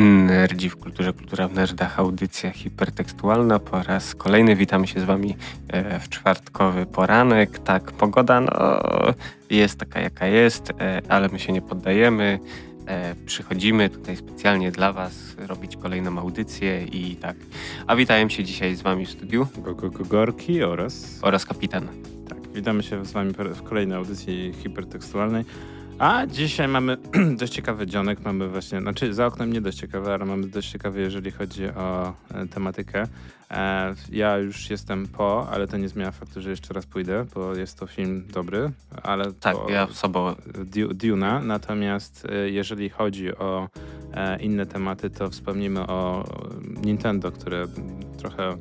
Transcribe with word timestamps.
Nerdzi 0.00 0.70
w 0.70 0.76
kulturze, 0.76 1.12
kultura 1.12 1.48
w 1.48 1.54
nerdach, 1.54 1.98
audycja 1.98 2.50
hipertekstualna 2.50 3.58
po 3.58 3.82
raz 3.82 4.14
kolejny. 4.14 4.56
Witamy 4.56 4.86
się 4.86 5.00
z 5.00 5.04
wami 5.04 5.36
e, 5.68 6.00
w 6.00 6.08
czwartkowy 6.08 6.86
poranek. 6.86 7.58
Tak, 7.58 7.92
pogoda 7.92 8.40
no, 8.40 8.50
jest 9.50 9.78
taka 9.78 10.00
jaka 10.00 10.26
jest, 10.26 10.70
e, 10.70 11.02
ale 11.08 11.28
my 11.28 11.38
się 11.38 11.52
nie 11.52 11.62
poddajemy. 11.62 12.38
E, 12.86 13.14
przychodzimy 13.26 13.88
tutaj 13.90 14.16
specjalnie 14.16 14.70
dla 14.70 14.92
was 14.92 15.36
robić 15.38 15.76
kolejną 15.76 16.18
audycję 16.18 16.84
i 16.84 17.16
tak. 17.16 17.36
A 17.86 17.96
witają 17.96 18.28
się 18.28 18.44
dzisiaj 18.44 18.74
z 18.74 18.82
wami 18.82 19.06
w 19.06 19.10
studiu 19.10 19.46
Gorki 20.08 20.62
oraz... 20.62 21.18
oraz 21.22 21.46
kapitan. 21.46 21.88
Tak, 22.28 22.38
witamy 22.54 22.82
się 22.82 23.04
z 23.04 23.12
wami 23.12 23.32
w 23.54 23.62
kolejnej 23.62 23.98
audycji 23.98 24.52
hipertekstualnej. 24.62 25.44
A 26.00 26.26
dzisiaj 26.26 26.68
mamy 26.68 26.96
dość 27.40 27.52
ciekawy 27.52 27.86
dzionek. 27.86 28.20
Mamy 28.24 28.48
właśnie, 28.48 28.80
znaczy 28.80 29.14
za 29.14 29.26
oknem 29.26 29.52
nie 29.52 29.60
dość 29.60 29.78
ciekawy, 29.78 30.12
ale 30.12 30.24
mamy 30.24 30.46
dość 30.48 30.70
ciekawy, 30.70 31.00
jeżeli 31.00 31.30
chodzi 31.30 31.68
o 31.68 32.14
e, 32.34 32.46
tematykę. 32.46 33.06
E, 33.50 33.94
ja 34.12 34.38
już 34.38 34.70
jestem 34.70 35.08
po, 35.08 35.48
ale 35.50 35.66
to 35.68 35.76
nie 35.76 35.88
zmienia 35.88 36.10
faktu, 36.10 36.40
że 36.40 36.50
jeszcze 36.50 36.74
raz 36.74 36.86
pójdę, 36.86 37.26
bo 37.34 37.54
jest 37.54 37.78
to 37.78 37.86
film 37.86 38.24
dobry, 38.32 38.70
ale 39.02 39.32
Tak, 39.32 39.56
ja 39.68 39.86
sobą. 39.86 40.34
Du- 40.64 40.94
Duna. 40.94 41.40
Natomiast 41.40 42.26
e, 42.30 42.50
jeżeli 42.50 42.90
chodzi 42.90 43.36
o 43.36 43.68
e, 44.14 44.40
inne 44.42 44.66
tematy, 44.66 45.10
to 45.10 45.30
wspomnimy 45.30 45.86
o 45.86 46.24
Nintendo, 46.84 47.32
które 47.32 47.66
trochę 48.18 48.56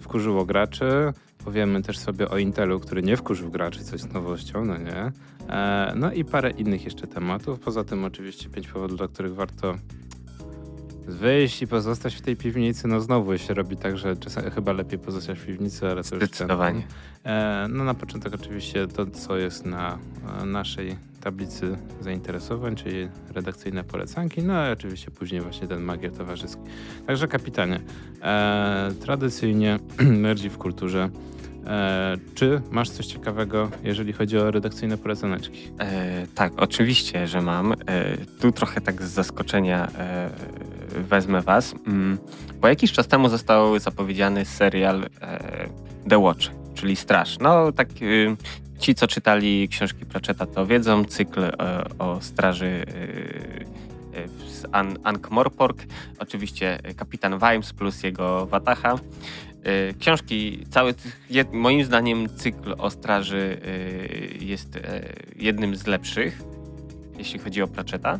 wkurzyło 0.00 0.44
graczy. 0.46 1.12
Powiemy 1.44 1.82
też 1.82 1.98
sobie 1.98 2.28
o 2.30 2.38
Intelu, 2.38 2.80
który 2.80 3.02
nie 3.02 3.16
wkurzył 3.16 3.50
graczy, 3.50 3.84
coś 3.84 4.00
z 4.00 4.12
nowością, 4.12 4.64
no 4.64 4.76
nie. 4.76 5.12
E, 5.48 5.92
no 5.96 6.12
i 6.12 6.24
parę 6.24 6.50
innych 6.50 6.84
jeszcze 6.84 7.06
tematów. 7.06 7.60
Poza 7.60 7.84
tym 7.84 8.04
oczywiście 8.04 8.48
pięć 8.48 8.68
powodów, 8.68 8.98
dla 8.98 9.08
których 9.08 9.34
warto 9.34 9.74
wyjść 11.06 11.62
i 11.62 11.66
pozostać 11.66 12.14
w 12.14 12.20
tej 12.20 12.36
piwnicy. 12.36 12.88
No 12.88 13.00
znowu 13.00 13.38
się 13.38 13.54
robi 13.54 13.76
tak, 13.76 13.98
że 13.98 14.16
czasami 14.16 14.50
chyba 14.50 14.72
lepiej 14.72 14.98
pozostać 14.98 15.38
w 15.38 15.46
piwnicy, 15.46 15.86
ale 15.86 16.04
to 16.04 16.14
już... 16.14 16.24
Zdecydowanie. 16.24 16.82
E, 17.24 17.66
no 17.70 17.84
na 17.84 17.94
początek 17.94 18.34
oczywiście 18.34 18.86
to, 18.86 19.06
co 19.06 19.36
jest 19.36 19.66
na 19.66 19.98
e, 20.42 20.44
naszej 20.44 20.96
tablicy 21.20 21.76
zainteresowań, 22.00 22.76
czyli 22.76 23.08
redakcyjne 23.34 23.84
polecanki, 23.84 24.42
no 24.42 24.68
i 24.68 24.72
oczywiście 24.72 25.10
później 25.10 25.40
właśnie 25.40 25.68
ten 25.68 25.82
magier 25.82 26.12
towarzyski. 26.12 26.62
Także 27.06 27.28
kapitanie, 27.28 27.80
e, 28.22 28.92
tradycyjnie 29.00 29.78
nerdzi 30.22 30.50
w 30.50 30.58
kulturze. 30.58 31.10
E, 31.66 32.16
czy 32.34 32.60
masz 32.70 32.90
coś 32.90 33.06
ciekawego, 33.06 33.70
jeżeli 33.82 34.12
chodzi 34.12 34.38
o 34.38 34.50
redakcyjne 34.50 34.98
polecaneczki? 34.98 35.70
E, 35.78 36.26
tak, 36.34 36.52
oczywiście, 36.56 37.26
że 37.26 37.40
mam. 37.40 37.72
E, 37.72 37.76
tu 38.40 38.52
trochę 38.52 38.80
tak 38.80 39.02
z 39.02 39.10
zaskoczenia 39.10 39.88
e, 39.98 40.30
wezmę 40.94 41.40
was, 41.40 41.74
mm, 41.86 42.18
bo 42.60 42.68
jakiś 42.68 42.92
czas 42.92 43.08
temu 43.08 43.28
został 43.28 43.78
zapowiedziany 43.78 44.44
serial 44.44 45.04
e, 45.20 45.68
The 46.08 46.18
Watch, 46.18 46.50
czyli 46.74 46.96
Straż. 46.96 47.38
No 47.38 47.72
tak 47.72 47.88
y, 48.02 48.36
ci, 48.78 48.94
co 48.94 49.06
czytali 49.06 49.68
książki 49.68 50.06
Pratchetta, 50.06 50.46
to 50.46 50.66
wiedzą, 50.66 51.04
cykl 51.04 51.44
e, 51.44 51.52
o 51.98 52.18
straży 52.20 52.84
e, 54.14 54.48
z 54.48 54.66
An 54.72 54.98
Ankh-Morpork, 54.98 55.86
oczywiście 56.18 56.78
kapitan 56.96 57.38
Vimes 57.38 57.72
plus 57.72 58.02
jego 58.02 58.46
Wataha. 58.46 58.98
E, 59.64 59.94
Książki, 59.94 60.66
cały, 60.70 60.94
moim 61.52 61.84
zdaniem 61.84 62.28
cykl 62.36 62.74
o 62.78 62.90
straży 62.90 63.60
e, 64.40 64.44
jest 64.44 64.76
e, 64.76 65.02
jednym 65.36 65.76
z 65.76 65.86
lepszych, 65.86 66.42
jeśli 67.18 67.38
chodzi 67.38 67.62
o 67.62 67.68
Pratchetta. 67.68 68.18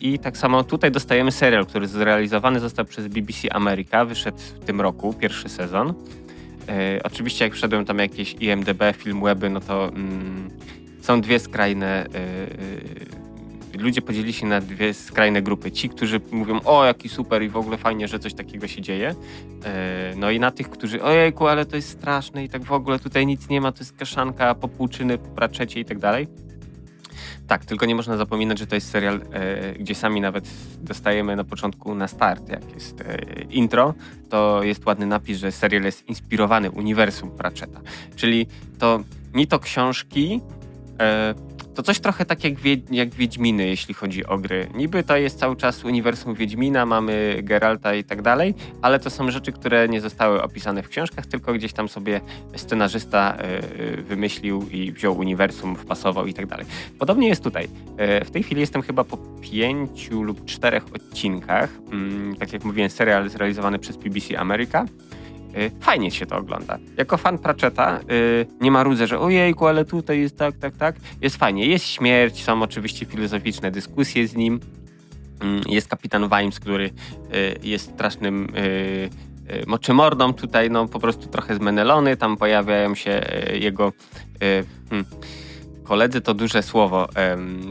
I 0.00 0.18
tak 0.18 0.36
samo 0.36 0.64
tutaj 0.64 0.90
dostajemy 0.90 1.32
serial, 1.32 1.66
który 1.66 1.86
zrealizowany 1.86 2.60
został 2.60 2.84
przez 2.84 3.08
BBC 3.08 3.52
America, 3.52 4.04
wyszedł 4.04 4.38
w 4.38 4.64
tym 4.64 4.80
roku, 4.80 5.14
pierwszy 5.14 5.48
sezon. 5.48 5.94
Oczywiście 7.04 7.44
jak 7.44 7.54
wszedłem 7.54 7.84
tam 7.84 7.98
jakieś 7.98 8.36
IMDB, 8.40 8.82
Filmweby, 8.96 9.50
no 9.50 9.60
to 9.60 9.88
mm, 9.88 10.50
są 11.00 11.20
dwie 11.20 11.38
skrajne... 11.38 12.06
Ludzie 13.78 14.02
podzielili 14.02 14.32
się 14.32 14.46
na 14.46 14.60
dwie 14.60 14.94
skrajne 14.94 15.42
grupy. 15.42 15.72
Ci, 15.72 15.88
którzy 15.88 16.20
mówią, 16.32 16.60
o 16.64 16.84
jaki 16.84 17.08
super 17.08 17.42
i 17.42 17.48
w 17.48 17.56
ogóle 17.56 17.76
fajnie, 17.76 18.08
że 18.08 18.18
coś 18.18 18.34
takiego 18.34 18.68
się 18.68 18.82
dzieje. 18.82 19.14
E, 19.64 20.14
No 20.16 20.30
i 20.30 20.40
na 20.40 20.50
tych, 20.50 20.70
którzy, 20.70 21.02
ojejku, 21.02 21.46
ale 21.46 21.66
to 21.66 21.76
jest 21.76 21.88
straszne 21.88 22.44
i 22.44 22.48
tak 22.48 22.64
w 22.64 22.72
ogóle 22.72 22.98
tutaj 22.98 23.26
nic 23.26 23.48
nie 23.48 23.60
ma, 23.60 23.72
to 23.72 23.78
jest 23.78 23.96
kaszanka, 23.96 24.54
popłuczyny, 24.54 25.18
popraczecie 25.18 25.80
i 25.80 25.84
tak 25.84 25.98
dalej. 25.98 26.28
Tak, 27.46 27.64
tylko 27.64 27.86
nie 27.86 27.94
można 27.94 28.16
zapominać, 28.16 28.58
że 28.58 28.66
to 28.66 28.74
jest 28.74 28.90
serial, 28.90 29.20
e, 29.32 29.72
gdzie 29.72 29.94
sami 29.94 30.20
nawet 30.20 30.48
dostajemy 30.80 31.36
na 31.36 31.44
początku 31.44 31.94
na 31.94 32.08
start, 32.08 32.48
jak 32.48 32.74
jest 32.74 33.00
e, 33.00 33.18
intro, 33.50 33.94
to 34.28 34.62
jest 34.62 34.86
ładny 34.86 35.06
napis, 35.06 35.38
że 35.38 35.52
serial 35.52 35.82
jest 35.82 36.08
inspirowany 36.08 36.70
uniwersum 36.70 37.30
Pratchetta. 37.30 37.80
Czyli 38.16 38.46
to 38.78 39.00
nie 39.34 39.46
to 39.46 39.58
książki, 39.58 40.40
e, 41.00 41.34
to 41.76 41.82
coś 41.82 42.00
trochę 42.00 42.24
tak 42.24 42.44
jak, 42.44 42.54
wie, 42.54 42.76
jak 42.90 43.14
Wiedźminy, 43.14 43.66
jeśli 43.66 43.94
chodzi 43.94 44.26
o 44.26 44.38
gry. 44.38 44.68
Niby 44.74 45.02
to 45.02 45.16
jest 45.16 45.38
cały 45.38 45.56
czas 45.56 45.84
uniwersum 45.84 46.34
Wiedźmina, 46.34 46.86
mamy 46.86 47.40
Geralta 47.42 47.94
i 47.94 48.04
tak 48.04 48.22
dalej, 48.22 48.54
ale 48.82 48.98
to 49.00 49.10
są 49.10 49.30
rzeczy, 49.30 49.52
które 49.52 49.88
nie 49.88 50.00
zostały 50.00 50.42
opisane 50.42 50.82
w 50.82 50.88
książkach, 50.88 51.26
tylko 51.26 51.52
gdzieś 51.52 51.72
tam 51.72 51.88
sobie 51.88 52.20
scenarzysta 52.56 53.36
e, 53.38 53.58
e, 53.58 53.96
wymyślił 54.02 54.68
i 54.72 54.92
wziął 54.92 55.18
uniwersum, 55.18 55.76
wpasował 55.76 56.26
i 56.26 56.34
tak 56.34 56.46
dalej. 56.46 56.66
Podobnie 56.98 57.28
jest 57.28 57.42
tutaj. 57.44 57.68
E, 57.96 58.24
W 58.24 58.30
tej 58.30 58.42
chwili 58.42 58.60
jestem 58.60 58.82
chyba 58.82 59.04
po 59.04 59.18
pięciu 59.40 60.22
lub 60.22 60.44
czterech 60.44 60.84
odcinkach. 60.94 61.70
Mm, 61.92 62.36
Tak 62.36 62.52
jak 62.52 62.64
mówiłem, 62.64 62.90
serial 62.90 63.28
zrealizowany 63.28 63.78
przez 63.78 63.96
BBC 63.96 64.38
America. 64.38 64.86
Y, 65.56 65.70
Fajnie 65.80 66.10
się 66.10 66.26
to 66.26 66.36
ogląda. 66.36 66.78
Jako 66.96 67.16
fan 67.16 67.38
Pratchetta 67.38 68.00
y, 68.10 68.46
nie 68.60 68.70
ma 68.70 68.82
rudzę, 68.82 69.06
że 69.06 69.20
ojejku, 69.20 69.66
ale 69.66 69.84
tutaj 69.84 70.20
jest 70.20 70.38
tak, 70.38 70.56
tak, 70.58 70.76
tak. 70.76 70.96
Jest 71.20 71.36
fajnie. 71.36 71.66
Jest 71.66 71.84
śmierć, 71.84 72.44
są 72.44 72.62
oczywiście 72.62 73.06
filozoficzne 73.06 73.70
dyskusje 73.70 74.28
z 74.28 74.36
nim. 74.36 74.60
Mm, 75.40 75.60
Jest 75.68 75.88
kapitan 75.88 76.28
Vimes, 76.28 76.60
który 76.60 76.84
y, 76.84 76.90
jest 77.62 77.90
strasznym 77.94 78.48
moczymordą 79.66 80.32
tutaj, 80.34 80.70
no 80.70 80.88
po 80.88 81.00
prostu 81.00 81.28
trochę 81.28 81.54
zmenelony. 81.54 82.16
Tam 82.16 82.36
pojawiają 82.36 82.94
się 82.94 83.22
jego 83.52 83.92
hmm, 84.90 85.04
koledzy, 85.88 86.20
to 86.20 86.34
duże 86.34 86.62
słowo. 86.62 87.08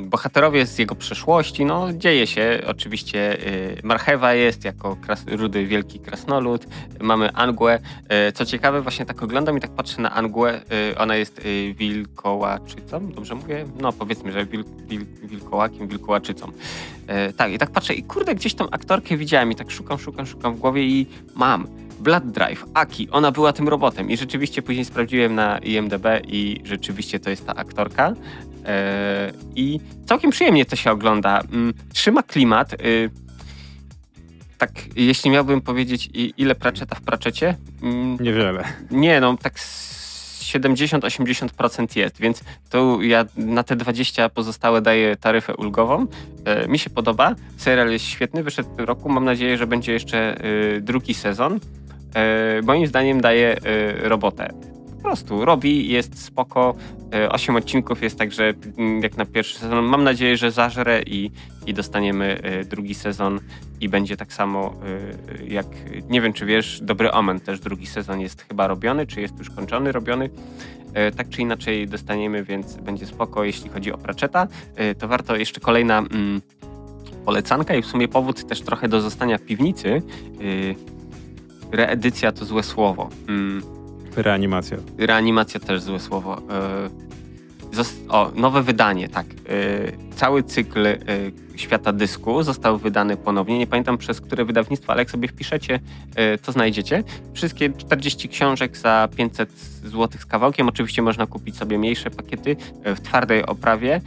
Bohaterowie 0.05 0.65
z 0.65 0.77
jego 0.79 0.95
przeszłości, 0.95 1.65
no 1.65 1.93
dzieje 1.93 2.27
się 2.27 2.61
oczywiście. 2.67 3.47
y, 3.47 3.81
Marchewa 3.83 4.33
jest 4.33 4.65
jako 4.65 4.95
kras, 4.95 5.23
rudy 5.27 5.65
wielki 5.65 5.99
krasnolud. 5.99 6.65
Mamy 7.01 7.33
Angłę. 7.33 7.79
E, 8.09 8.31
Co 8.31 8.45
ciekawe, 8.45 8.81
właśnie 8.81 9.05
tak 9.05 9.23
oglądam 9.23 9.57
i 9.57 9.61
tak 9.61 9.71
patrzę 9.71 10.01
na 10.01 10.11
Angłę. 10.11 10.61
E, 10.91 10.97
Ona 10.97 11.15
jest 11.15 11.39
e, 11.39 11.73
wilkołaczycą, 11.73 13.11
dobrze 13.11 13.35
mówię? 13.35 13.65
No 13.81 13.93
powiedzmy, 13.93 14.31
że 14.31 14.45
wil, 14.45 14.63
wil, 14.87 15.05
wilkołakiem, 15.23 15.87
wilkołaczycą. 15.87 16.51
E, 17.07 17.33
Tak, 17.33 17.51
i 17.51 17.57
tak 17.57 17.71
patrzę 17.71 17.93
i 17.93 18.03
kurde, 18.03 18.35
gdzieś 18.35 18.53
tą 18.53 18.69
aktorkę 18.69 19.17
widziałem 19.17 19.51
i 19.51 19.55
tak 19.55 19.71
szukam, 19.71 19.99
szukam, 19.99 20.25
szukam 20.25 20.55
w 20.55 20.59
głowie 20.59 20.83
i 20.83 21.07
mam. 21.35 21.67
Blood 21.99 22.31
Drive, 22.31 22.65
Aki, 22.73 23.09
ona 23.11 23.31
była 23.31 23.53
tym 23.53 23.67
robotem 23.67 24.09
i 24.09 24.17
rzeczywiście 24.17 24.61
później 24.61 24.85
sprawdziłem 24.85 25.35
na 25.35 25.57
IMDB 25.57 26.05
i 26.27 26.61
rzeczywiście 26.63 27.19
to 27.19 27.29
jest 27.29 27.45
ta 27.47 27.55
aktorka. 27.55 28.13
E, 28.65 29.31
I 29.55 29.79
całkiem 30.05 30.31
przyjemnie 30.31 30.65
to 30.65 30.75
się 30.75 30.91
ogląda. 30.91 31.41
Mm, 31.51 31.73
Trzyma 31.93 32.23
klimat. 32.23 32.73
y, 32.73 33.09
tak, 34.57 34.71
jeśli 34.95 35.29
miałbym 35.31 35.61
powiedzieć, 35.61 36.09
ile 36.37 36.55
Pratchetta 36.55 36.95
w 36.95 37.01
Pratchetcie, 37.01 37.55
mm, 37.83 38.17
Niewiele. 38.21 38.63
nie, 38.91 39.21
no 39.21 39.37
tak 39.37 39.59
z 39.59 39.95
70-80% 40.45 41.95
jest, 41.97 42.19
więc 42.19 42.43
to 42.69 42.97
ja 43.01 43.25
na 43.37 43.63
te 43.63 43.75
20 43.75 44.29
pozostałe 44.29 44.81
daję 44.81 45.15
taryfę 45.15 45.55
ulgową. 45.55 46.07
E, 46.45 46.67
mi 46.67 46.79
się 46.79 46.89
podoba. 46.89 47.35
Serial 47.57 47.89
jest 47.91 48.05
świetny, 48.05 48.43
wyszedł 48.43 48.69
w 48.73 48.75
tym 48.75 48.85
roku. 48.85 49.09
Mam 49.09 49.25
nadzieję, 49.25 49.57
że 49.57 49.67
będzie 49.67 49.93
jeszcze 49.93 50.37
e, 50.77 50.81
drugi 50.81 51.13
sezon. 51.13 51.59
E, 52.15 52.61
moim 52.61 52.87
zdaniem 52.87 53.21
daje 53.21 53.57
e, 53.57 54.09
robotę. 54.09 54.53
Po 54.97 55.01
prostu 55.09 55.45
robi, 55.45 55.89
jest 55.89 56.23
spoko. 56.23 56.75
E, 57.13 57.29
Osiem 57.29 57.55
odcinków 57.55 58.03
jest 58.03 58.17
także 58.17 58.53
mm, 58.77 59.03
jak 59.03 59.17
na 59.17 59.25
pierwszy 59.25 59.59
sezon. 59.59 59.85
Mam 59.85 60.03
nadzieję, 60.03 60.37
że 60.37 60.51
zażre 60.51 61.01
i, 61.01 61.31
i 61.67 61.73
dostaniemy 61.73 62.39
drugi 62.69 62.93
sezon 62.93 63.39
i 63.81 63.89
będzie 63.89 64.17
tak 64.17 64.33
samo 64.33 64.73
jak, 65.47 65.65
nie 66.09 66.21
wiem 66.21 66.33
czy 66.33 66.45
wiesz, 66.45 66.79
Dobry 66.81 67.11
Omen 67.11 67.39
też 67.39 67.59
drugi 67.59 67.87
sezon 67.87 68.21
jest 68.21 68.41
chyba 68.41 68.67
robiony, 68.67 69.07
czy 69.07 69.21
jest 69.21 69.39
już 69.39 69.49
kończony, 69.49 69.91
robiony. 69.91 70.29
Tak 71.17 71.29
czy 71.29 71.41
inaczej 71.41 71.87
dostaniemy, 71.87 72.43
więc 72.43 72.75
będzie 72.77 73.05
spoko, 73.05 73.43
jeśli 73.43 73.69
chodzi 73.69 73.91
o 73.91 73.97
Pratchetta. 73.97 74.47
To 74.99 75.07
warto 75.07 75.35
jeszcze 75.35 75.59
kolejna 75.59 75.97
mm, 75.97 76.41
polecanka 77.25 77.75
i 77.75 77.81
w 77.81 77.85
sumie 77.85 78.07
powód 78.07 78.47
też 78.47 78.61
trochę 78.61 78.87
do 78.87 79.01
zostania 79.01 79.37
w 79.37 79.41
piwnicy. 79.41 80.01
E, 81.75 81.77
Reedycja 81.77 82.31
to 82.31 82.45
złe 82.45 82.63
słowo. 82.63 83.09
Mm, 83.27 83.61
Reanimacja. 84.15 84.77
Reanimacja 84.97 85.59
też 85.59 85.81
złe 85.81 85.99
słowo. 85.99 86.41
E, 86.49 87.05
o, 88.09 88.31
nowe 88.35 88.63
wydanie, 88.63 89.09
tak. 89.09 89.25
Cały 90.15 90.43
cykl 90.43 90.79
Świata 91.55 91.93
Dysku 91.93 92.43
został 92.43 92.77
wydany 92.77 93.17
ponownie. 93.17 93.59
Nie 93.59 93.67
pamiętam 93.67 93.97
przez 93.97 94.21
które 94.21 94.45
wydawnictwo, 94.45 94.91
ale 94.91 95.01
jak 95.01 95.11
sobie 95.11 95.27
wpiszecie, 95.27 95.79
to 96.41 96.51
znajdziecie. 96.51 97.03
Wszystkie 97.33 97.69
40 97.69 98.29
książek 98.29 98.77
za 98.77 99.09
500 99.15 99.49
zł 99.83 100.21
z 100.21 100.25
kawałkiem. 100.25 100.69
Oczywiście 100.69 101.01
można 101.01 101.27
kupić 101.27 101.57
sobie 101.57 101.77
mniejsze 101.79 102.11
pakiety 102.11 102.55
w 102.85 103.01
twardej 103.01 103.45
oprawie 103.45 104.01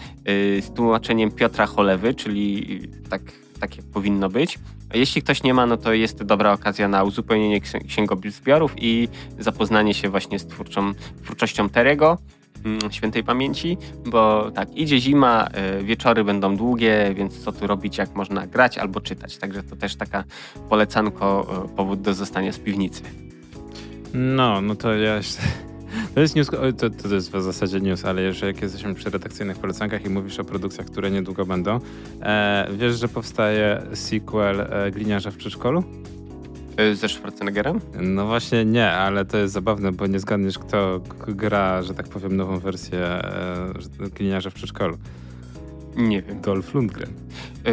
z 0.61 0.75
tłumaczeniem 0.75 1.31
Piotra 1.31 1.67
Cholewy, 1.67 2.15
czyli 2.15 2.81
tak, 3.11 3.23
tak 3.61 3.77
jak 3.77 3.87
powinno 3.87 4.29
być. 4.29 4.59
Jeśli 4.95 5.23
ktoś 5.23 5.43
nie 5.43 5.55
ma, 5.55 5.67
no 5.67 5.77
to 5.77 5.93
jest 5.93 6.23
dobra 6.23 6.53
okazja 6.53 6.89
na 6.89 7.05
uzupełnienie 7.05 7.61
księgozbiorów 7.89 8.75
i 8.77 9.09
zapoznanie 9.39 9.95
się 9.95 10.09
właśnie 10.09 10.39
z 10.39 10.47
twórczą, 10.47 10.93
twórczością 11.25 11.69
Terego 11.69 12.19
mm, 12.65 12.79
świętej 12.91 13.25
pamięci, 13.25 13.77
bo 14.07 14.51
tak, 14.51 14.75
idzie 14.75 15.01
zima, 15.01 15.49
e, 15.53 15.83
wieczory 15.83 16.25
będą 16.25 16.57
długie, 16.57 17.15
więc 17.17 17.45
co 17.45 17.53
tu 17.53 17.67
robić, 17.67 17.99
jak 17.99 18.15
można 18.15 18.47
grać 18.47 18.79
albo 18.79 19.01
czytać. 19.01 19.39
Także 19.39 19.63
to 19.63 19.77
też 19.77 19.97
taka 19.97 20.25
polecanko, 20.69 21.47
e, 21.65 21.77
powód 21.77 22.01
do 22.01 22.15
zostania 22.15 22.53
z 22.53 22.59
piwnicy. 22.59 23.03
No, 24.15 24.61
no 24.61 24.75
to 24.75 24.95
ja 24.95 25.21
to 26.15 26.21
jest 26.21 26.37
news, 26.37 26.51
to, 26.79 26.91
to 26.91 27.15
jest 27.15 27.33
w 27.33 27.43
zasadzie 27.43 27.81
news, 27.81 28.05
ale 28.05 28.23
już 28.23 28.43
jak 28.43 28.63
jesteśmy 28.63 28.95
przy 28.95 29.11
redakcyjnych 29.11 29.59
polecankach 29.59 30.05
i 30.05 30.09
mówisz 30.09 30.39
o 30.39 30.45
produkcjach, 30.45 30.87
które 30.87 31.11
niedługo 31.11 31.47
będą, 31.47 31.81
e, 32.23 32.69
wiesz, 32.73 32.99
że 32.99 33.09
powstaje 33.09 33.83
sequel 33.95 34.61
e, 34.61 34.91
Gliniarza 34.91 35.31
w 35.31 35.37
przedszkolu? 35.37 35.85
E, 36.77 36.95
ze 36.95 37.09
Schwarzeneggerem? 37.09 37.81
No 38.01 38.27
właśnie 38.27 38.65
nie, 38.65 38.91
ale 38.91 39.25
to 39.25 39.39
jest 39.39 39.55
zabawne, 39.55 39.93
bo 39.93 40.07
nie 40.07 40.21
zgadniesz, 40.21 40.59
kto 40.59 41.01
gra, 41.29 41.83
że 41.83 41.95
tak 41.95 42.09
powiem, 42.09 42.37
nową 42.37 42.59
wersję 42.59 42.99
e, 42.99 43.73
Gliniarza 44.15 44.51
w 44.51 44.55
przedszkolu. 44.55 44.99
Nie 45.97 46.23
wiem. 46.23 46.41
Dolph 46.41 46.75
Lundgren. 46.75 47.11
E, 47.67 47.73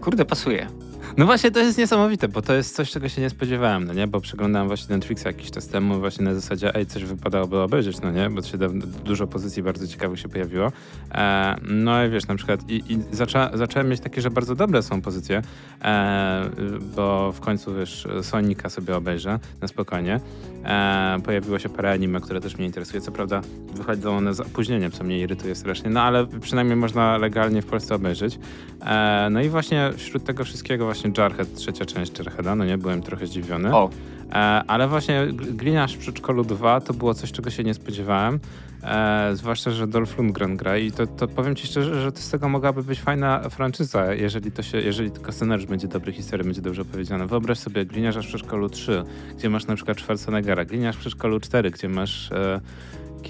kurde, 0.00 0.24
pasuje. 0.24 0.66
No 1.16 1.26
właśnie 1.26 1.50
to 1.50 1.60
jest 1.60 1.78
niesamowite, 1.78 2.28
bo 2.28 2.42
to 2.42 2.54
jest 2.54 2.76
coś, 2.76 2.90
czego 2.90 3.08
się 3.08 3.22
nie 3.22 3.30
spodziewałem, 3.30 3.84
no 3.84 3.92
nie? 3.92 4.06
Bo 4.06 4.20
przeglądałem 4.20 4.68
właśnie 4.68 4.96
Netflixa 4.96 5.24
jakiś 5.24 5.50
czas 5.50 5.68
temu 5.68 6.00
właśnie 6.00 6.24
na 6.24 6.34
zasadzie, 6.34 6.74
ej, 6.74 6.86
coś 6.86 7.04
wypadałoby 7.04 7.60
obejrzeć, 7.60 8.00
no 8.00 8.10
nie? 8.10 8.30
Bo 8.30 8.42
się 8.42 8.58
dużo 9.04 9.26
pozycji 9.26 9.62
bardzo 9.62 9.86
ciekawych 9.86 10.20
się 10.20 10.28
pojawiło. 10.28 10.72
E, 11.14 11.56
no 11.62 12.04
i 12.04 12.10
wiesz, 12.10 12.26
na 12.26 12.34
przykład 12.34 12.70
i, 12.70 12.92
i 12.92 12.98
zaczą, 13.12 13.38
zacząłem 13.54 13.88
mieć 13.88 14.00
takie, 14.00 14.20
że 14.20 14.30
bardzo 14.30 14.54
dobre 14.54 14.82
są 14.82 15.02
pozycje, 15.02 15.42
e, 15.82 16.50
bo 16.96 17.32
w 17.32 17.40
końcu, 17.40 17.74
wiesz, 17.74 18.08
Sonika 18.22 18.70
sobie 18.70 18.96
obejrzę 18.96 19.38
na 19.60 19.68
spokojnie. 19.68 20.20
E, 20.64 21.18
pojawiło 21.24 21.58
się 21.58 21.68
parę 21.68 21.92
anime, 21.92 22.20
które 22.20 22.40
też 22.40 22.56
mnie 22.56 22.66
interesuje. 22.66 23.00
Co 23.00 23.12
prawda 23.12 23.40
wychodzą 23.74 24.16
one 24.16 24.34
z 24.34 24.40
opóźnieniem, 24.40 24.90
co 24.90 25.04
mnie 25.04 25.20
irytuje 25.20 25.54
strasznie, 25.54 25.90
no 25.90 26.02
ale 26.02 26.26
przynajmniej 26.40 26.76
można 26.76 27.18
legalnie 27.18 27.62
w 27.62 27.66
Polsce 27.66 27.94
obejrzeć. 27.94 28.38
E, 28.80 29.28
no 29.30 29.42
i 29.42 29.48
właśnie 29.48 29.90
wśród 29.96 30.24
tego 30.24 30.44
wszystkiego 30.44 30.84
właśnie 30.84 31.05
Jarhead, 31.18 31.54
trzecia 31.54 31.84
część 31.84 32.18
Jarheada, 32.18 32.54
no 32.54 32.64
nie, 32.64 32.78
byłem 32.78 33.02
trochę 33.02 33.26
zdziwiony. 33.26 33.74
O. 33.74 33.90
E, 34.30 34.34
ale 34.66 34.88
właśnie 34.88 35.26
Gliniarz 35.32 35.94
w 35.94 35.98
Przedszkolu 35.98 36.44
2 36.44 36.80
to 36.80 36.94
było 36.94 37.14
coś, 37.14 37.32
czego 37.32 37.50
się 37.50 37.64
nie 37.64 37.74
spodziewałem. 37.74 38.40
E, 38.82 39.30
zwłaszcza, 39.34 39.70
że 39.70 39.86
Dolph 39.86 40.18
Lundgren 40.18 40.56
gra 40.56 40.78
i 40.78 40.92
to, 40.92 41.06
to 41.06 41.28
powiem 41.28 41.56
ci 41.56 41.66
szczerze, 41.66 42.00
że 42.02 42.10
z 42.14 42.30
tego 42.30 42.48
mogłaby 42.48 42.82
być 42.82 43.00
fajna 43.00 43.48
franczyza, 43.50 44.14
jeżeli 44.14 44.52
to 44.52 44.62
się, 44.62 44.80
jeżeli 44.80 45.10
tylko 45.10 45.32
scenariusz 45.32 45.66
będzie 45.66 45.88
dobry, 45.88 46.12
historia 46.12 46.44
będzie 46.44 46.62
dobrze 46.62 46.82
opowiedziana. 46.82 47.26
Wyobraź 47.26 47.58
sobie 47.58 47.86
Gliniarza 47.86 48.22
w 48.22 48.26
Przedszkolu 48.26 48.68
3, 48.68 49.04
gdzie 49.38 49.50
masz 49.50 49.66
na 49.66 49.74
przykład 49.74 50.00
Schwarzeneggera, 50.00 50.64
Gliniarz 50.64 50.96
w 50.96 51.00
Przedszkolu 51.00 51.40
4, 51.40 51.70
gdzie 51.70 51.88
masz 51.88 52.32
e, 52.32 52.60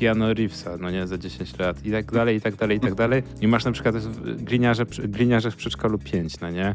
Keanu 0.00 0.34
Reevesa, 0.34 0.76
no 0.80 0.90
nie, 0.90 1.06
za 1.06 1.18
10 1.18 1.58
lat 1.58 1.86
i 1.86 1.90
tak 1.90 2.12
dalej, 2.12 2.36
i 2.36 2.40
tak 2.40 2.56
dalej, 2.56 2.76
i 2.76 2.80
tak 2.80 2.94
dalej. 2.94 3.22
I 3.40 3.48
masz 3.48 3.64
na 3.64 3.72
przykład 3.72 3.94
gliniarze, 4.36 4.86
gliniarze 4.86 5.50
w 5.50 5.56
przedszkolu 5.56 5.98
5, 5.98 6.40
no 6.40 6.50
nie? 6.50 6.74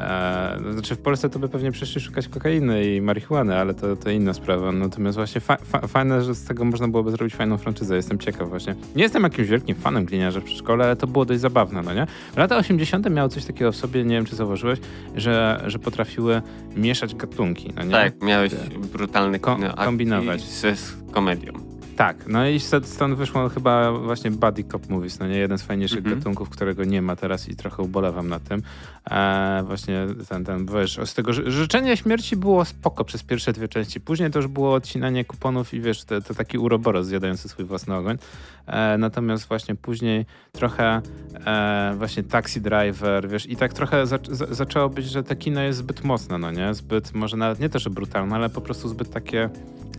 E, 0.00 0.58
znaczy 0.72 0.94
w 0.94 0.98
Polsce 0.98 1.30
to 1.30 1.38
by 1.38 1.48
pewnie 1.48 1.72
przyszli 1.72 2.00
szukać 2.00 2.28
kokainy 2.28 2.94
i 2.94 3.00
marihuany, 3.00 3.56
ale 3.56 3.74
to, 3.74 3.96
to 3.96 4.10
inna 4.10 4.34
sprawa. 4.34 4.72
Natomiast 4.72 5.16
właśnie 5.16 5.40
fa 5.40 5.56
fa 5.56 5.86
fajne, 5.86 6.22
że 6.22 6.34
z 6.34 6.44
tego 6.44 6.64
można 6.64 6.88
byłoby 6.88 7.10
zrobić 7.10 7.34
fajną 7.34 7.58
franczyzę. 7.58 7.96
Jestem 7.96 8.18
ciekaw 8.18 8.48
właśnie. 8.48 8.74
Nie 8.96 9.02
jestem 9.02 9.22
jakimś 9.22 9.48
wielkim 9.48 9.76
fanem 9.76 10.04
gliniarza 10.04 10.40
w 10.40 10.44
przedszkole, 10.44 10.84
ale 10.84 10.96
to 10.96 11.06
było 11.06 11.24
dość 11.24 11.40
zabawne, 11.40 11.82
no 11.82 11.94
nie? 11.94 12.06
Lata 12.36 12.56
80. 12.56 13.10
miały 13.10 13.28
coś 13.28 13.44
takiego 13.44 13.72
w 13.72 13.76
sobie, 13.76 14.04
nie 14.04 14.14
wiem 14.14 14.24
czy 14.24 14.36
zauważyłeś, 14.36 14.78
że, 15.16 15.64
że 15.66 15.78
potrafiły 15.78 16.42
mieszać 16.76 17.14
gatunki, 17.14 17.72
no 17.76 17.82
nie? 17.82 17.90
Tak, 17.90 18.22
miałeś 18.22 18.54
brutalny 18.92 19.38
Ko 19.38 19.58
kombinować. 19.76 20.42
Z, 20.42 20.78
z 20.78 21.12
komedią. 21.12 21.65
Tak, 21.96 22.26
no 22.26 22.48
i 22.48 22.60
stąd 22.60 23.14
wyszło 23.14 23.48
chyba 23.48 23.92
właśnie 23.92 24.30
Buddy 24.30 24.64
Cop 24.64 24.88
Movies, 24.88 25.18
no 25.18 25.26
nie 25.26 25.38
jeden 25.38 25.58
z 25.58 25.62
fajniejszych 25.62 25.98
mm 25.98 26.12
-hmm. 26.12 26.16
gatunków, 26.16 26.50
którego 26.50 26.84
nie 26.84 27.02
ma 27.02 27.16
teraz 27.16 27.48
i 27.48 27.56
trochę 27.56 27.82
ubolewam 27.82 28.28
nad 28.28 28.42
tym. 28.42 28.62
E, 29.10 29.62
właśnie 29.66 30.06
ten, 30.28 30.44
ten, 30.44 30.66
wiesz, 30.66 31.00
z 31.04 31.14
tego 31.14 31.32
życzenie 31.32 31.96
śmierci 31.96 32.36
było 32.36 32.64
spoko 32.64 33.04
przez 33.04 33.22
pierwsze 33.22 33.52
dwie 33.52 33.68
części. 33.68 34.00
Później 34.00 34.30
to 34.30 34.38
już 34.38 34.48
było 34.48 34.74
odcinanie 34.74 35.24
kuponów 35.24 35.74
i 35.74 35.80
wiesz, 35.80 36.04
to, 36.04 36.20
to 36.20 36.34
taki 36.34 36.58
uroboros 36.58 37.06
zjadający 37.06 37.48
swój 37.48 37.64
własny 37.64 37.94
ogień. 37.94 38.18
E, 38.66 38.98
natomiast 38.98 39.48
właśnie 39.48 39.74
później 39.74 40.26
trochę 40.52 41.00
e, 41.46 41.94
właśnie 41.98 42.22
Taxi 42.22 42.60
Driver, 42.60 43.28
wiesz, 43.28 43.50
i 43.50 43.56
tak 43.56 43.72
trochę 43.72 44.06
za, 44.06 44.18
za, 44.30 44.46
zaczęło 44.50 44.88
być, 44.88 45.06
że 45.06 45.22
te 45.22 45.36
kino 45.36 45.60
jest 45.60 45.78
zbyt 45.78 46.04
mocne, 46.04 46.38
no 46.38 46.50
nie? 46.50 46.74
Zbyt, 46.74 47.14
może 47.14 47.36
nawet 47.36 47.60
nie 47.60 47.68
też 47.68 47.88
brutalne, 47.88 48.36
ale 48.36 48.48
po 48.48 48.60
prostu 48.60 48.88
zbyt 48.88 49.10
takie 49.10 49.50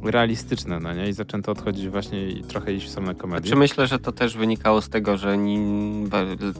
realistyczne, 0.04 0.80
no 0.80 0.94
nie? 0.94 1.10
I 1.10 1.14
zaczęto 1.14 1.52
odchodzić 1.52 1.90
właśnie 1.90 2.30
i 2.30 2.44
trochę 2.44 2.74
iść 2.74 2.88
w 2.88 2.90
same 2.90 3.16
komedie. 3.16 3.50
Czy 3.50 3.56
myślę, 3.56 3.88
że 3.88 4.00
to 4.00 4.12
też 4.12 4.38
wynikało 4.38 4.82
z 4.82 4.90
tego, 4.90 5.18
że 5.18 5.38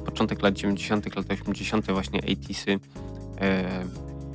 początek 0.06 0.42
lat 0.42 0.54
90., 0.54 1.16
lat 1.16 1.26
80., 1.32 1.92
właśnie 1.92 2.22
80 2.22 2.84
e, 3.42 3.64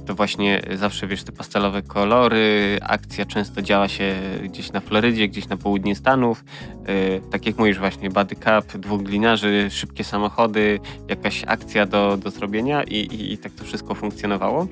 to 0.07 0.15
właśnie 0.15 0.63
zawsze, 0.75 1.07
wiesz, 1.07 1.25
te 1.25 1.33
pastelowe 1.33 1.83
kolory, 1.83 2.79
akcja 2.83 3.25
często 3.25 3.63
działa 3.63 3.89
się 3.89 4.15
gdzieś 4.45 4.73
na 4.73 4.81
Florydzie, 4.81 5.29
gdzieś 5.29 5.49
na 5.49 5.57
południe 5.57 5.97
Stanów. 5.97 6.45
E, 6.87 7.21
tak 7.21 7.47
jak 7.47 7.59
mówisz 7.59 7.79
właśnie, 7.79 8.11
body 8.11 8.35
cup, 8.35 8.81
dwóch 8.81 9.03
glinarzy, 9.03 9.69
szybkie 9.71 10.05
samochody, 10.05 10.81
jakaś 11.09 11.45
akcja 11.47 11.87
do, 11.87 12.17
do 12.17 12.31
zrobienia 12.31 12.83
i, 12.83 12.97
i, 12.97 13.33
i 13.33 13.39
tak 13.39 13.53
to 13.53 13.65
wszystko 13.65 13.95
funkcjonowało. 13.95 14.67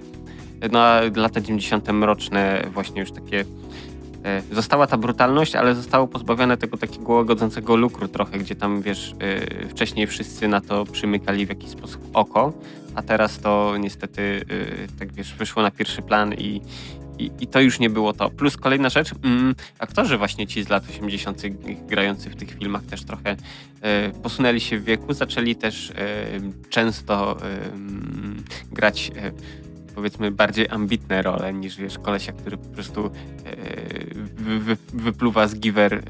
No 0.72 0.78
a 0.80 1.00
lata 1.16 1.40
90. 1.40 1.92
mroczne, 1.92 2.66
właśnie 2.72 3.00
już 3.00 3.12
takie 3.12 3.44
została 4.52 4.86
ta 4.86 4.96
brutalność, 4.96 5.54
ale 5.56 5.74
zostało 5.74 6.08
pozbawione 6.08 6.56
tego 6.56 6.76
takiego 6.76 7.12
łagodzącego 7.12 7.76
lukru 7.76 8.08
trochę, 8.08 8.38
gdzie 8.38 8.54
tam, 8.54 8.82
wiesz, 8.82 9.14
e, 9.18 9.68
wcześniej 9.68 10.06
wszyscy 10.06 10.48
na 10.48 10.60
to 10.60 10.84
przymykali 10.84 11.46
w 11.46 11.48
jakiś 11.48 11.70
sposób 11.70 12.02
oko, 12.14 12.52
a 12.94 13.02
teraz 13.02 13.38
to 13.38 13.74
niestety, 13.78 14.44
e, 14.94 14.98
tak 14.98 15.12
wiesz, 15.12 15.34
wyszło 15.34 15.62
na 15.62 15.70
pierwszy 15.70 16.02
plan 16.02 16.34
i, 16.34 16.60
i, 17.18 17.30
i 17.40 17.46
to 17.46 17.60
już 17.60 17.78
nie 17.78 17.90
było 17.90 18.12
to. 18.12 18.30
Plus 18.30 18.56
kolejna 18.56 18.88
rzecz, 18.88 19.10
mm, 19.24 19.54
aktorzy 19.78 20.18
właśnie 20.18 20.46
ci 20.46 20.62
z 20.62 20.68
lat 20.68 20.84
80. 20.90 21.42
grający 21.86 22.30
w 22.30 22.36
tych 22.36 22.50
filmach 22.50 22.82
też 22.86 23.04
trochę 23.04 23.36
posunęli 24.22 24.60
się 24.60 24.78
w 24.78 24.84
wieku, 24.84 25.12
zaczęli 25.12 25.56
też 25.56 25.92
często 26.70 27.36
grać 28.72 29.10
powiedzmy 29.94 30.30
bardziej 30.30 30.68
ambitne 30.68 31.22
role 31.22 31.52
niż 31.52 31.76
wiesz, 31.76 31.98
kolesia, 31.98 32.32
który 32.32 32.56
po 32.56 32.68
prostu 32.68 33.06
e, 33.06 33.10
wy, 34.58 34.76
wypluwa 34.92 35.46
z 35.48 35.54
giver 35.56 35.94
e, 35.94 36.00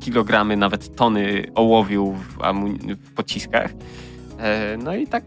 kilogramy, 0.00 0.56
nawet 0.56 0.96
tony 0.96 1.46
ołowiu 1.54 2.12
w, 2.12 2.38
w 2.96 3.12
pociskach. 3.14 3.70
E, 4.38 4.76
no 4.76 4.94
i 4.94 5.06
tak, 5.06 5.24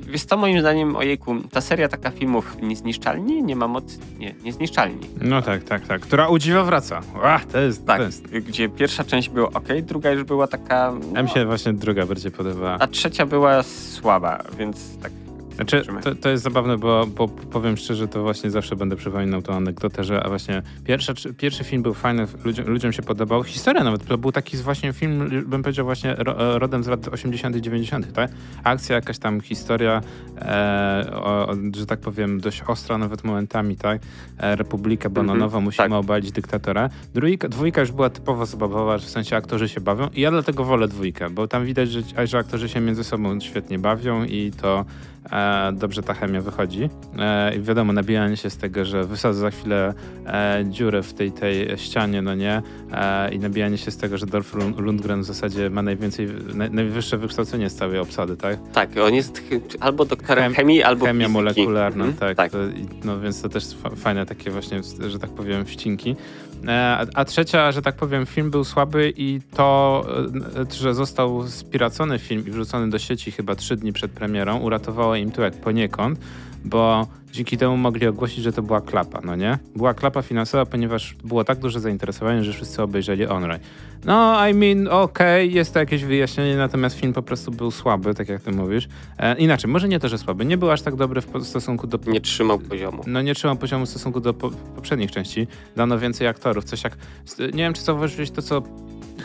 wiesz 0.00 0.24
co, 0.24 0.36
moim 0.36 0.60
zdaniem, 0.60 0.96
ojejku, 0.96 1.34
ta 1.50 1.60
seria 1.60 1.88
taka 1.88 2.10
filmów 2.10 2.56
Niezniszczalni 2.62 3.42
nie 3.42 3.56
ma 3.56 3.68
mocy, 3.68 3.98
nie, 4.18 4.34
Niezniszczalni. 4.44 5.06
No 5.20 5.42
tak, 5.42 5.64
tak, 5.64 5.86
tak, 5.86 6.00
która 6.00 6.28
udziwa 6.28 6.64
wraca. 6.64 7.00
Ach, 7.22 7.44
to 7.44 7.60
jest, 7.60 7.86
tak, 7.86 7.98
to 7.98 8.04
jest. 8.04 8.26
gdzie 8.26 8.68
pierwsza 8.68 9.04
część 9.04 9.28
była 9.28 9.48
ok, 9.48 9.68
druga 9.82 10.10
już 10.10 10.24
była 10.24 10.46
taka... 10.46 10.92
No, 11.12 11.20
M 11.20 11.28
się 11.28 11.46
właśnie 11.46 11.72
druga 11.72 12.06
bardziej 12.06 12.32
podobała. 12.32 12.76
A 12.80 12.86
trzecia 12.86 13.26
była 13.26 13.62
słaba, 13.62 14.42
więc 14.58 14.98
tak 14.98 15.12
znaczy, 15.54 15.82
to, 16.02 16.14
to, 16.14 16.28
jest 16.28 16.44
zabawne, 16.44 16.78
bo, 16.78 17.06
bo, 17.06 17.28
powiem 17.28 17.76
szczerze, 17.76 18.08
to 18.08 18.22
właśnie 18.22 18.50
zawsze 18.50 18.76
będę 18.76 18.96
przypominał 18.96 19.42
tą 19.42 19.54
anegdotę, 19.54 20.04
że 20.04 20.24
a 20.24 20.28
właśnie 20.28 20.62
pierwsza, 20.84 21.12
pierwszy 21.36 21.64
film 21.64 21.82
był 21.82 21.94
fajny, 21.94 22.26
ludziom, 22.44 22.66
ludziom 22.66 22.92
się 22.92 23.02
podobał. 23.02 23.42
Historia 23.42 23.84
nawet, 23.84 24.06
to 24.06 24.18
był 24.18 24.32
taki 24.32 24.56
właśnie 24.56 24.92
film, 24.92 25.44
bym 25.46 25.62
powiedział 25.62 25.84
właśnie 25.84 26.16
rodem 26.54 26.84
z 26.84 26.86
lat 26.86 27.08
80 27.08 27.56
90 27.56 28.12
tak? 28.12 28.30
Akcja, 28.64 28.96
jakaś 28.96 29.18
tam 29.18 29.40
historia, 29.40 30.00
e, 30.38 31.10
o, 31.14 31.54
że 31.76 31.86
tak 31.86 32.00
powiem, 32.00 32.40
dość 32.40 32.62
ostra 32.66 32.98
nawet 32.98 33.24
momentami, 33.24 33.76
tak? 33.76 34.02
E, 34.38 34.56
Republika 34.56 35.10
Bananowa, 35.10 35.58
mm 35.58 35.60
-hmm, 35.60 35.64
musimy 35.64 35.88
tak. 35.88 35.98
obalić 35.98 36.32
dyktatora. 36.32 36.90
Dwójka, 37.14 37.48
dwójka 37.48 37.80
już 37.80 37.92
była 37.92 38.10
typowo 38.10 38.46
zabawowa, 38.46 38.98
w 38.98 39.02
sensie 39.02 39.36
aktorzy 39.36 39.68
się 39.68 39.80
bawią 39.80 40.08
i 40.14 40.20
ja 40.20 40.30
dlatego 40.30 40.64
wolę 40.64 40.88
dwójkę, 40.88 41.30
bo 41.30 41.48
tam 41.48 41.64
widać, 41.64 41.90
że, 41.90 42.26
że 42.26 42.38
aktorzy 42.38 42.68
się 42.68 42.80
między 42.80 43.04
sobą 43.04 43.40
świetnie 43.40 43.78
bawią 43.78 44.24
i 44.24 44.52
to 44.60 44.84
e, 45.32 45.72
dobrze 45.72 46.02
ta 46.02 46.14
chemia 46.14 46.40
wychodzi. 46.40 46.88
E, 47.18 47.56
I 47.56 47.60
wiadomo, 47.60 47.92
nabijanie 47.92 48.36
się 48.36 48.50
z 48.50 48.56
tego, 48.56 48.84
że 48.84 49.04
wysadzę 49.04 49.40
za 49.40 49.50
chwilę 49.50 49.94
e, 50.26 50.64
dziurę 50.70 51.02
w 51.02 51.14
tej, 51.14 51.32
tej 51.32 51.78
ścianie, 51.78 52.22
no 52.22 52.34
nie? 52.34 52.62
E, 52.92 53.34
I 53.34 53.38
nabijanie 53.38 53.78
się 53.78 53.90
z 53.90 53.96
tego, 53.96 54.18
że 54.18 54.26
Dolph 54.26 54.54
Lundgren 54.76 55.20
w 55.20 55.24
zasadzie 55.24 55.70
ma 55.70 55.82
najwięcej, 55.82 56.28
naj, 56.54 56.70
najwyższe 56.70 57.18
wykształcenie 57.18 57.70
z 57.70 57.74
całej 57.74 57.98
obsady, 57.98 58.36
tak? 58.36 58.58
Tak, 58.72 58.90
on 59.04 59.14
jest 59.14 59.42
albo 59.80 60.04
doktorem 60.04 60.44
Chem, 60.44 60.54
chemii, 60.54 60.82
albo 60.82 61.06
Chemia 61.06 61.26
fizyki. 61.26 61.32
molekularna, 61.32 62.04
mhm, 62.04 62.18
tak. 62.18 62.36
tak. 62.36 62.52
To, 62.52 62.58
no 63.04 63.20
więc 63.20 63.42
to 63.42 63.48
też 63.48 63.64
fajne 63.96 64.26
takie 64.26 64.50
właśnie, 64.50 64.80
że 65.08 65.18
tak 65.18 65.30
powiem, 65.30 65.64
wcinki. 65.64 66.16
E, 66.68 67.06
a 67.14 67.24
trzecia, 67.24 67.72
że 67.72 67.82
tak 67.82 67.96
powiem, 67.96 68.26
film 68.26 68.50
był 68.50 68.64
słaby 68.64 69.12
i 69.16 69.40
to, 69.56 70.04
e, 70.70 70.74
że 70.74 70.94
został 70.94 71.48
spiracony 71.48 72.18
film 72.18 72.46
i 72.46 72.50
wrzucony 72.50 72.90
do 72.90 72.98
sieci 72.98 73.32
chyba 73.32 73.54
trzy 73.54 73.76
dni 73.76 73.92
przed 73.92 74.10
premierą, 74.10 74.58
uratowało 74.58 75.16
im 75.16 75.30
tyłek 75.30 75.54
poniekąd, 75.54 76.18
bo 76.64 77.06
dzięki 77.32 77.56
temu 77.56 77.76
mogli 77.76 78.06
ogłosić, 78.06 78.44
że 78.44 78.52
to 78.52 78.62
była 78.62 78.80
klapa, 78.80 79.20
no 79.24 79.36
nie? 79.36 79.58
Była 79.76 79.94
klapa 79.94 80.22
finansowa, 80.22 80.66
ponieważ 80.66 81.16
było 81.24 81.44
tak 81.44 81.58
duże 81.58 81.80
zainteresowanie, 81.80 82.44
że 82.44 82.52
wszyscy 82.52 82.82
obejrzeli 82.82 83.26
online. 83.26 83.60
No, 84.04 84.48
I 84.48 84.54
mean, 84.54 84.88
okej, 84.88 85.46
okay, 85.46 85.46
jest 85.46 85.74
to 85.74 85.78
jakieś 85.78 86.04
wyjaśnienie, 86.04 86.56
natomiast 86.56 87.00
film 87.00 87.12
po 87.12 87.22
prostu 87.22 87.50
był 87.50 87.70
słaby, 87.70 88.14
tak 88.14 88.28
jak 88.28 88.42
ty 88.42 88.52
mówisz. 88.52 88.88
E, 89.18 89.38
inaczej, 89.38 89.70
może 89.70 89.88
nie 89.88 90.00
to, 90.00 90.08
że 90.08 90.18
słaby, 90.18 90.44
nie 90.44 90.56
był 90.56 90.70
aż 90.70 90.82
tak 90.82 90.96
dobry 90.96 91.20
w 91.20 91.44
stosunku 91.44 91.86
do... 91.86 91.98
Nie 92.06 92.20
trzymał 92.20 92.58
poziomu. 92.58 93.02
No, 93.06 93.22
nie 93.22 93.34
trzymał 93.34 93.56
poziomu 93.56 93.86
w 93.86 93.88
stosunku 93.88 94.20
do 94.20 94.34
po 94.34 94.50
poprzednich 94.50 95.10
części. 95.10 95.46
Dano 95.76 95.98
więcej 95.98 96.26
aktorów, 96.26 96.64
coś 96.64 96.84
jak... 96.84 96.96
Nie 97.38 97.62
wiem, 97.62 97.74
czy 97.74 97.82
zauważyłeś 97.82 98.30
to, 98.30 98.42
co 98.42 98.62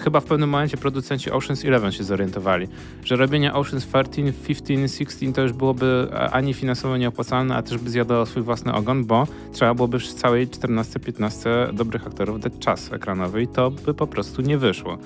chyba 0.03 0.19
w 0.19 0.25
pewnym 0.25 0.49
momencie 0.49 0.77
producenci 0.77 1.31
Ocean's 1.31 1.67
Eleven 1.67 1.91
się 1.91 2.03
zorientowali, 2.03 2.67
że 3.03 3.15
robienie 3.15 3.51
Ocean's 3.51 4.03
13, 4.09 4.33
15, 4.47 5.05
16 5.05 5.33
to 5.33 5.41
już 5.41 5.53
byłoby 5.53 6.07
ani 6.31 6.53
finansowo 6.53 6.97
nieopłacalne, 6.97 7.55
a 7.55 7.61
też 7.61 7.77
by 7.77 7.89
zjadało 7.89 8.25
swój 8.25 8.43
własny 8.43 8.73
ogon, 8.73 9.05
bo 9.05 9.27
trzeba 9.53 9.73
byłoby 9.73 9.99
w 9.99 10.13
całej 10.13 10.47
14-15 10.47 11.73
dobrych 11.73 12.07
aktorów 12.07 12.39
dać 12.39 12.53
czas 12.59 12.93
ekranowy 12.93 13.41
i 13.41 13.47
to 13.47 13.71
by 13.71 13.93
po 13.93 14.07
prostu 14.07 14.41
nie 14.41 14.57
wyszło. 14.57 14.97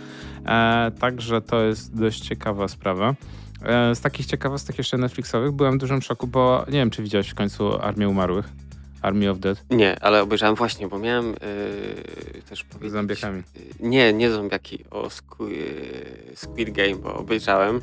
E, 0.45 0.91
także 0.99 1.41
to 1.41 1.61
jest 1.61 1.95
dość 1.97 2.19
ciekawa 2.19 2.67
sprawa. 2.67 3.15
E, 3.61 3.95
z 3.95 4.01
takich 4.01 4.25
ciekawostek 4.25 4.77
jeszcze 4.77 4.97
Netflixowych 4.97 5.51
byłem 5.51 5.77
w 5.77 5.77
dużym 5.77 6.01
szoku, 6.01 6.27
bo 6.27 6.65
nie 6.67 6.79
wiem, 6.79 6.89
czy 6.89 7.03
widziałeś 7.03 7.29
w 7.29 7.35
końcu 7.35 7.81
Armię 7.81 8.09
Umarłych. 8.09 8.49
Army 9.03 9.29
of 9.29 9.39
Dead? 9.39 9.65
Nie, 9.69 9.99
ale 9.99 10.21
obejrzałem 10.21 10.55
właśnie, 10.55 10.87
bo 10.87 10.99
miałem 10.99 11.27
yy, 11.27 12.41
też 12.49 12.63
powiedzieć... 12.63 12.91
Z 12.91 12.93
zombiakami? 12.93 13.43
Yy, 13.55 13.89
nie, 13.89 14.13
nie 14.13 14.31
zombiaki, 14.31 14.85
o 14.91 15.09
Squ 15.09 15.47
yy, 15.47 15.65
Squid 16.35 16.69
Game, 16.69 16.95
bo 16.95 17.13
obejrzałem. 17.13 17.81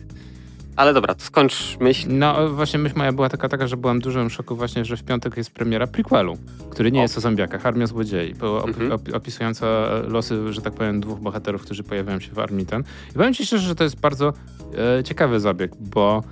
Ale 0.76 0.94
dobra, 0.94 1.14
to 1.14 1.24
skończ 1.24 1.76
myśl. 1.80 2.06
No 2.10 2.48
właśnie 2.48 2.78
myśl 2.78 2.94
moja 2.98 3.12
była 3.12 3.28
taka, 3.28 3.48
taka, 3.48 3.66
że 3.66 3.76
byłem 3.76 4.00
w 4.00 4.02
dużym 4.02 4.30
szoku 4.30 4.56
właśnie, 4.56 4.84
że 4.84 4.96
w 4.96 5.02
piątek 5.02 5.36
jest 5.36 5.50
premiera 5.50 5.86
prequelu, 5.86 6.38
który 6.70 6.92
nie 6.92 7.00
o. 7.00 7.02
jest 7.02 7.18
o 7.18 7.20
zombiakach, 7.20 7.66
Armia 7.66 7.86
Złodziei, 7.86 8.34
op 8.40 8.68
mhm. 8.68 8.92
op 8.92 9.00
opisująca 9.14 9.66
losy, 10.08 10.52
że 10.52 10.62
tak 10.62 10.72
powiem, 10.72 11.00
dwóch 11.00 11.20
bohaterów, 11.20 11.62
którzy 11.62 11.82
pojawiają 11.82 12.20
się 12.20 12.32
w 12.32 12.38
armii 12.38 12.66
ten. 12.66 12.84
I 13.10 13.14
powiem 13.14 13.34
ci 13.34 13.46
szczerze, 13.46 13.68
że 13.68 13.74
to 13.74 13.84
jest 13.84 14.00
bardzo 14.00 14.32
e, 14.98 15.04
ciekawy 15.04 15.40
zabieg, 15.40 15.72
bo 15.80 16.22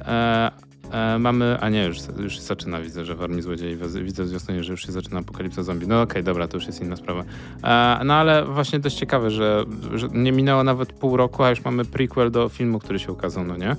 e, 0.00 0.50
E, 0.90 1.18
mamy, 1.18 1.58
a 1.60 1.68
nie, 1.68 1.86
już, 1.86 1.98
już 2.18 2.38
zaczyna, 2.38 2.80
widzę, 2.80 3.04
że 3.04 3.14
w 3.14 3.22
Armii 3.22 3.42
Złodziei, 3.42 3.76
widzę 4.02 4.24
w 4.24 4.28
zwiastunie, 4.28 4.64
że 4.64 4.72
już 4.72 4.86
się 4.86 4.92
zaczyna 4.92 5.20
apokalipsa 5.20 5.62
zombie. 5.62 5.86
No 5.86 6.02
okej, 6.02 6.10
okay, 6.12 6.22
dobra, 6.22 6.48
to 6.48 6.56
już 6.56 6.66
jest 6.66 6.80
inna 6.80 6.96
sprawa. 6.96 7.24
E, 7.64 8.04
no 8.04 8.14
ale 8.14 8.44
właśnie 8.44 8.78
dość 8.78 8.96
ciekawe, 8.96 9.30
że, 9.30 9.64
że, 9.94 10.08
nie 10.08 10.32
minęło 10.32 10.64
nawet 10.64 10.92
pół 10.92 11.16
roku, 11.16 11.42
a 11.42 11.50
już 11.50 11.64
mamy 11.64 11.84
prequel 11.84 12.30
do 12.30 12.48
filmu, 12.48 12.78
który 12.78 12.98
się 12.98 13.12
ukazał, 13.12 13.44
no 13.44 13.56
nie? 13.56 13.76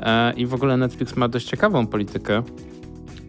E, 0.00 0.32
I 0.32 0.46
w 0.46 0.54
ogóle 0.54 0.76
Netflix 0.76 1.16
ma 1.16 1.28
dość 1.28 1.46
ciekawą 1.46 1.86
politykę, 1.86 2.42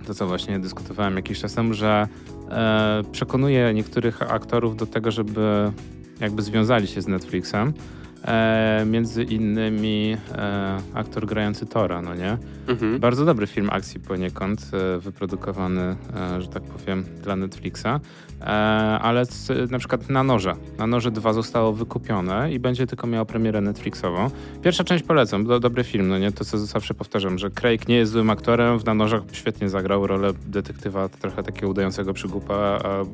to 0.07 0.13
co 0.13 0.27
właśnie 0.27 0.59
dyskutowałem 0.59 1.15
jakiś 1.15 1.39
czas 1.39 1.53
temu, 1.53 1.73
że 1.73 2.07
e, 2.49 3.01
przekonuje 3.11 3.73
niektórych 3.73 4.21
aktorów 4.21 4.77
do 4.77 4.85
tego, 4.85 5.11
żeby 5.11 5.71
jakby 6.19 6.41
związali 6.41 6.87
się 6.87 7.01
z 7.01 7.07
Netflixem. 7.07 7.73
E, 8.25 8.83
między 8.85 9.23
innymi 9.23 10.17
e, 10.35 10.77
aktor 10.93 11.25
grający 11.25 11.65
Tora, 11.65 12.01
no 12.01 12.15
nie? 12.15 12.37
Mhm. 12.67 12.99
Bardzo 12.99 13.25
dobry 13.25 13.47
film 13.47 13.69
akcji 13.71 13.99
poniekąd, 13.99 14.71
e, 14.73 14.99
wyprodukowany, 14.99 15.81
e, 15.81 16.41
że 16.41 16.47
tak 16.47 16.63
powiem, 16.63 17.05
dla 17.23 17.35
Netflixa, 17.35 17.85
e, 18.41 18.45
ale 19.01 19.25
z, 19.25 19.71
na 19.71 19.79
przykład 19.79 20.09
na 20.09 20.23
Noże. 20.23 20.55
Na 20.77 20.87
Noże 20.87 21.11
2 21.11 21.33
zostało 21.33 21.73
wykupione 21.73 22.53
i 22.53 22.59
będzie 22.59 22.87
tylko 22.87 23.07
miało 23.07 23.25
premierę 23.25 23.61
Netflixową. 23.61 24.29
Pierwsza 24.63 24.83
część 24.83 25.03
polecam, 25.03 25.45
do, 25.45 25.59
dobry 25.59 25.83
film, 25.83 26.07
no 26.07 26.17
nie? 26.17 26.31
To 26.31 26.45
co 26.45 26.57
zawsze 26.57 26.93
powtarzam, 26.93 27.37
że 27.37 27.49
Craig 27.49 27.87
nie 27.87 27.95
jest 27.95 28.11
złym 28.11 28.29
aktorem, 28.29 28.79
w 28.79 28.85
Na 28.85 28.93
Nożach 28.93 29.21
świetnie 29.31 29.69
zagrał 29.69 30.07
rolę 30.07 30.31
detektywa, 30.47 31.09
trochę 31.09 31.43
takiego 31.43 31.69
udającego 31.69 32.13
przygłupa, 32.13 32.55
a 32.55 33.05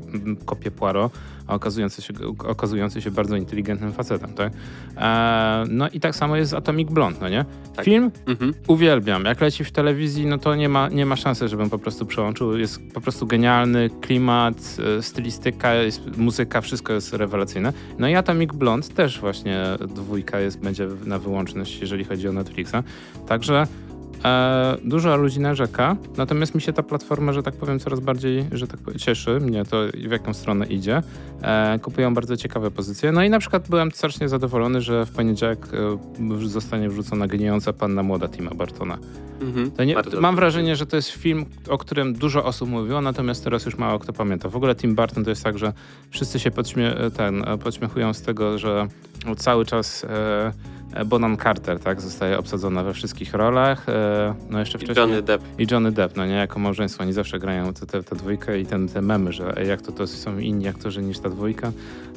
kopie 0.46 0.72
Poirot, 0.72 1.12
a 1.48 1.56
okazujący 1.56 2.02
się, 2.02 2.14
okazujący 2.48 3.02
się 3.02 3.12
bardzo 3.12 3.36
inteligentnym 3.36 3.94
facetem, 3.94 4.34
tak? 4.34 4.54
E, 4.98 5.64
no 5.70 5.90
i 5.90 6.00
tak 6.00 6.16
samo 6.16 6.36
jest 6.36 6.52
z 6.52 6.54
Atomic 6.54 6.90
Blonde, 6.90 7.20
no 7.22 7.30
nie? 7.30 7.46
Tak. 7.76 7.86
Film 7.86 8.12
mhm. 8.28 8.54
uwielbiam. 8.68 9.26
Jak 9.26 9.42
leci 9.42 9.64
w 9.64 9.72
telewizji, 9.72 10.26
no 10.26 10.38
to 10.38 10.56
nie 10.56 10.70
ma, 10.70 10.90
nie 10.90 11.06
ma 11.06 11.16
szansy, 11.16 11.48
żebym 11.48 11.70
po 11.70 11.80
prostu 11.80 12.06
przełączył. 12.06 12.58
Jest 12.58 12.94
po 12.94 13.02
prostu 13.02 13.28
genialny 13.28 13.90
klimat, 14.02 14.78
e, 14.98 15.02
stylistyka, 15.02 15.72
muzyka, 16.18 16.62
wszystko 16.62 16.94
jest 16.94 17.14
rewelacyjne. 17.14 17.74
No 18.00 18.08
i 18.08 18.16
Atomic 18.16 18.52
Blonde 18.54 18.88
też 18.88 19.20
właśnie 19.20 19.64
dwójka 19.96 20.40
jest, 20.40 20.60
będzie 20.60 20.88
na 21.06 21.20
wyłączność, 21.20 21.82
jeżeli 21.82 22.04
chodzi 22.04 22.28
o 22.28 22.32
Netflixa. 22.32 22.76
Także 23.28 23.68
dużo 24.84 25.18
ludzi 25.18 25.40
narzeka, 25.40 25.96
natomiast 26.18 26.56
mi 26.56 26.62
się 26.62 26.74
ta 26.74 26.84
platforma, 26.84 27.34
że 27.34 27.44
tak 27.44 27.56
powiem, 27.56 27.80
coraz 27.80 28.00
bardziej, 28.00 28.46
że 28.52 28.68
tak 28.68 28.80
powiem, 28.80 29.00
cieszy 29.00 29.40
mnie 29.40 29.66
to, 29.66 29.78
w 30.08 30.12
jaką 30.12 30.34
stronę 30.34 30.66
idzie. 30.66 31.02
E, 31.42 31.80
kupują 31.80 32.14
bardzo 32.14 32.38
ciekawe 32.38 32.72
pozycje. 32.72 33.12
No 33.12 33.24
i 33.24 33.30
na 33.30 33.40
przykład 33.40 33.70
byłem 33.70 33.92
strasznie 33.92 34.30
zadowolony, 34.30 34.82
że 34.82 35.06
w 35.06 35.12
poniedziałek 35.12 35.68
e, 36.44 36.48
zostanie 36.48 36.90
wrzucona 36.90 37.28
gnijąca 37.28 37.74
panna 37.74 38.04
młoda 38.04 38.28
Tima 38.28 38.52
Bartona. 38.52 38.98
Mhm, 39.42 39.72
nie, 39.88 39.96
mam 40.22 40.36
wrażenie, 40.36 40.76
że 40.76 40.86
to 40.86 40.96
jest 40.96 41.10
film, 41.10 41.46
o 41.70 41.78
którym 41.78 42.14
dużo 42.14 42.46
osób 42.46 42.70
mówiło, 42.70 43.02
natomiast 43.02 43.44
teraz 43.44 43.66
już 43.66 43.78
mało 43.78 44.00
kto 44.00 44.14
pamięta. 44.14 44.50
W 44.50 44.56
ogóle 44.56 44.76
Tim 44.76 44.96
Burton 44.96 45.24
to 45.24 45.30
jest 45.30 45.44
tak, 45.44 45.58
że 45.58 45.74
wszyscy 46.10 46.40
się 46.40 46.52
podśmie 46.52 46.94
ten, 47.18 47.46
podśmiechują 47.64 48.14
z 48.14 48.22
tego, 48.22 48.58
że 48.58 48.88
cały 49.38 49.66
czas 49.66 50.04
e, 50.04 50.52
E, 50.85 50.85
Bonan 51.06 51.38
Carter, 51.38 51.80
tak, 51.80 52.02
zostaje 52.02 52.38
obsadzona 52.40 52.84
we 52.84 52.94
wszystkich 52.94 53.34
rolach. 53.34 53.90
E, 53.90 54.36
no 54.50 54.60
jeszcze 54.60 54.78
wcześniej. 54.78 54.98
I 54.98 55.00
Johnny 55.00 55.22
Depp. 55.22 55.44
I 55.60 55.68
Johnny 55.72 55.92
Depp, 55.92 56.18
no 56.18 56.26
nie, 56.26 56.34
jako 56.34 56.60
małżeństwo. 56.60 57.04
Oni 57.04 57.14
zawsze 57.14 57.40
grają 57.40 57.74
tę, 57.74 58.04
tę 58.04 58.16
dwójkę 58.16 58.60
i 58.60 58.66
ten, 58.66 58.88
te 58.88 59.02
memy, 59.02 59.34
że 59.34 59.56
jak 59.68 59.82
to, 59.82 59.92
to 59.92 60.08
są 60.08 60.38
inni 60.38 60.68
aktorzy 60.68 61.02
niż 61.02 61.20
ta 61.20 61.30
dwójka. 61.30 61.72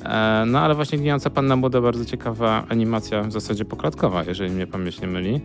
E, 0.04 0.44
no 0.46 0.60
ale 0.60 0.74
właśnie 0.74 0.98
Gnijąca 0.98 1.30
Panna 1.30 1.56
Młoda, 1.56 1.80
bardzo 1.80 2.04
ciekawa 2.04 2.64
animacja, 2.68 3.22
w 3.22 3.32
zasadzie 3.32 3.64
poklatkowa, 3.64 4.24
jeżeli 4.24 4.50
mnie 4.50 4.66
pamięć 4.66 5.00
nie 5.00 5.08
myli. 5.08 5.40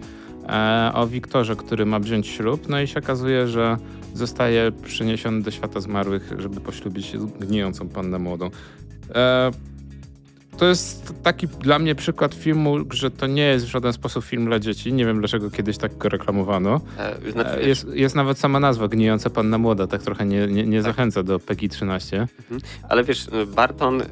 O 0.94 1.08
Wiktorze, 1.08 1.56
który 1.56 1.86
ma 1.86 2.00
wziąć 2.00 2.28
ślub, 2.28 2.70
no 2.70 2.82
i 2.82 2.88
się 2.88 3.00
okazuje, 3.00 3.48
że 3.48 3.78
zostaje 4.14 4.72
przeniesiony 4.72 5.42
do 5.42 5.52
świata 5.52 5.80
zmarłych, 5.80 6.34
żeby 6.38 6.60
poślubić 6.60 7.18
gnijącą 7.40 7.90
pannę 7.90 8.20
młodą 8.20 8.50
to 10.58 10.66
jest 10.66 11.14
taki 11.24 11.48
dla 11.48 11.80
mnie 11.80 11.96
przykład 11.96 12.34
filmu, 12.34 12.78
że 12.92 13.12
to 13.12 13.28
nie 13.28 13.44
jest 13.44 13.66
w 13.66 13.70
żaden 13.70 13.94
sposób 13.94 14.26
film 14.26 14.46
dla 14.46 14.60
dzieci. 14.60 14.94
Nie 14.94 15.06
wiem, 15.06 15.20
dlaczego 15.20 15.52
kiedyś 15.52 15.78
tak 15.78 15.98
go 15.98 16.10
reklamowano. 16.10 16.82
E, 16.98 17.32
znaczy, 17.32 17.50
e, 17.50 17.68
jest, 17.68 17.88
jest, 17.94 18.16
nawet 18.16 18.40
sama 18.40 18.60
nazwa, 18.60 18.88
Gnijąca 18.88 19.30
Panna 19.30 19.58
Młoda, 19.58 19.88
tak 19.88 20.02
trochę 20.02 20.26
nie, 20.26 20.48
nie, 20.48 20.64
nie 20.64 20.84
tak. 20.84 20.92
zachęca 20.92 21.24
do 21.24 21.40
PEGI 21.40 21.70
13. 21.70 22.28
Mhm. 22.42 22.62
Ale 22.90 23.04
wiesz, 23.04 23.28
Barton, 23.56 24.02
y, 24.02 24.06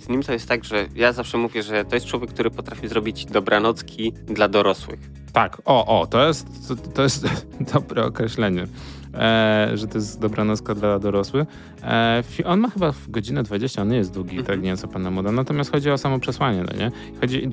z 0.00 0.08
nim 0.08 0.22
to 0.22 0.32
jest 0.32 0.48
tak, 0.48 0.64
że 0.64 0.86
ja 0.94 1.12
zawsze 1.12 1.38
mówię, 1.38 1.62
że 1.62 1.84
to 1.84 1.94
jest 1.94 2.06
człowiek, 2.06 2.30
który 2.30 2.50
potrafi 2.50 2.88
zrobić 2.88 3.24
dobranocki 3.26 4.12
dla 4.26 4.48
dorosłych. 4.48 5.00
Tak, 5.32 5.62
o, 5.64 6.00
o, 6.00 6.06
to 6.06 6.26
jest, 6.26 6.46
to, 6.68 6.76
to 6.76 7.02
jest 7.02 7.26
dobre 7.74 8.04
określenie 8.04 8.66
e, 9.14 9.70
że 9.74 9.86
to 9.88 9.98
jest 9.98 10.20
dobranocka 10.20 10.74
dla 10.74 10.98
dorosłych. 10.98 11.46
E, 11.82 12.22
on 12.44 12.60
ma 12.60 12.70
chyba 12.70 12.92
w 12.92 13.10
godzinę 13.10 13.42
20, 13.42 13.82
on 13.82 13.88
nie 13.88 13.96
jest 13.96 14.14
długi, 14.14 14.32
mm 14.32 14.44
-hmm. 14.44 14.46
tak 14.46 14.62
nie 14.62 14.76
co 14.76 14.88
pana 14.88 15.10
moda, 15.10 15.32
natomiast 15.32 15.72
chodzi 15.72 15.90
o 15.90 15.98
samo 15.98 16.18
przesłanie, 16.18 16.64
no 16.72 16.78
nie? 16.78 16.90
Chodzi, 17.20 17.50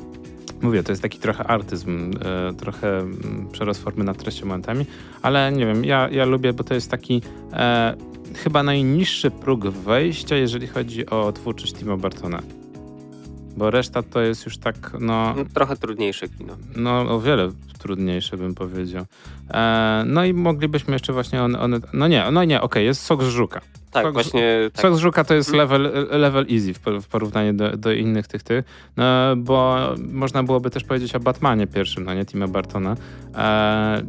mówię, 0.62 0.84
to 0.84 0.92
jest 0.92 1.02
taki 1.02 1.20
trochę 1.20 1.44
artyzm, 1.44 2.12
e, 2.26 2.54
trochę 2.54 3.00
m, 3.00 3.48
przerost 3.52 3.84
formy 3.84 4.04
nad 4.04 4.18
treścią 4.18 4.46
momentami, 4.46 4.86
ale 5.22 5.52
nie 5.52 5.66
wiem, 5.66 5.86
ja, 5.86 6.10
ja 6.12 6.26
lubię, 6.26 6.54
bo 6.54 6.64
to 6.64 6.74
jest 6.74 6.92
taki 6.92 7.22
e, 7.54 7.96
chyba 8.44 8.64
najniższy 8.64 9.32
próg 9.32 9.68
wejścia, 9.68 10.36
jeżeli 10.36 10.68
chodzi 10.68 11.06
o 11.06 11.32
twórczość 11.32 11.74
Tima 11.74 11.98
Bartona. 11.98 12.42
Bo 13.58 13.72
reszta 13.72 14.04
to 14.04 14.22
jest 14.22 14.46
już 14.46 14.58
tak, 14.58 14.92
no... 15.00 15.34
no 15.38 15.46
trochę 15.54 15.76
trudniejsze 15.76 16.30
kino. 16.30 16.58
No, 16.76 17.00
o 17.00 17.22
wiele 17.22 17.52
trudniejsze 17.86 18.38
bym 18.38 18.56
powiedział. 18.56 19.06
E, 19.54 20.04
no 20.08 20.26
i 20.26 20.34
moglibyśmy 20.34 20.94
jeszcze 20.94 21.14
właśnie 21.14 21.44
one, 21.44 21.60
one 21.60 21.80
no 21.94 22.08
nie, 22.08 22.24
no 22.32 22.44
nie, 22.44 22.58
okej, 22.58 22.66
okay, 22.66 22.84
jest 22.84 23.02
sok 23.02 23.24
z 23.24 23.28
żuka. 23.28 23.62
Tak, 23.92 24.04
sok, 24.04 24.14
właśnie. 24.14 24.70
Tak. 24.74 24.82
Sok 24.82 24.96
z 24.96 24.98
żuka 24.98 25.24
to 25.24 25.34
jest 25.34 25.50
mhm. 25.50 25.72
level, 25.72 26.08
level 26.20 26.46
easy 26.52 26.74
w, 27.02 27.08
porównaniu 27.08 27.54
do, 27.54 27.78
do 27.78 27.92
innych 27.92 28.28
tych 28.28 28.44
tych, 28.44 28.66
no, 28.98 29.36
bo 29.38 29.78
można 30.12 30.44
byłoby 30.44 30.70
też 30.70 30.84
powiedzieć 30.84 31.16
o 31.16 31.20
Batmanie 31.20 31.68
pierwszym, 31.68 32.04
no 32.04 32.14
nie, 32.14 32.26
Tima 32.26 32.48
Bartona. 32.48 32.96
E, 33.36 34.02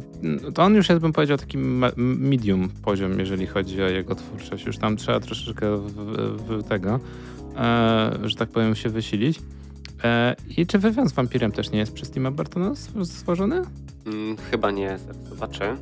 to 0.53 0.63
on 0.63 0.75
już 0.75 0.89
jest, 0.89 1.01
bym 1.01 1.13
powiedział, 1.13 1.37
taki 1.37 1.57
medium 1.97 2.69
poziom, 2.69 3.19
jeżeli 3.19 3.47
chodzi 3.47 3.83
o 3.83 3.87
jego 3.87 4.15
twórczość. 4.15 4.65
Już 4.65 4.77
tam 4.77 4.97
trzeba 4.97 5.19
troszeczkę 5.19 5.77
w, 5.77 5.91
w 6.37 6.63
tego, 6.63 6.99
że 8.23 8.35
tak 8.35 8.49
powiem, 8.49 8.75
się 8.75 8.89
wysilić. 8.89 9.39
E, 10.03 10.35
I 10.57 10.67
czy 10.67 10.79
wywiad 10.79 11.09
z 11.09 11.13
wampirem 11.13 11.51
też 11.51 11.71
nie 11.71 11.79
jest 11.79 11.93
przez 11.93 12.11
Tima 12.11 12.31
Bartona 12.31 12.73
stworzony? 13.03 13.61
Mm, 14.05 14.37
chyba 14.51 14.71
nie, 14.71 14.97
zobaczę. 15.29 15.77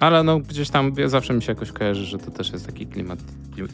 Ale 0.00 0.22
no 0.22 0.38
gdzieś 0.40 0.70
tam 0.70 0.92
zawsze 1.06 1.34
mi 1.34 1.42
się 1.42 1.52
jakoś 1.52 1.72
kojarzy, 1.72 2.04
że 2.04 2.18
to 2.18 2.30
też 2.30 2.52
jest 2.52 2.66
taki 2.66 2.86
klimat. 2.86 3.18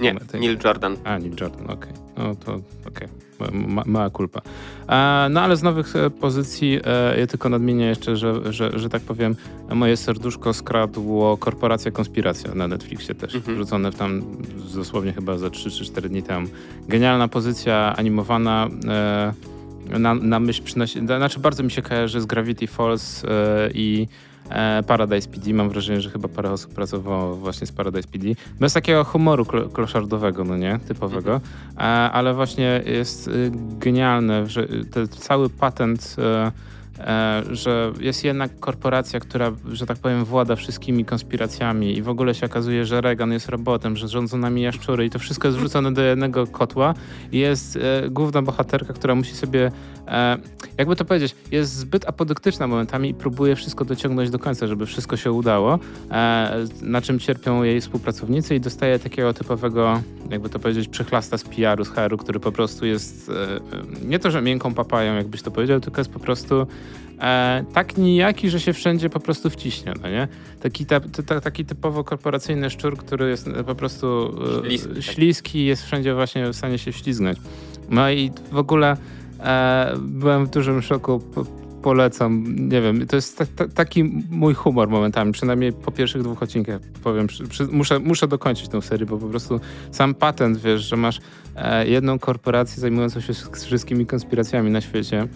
Nie, 0.00 0.14
Neil 0.34 0.58
Jordan. 0.64 0.96
A, 1.04 1.18
Neil 1.18 1.34
Jordan, 1.40 1.64
okej. 1.64 1.74
Okay. 1.74 1.92
No 2.16 2.34
to 2.34 2.52
okej. 2.88 3.08
Okay. 3.08 3.24
Ma, 3.50 3.82
mała 3.86 4.10
kulpa. 4.10 4.40
E, 4.88 5.28
no 5.30 5.40
ale 5.40 5.56
z 5.56 5.62
nowych 5.62 5.96
e, 5.96 6.10
pozycji 6.10 6.80
e, 6.84 7.20
ja 7.20 7.26
tylko 7.26 7.48
nadmienię 7.48 7.86
jeszcze, 7.86 8.16
że, 8.16 8.52
że, 8.52 8.78
że 8.78 8.88
tak 8.88 9.02
powiem, 9.02 9.36
moje 9.70 9.96
serduszko 9.96 10.52
skradło 10.52 11.36
Korporacja 11.36 11.90
Konspiracja 11.90 12.54
na 12.54 12.68
Netflixie 12.68 13.14
też. 13.14 13.34
Mhm. 13.34 13.56
Wrzucone 13.56 13.92
w 13.92 13.94
tam 13.94 14.22
dosłownie 14.74 15.12
chyba 15.12 15.38
za 15.38 15.50
3 15.50 15.70
czy 15.70 15.84
4 15.84 16.08
dni 16.08 16.22
temu. 16.22 16.46
Genialna 16.88 17.28
pozycja 17.28 17.94
animowana. 17.96 18.68
E, 18.88 19.32
na, 19.98 20.14
na 20.14 20.40
myśl 20.40 20.62
przynosi, 20.62 21.06
znaczy 21.06 21.40
bardzo 21.40 21.62
mi 21.62 21.70
się 21.70 21.82
kojarzy 21.82 22.20
z 22.20 22.26
Gravity 22.26 22.66
Falls 22.66 23.24
e, 23.24 23.28
i 23.74 24.08
Paradise 24.86 25.28
PD. 25.28 25.54
Mam 25.54 25.68
wrażenie, 25.68 26.00
że 26.00 26.10
chyba 26.10 26.28
parę 26.28 26.50
osób 26.50 26.74
pracowało 26.74 27.36
właśnie 27.36 27.66
z 27.66 27.72
Paradise 27.72 28.08
PD. 28.08 28.26
Bez 28.60 28.72
takiego 28.72 29.04
humoru 29.04 29.46
kloszardowego, 29.72 30.44
no 30.44 30.56
nie, 30.56 30.78
typowego, 30.88 31.34
mhm. 31.34 31.42
e, 31.78 32.12
ale 32.12 32.34
właśnie 32.34 32.82
jest 32.86 33.28
y, 33.28 33.52
genialne, 33.78 34.46
że 34.46 34.68
ten 34.90 35.08
cały 35.08 35.50
patent 35.50 36.16
e, 36.18 36.24
E, 36.24 36.52
że 37.50 37.92
jest 38.00 38.24
jednak 38.24 38.60
korporacja, 38.60 39.20
która, 39.20 39.52
że 39.72 39.86
tak 39.86 39.98
powiem, 39.98 40.24
włada 40.24 40.56
wszystkimi 40.56 41.04
konspiracjami 41.04 41.96
i 41.96 42.02
w 42.02 42.08
ogóle 42.08 42.34
się 42.34 42.46
okazuje, 42.46 42.84
że 42.84 43.00
Reagan 43.00 43.32
jest 43.32 43.48
robotem, 43.48 43.96
że 43.96 44.08
rządzą 44.08 44.38
nami 44.38 44.62
jaszczury 44.62 45.06
i 45.06 45.10
to 45.10 45.18
wszystko 45.18 45.48
jest 45.48 45.58
wrzucone 45.58 45.92
do 45.92 46.02
jednego 46.02 46.46
kotła. 46.46 46.94
I 47.32 47.38
jest 47.38 47.76
e, 47.76 48.10
główna 48.10 48.42
bohaterka, 48.42 48.92
która 48.92 49.14
musi 49.14 49.34
sobie, 49.34 49.72
e, 50.08 50.38
jakby 50.78 50.96
to 50.96 51.04
powiedzieć, 51.04 51.36
jest 51.50 51.76
zbyt 51.76 52.08
apodyktyczna 52.08 52.66
momentami 52.66 53.08
i 53.08 53.14
próbuje 53.14 53.56
wszystko 53.56 53.84
dociągnąć 53.84 54.30
do 54.30 54.38
końca, 54.38 54.66
żeby 54.66 54.86
wszystko 54.86 55.16
się 55.16 55.32
udało, 55.32 55.78
e, 56.10 56.64
na 56.82 57.00
czym 57.00 57.18
cierpią 57.18 57.62
jej 57.62 57.80
współpracownicy 57.80 58.54
i 58.54 58.60
dostaje 58.60 58.98
takiego 58.98 59.34
typowego, 59.34 60.02
jakby 60.30 60.48
to 60.48 60.58
powiedzieć, 60.58 60.88
przechlasta 60.88 61.38
z 61.38 61.44
PR-u, 61.44 61.84
z 61.84 61.88
HR-u, 61.88 62.16
który 62.16 62.40
po 62.40 62.52
prostu 62.52 62.86
jest 62.86 63.30
e, 63.30 64.06
nie 64.06 64.18
to, 64.18 64.30
że 64.30 64.42
miękką 64.42 64.74
papają, 64.74 65.14
jakbyś 65.14 65.42
to 65.42 65.50
powiedział, 65.50 65.80
tylko 65.80 66.00
jest 66.00 66.10
po 66.10 66.20
prostu 66.20 66.66
e, 67.24 67.64
tak 67.72 67.96
nijaki, 67.96 68.50
że 68.50 68.60
się 68.60 68.72
wszędzie 68.72 69.10
po 69.10 69.20
prostu 69.20 69.50
wciśnie, 69.50 69.92
no 70.02 70.08
nie? 70.08 70.28
Taki, 70.60 70.86
ta, 70.86 71.00
ta, 71.00 71.40
taki 71.40 71.64
typowo 71.64 72.04
korporacyjny 72.04 72.70
szczur, 72.70 72.96
który 72.96 73.30
jest 73.30 73.48
po 73.66 73.74
prostu 73.74 74.34
e, 74.64 74.70
śliski, 74.70 75.02
śliski 75.02 75.64
jest 75.64 75.84
wszędzie 75.84 76.14
właśnie 76.14 76.48
w 76.48 76.56
stanie 76.56 76.78
się 76.78 76.92
ślizgnąć. 76.92 77.38
No 77.90 78.10
i 78.10 78.30
w 78.52 78.58
ogóle 78.58 78.96
e, 79.40 79.94
byłem 79.98 80.46
w 80.46 80.50
dużym 80.50 80.82
szoku 80.82 81.20
polecam. 81.84 82.44
Nie 82.68 82.80
wiem, 82.80 83.06
to 83.06 83.16
jest 83.16 83.38
ta, 83.38 83.46
ta, 83.46 83.68
taki 83.68 84.04
mój 84.30 84.54
humor 84.54 84.88
momentami, 84.88 85.32
przynajmniej 85.32 85.72
po 85.72 85.90
pierwszych 85.90 86.22
dwóch 86.22 86.42
odcinkach 86.42 86.80
powiem. 87.02 87.26
Przy, 87.26 87.44
przy, 87.44 87.64
muszę, 87.64 87.98
muszę 87.98 88.28
dokończyć 88.28 88.68
tę 88.68 88.82
serię, 88.82 89.06
bo 89.06 89.18
po 89.18 89.26
prostu 89.26 89.60
sam 89.90 90.14
patent, 90.14 90.58
wiesz, 90.58 90.82
że 90.82 90.96
masz 90.96 91.20
e, 91.56 91.88
jedną 91.88 92.18
korporację 92.18 92.80
zajmującą 92.80 93.20
się 93.20 93.32
wszystkimi 93.52 94.06
konspiracjami 94.06 94.70
na 94.70 94.80
świecie 94.80 95.28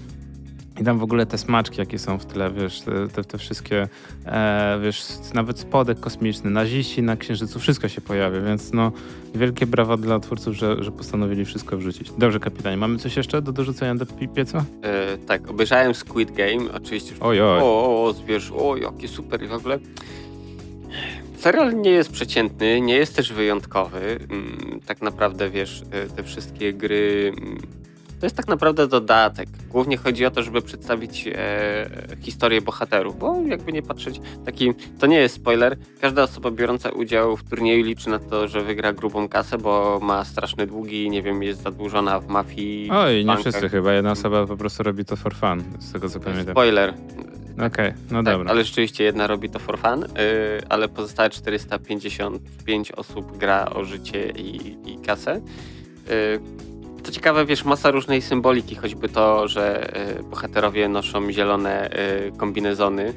i 0.80 0.84
tam 0.84 0.98
w 0.98 1.02
ogóle 1.02 1.26
te 1.26 1.38
smaczki, 1.38 1.80
jakie 1.80 1.98
są 1.98 2.18
w 2.18 2.26
tle, 2.26 2.50
wiesz, 2.50 2.80
te, 3.14 3.24
te, 3.24 3.38
wszystkie, 3.38 3.88
e, 4.26 4.78
wiesz, 4.82 5.04
nawet 5.34 5.58
spodek 5.58 6.00
kosmiczny, 6.00 6.50
naziści 6.50 7.02
na 7.02 7.16
Księżycu, 7.16 7.58
wszystko 7.58 7.88
się 7.88 8.00
pojawia, 8.00 8.40
więc 8.40 8.72
no 8.72 8.92
wielkie 9.34 9.66
brawa 9.66 9.96
dla 9.96 10.20
twórców, 10.20 10.54
że, 10.54 10.84
że 10.84 10.92
postanowili 10.92 11.44
wszystko 11.44 11.76
wrzucić. 11.76 12.12
Dobrze, 12.18 12.40
kapitanie, 12.40 12.76
mamy 12.76 12.98
coś 12.98 13.16
jeszcze 13.16 13.42
do 13.42 13.52
dorzucenia 13.52 13.94
do 13.94 14.06
pieca? 14.34 14.64
E, 14.82 15.18
tak, 15.18 15.50
obejrzałem 15.50 15.94
Squid 15.94 16.30
Game, 16.30 16.72
oczywiście. 16.74 17.14
Oj, 17.20 17.40
oj. 17.40 17.60
O, 17.62 18.04
o, 18.04 18.12
zbierz, 18.12 18.52
o, 18.56 18.76
jakie 18.76 19.08
super 19.08 19.42
i 19.42 19.46
w 19.46 19.52
ogóle. 19.52 19.78
Serial 21.38 21.80
nie 21.80 21.90
jest 21.90 22.12
przeciętny, 22.12 22.80
nie 22.80 22.94
jest 22.94 23.16
też 23.16 23.32
wyjątkowy. 23.32 24.18
Mm, 24.30 24.80
tak 24.86 25.02
naprawdę, 25.02 25.50
wiesz, 25.50 25.82
e, 25.90 26.06
te 26.06 26.22
wszystkie 26.22 26.72
gry 26.72 27.32
mm, 27.36 27.58
to 28.20 28.26
jest 28.26 28.36
tak 28.36 28.48
naprawdę 28.48 28.86
dodatek. 28.88 29.48
Głównie 29.70 29.96
chodzi 29.96 30.26
o 30.26 30.30
to, 30.30 30.42
żeby 30.42 30.62
przedstawić 30.62 31.28
e, 31.34 32.16
historię 32.20 32.60
bohaterów, 32.60 33.18
bo 33.18 33.36
jakby 33.46 33.72
nie 33.72 33.82
patrzeć, 33.82 34.20
taki, 34.44 34.74
to 34.98 35.06
nie 35.06 35.18
jest 35.18 35.34
spoiler. 35.34 35.76
Każda 36.00 36.22
osoba 36.22 36.50
biorąca 36.50 36.90
udział 36.90 37.36
w 37.36 37.44
turnieju 37.44 37.84
liczy 37.84 38.10
na 38.10 38.18
to, 38.18 38.48
że 38.48 38.60
wygra 38.60 38.92
grubą 38.92 39.28
kasę, 39.28 39.58
bo 39.58 39.98
ma 40.02 40.24
straszne 40.24 40.66
długi, 40.66 41.10
nie 41.10 41.22
wiem, 41.22 41.42
jest 41.42 41.62
zadłużona 41.62 42.20
w 42.20 42.28
mafii. 42.28 42.90
Oj, 42.90 43.24
nie 43.24 43.36
wszyscy 43.36 43.68
chyba. 43.68 43.92
Jedna 43.92 44.10
osoba 44.10 44.46
po 44.46 44.56
prostu 44.56 44.82
robi 44.82 45.04
to 45.04 45.16
for 45.16 45.34
fun, 45.34 45.64
z 45.78 45.92
tego 45.92 46.08
co 46.08 46.20
pamiętam. 46.20 46.54
Spoiler. 46.54 46.94
Okej, 47.54 47.66
okay, 47.66 47.94
no 48.10 48.22
tak, 48.22 48.34
dobra. 48.34 48.50
Ale 48.50 48.64
rzeczywiście 48.64 49.04
jedna 49.04 49.26
robi 49.26 49.50
to 49.50 49.58
for 49.58 49.78
fun, 49.78 50.00
yy, 50.00 50.06
ale 50.68 50.88
pozostałe 50.88 51.30
455 51.30 52.92
osób 52.92 53.36
gra 53.38 53.70
o 53.74 53.84
życie 53.84 54.30
i, 54.30 54.76
i 54.92 54.98
kasę. 54.98 55.40
Yy, 56.08 56.67
co 57.02 57.12
ciekawe, 57.12 57.46
wiesz, 57.46 57.64
masa 57.64 57.90
różnej 57.90 58.22
symboliki, 58.22 58.74
choćby 58.74 59.08
to, 59.08 59.48
że 59.48 59.92
y, 60.18 60.22
bohaterowie 60.22 60.88
noszą 60.88 61.32
zielone 61.32 61.90
y, 62.28 62.32
kombinezony. 62.36 63.14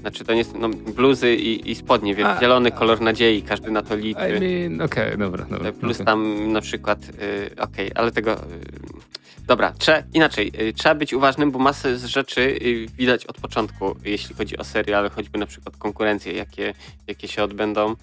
Znaczy 0.00 0.24
to 0.24 0.32
nie 0.32 0.38
jest, 0.38 0.54
no, 0.54 0.68
bluzy 0.68 1.34
i, 1.34 1.70
i 1.70 1.74
spodnie, 1.74 2.14
więc 2.14 2.28
a, 2.28 2.40
zielony 2.40 2.72
kolor 2.72 3.00
nadziei, 3.00 3.42
każdy 3.42 3.70
na 3.70 3.82
to 3.82 3.96
liczy. 3.96 4.28
I 4.28 4.40
mean, 4.40 4.80
okej, 4.80 5.04
okay, 5.04 5.16
dobra, 5.16 5.44
dobra. 5.50 5.72
Plus 5.72 5.96
okay. 5.96 6.06
tam 6.06 6.52
na 6.52 6.60
przykład, 6.60 6.98
y, 7.04 7.10
okej, 7.58 7.86
okay, 7.86 7.90
ale 7.94 8.12
tego... 8.12 8.32
Y, 8.32 8.36
dobra, 9.46 9.72
trzeba, 9.78 10.02
inaczej, 10.14 10.52
y, 10.60 10.72
trzeba 10.72 10.94
być 10.94 11.14
uważnym, 11.14 11.50
bo 11.50 11.58
masę 11.58 11.98
z 11.98 12.04
rzeczy 12.04 12.58
widać 12.98 13.26
od 13.26 13.40
początku, 13.40 13.96
jeśli 14.04 14.34
chodzi 14.34 14.58
o 14.58 14.64
serial, 14.64 15.10
choćby 15.10 15.38
na 15.38 15.46
przykład 15.46 15.76
konkurencje, 15.76 16.32
jakie, 16.32 16.74
jakie 17.06 17.28
się 17.28 17.42
odbędą. 17.42 17.96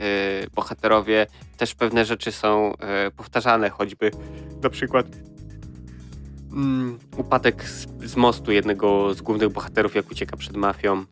Y, 0.00 0.50
bohaterowie, 0.54 1.26
też 1.56 1.74
pewne 1.74 2.04
rzeczy 2.04 2.32
są 2.32 2.72
y, 3.08 3.10
powtarzane, 3.10 3.70
choćby 3.70 4.10
na 4.62 4.70
przykład 4.70 5.06
mm, 6.52 6.98
upadek 7.16 7.64
z, 7.64 7.86
z, 8.04 8.16
mostu 8.16 8.52
jednego 8.52 9.14
z 9.14 9.22
głównych 9.22 9.48
bohaterów, 9.48 9.94
jak 9.94 10.10
ucieka 10.10 10.36
przed 10.36 10.56
mafią. 10.56 11.04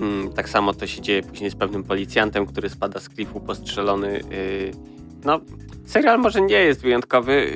Mm, 0.00 0.32
tak 0.32 0.48
samo 0.48 0.74
to 0.74 0.86
się 0.86 1.00
dzieje 1.00 1.22
później 1.22 1.50
z 1.50 1.54
pewnym 1.54 1.84
policjantem, 1.84 2.46
który 2.46 2.68
spada 2.68 3.00
z 3.00 3.08
klifu 3.08 3.40
postrzelony. 3.40 4.20
Y, 4.32 4.70
no, 5.24 5.40
serial 5.86 6.18
może 6.18 6.40
nie 6.40 6.54
jest 6.54 6.82
wyjątkowy. 6.82 7.52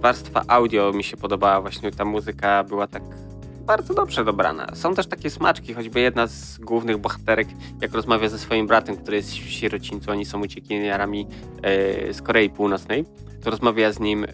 Warstwa 0.00 0.42
audio 0.48 0.92
mi 0.92 1.04
się 1.04 1.16
podobała, 1.16 1.60
właśnie 1.60 1.90
ta 1.90 2.04
muzyka 2.04 2.64
była 2.64 2.86
tak 2.86 3.02
bardzo 3.70 3.94
dobrze 3.94 4.24
dobrana. 4.24 4.66
Są 4.74 4.94
też 4.94 5.06
takie 5.06 5.30
smaczki, 5.30 5.74
choćby 5.74 6.00
jedna 6.00 6.26
z 6.26 6.58
głównych 6.58 6.98
bohaterek, 6.98 7.48
jak 7.80 7.94
rozmawia 7.94 8.28
ze 8.28 8.38
swoim 8.38 8.66
bratem, 8.66 8.96
który 8.96 9.16
jest 9.16 9.30
w 9.30 9.50
sierocińcu, 9.50 10.10
oni 10.10 10.24
są 10.24 10.40
uciekiniarami 10.40 11.26
e, 11.62 12.14
z 12.14 12.22
Korei 12.22 12.50
Północnej, 12.50 13.04
to 13.44 13.50
rozmawia 13.50 13.92
z 13.92 14.00
nim 14.00 14.24
e, 14.24 14.28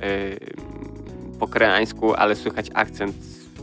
po 1.40 1.48
koreańsku, 1.48 2.14
ale 2.14 2.36
słychać 2.36 2.70
akcent 2.74 3.16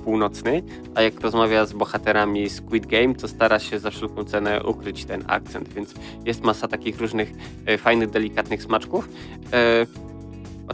północny, 0.05 0.63
a 0.95 1.01
jak 1.01 1.21
rozmawia 1.21 1.65
z 1.65 1.73
bohaterami 1.73 2.49
Squid 2.49 2.85
Game, 2.85 3.15
to 3.15 3.27
stara 3.27 3.59
się 3.59 3.79
za 3.79 3.91
wszelką 3.91 4.23
cenę 4.23 4.63
ukryć 4.63 5.05
ten 5.05 5.23
akcent, 5.27 5.73
więc 5.73 5.93
jest 6.25 6.43
masa 6.43 6.67
takich 6.67 6.99
różnych 6.99 7.31
e, 7.65 7.77
fajnych, 7.77 8.09
delikatnych 8.09 8.63
smaczków. 8.63 9.09
E, 9.53 9.85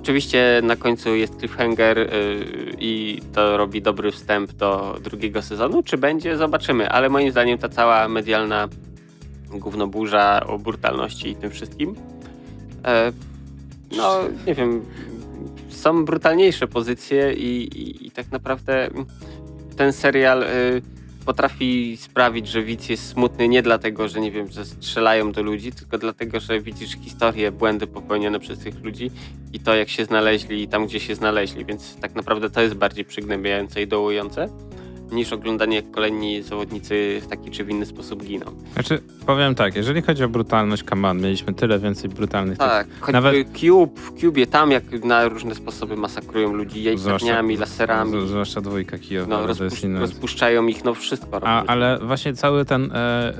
Oczywiście 0.01 0.61
na 0.63 0.75
końcu 0.75 1.15
jest 1.15 1.39
cliffhanger 1.39 1.97
yy, 1.97 2.05
i 2.79 3.21
to 3.33 3.57
robi 3.57 3.81
dobry 3.81 4.11
wstęp 4.11 4.51
do 4.51 4.97
drugiego 5.03 5.41
sezonu. 5.41 5.83
Czy 5.83 5.97
będzie? 5.97 6.37
Zobaczymy, 6.37 6.89
ale 6.89 7.09
moim 7.09 7.31
zdaniem 7.31 7.57
ta 7.57 7.69
cała 7.69 8.07
medialna 8.07 8.67
gównoburza 9.51 10.43
o 10.47 10.59
brutalności 10.59 11.29
i 11.29 11.35
tym 11.35 11.51
wszystkim 11.51 11.89
yy, 11.89 13.97
no, 13.97 14.19
nie 14.47 14.55
wiem, 14.55 14.85
są 15.69 16.05
brutalniejsze 16.05 16.67
pozycje 16.67 17.33
i, 17.33 17.63
i, 17.63 18.07
i 18.07 18.11
tak 18.11 18.31
naprawdę 18.31 18.89
ten 19.77 19.93
serial 19.93 20.39
yy, 20.39 20.81
potrafi 21.29 21.97
sprawić, 21.97 22.47
że 22.47 22.63
widz 22.63 22.89
jest 22.89 23.09
smutny 23.09 23.47
nie 23.47 23.61
dlatego, 23.61 24.07
że 24.07 24.21
nie 24.21 24.31
wiem, 24.31 24.47
że 24.51 24.65
strzelają 24.65 25.31
do 25.31 25.43
ludzi, 25.43 25.71
tylko 25.71 25.97
dlatego, 25.97 26.39
że 26.39 26.61
widzisz 26.61 26.97
historię, 27.03 27.51
błędy 27.51 27.87
popełnione 27.87 28.39
przez 28.39 28.59
tych 28.59 28.83
ludzi 28.83 29.11
i 29.53 29.59
to, 29.59 29.75
jak 29.75 29.89
się 29.89 30.05
znaleźli 30.05 30.67
tam, 30.67 30.87
gdzie 30.87 30.99
się 30.99 31.15
znaleźli, 31.15 31.65
więc 31.65 31.95
tak 31.95 32.15
naprawdę 32.15 32.49
to 32.49 32.61
jest 32.61 32.75
bardziej 32.75 33.05
przygnębiające 33.05 33.81
i 33.81 33.87
dołujące 33.87 34.49
niż 35.11 35.33
oglądanie 35.33 35.75
jak 35.75 35.91
kolejni 35.91 36.43
zawodnicy 36.43 37.21
w 37.21 37.27
taki 37.27 37.51
czy 37.51 37.63
w 37.63 37.69
inny 37.69 37.85
sposób 37.85 38.23
giną. 38.23 38.45
Znaczy, 38.73 39.01
powiem 39.25 39.55
tak, 39.55 39.75
jeżeli 39.75 40.01
chodzi 40.01 40.23
o 40.23 40.29
brutalność 40.29 40.83
Kaman, 40.83 41.21
mieliśmy 41.21 41.53
tyle 41.53 41.79
więcej 41.79 42.09
brutalnych... 42.09 42.57
Tak, 42.57 42.87
choćby 42.99 43.13
nawet... 43.13 43.47
Cube, 43.47 43.99
w 44.01 44.21
Cubie 44.21 44.47
tam 44.47 44.71
jak 44.71 45.03
na 45.03 45.27
różne 45.27 45.55
sposoby 45.55 45.95
masakrują 45.95 46.53
ludzi 46.53 46.83
jajkami, 46.83 47.57
laserami. 47.57 48.27
Zwłaszcza 48.27 48.61
dwójka 48.61 48.97
Kijowa. 48.97 49.27
No, 49.27 49.47
rozpusz 49.47 49.83
rozpuszczają 49.99 50.67
ich, 50.67 50.83
no 50.83 50.93
wszystko 50.93 51.39
A, 51.41 51.65
Ale 51.65 51.99
właśnie 52.01 52.33
cały 52.33 52.65
ten, 52.65 52.91
e, 52.93 53.33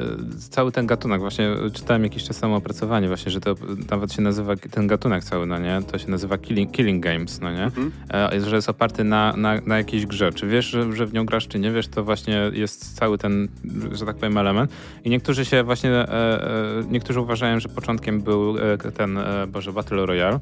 cały 0.49 0.71
ten 0.71 0.87
gatunek, 0.87 1.21
właśnie 1.21 1.55
czytałem 1.73 2.03
jakiś 2.03 2.23
czas 2.23 2.39
temu 2.39 2.55
opracowanie 2.55 3.07
właśnie, 3.07 3.31
że 3.31 3.41
to 3.41 3.55
nawet 3.91 4.13
się 4.13 4.21
nazywa, 4.21 4.55
ten 4.55 4.87
gatunek 4.87 5.23
cały, 5.23 5.45
no 5.45 5.59
nie, 5.59 5.81
to 5.91 5.97
się 5.97 6.11
nazywa 6.11 6.37
Killing, 6.37 6.71
killing 6.71 7.03
Games, 7.03 7.41
no 7.41 7.51
nie, 7.51 7.63
mhm. 7.63 7.91
e, 8.13 8.41
że 8.41 8.55
jest 8.55 8.69
oparty 8.69 9.03
na, 9.03 9.33
na, 9.37 9.61
na 9.65 9.77
jakiejś 9.77 10.05
grze. 10.05 10.31
Czy 10.33 10.47
wiesz, 10.47 10.65
że, 10.65 10.93
że 10.93 11.05
w 11.05 11.13
nią 11.13 11.25
grasz, 11.25 11.47
czy 11.47 11.58
nie 11.59 11.71
wiesz, 11.71 11.87
to 11.87 12.03
właśnie 12.03 12.51
jest 12.53 12.95
cały 12.95 13.17
ten, 13.17 13.47
że 13.91 14.05
tak 14.05 14.15
powiem, 14.15 14.37
element. 14.37 14.71
I 15.03 15.09
niektórzy 15.09 15.45
się 15.45 15.63
właśnie, 15.63 15.89
e, 15.89 16.07
e, 16.09 16.83
niektórzy 16.89 17.21
uważają, 17.21 17.59
że 17.59 17.69
początkiem 17.69 18.21
był 18.21 18.57
e, 18.57 18.77
ten, 18.77 19.17
e, 19.17 19.47
Boże, 19.47 19.73
Battle 19.73 20.05
Royale 20.05 20.39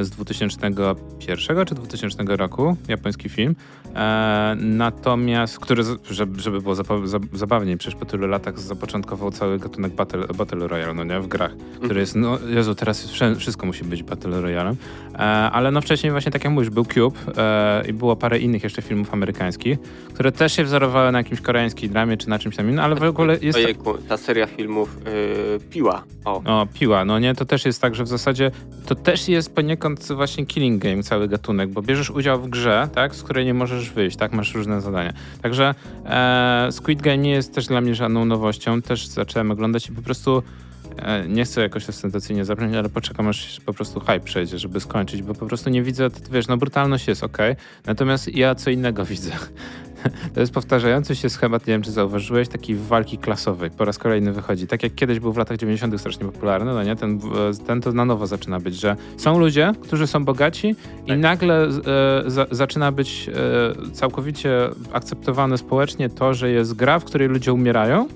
z 0.00 0.10
2001 0.10 1.66
czy 1.66 1.74
2000 1.74 2.36
roku, 2.36 2.76
japoński 2.88 3.28
film. 3.28 3.56
E, 3.94 4.56
natomiast, 4.60 5.58
który, 5.58 5.82
żeby, 6.10 6.40
żeby 6.40 6.60
było 6.60 6.74
zabawniej, 7.32 7.76
przecież 7.76 7.98
po 7.98 8.06
tylu 8.06 8.26
latach 8.26 8.60
zapoczątkował 8.60 9.30
cały 9.30 9.58
gatunek 9.58 9.94
Battle, 9.94 10.26
Battle 10.38 10.68
Royale, 10.68 10.94
no 10.94 11.04
nie, 11.04 11.20
w 11.20 11.26
grach, 11.26 11.52
który 11.56 11.82
mhm. 11.82 12.00
jest, 12.00 12.16
no 12.16 12.38
Jezu, 12.48 12.74
teraz 12.74 13.12
wszystko 13.38 13.66
musi 13.66 13.84
być 13.84 14.02
Battle 14.02 14.40
Royale. 14.40 14.74
E, 15.14 15.18
ale 15.50 15.70
no 15.70 15.80
wcześniej 15.80 16.12
właśnie, 16.12 16.32
tak 16.32 16.44
jak 16.44 16.52
mówisz, 16.52 16.70
był 16.70 16.84
Cube 16.84 17.18
e, 17.36 17.82
i 17.88 17.92
było 17.92 18.16
parę 18.16 18.38
innych 18.38 18.62
jeszcze 18.62 18.82
filmów 18.82 19.12
amerykańskich, 19.12 19.78
które 20.14 20.32
też 20.32 20.51
się 20.52 20.64
wzorowały 20.64 21.12
na 21.12 21.18
jakimś 21.18 21.40
koreańskiej 21.40 21.90
dramie 21.90 22.16
czy 22.16 22.28
na 22.28 22.38
czymś 22.38 22.56
tam 22.56 22.66
innym, 22.66 22.84
ale 22.84 22.94
w 22.94 23.02
ogóle 23.02 23.38
jest... 23.42 23.58
Ojejku, 23.58 23.98
ta 24.08 24.16
seria 24.16 24.46
filmów 24.46 24.96
yy, 25.04 25.60
Piła. 25.70 26.04
O. 26.24 26.42
o, 26.44 26.66
Piła, 26.74 27.04
no 27.04 27.18
nie, 27.18 27.34
to 27.34 27.44
też 27.44 27.64
jest 27.64 27.82
tak, 27.82 27.94
że 27.94 28.04
w 28.04 28.08
zasadzie 28.08 28.50
to 28.86 28.94
też 28.94 29.28
jest 29.28 29.54
poniekąd 29.54 30.08
właśnie 30.12 30.46
killing 30.46 30.82
game 30.82 31.02
cały 31.02 31.28
gatunek, 31.28 31.70
bo 31.70 31.82
bierzesz 31.82 32.10
udział 32.10 32.40
w 32.40 32.48
grze, 32.48 32.88
tak, 32.94 33.14
z 33.14 33.22
której 33.22 33.46
nie 33.46 33.54
możesz 33.54 33.90
wyjść, 33.90 34.16
tak, 34.16 34.32
masz 34.32 34.54
różne 34.54 34.80
zadania. 34.80 35.12
Także 35.42 35.74
e, 36.06 36.68
Squid 36.72 37.02
Game 37.02 37.18
nie 37.18 37.30
jest 37.30 37.54
też 37.54 37.66
dla 37.66 37.80
mnie 37.80 37.94
żadną 37.94 38.24
nowością, 38.24 38.82
też 38.82 39.06
zacząłem 39.06 39.50
oglądać 39.50 39.88
i 39.88 39.92
po 39.92 40.02
prostu 40.02 40.42
E, 40.96 41.28
nie 41.28 41.44
chcę 41.44 41.60
jakoś 41.60 41.88
ostentacyjnie 41.88 42.44
zabrać, 42.44 42.74
ale 42.74 42.88
poczekam 42.88 43.28
aż 43.28 43.60
po 43.60 43.72
prostu 43.72 44.00
hype 44.00 44.20
przejdzie, 44.20 44.58
żeby 44.58 44.80
skończyć, 44.80 45.22
bo 45.22 45.34
po 45.34 45.46
prostu 45.46 45.70
nie 45.70 45.82
widzę, 45.82 46.08
wiesz, 46.30 46.48
no 46.48 46.56
brutalność 46.56 47.08
jest 47.08 47.24
ok, 47.24 47.38
natomiast 47.86 48.34
ja 48.34 48.54
co 48.54 48.70
innego 48.70 49.04
widzę. 49.12 49.30
To 50.34 50.40
jest 50.40 50.52
powtarzający 50.52 51.16
się 51.16 51.30
schemat, 51.30 51.66
nie 51.66 51.74
wiem 51.74 51.82
czy 51.82 51.90
zauważyłeś, 51.90 52.48
takiej 52.48 52.76
walki 52.76 53.18
klasowej. 53.18 53.70
Po 53.70 53.84
raz 53.84 53.98
kolejny 53.98 54.32
wychodzi. 54.32 54.66
Tak 54.66 54.82
jak 54.82 54.94
kiedyś 54.94 55.20
był 55.20 55.32
w 55.32 55.36
latach 55.36 55.56
90. 55.56 56.00
strasznie 56.00 56.26
popularny, 56.26 56.72
no 56.74 56.82
nie? 56.82 56.96
Ten, 56.96 57.20
ten 57.66 57.80
to 57.80 57.92
na 57.92 58.04
nowo 58.04 58.26
zaczyna 58.26 58.60
być, 58.60 58.74
że 58.74 58.96
są 59.16 59.38
ludzie, 59.38 59.72
którzy 59.80 60.06
są 60.06 60.24
bogaci 60.24 60.76
i 61.04 61.08
tak. 61.08 61.18
nagle 61.18 61.64
e, 61.64 61.70
za, 62.26 62.46
zaczyna 62.50 62.92
być 62.92 63.28
e, 63.28 63.92
całkowicie 63.92 64.68
akceptowane 64.92 65.58
społecznie 65.58 66.08
to, 66.08 66.34
że 66.34 66.50
jest 66.50 66.74
gra, 66.74 66.98
w 66.98 67.04
której 67.04 67.28
ludzie 67.28 67.52
umierają 67.52 68.08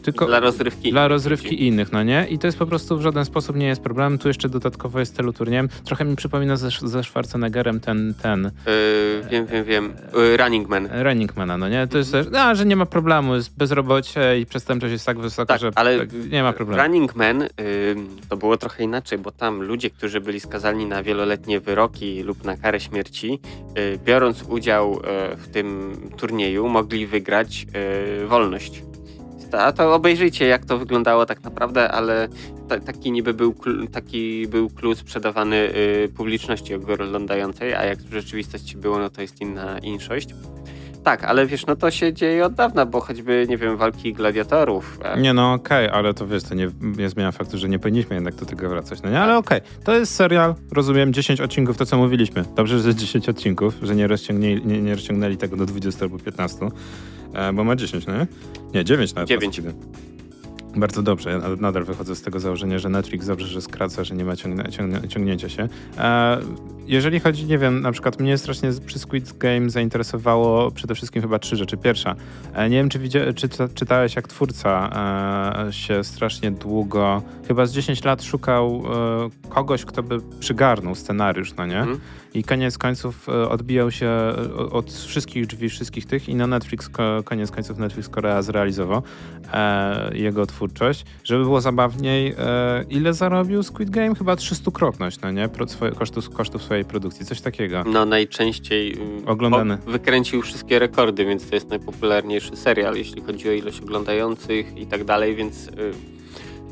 tylko 0.00 0.26
dla 0.26 0.40
rozrywki. 0.40 0.90
Dla 0.90 1.08
rozrywki 1.08 1.66
innych, 1.66 1.92
no 1.92 2.02
nie? 2.02 2.26
I 2.30 2.38
to 2.38 2.46
jest 2.46 2.58
po 2.58 2.66
prostu 2.66 2.98
w 2.98 3.02
żaden 3.02 3.24
sposób 3.24 3.56
nie 3.56 3.66
jest 3.66 3.82
problem. 3.82 4.18
Tu 4.18 4.28
jeszcze 4.28 4.48
dodatkowo 4.48 5.00
jest 5.00 5.16
tylu 5.16 5.32
turniejem. 5.32 5.68
Trochę 5.84 6.04
mi 6.04 6.16
przypomina 6.16 6.56
ze, 6.56 6.70
ze 6.82 7.04
Schwarzeneggerem 7.04 7.80
ten... 7.80 8.14
ten 8.22 8.50
yy, 8.66 9.28
wiem, 9.30 9.46
wiem, 9.46 9.64
wiem. 9.64 9.92
Yy, 10.14 10.36
Running 10.36 10.68
Man. 10.68 10.88
Running 11.02 11.36
Mana, 11.36 11.58
no 11.58 11.68
nie? 11.68 11.86
To 11.86 11.98
jest 11.98 12.12
też, 12.12 12.26
no, 12.32 12.54
że 12.54 12.66
nie 12.66 12.76
ma 12.76 12.86
problemu, 12.86 13.34
jest 13.34 13.56
bezrobocie 13.56 14.40
i 14.40 14.46
przestępczość 14.46 14.92
jest 14.92 15.06
tak 15.06 15.18
wysoka, 15.18 15.46
tak, 15.46 15.60
że 15.60 15.70
ale 15.74 15.98
tak, 15.98 16.08
nie 16.30 16.42
ma 16.42 16.52
problemu. 16.52 16.82
Running 16.82 17.16
Man 17.16 17.40
yy, 17.40 17.48
to 18.28 18.36
było 18.36 18.56
trochę 18.56 18.84
inaczej, 18.84 19.18
bo 19.18 19.30
tam 19.30 19.62
ludzie, 19.62 19.90
którzy 19.90 20.20
byli 20.20 20.40
skazani 20.40 20.86
na 20.86 21.02
wieloletnie 21.02 21.60
wyroki 21.60 22.22
lub 22.22 22.44
na 22.44 22.56
karę 22.56 22.80
śmierci, 22.80 23.40
y, 23.78 23.98
biorąc 24.04 24.42
udział 24.48 24.92
y, 24.92 25.36
w 25.36 25.48
tym 25.48 25.96
turnieju, 26.16 26.68
mogli 26.68 27.06
wygrać 27.06 27.66
wolność. 28.26 28.82
A 29.52 29.72
to 29.72 29.94
obejrzyjcie, 29.94 30.46
jak 30.46 30.64
to 30.64 30.78
wyglądało 30.78 31.26
tak 31.26 31.42
naprawdę, 31.42 31.92
ale 31.92 32.28
taki 32.86 33.12
niby 33.12 33.34
był, 33.34 33.54
taki 33.92 34.46
był 34.46 34.70
clue 34.70 34.94
sprzedawany 34.94 35.56
y, 35.56 36.08
publiczności 36.16 36.74
oglądającej, 36.74 37.74
a 37.74 37.84
jak 37.84 37.98
w 37.98 38.12
rzeczywistości 38.12 38.76
było, 38.76 38.98
no 38.98 39.10
to 39.10 39.22
jest 39.22 39.40
inna 39.40 39.78
inszość. 39.78 40.34
Tak, 41.04 41.24
ale 41.24 41.46
wiesz, 41.46 41.66
no 41.66 41.76
to 41.76 41.90
się 41.90 42.12
dzieje 42.12 42.46
od 42.46 42.54
dawna, 42.54 42.86
bo 42.86 43.00
choćby, 43.00 43.46
nie 43.48 43.56
wiem, 43.56 43.76
walki 43.76 44.12
gladiatorów. 44.12 44.98
Nie, 45.18 45.32
no 45.34 45.52
okej, 45.52 45.86
okay, 45.86 45.98
ale 45.98 46.14
to 46.14 46.26
wiesz, 46.26 46.42
to 46.42 46.54
nie, 46.54 46.70
nie 46.80 47.08
zmienia 47.08 47.32
faktu, 47.32 47.58
że 47.58 47.68
nie 47.68 47.78
powinniśmy 47.78 48.14
jednak 48.14 48.34
do 48.34 48.46
tego 48.46 48.68
wracać, 48.68 49.02
no 49.02 49.10
nie? 49.10 49.20
Ale 49.20 49.36
okej, 49.36 49.58
okay, 49.58 49.70
to 49.84 49.94
jest 49.94 50.14
serial, 50.14 50.54
rozumiem, 50.72 51.12
10 51.12 51.40
odcinków, 51.40 51.76
to 51.76 51.86
co 51.86 51.96
mówiliśmy. 51.98 52.44
Dobrze, 52.56 52.78
że 52.78 52.88
jest 52.88 52.98
10 52.98 53.28
odcinków, 53.28 53.74
że 53.82 53.94
nie, 53.94 54.06
rozciągnęli, 54.06 54.66
nie, 54.66 54.82
nie 54.82 54.94
rozciągnęli 54.94 55.36
tego 55.36 55.56
do 55.56 55.66
20 55.66 56.04
albo 56.04 56.18
15. 56.18 56.68
E, 57.34 57.52
bo 57.52 57.64
ma 57.64 57.76
10, 57.76 58.06
nie? 58.06 58.26
Nie, 58.74 58.84
9 58.84 59.14
nawet. 59.14 59.28
9. 59.28 59.60
Bardzo 60.76 61.02
dobrze. 61.02 61.30
Ja 61.30 61.38
nadal 61.60 61.84
wychodzę 61.84 62.16
z 62.16 62.22
tego 62.22 62.40
założenia, 62.40 62.78
że 62.78 62.88
Netflix 62.88 63.26
dobrze, 63.26 63.46
że 63.46 63.60
skraca, 63.60 64.04
że 64.04 64.14
nie 64.14 64.24
ma 64.24 64.36
ciągnie, 64.36 64.64
ciągnięcia 65.08 65.48
się. 65.48 65.68
E, 65.98 66.38
jeżeli 66.86 67.20
chodzi, 67.20 67.44
nie 67.46 67.58
wiem, 67.58 67.80
na 67.80 67.92
przykład 67.92 68.20
mnie 68.20 68.38
strasznie 68.38 68.70
przy 68.86 68.98
Squid 68.98 69.38
Game 69.38 69.70
zainteresowało 69.70 70.70
przede 70.70 70.94
wszystkim 70.94 71.22
chyba 71.22 71.38
trzy 71.38 71.56
rzeczy. 71.56 71.76
Pierwsza, 71.76 72.14
e, 72.54 72.68
nie 72.68 72.76
wiem, 72.76 72.88
czy, 72.88 72.98
widzia, 72.98 73.32
czy 73.32 73.48
czytałeś, 73.74 74.16
jak 74.16 74.28
twórca 74.28 74.90
e, 75.68 75.72
się 75.72 76.04
strasznie 76.04 76.50
długo, 76.50 77.22
chyba 77.48 77.66
z 77.66 77.72
10 77.72 78.04
lat 78.04 78.22
szukał 78.22 78.82
e, 79.46 79.48
kogoś, 79.48 79.84
kto 79.84 80.02
by 80.02 80.18
przygarnął 80.40 80.94
scenariusz, 80.94 81.54
no 81.54 81.66
nie? 81.66 81.80
Mm 81.80 82.00
i 82.34 82.44
koniec 82.44 82.78
końców 82.78 83.28
e, 83.28 83.48
odbijał 83.48 83.90
się 83.90 84.06
e, 84.06 84.34
od 84.70 84.92
wszystkich 84.92 85.46
drzwi, 85.46 85.68
wszystkich 85.68 86.06
tych 86.06 86.28
i 86.28 86.34
na 86.34 86.46
Netflix, 86.46 86.90
koniec 87.24 87.50
końców 87.50 87.78
Netflix 87.78 88.08
Korea 88.08 88.42
zrealizował 88.42 89.02
e, 89.52 90.16
jego 90.16 90.46
twórczość. 90.46 91.04
Żeby 91.24 91.44
było 91.44 91.60
zabawniej, 91.60 92.34
e, 92.38 92.84
ile 92.90 93.14
zarobił 93.14 93.62
Squid 93.62 93.90
Game? 93.90 94.14
Chyba 94.14 94.34
300-krotność, 94.34 95.18
no 95.22 95.30
nie? 95.30 95.48
Pro, 95.48 95.68
swoje, 95.68 95.92
kosztów, 95.92 96.30
kosztów 96.30 96.62
swojej 96.62 96.84
produkcji, 96.84 97.26
coś 97.26 97.40
takiego. 97.40 97.84
No 97.86 98.04
najczęściej 98.04 98.92
mm, 98.92 99.28
oglądany. 99.28 99.78
wykręcił 99.86 100.42
wszystkie 100.42 100.78
rekordy, 100.78 101.24
więc 101.24 101.48
to 101.48 101.54
jest 101.54 101.68
najpopularniejszy 101.68 102.56
serial, 102.56 102.94
jeśli 102.94 103.22
chodzi 103.22 103.48
o 103.48 103.52
ilość 103.52 103.80
oglądających 103.80 104.76
i 104.76 104.86
tak 104.86 105.04
dalej, 105.04 105.36
więc... 105.36 105.68
Y 105.68 106.19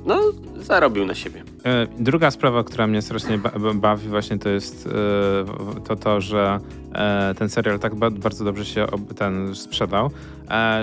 no, 0.06 0.20
zarobił 0.56 1.06
na 1.06 1.14
siebie. 1.14 1.42
E, 1.64 1.86
druga 1.98 2.30
sprawa, 2.30 2.64
która 2.64 2.86
mnie 2.86 3.02
strasznie 3.02 3.38
bawi 3.74 4.08
właśnie 4.08 4.38
to 4.38 4.48
jest 4.48 4.86
e, 4.86 5.80
to, 5.84 5.96
to 5.96 6.20
że 6.20 6.60
e, 6.92 7.34
ten 7.38 7.48
serial 7.48 7.78
tak 7.78 7.94
bardzo 7.94 8.44
dobrze 8.44 8.64
się 8.64 8.86
ten 9.16 9.54
sprzedał, 9.54 10.10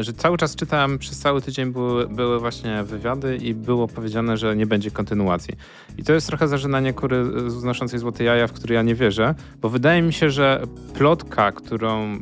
że 0.02 0.14
cały 0.14 0.38
czas 0.38 0.56
czytałem, 0.56 0.98
przez 0.98 1.20
cały 1.20 1.42
tydzień 1.42 1.72
były, 1.72 2.08
były 2.08 2.40
właśnie 2.40 2.84
wywiady 2.84 3.38
i 3.38 3.54
było 3.54 3.88
powiedziane, 3.88 4.38
że 4.38 4.56
nie 4.56 4.66
będzie 4.66 4.92
kontynuacji. 4.92 5.54
I 5.98 6.04
to 6.04 6.14
jest 6.14 6.28
trochę 6.28 6.48
zażynanie 6.48 6.94
kury 6.94 7.50
znoszącej 7.50 8.00
złote 8.00 8.24
jaja, 8.24 8.48
w 8.48 8.54
które 8.54 8.76
ja 8.76 8.82
nie 8.82 8.96
wierzę, 8.96 9.36
bo 9.62 9.70
wydaje 9.70 10.02
mi 10.02 10.14
się, 10.14 10.30
że 10.30 10.64
plotka, 10.94 11.52
którą 11.52 12.20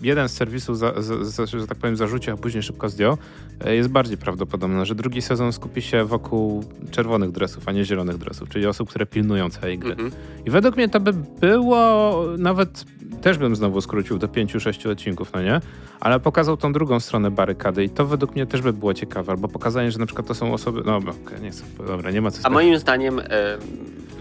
jeden 0.00 0.28
z 0.28 0.32
serwisów, 0.32 0.78
za, 0.78 0.92
za, 1.20 1.46
że 1.46 1.66
tak 1.66 1.78
powiem, 1.78 1.96
zarzucił, 1.96 2.34
a 2.34 2.36
później 2.36 2.62
szybko 2.62 2.88
zdjął, 2.88 3.16
e, 3.64 3.74
jest 3.74 3.88
bardziej 3.88 4.18
prawdopodobne, 4.18 4.86
że 4.86 4.94
drugi 4.94 5.22
sezon 5.22 5.52
skupi 5.52 5.82
się 5.82 6.04
wokół 6.04 6.64
czerwonych 6.90 7.30
dresów, 7.30 7.68
a 7.68 7.72
nie 7.72 7.84
zielonych 7.84 8.18
dresów, 8.18 8.48
czyli 8.48 8.66
osób, 8.66 8.88
które 8.88 9.06
pilnują 9.06 9.50
całej 9.50 9.78
gry. 9.78 9.92
Mm 9.92 10.10
-hmm. 10.10 10.12
I 10.46 10.50
według 10.50 10.76
mnie 10.76 10.88
to 10.88 11.00
by 11.00 11.12
było, 11.40 12.24
nawet 12.38 12.84
też 13.22 13.38
bym 13.38 13.56
znowu 13.56 13.80
skrócił 13.80 14.18
do 14.18 14.28
pięciu, 14.28 14.60
sześciu 14.60 14.90
odcinków, 14.90 15.32
no 15.32 15.42
nie? 15.42 15.60
Ale 16.00 16.20
pokazał 16.20 16.56
tą 16.56 16.72
drugą 16.72 17.00
stronę 17.00 17.30
barykady 17.30 17.84
i 17.84 17.90
to 17.90 18.06
według 18.06 18.34
mnie 18.34 18.46
też 18.46 18.62
by 18.62 18.72
było 18.72 18.94
ciekawe, 18.94 19.32
albo 19.32 19.48
pokazanie, 19.48 19.92
że 19.92 19.98
na 19.98 20.06
przykład 20.06 20.26
to 20.26 20.34
są 20.34 20.52
osoby, 20.52 20.82
no 20.86 20.96
okay, 20.96 21.40
nie 21.42 21.50
chcę, 21.50 21.64
dobra, 21.86 22.10
nie 22.10 22.20
ma 22.20 22.30
co 22.30 22.46
A 22.46 22.50
moim 22.50 22.78
zdaniem... 22.78 23.20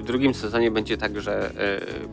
drugim 0.08 0.34
sezonie 0.34 0.72
będzie 0.72 0.98
tak, 0.98 1.22
że 1.22 1.52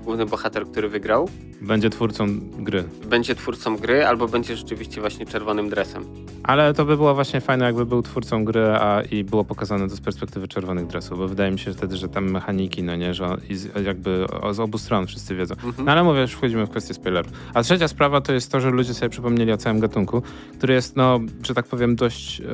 główny 0.05 0.27
bohater, 0.27 0.67
który 0.67 0.89
wygrał, 0.89 1.29
będzie 1.61 1.91
twórcą 1.91 2.27
gry. 2.59 2.85
Będzie 3.07 3.35
twórcą 3.35 3.77
gry, 3.77 4.07
albo 4.07 4.29
będzie 4.29 4.57
rzeczywiście 4.57 5.01
właśnie 5.01 5.27
czerwonym 5.27 5.69
dresem. 5.69 6.05
Ale 6.43 6.75
to 6.75 6.85
by 6.85 6.97
było 6.97 7.15
właśnie 7.15 7.41
fajne, 7.41 7.65
jakby 7.65 7.87
był 7.87 8.03
twórcą 8.03 8.45
gry, 8.45 8.67
a 8.67 9.03
i 9.11 9.25
było 9.25 9.45
pokazane 9.45 9.89
to 9.89 9.97
z 9.97 10.01
perspektywy 10.01 10.49
czerwonych 10.49 10.87
dresów, 10.87 11.19
bo 11.19 11.29
wydaje 11.29 11.51
mi 11.51 11.59
się 11.59 11.73
wtedy, 11.73 11.97
że 11.97 12.09
tam 12.09 12.31
mechaniki, 12.31 12.83
no 12.83 12.97
nie, 12.97 13.15
że 13.15 13.37
jakby 13.85 14.27
z 14.53 14.61
obu 14.61 14.79
stron 14.79 15.07
wszyscy 15.07 15.35
wiedzą. 15.35 15.55
Mhm. 15.55 15.85
No 15.85 15.93
ale 15.93 16.05
mówię, 16.05 16.21
już 16.21 16.33
wchodzimy 16.33 16.67
w 16.67 16.71
kwestię 16.71 16.95
spoilerów. 16.95 17.33
A 17.55 17.63
trzecia 17.63 17.89
sprawa 17.89 18.21
to 18.21 18.33
jest 18.33 18.53
to, 18.53 18.61
że 18.61 18.71
ludzie 18.71 18.95
sobie 18.95 19.11
przypomnieli 19.11 19.53
o 19.53 19.57
całym 19.57 19.81
gatunku, 19.81 20.23
który 20.59 20.75
jest, 20.75 20.97
no, 20.97 21.21
że 21.43 21.55
tak 21.55 21.67
powiem, 21.67 21.97
dość 21.97 22.41
e, 22.41 22.45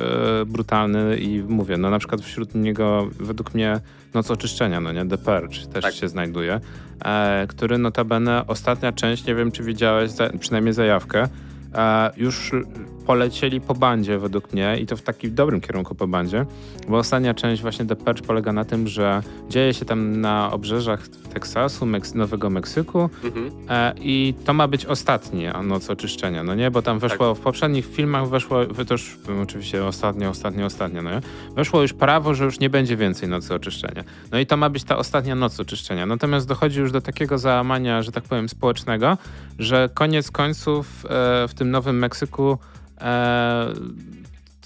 brutalny 0.45 1.17
i 1.17 1.43
mówię, 1.43 1.77
no 1.77 1.89
na 1.89 1.99
przykład 1.99 2.21
wśród 2.21 2.55
niego 2.55 3.07
według 3.19 3.53
mnie 3.53 3.79
Noc 4.13 4.31
Oczyszczenia, 4.31 4.81
no 4.81 4.91
nie, 4.91 5.05
The 5.05 5.17
Purge 5.17 5.67
też 5.73 5.83
tak. 5.83 5.93
się 5.93 6.09
znajduje, 6.09 6.59
e, 7.05 7.45
który 7.47 7.77
notabene 7.77 8.47
ostatnia 8.47 8.91
część, 8.91 9.25
nie 9.25 9.35
wiem 9.35 9.51
czy 9.51 9.63
widziałeś, 9.63 10.11
za, 10.11 10.29
przynajmniej 10.39 10.73
zajawkę, 10.73 11.27
e, 11.75 12.11
już 12.17 12.51
polecieli 13.01 13.61
po 13.61 13.73
bandzie 13.73 14.19
według 14.19 14.53
mnie 14.53 14.77
i 14.81 14.85
to 14.85 14.97
w 14.97 15.01
takim 15.01 15.35
dobrym 15.35 15.61
kierunku 15.61 15.95
po 15.95 16.07
bandzie, 16.07 16.45
bo 16.87 16.97
ostatnia 16.97 17.33
część 17.33 17.61
właśnie 17.61 17.85
The 17.85 17.95
Purge 17.95 18.21
polega 18.21 18.53
na 18.53 18.65
tym, 18.65 18.87
że 18.87 19.23
dzieje 19.49 19.73
się 19.73 19.85
tam 19.85 20.21
na 20.21 20.51
obrzeżach 20.51 21.07
Teksasu, 21.07 21.85
Meks 21.85 22.13
Nowego 22.13 22.49
Meksyku 22.49 23.09
mhm. 23.23 23.51
e, 23.69 23.93
i 23.99 24.33
to 24.45 24.53
ma 24.53 24.67
być 24.67 24.85
ostatnia 24.85 25.63
noc 25.63 25.89
oczyszczenia, 25.89 26.43
no 26.43 26.55
nie? 26.55 26.71
Bo 26.71 26.81
tam 26.81 26.99
weszło, 26.99 27.29
tak. 27.29 27.37
w 27.37 27.43
poprzednich 27.43 27.85
filmach 27.85 28.29
weszło, 28.29 28.65
to 28.65 28.93
już 28.93 29.17
oczywiście 29.43 29.85
ostatnio, 29.85 30.29
ostatnio, 30.29 30.65
ostatnio, 30.65 31.01
no 31.01 31.11
nie? 31.11 31.21
Weszło 31.55 31.81
już 31.81 31.93
prawo, 31.93 32.33
że 32.33 32.45
już 32.45 32.59
nie 32.59 32.69
będzie 32.69 32.97
więcej 32.97 33.29
nocy 33.29 33.53
oczyszczenia. 33.53 34.03
No 34.31 34.39
i 34.39 34.45
to 34.45 34.57
ma 34.57 34.69
być 34.69 34.83
ta 34.83 34.97
ostatnia 34.97 35.35
noc 35.35 35.59
oczyszczenia. 35.59 36.05
Natomiast 36.05 36.47
dochodzi 36.47 36.79
już 36.79 36.91
do 36.91 37.01
takiego 37.01 37.37
załamania, 37.37 38.03
że 38.03 38.11
tak 38.11 38.23
powiem, 38.23 38.49
społecznego, 38.49 39.17
że 39.59 39.89
koniec 39.93 40.31
końców 40.31 41.05
e, 41.05 41.47
w 41.47 41.53
tym 41.53 41.71
Nowym 41.71 41.99
Meksyku 41.99 42.57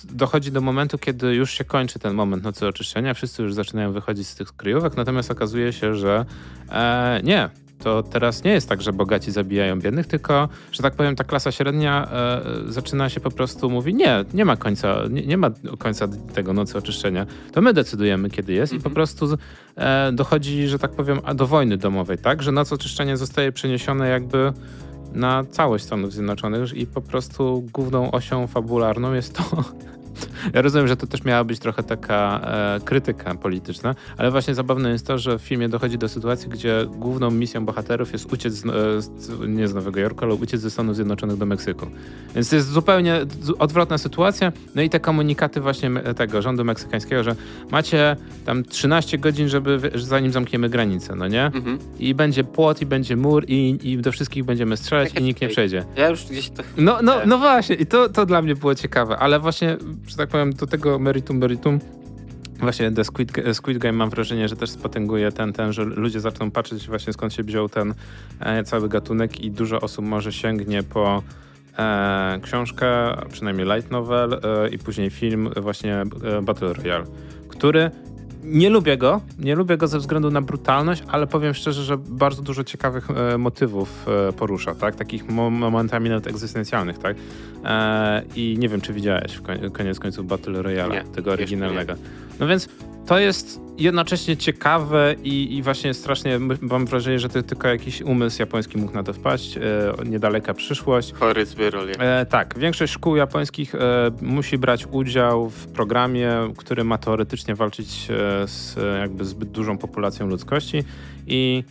dochodzi 0.03 0.51
do 0.51 0.61
momentu, 0.61 0.97
kiedy 0.97 1.35
już 1.35 1.51
się 1.51 1.63
kończy 1.63 1.99
ten 1.99 2.13
moment 2.13 2.43
nocy 2.43 2.67
oczyszczenia, 2.67 3.13
wszyscy 3.13 3.43
już 3.43 3.53
zaczynają 3.53 3.91
wychodzić 3.91 4.27
z 4.27 4.35
tych 4.35 4.55
kryjówek, 4.55 4.97
natomiast 4.97 5.31
okazuje 5.31 5.73
się, 5.73 5.95
że 5.95 6.25
e, 6.71 7.19
nie, 7.23 7.49
to 7.79 8.03
teraz 8.03 8.43
nie 8.43 8.51
jest 8.51 8.69
tak, 8.69 8.81
że 8.81 8.93
bogaci 8.93 9.31
zabijają 9.31 9.79
biednych, 9.79 10.07
tylko, 10.07 10.49
że 10.71 10.83
tak 10.83 10.95
powiem, 10.95 11.15
ta 11.15 11.23
klasa 11.23 11.51
średnia 11.51 12.07
e, 12.11 12.41
zaczyna 12.71 13.09
się 13.09 13.19
po 13.19 13.31
prostu 13.31 13.69
mówi, 13.69 13.93
nie, 13.93 14.25
nie 14.33 14.45
ma 14.45 14.57
końca, 14.57 14.97
nie, 15.09 15.25
nie, 15.25 15.37
ma 15.37 15.51
końca 15.79 16.07
tego 16.33 16.53
nocy 16.53 16.77
oczyszczenia. 16.77 17.25
To 17.51 17.61
my 17.61 17.73
decydujemy, 17.73 18.29
kiedy 18.29 18.53
jest 18.53 18.73
i 18.73 18.75
po 18.75 18.89
mhm. 18.89 18.95
prostu 18.95 19.37
e, 19.75 20.11
dochodzi, 20.11 20.67
że 20.67 20.79
tak 20.79 20.91
powiem, 20.91 21.19
do 21.35 21.47
wojny 21.47 21.77
domowej, 21.77 22.17
tak? 22.17 22.43
Że 22.43 22.51
noc 22.51 22.73
oczyszczenia 22.73 23.17
zostaje 23.17 23.51
przeniesione 23.51 24.09
jakby 24.09 24.53
na 25.15 25.43
całość 25.51 25.85
Stanów 25.85 26.13
Zjednoczonych 26.13 26.73
i 26.73 26.87
po 26.87 27.01
prostu 27.01 27.63
główną 27.73 28.11
osią 28.11 28.47
fabularną 28.47 29.13
jest 29.13 29.33
to, 29.33 29.63
ja 30.53 30.61
rozumiem, 30.61 30.87
że 30.87 30.97
to 30.97 31.07
też 31.07 31.23
miała 31.23 31.43
być 31.43 31.59
trochę 31.59 31.83
taka 31.83 32.41
e, 32.43 32.79
krytyka 32.85 33.35
polityczna, 33.35 33.95
ale 34.17 34.31
właśnie 34.31 34.55
zabawne 34.55 34.89
jest 34.89 35.07
to, 35.07 35.17
że 35.17 35.39
w 35.39 35.41
filmie 35.41 35.69
dochodzi 35.69 35.97
do 35.97 36.09
sytuacji, 36.09 36.49
gdzie 36.49 36.85
główną 36.89 37.31
misją 37.31 37.65
bohaterów 37.65 38.13
jest 38.13 38.33
uciec 38.33 38.53
z, 38.53 38.65
e, 38.65 39.47
nie 39.47 39.67
z 39.67 39.73
Nowego 39.73 39.99
Jorku, 39.99 40.25
ale 40.25 40.33
uciec 40.33 40.61
ze 40.61 40.71
Stanów 40.71 40.95
Zjednoczonych 40.95 41.37
do 41.37 41.45
Meksyku. 41.45 41.87
Więc 42.35 42.49
to 42.49 42.55
jest 42.55 42.69
zupełnie 42.69 43.19
odwrotna 43.59 43.97
sytuacja. 43.97 44.51
No 44.75 44.81
i 44.81 44.89
te 44.89 44.99
komunikaty 44.99 45.61
właśnie 45.61 45.91
tego 46.17 46.41
rządu 46.41 46.65
meksykańskiego, 46.65 47.23
że 47.23 47.35
macie 47.71 48.15
tam 48.45 48.63
13 48.63 49.17
godzin, 49.17 49.49
żeby 49.49 49.91
zanim 49.95 50.31
zamkniemy 50.31 50.69
granicę, 50.69 51.15
no 51.15 51.27
nie? 51.27 51.45
Mhm. 51.45 51.79
I 51.99 52.15
będzie 52.15 52.43
płot, 52.43 52.81
i 52.81 52.85
będzie 52.85 53.15
mur, 53.15 53.45
i, 53.47 53.79
i 53.83 53.97
do 53.97 54.11
wszystkich 54.11 54.43
będziemy 54.43 54.77
strzelać, 54.77 55.13
i 55.19 55.23
nikt 55.23 55.41
nie 55.41 55.47
przejdzie. 55.47 55.85
Ja 55.95 56.09
już 56.09 56.25
gdzieś 56.25 56.49
to... 56.49 56.63
No, 56.77 56.97
no, 57.03 57.15
no 57.25 57.37
właśnie, 57.37 57.75
i 57.75 57.85
to, 57.85 58.09
to 58.09 58.25
dla 58.25 58.41
mnie 58.41 58.55
było 58.55 58.75
ciekawe, 58.75 59.17
ale 59.17 59.39
właśnie, 59.39 59.77
że 60.07 60.15
tak 60.17 60.29
powiem, 60.29 60.53
do 60.53 60.67
tego 60.67 60.99
meritum 60.99 61.37
meritum. 61.37 61.79
Właśnie 62.59 62.91
The 62.91 63.03
Squid, 63.03 63.31
Squid 63.53 63.77
Game 63.77 63.97
mam 63.97 64.09
wrażenie, 64.09 64.47
że 64.47 64.55
też 64.55 64.69
spotęguje 64.69 65.31
ten, 65.31 65.53
ten, 65.53 65.73
że 65.73 65.83
ludzie 65.83 66.19
zaczną 66.19 66.51
patrzeć 66.51 66.87
właśnie 66.87 67.13
skąd 67.13 67.33
się 67.33 67.43
wziął 67.43 67.69
ten 67.69 67.93
e, 68.39 68.63
cały 68.63 68.89
gatunek 68.89 69.41
i 69.41 69.51
dużo 69.51 69.81
osób 69.81 70.05
może 70.05 70.33
sięgnie 70.33 70.83
po 70.83 71.23
e, 71.77 72.39
książkę, 72.41 72.87
przynajmniej 73.31 73.67
light 73.75 73.91
novel 73.91 74.33
e, 74.33 74.69
i 74.69 74.77
później 74.77 75.09
film 75.09 75.49
właśnie 75.61 75.95
e, 75.95 76.41
Battle 76.41 76.73
Royale, 76.73 77.05
który 77.49 77.91
nie 78.45 78.69
lubię 78.69 78.97
go, 78.97 79.21
nie 79.39 79.55
lubię 79.55 79.77
go 79.77 79.87
ze 79.87 79.99
względu 79.99 80.31
na 80.31 80.41
brutalność, 80.41 81.03
ale 81.07 81.27
powiem 81.27 81.53
szczerze, 81.53 81.83
że 81.83 81.97
bardzo 81.97 82.41
dużo 82.41 82.63
ciekawych 82.63 83.07
e, 83.11 83.37
motywów 83.37 84.05
e, 84.29 84.33
porusza, 84.33 84.75
tak? 84.75 84.95
Takich 84.95 85.29
momentami 85.29 86.09
nawet 86.09 86.27
egzystencjalnych, 86.27 86.97
tak? 86.97 87.17
E, 87.65 88.23
I 88.35 88.55
nie 88.59 88.69
wiem, 88.69 88.81
czy 88.81 88.93
widziałeś 88.93 89.35
w 89.35 89.71
koniec 89.71 89.99
końców 89.99 90.27
Battle 90.27 90.61
Royale, 90.61 91.03
tego 91.03 91.31
oryginalnego. 91.31 91.93
No 92.39 92.47
więc 92.47 92.69
to 93.05 93.19
jest 93.19 93.61
jednocześnie 93.77 94.37
ciekawe 94.37 95.15
i, 95.23 95.57
i, 95.57 95.61
właśnie 95.61 95.93
strasznie 95.93 96.39
mam 96.61 96.85
wrażenie, 96.85 97.19
że 97.19 97.29
to 97.29 97.43
tylko 97.43 97.67
jakiś 97.67 98.01
umysł 98.01 98.41
japoński 98.41 98.77
mógł 98.77 98.93
na 98.93 99.03
to 99.03 99.13
wpaść. 99.13 99.57
E, 99.57 99.61
niedaleka 100.05 100.53
przyszłość. 100.53 101.13
Chory 101.13 101.45
zbiorol. 101.45 101.89
E, 101.99 102.25
tak, 102.25 102.59
większość 102.59 102.93
szkół 102.93 103.15
japońskich 103.15 103.75
e, 103.75 104.11
musi 104.21 104.57
brać 104.57 104.87
udział 104.91 105.49
w 105.49 105.67
programie, 105.67 106.31
który 106.57 106.83
ma 106.83 106.97
teoretycznie 106.97 107.55
walczyć 107.55 108.07
e, 108.09 108.47
z 108.47 108.75
jakby 108.99 109.25
zbyt 109.25 109.49
dużą 109.49 109.77
populacją 109.77 110.27
ludzkości 110.27 110.83
i 111.27 111.63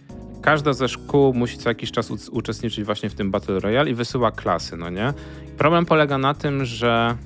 każda 0.43 0.73
ze 0.73 0.89
szkół 0.89 1.35
musi 1.35 1.59
co 1.59 1.69
jakiś 1.69 1.93
czas 1.93 2.11
uczestniczyć 2.31 2.85
właśnie 2.85 3.11
w 3.11 3.15
tym 3.15 3.31
Battle 3.31 3.61
Royale 3.61 3.91
i 3.91 3.95
wysyła 3.95 4.31
klasy, 4.31 4.77
no 4.77 4.91
nie? 4.91 5.13
Problem 5.59 5.87
polega 5.87 6.19
na 6.19 6.35
tym, 6.35 6.65
że 6.65 7.17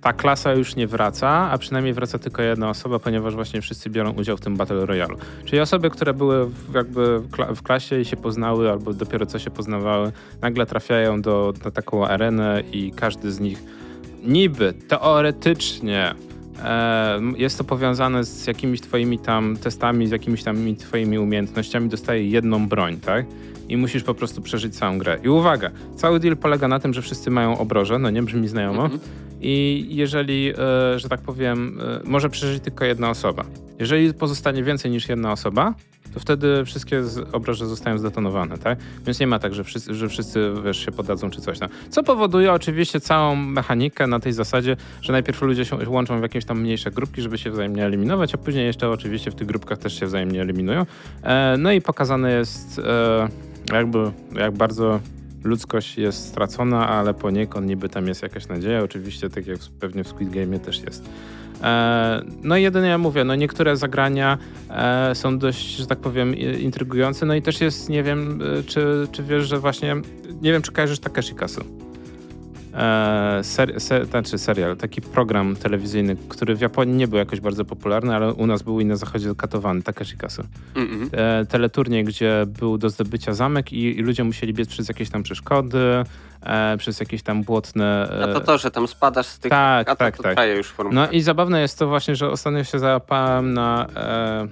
ta 0.00 0.12
klasa 0.12 0.52
już 0.52 0.76
nie 0.76 0.86
wraca, 0.86 1.28
a 1.28 1.58
przynajmniej 1.58 1.94
wraca 1.94 2.18
tylko 2.18 2.42
jedna 2.42 2.70
osoba, 2.70 2.98
ponieważ 2.98 3.34
właśnie 3.34 3.60
wszyscy 3.62 3.90
biorą 3.90 4.12
udział 4.12 4.36
w 4.36 4.40
tym 4.40 4.56
Battle 4.56 4.86
Royale. 4.86 5.14
Czyli 5.44 5.60
osoby, 5.60 5.90
które 5.90 6.14
były 6.14 6.46
w, 6.46 6.74
jakby 6.74 7.20
w 7.54 7.62
klasie 7.62 8.00
i 8.00 8.04
się 8.04 8.16
poznały, 8.16 8.70
albo 8.70 8.92
dopiero 8.92 9.26
co 9.26 9.38
się 9.38 9.50
poznawały, 9.50 10.12
nagle 10.40 10.66
trafiają 10.66 11.22
do, 11.22 11.52
na 11.64 11.70
taką 11.70 12.06
arenę 12.06 12.62
i 12.72 12.92
każdy 12.92 13.32
z 13.32 13.40
nich 13.40 13.62
niby, 14.22 14.72
teoretycznie 14.88 16.14
e, 16.64 17.20
jest 17.36 17.58
to 17.58 17.64
powiązane 17.64 18.24
z 18.24 18.46
jakimiś 18.46 18.80
twoimi 18.80 19.18
tam 19.18 19.56
testami, 19.56 20.06
z 20.06 20.10
jakimiś 20.10 20.42
tam 20.42 20.76
twoimi 20.76 21.18
umiejętnościami, 21.18 21.88
dostaje 21.88 22.28
jedną 22.28 22.68
broń, 22.68 22.96
tak? 22.96 23.26
I 23.70 23.76
musisz 23.76 24.02
po 24.02 24.14
prostu 24.14 24.42
przeżyć 24.42 24.76
całą 24.76 24.98
grę. 24.98 25.18
I 25.24 25.28
uwaga, 25.28 25.70
cały 25.96 26.20
deal 26.20 26.36
polega 26.36 26.68
na 26.68 26.80
tym, 26.80 26.94
że 26.94 27.02
wszyscy 27.02 27.30
mają 27.30 27.58
obroże, 27.58 27.98
no 27.98 28.10
nie 28.10 28.22
brzmi 28.22 28.48
znajomo. 28.48 28.84
Mhm. 28.84 29.00
I 29.40 29.86
jeżeli, 29.90 30.52
e, 30.58 30.98
że 30.98 31.08
tak 31.08 31.20
powiem, 31.20 31.78
e, 31.80 32.00
może 32.04 32.30
przeżyć 32.30 32.62
tylko 32.62 32.84
jedna 32.84 33.10
osoba. 33.10 33.44
Jeżeli 33.78 34.14
pozostanie 34.14 34.62
więcej 34.62 34.90
niż 34.90 35.08
jedna 35.08 35.32
osoba, 35.32 35.74
to 36.14 36.20
wtedy 36.20 36.64
wszystkie 36.64 37.02
obroże 37.32 37.66
zostają 37.66 37.98
zdetonowane, 37.98 38.58
tak? 38.58 38.78
Więc 39.06 39.20
nie 39.20 39.26
ma 39.26 39.38
tak, 39.38 39.54
że 39.54 39.64
wszyscy, 39.64 39.94
że 39.94 40.08
wszyscy 40.08 40.52
wiesz, 40.64 40.84
się 40.84 40.92
podadzą 40.92 41.30
czy 41.30 41.40
coś 41.40 41.58
tam. 41.58 41.68
Co 41.90 42.02
powoduje 42.02 42.52
oczywiście 42.52 43.00
całą 43.00 43.36
mechanikę 43.36 44.06
na 44.06 44.20
tej 44.20 44.32
zasadzie, 44.32 44.76
że 45.02 45.12
najpierw 45.12 45.42
ludzie 45.42 45.64
się 45.64 45.76
łączą 45.88 46.18
w 46.18 46.22
jakieś 46.22 46.44
tam 46.44 46.60
mniejsze 46.60 46.90
grupki, 46.90 47.22
żeby 47.22 47.38
się 47.38 47.50
wzajemnie 47.50 47.84
eliminować, 47.84 48.34
a 48.34 48.38
później 48.38 48.66
jeszcze 48.66 48.90
oczywiście 48.90 49.30
w 49.30 49.34
tych 49.34 49.46
grupkach 49.46 49.78
też 49.78 50.00
się 50.00 50.06
wzajemnie 50.06 50.42
eliminują. 50.42 50.86
E, 51.22 51.56
no 51.58 51.72
i 51.72 51.80
pokazane 51.80 52.32
jest 52.32 52.78
e, 52.78 53.28
jakby, 53.72 54.12
jak 54.32 54.52
bardzo 54.52 55.00
ludzkość 55.44 55.98
jest 55.98 56.28
stracona, 56.28 56.88
ale 56.88 57.14
poniekąd 57.14 57.66
niby 57.66 57.88
tam 57.88 58.06
jest 58.06 58.22
jakaś 58.22 58.48
nadzieja. 58.48 58.82
Oczywiście, 58.82 59.30
tak 59.30 59.46
jak 59.46 59.58
pewnie 59.80 60.04
w 60.04 60.08
Squid 60.08 60.30
Game 60.30 60.58
też 60.58 60.82
jest. 60.82 61.04
E, 61.62 62.22
no 62.42 62.56
i 62.56 62.62
jedynie 62.62 62.88
ja 62.88 62.98
mówię, 62.98 63.24
no 63.24 63.34
niektóre 63.34 63.76
zagrania 63.76 64.38
e, 64.70 65.14
są 65.14 65.38
dość, 65.38 65.76
że 65.76 65.86
tak 65.86 65.98
powiem, 65.98 66.36
intrygujące. 66.36 67.26
No 67.26 67.34
i 67.34 67.42
też 67.42 67.60
jest, 67.60 67.88
nie 67.88 68.02
wiem, 68.02 68.42
e, 68.58 68.62
czy, 68.62 69.08
czy 69.12 69.22
wiesz, 69.22 69.48
że 69.48 69.58
właśnie, 69.58 69.96
nie 70.42 70.52
wiem, 70.52 70.62
czy 70.62 70.72
kojarzysz 70.72 70.98
Takeshi 70.98 71.34
Kasu 71.34 71.89
e, 72.74 73.40
ser, 73.42 73.80
ser, 73.80 74.06
znaczy 74.06 74.38
serial, 74.38 74.76
taki 74.76 75.00
program 75.00 75.56
telewizyjny, 75.56 76.16
który 76.28 76.54
w 76.54 76.60
Japonii 76.60 76.94
nie 76.94 77.08
był 77.08 77.18
jakoś 77.18 77.40
bardzo 77.40 77.64
popularny, 77.64 78.14
ale 78.14 78.32
u 78.32 78.46
nas 78.46 78.62
był 78.62 78.80
i 78.80 78.84
na 78.84 78.96
zachodzie 78.96 79.34
katowany, 79.34 79.82
Takeshi 79.82 80.16
Kasu. 80.16 80.42
Mm 80.74 80.88
-hmm. 80.88 81.08
e, 81.12 81.46
teleturniej, 81.46 82.04
gdzie 82.04 82.46
był 82.46 82.78
do 82.78 82.90
zdobycia 82.90 83.32
zamek 83.32 83.72
i, 83.72 83.98
i, 83.98 84.02
ludzie 84.02 84.24
musieli 84.24 84.54
biec 84.54 84.68
przez 84.68 84.88
jakieś 84.88 85.10
tam 85.10 85.22
przeszkody, 85.22 86.04
e, 86.42 86.76
przez 86.78 87.00
jakieś 87.00 87.22
tam 87.22 87.42
błotne... 87.42 88.08
E, 88.20 88.24
a 88.24 88.32
to 88.32 88.40
to, 88.40 88.58
że 88.58 88.70
tam 88.70 88.88
spadasz 88.88 89.26
z 89.26 89.38
tych... 89.38 89.50
Tak, 89.50 89.88
a 89.88 89.96
tak, 89.96 90.16
to 90.16 90.22
tak. 90.22 90.38
już 90.56 90.74
No 90.92 91.10
i 91.10 91.20
zabawne 91.20 91.60
jest 91.60 91.78
to 91.78 91.88
właśnie, 91.88 92.16
że 92.16 92.30
ostatnio 92.30 92.64
się 92.64 92.78
załapałem 92.78 93.54
na, 93.54 93.86
e, 93.96 94.48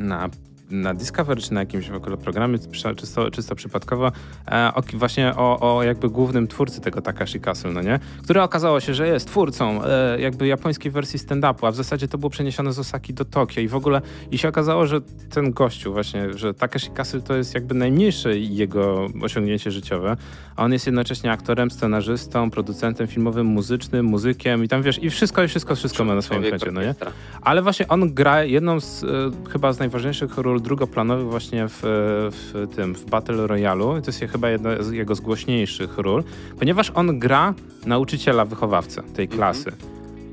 na 0.00 0.28
na 0.70 0.94
Discovery, 0.94 1.40
czy 1.40 1.54
na 1.54 1.60
jakimś 1.60 1.90
w 1.90 1.94
ogóle 1.94 2.16
programie, 2.16 2.58
czysto, 2.96 3.30
czysto 3.30 3.54
przypadkowo, 3.54 4.12
e, 4.48 4.70
o, 4.74 4.82
właśnie 4.94 5.36
o, 5.36 5.76
o 5.76 5.82
jakby 5.82 6.10
głównym 6.10 6.48
twórcy 6.48 6.80
tego 6.80 7.02
Takashi 7.02 7.40
Castle, 7.40 7.72
no 7.72 7.82
nie? 7.82 8.00
Który 8.22 8.42
okazało 8.42 8.80
się, 8.80 8.94
że 8.94 9.08
jest 9.08 9.26
twórcą 9.26 9.84
e, 9.84 10.20
jakby 10.20 10.46
japońskiej 10.46 10.92
wersji 10.92 11.18
stand-upu, 11.18 11.66
a 11.66 11.70
w 11.70 11.76
zasadzie 11.76 12.08
to 12.08 12.18
było 12.18 12.30
przeniesione 12.30 12.72
z 12.72 12.78
Osaki 12.78 13.14
do 13.14 13.24
Tokio 13.24 13.60
i 13.60 13.68
w 13.68 13.74
ogóle 13.74 14.00
i 14.30 14.38
się 14.38 14.48
okazało, 14.48 14.86
że 14.86 15.00
ten 15.30 15.50
gościu 15.50 15.92
właśnie, 15.92 16.32
że 16.32 16.54
Takashi 16.54 16.90
Castle 16.90 17.20
to 17.20 17.36
jest 17.36 17.54
jakby 17.54 17.74
najmniejsze 17.74 18.38
jego 18.38 19.06
osiągnięcie 19.22 19.70
życiowe, 19.70 20.16
a 20.56 20.64
on 20.64 20.72
jest 20.72 20.86
jednocześnie 20.86 21.32
aktorem, 21.32 21.70
scenarzystą, 21.70 22.50
producentem 22.50 23.06
filmowym, 23.06 23.46
muzycznym, 23.46 24.06
muzykiem 24.06 24.64
i 24.64 24.68
tam 24.68 24.82
wiesz, 24.82 25.02
i 25.02 25.10
wszystko, 25.10 25.42
i 25.42 25.48
wszystko, 25.48 25.76
wszystko 25.76 26.04
ma 26.04 26.14
na 26.14 26.22
swoim 26.22 26.50
koncie, 26.50 26.70
no 26.72 26.82
nie? 26.82 26.94
Ale 27.42 27.62
właśnie 27.62 27.88
on 27.88 28.14
gra 28.14 28.44
jedną 28.44 28.80
z 28.80 29.04
e, 29.04 29.50
chyba 29.50 29.72
z 29.72 29.78
najważniejszych 29.78 30.38
ról 30.38 30.60
drugoplanowych 30.60 31.26
właśnie 31.26 31.66
w, 31.68 31.80
w 31.82 32.68
tym, 32.76 32.94
w 32.94 33.04
Battle 33.04 33.46
Royale. 33.46 34.02
To 34.02 34.06
jest 34.06 34.20
chyba 34.32 34.50
jedna 34.50 34.82
z 34.82 34.90
jego 34.90 35.14
z 35.14 35.20
głośniejszych 35.20 35.98
ról, 35.98 36.24
ponieważ 36.58 36.92
on 36.94 37.18
gra 37.18 37.54
nauczyciela 37.86 38.44
wychowawcę 38.44 39.02
tej 39.02 39.24
mhm. 39.24 39.38
klasy. 39.38 39.72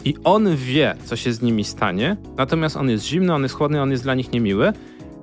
I 0.05 0.15
on 0.23 0.55
wie, 0.55 0.95
co 1.05 1.15
się 1.15 1.33
z 1.33 1.41
nimi 1.41 1.63
stanie, 1.63 2.17
natomiast 2.37 2.77
on 2.77 2.89
jest 2.89 3.05
zimny, 3.05 3.33
on 3.33 3.43
jest 3.43 3.55
chłodny, 3.55 3.81
on 3.81 3.91
jest 3.91 4.03
dla 4.03 4.15
nich 4.15 4.31
niemiły. 4.31 4.73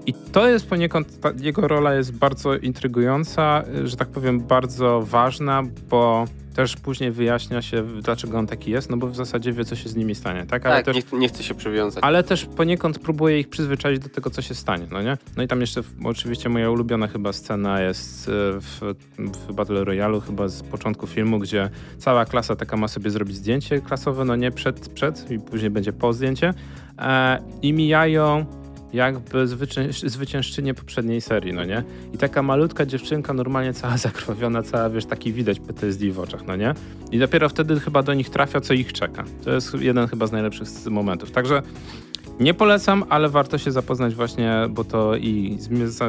I 0.06 0.14
to 0.14 0.48
jest 0.48 0.66
poniekąd, 0.68 1.20
ta, 1.20 1.32
jego 1.40 1.68
rola 1.68 1.94
jest 1.94 2.12
bardzo 2.12 2.56
intrygująca, 2.56 3.64
że 3.84 3.96
tak 3.96 4.08
powiem, 4.08 4.40
bardzo 4.40 5.02
ważna, 5.02 5.62
bo 5.90 6.24
też 6.54 6.76
później 6.76 7.10
wyjaśnia 7.10 7.62
się, 7.62 7.82
dlaczego 8.02 8.38
on 8.38 8.46
taki 8.46 8.70
jest, 8.70 8.90
no 8.90 8.96
bo 8.96 9.06
w 9.06 9.16
zasadzie 9.16 9.52
wie, 9.52 9.64
co 9.64 9.76
się 9.76 9.88
z 9.88 9.96
nimi 9.96 10.14
stanie, 10.14 10.46
tak? 10.46 10.66
Ale 10.66 10.82
tak, 10.82 10.84
też, 10.84 11.12
nie, 11.12 11.18
nie 11.18 11.28
chce 11.28 11.42
się 11.42 11.54
przywiązać. 11.54 12.04
Ale 12.04 12.22
też 12.22 12.46
poniekąd 12.46 12.98
próbuje 12.98 13.40
ich 13.40 13.48
przyzwyczaić 13.48 13.98
do 13.98 14.08
tego, 14.08 14.30
co 14.30 14.42
się 14.42 14.54
stanie, 14.54 14.86
no 14.90 15.02
nie? 15.02 15.16
No 15.36 15.42
i 15.42 15.48
tam 15.48 15.60
jeszcze 15.60 15.82
oczywiście 16.04 16.48
moja 16.48 16.70
ulubiona 16.70 17.06
chyba 17.06 17.32
scena 17.32 17.80
jest 17.80 18.28
e, 18.28 18.32
w, 18.60 18.94
w 19.18 19.52
Battle 19.52 19.84
Royale, 19.84 20.20
chyba 20.20 20.48
z 20.48 20.62
początku 20.62 21.06
filmu, 21.06 21.38
gdzie 21.38 21.70
cała 21.98 22.24
klasa 22.24 22.56
taka 22.56 22.76
ma 22.76 22.88
sobie 22.88 23.10
zrobić 23.10 23.36
zdjęcie 23.36 23.80
klasowe, 23.80 24.24
no 24.24 24.36
nie 24.36 24.50
przed, 24.50 24.88
przed 24.88 25.30
i 25.30 25.38
później 25.38 25.70
będzie 25.70 25.92
po 25.92 26.12
zdjęcie 26.12 26.54
e, 26.98 27.38
i 27.62 27.72
mijają 27.72 28.46
jakby 28.92 29.46
zwyciężczynie 30.04 30.74
poprzedniej 30.74 31.20
serii, 31.20 31.52
no 31.52 31.64
nie? 31.64 31.84
I 32.14 32.18
taka 32.18 32.42
malutka 32.42 32.86
dziewczynka, 32.86 33.32
normalnie 33.32 33.72
cała 33.72 33.96
zakrwawiona, 34.08 34.62
cała, 34.62 34.90
wiesz, 34.90 35.06
taki 35.06 35.32
widać 35.32 35.60
PTSD 35.60 36.10
w 36.10 36.20
oczach, 36.20 36.46
no 36.46 36.56
nie? 36.56 36.74
I 37.12 37.18
dopiero 37.18 37.48
wtedy 37.48 37.80
chyba 37.80 38.02
do 38.02 38.14
nich 38.14 38.30
trafia, 38.30 38.60
co 38.60 38.74
ich 38.74 38.92
czeka. 38.92 39.24
To 39.44 39.50
jest 39.50 39.74
jeden 39.74 40.08
chyba 40.08 40.26
z 40.26 40.32
najlepszych 40.32 40.68
momentów. 40.90 41.30
Także 41.30 41.62
nie 42.40 42.54
polecam, 42.54 43.04
ale 43.08 43.28
warto 43.28 43.58
się 43.58 43.70
zapoznać 43.70 44.14
właśnie, 44.14 44.52
bo 44.70 44.84
to 44.84 45.16
i 45.16 45.58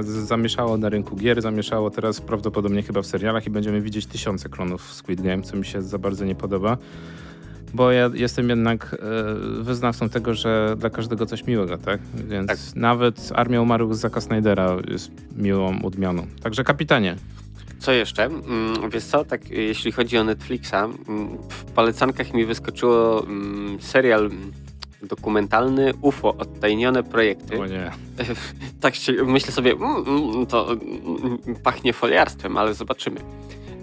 zamieszało 0.02 0.78
na 0.78 0.90
rynku 0.90 1.16
gier, 1.16 1.42
zamieszało 1.42 1.90
teraz 1.90 2.22
prawdopodobnie 2.22 2.84
chyba 2.84 3.02
w 3.02 3.06
serialach 3.06 3.48
i 3.48 3.50
będziemy 3.50 3.82
widzieć 3.82 4.06
tysiące 4.06 4.50
klonów 4.50 4.94
Squid 4.94 5.22
Game, 5.22 5.42
co 5.42 5.58
mi 5.58 5.66
się 5.66 5.82
za 5.82 5.98
bardzo 5.98 6.26
nie 6.26 6.36
podoba 6.36 6.78
bo 7.74 7.92
ja 7.92 8.10
jestem 8.14 8.50
jednak 8.50 8.96
e, 9.60 9.64
wyznawcą 9.64 10.10
tego, 10.10 10.34
że 10.34 10.76
dla 10.78 10.90
każdego 10.90 11.26
coś 11.26 11.48
miłego, 11.48 11.78
tak? 11.78 12.00
Więc 12.14 12.48
tak. 12.48 12.60
nawet 12.76 13.32
Armia 13.36 13.62
Umarłych 13.62 13.96
z 13.96 14.00
Zaka 14.00 14.22
Snydera 14.22 14.78
jest 14.88 15.12
miłą 15.36 15.82
odmianą. 15.84 16.28
Także 16.44 16.64
kapitanie. 16.64 17.16
Co 17.80 17.92
jeszcze? 17.92 18.26
Mm, 18.26 18.90
wiesz 18.90 19.04
co, 19.04 19.26
tak 19.26 19.50
jeśli 19.50 19.92
chodzi 19.92 20.18
o 20.18 20.24
Netflixa, 20.24 20.74
mm, 20.74 21.38
w 21.50 21.64
polecankach 21.64 22.34
mi 22.34 22.46
wyskoczyło 22.46 23.24
mm, 23.24 23.82
serial 23.82 24.30
dokumentalny 25.04 25.94
UFO, 26.02 26.36
odtajnione 26.38 27.04
projekty. 27.04 27.60
O 27.60 27.66
nie. 27.66 27.92
tak 28.82 28.94
myślę 29.26 29.52
sobie, 29.52 29.76
to 30.50 30.68
pachnie 31.64 31.94
foliarstwem, 31.94 32.58
ale 32.58 32.74
zobaczymy. 32.74 33.22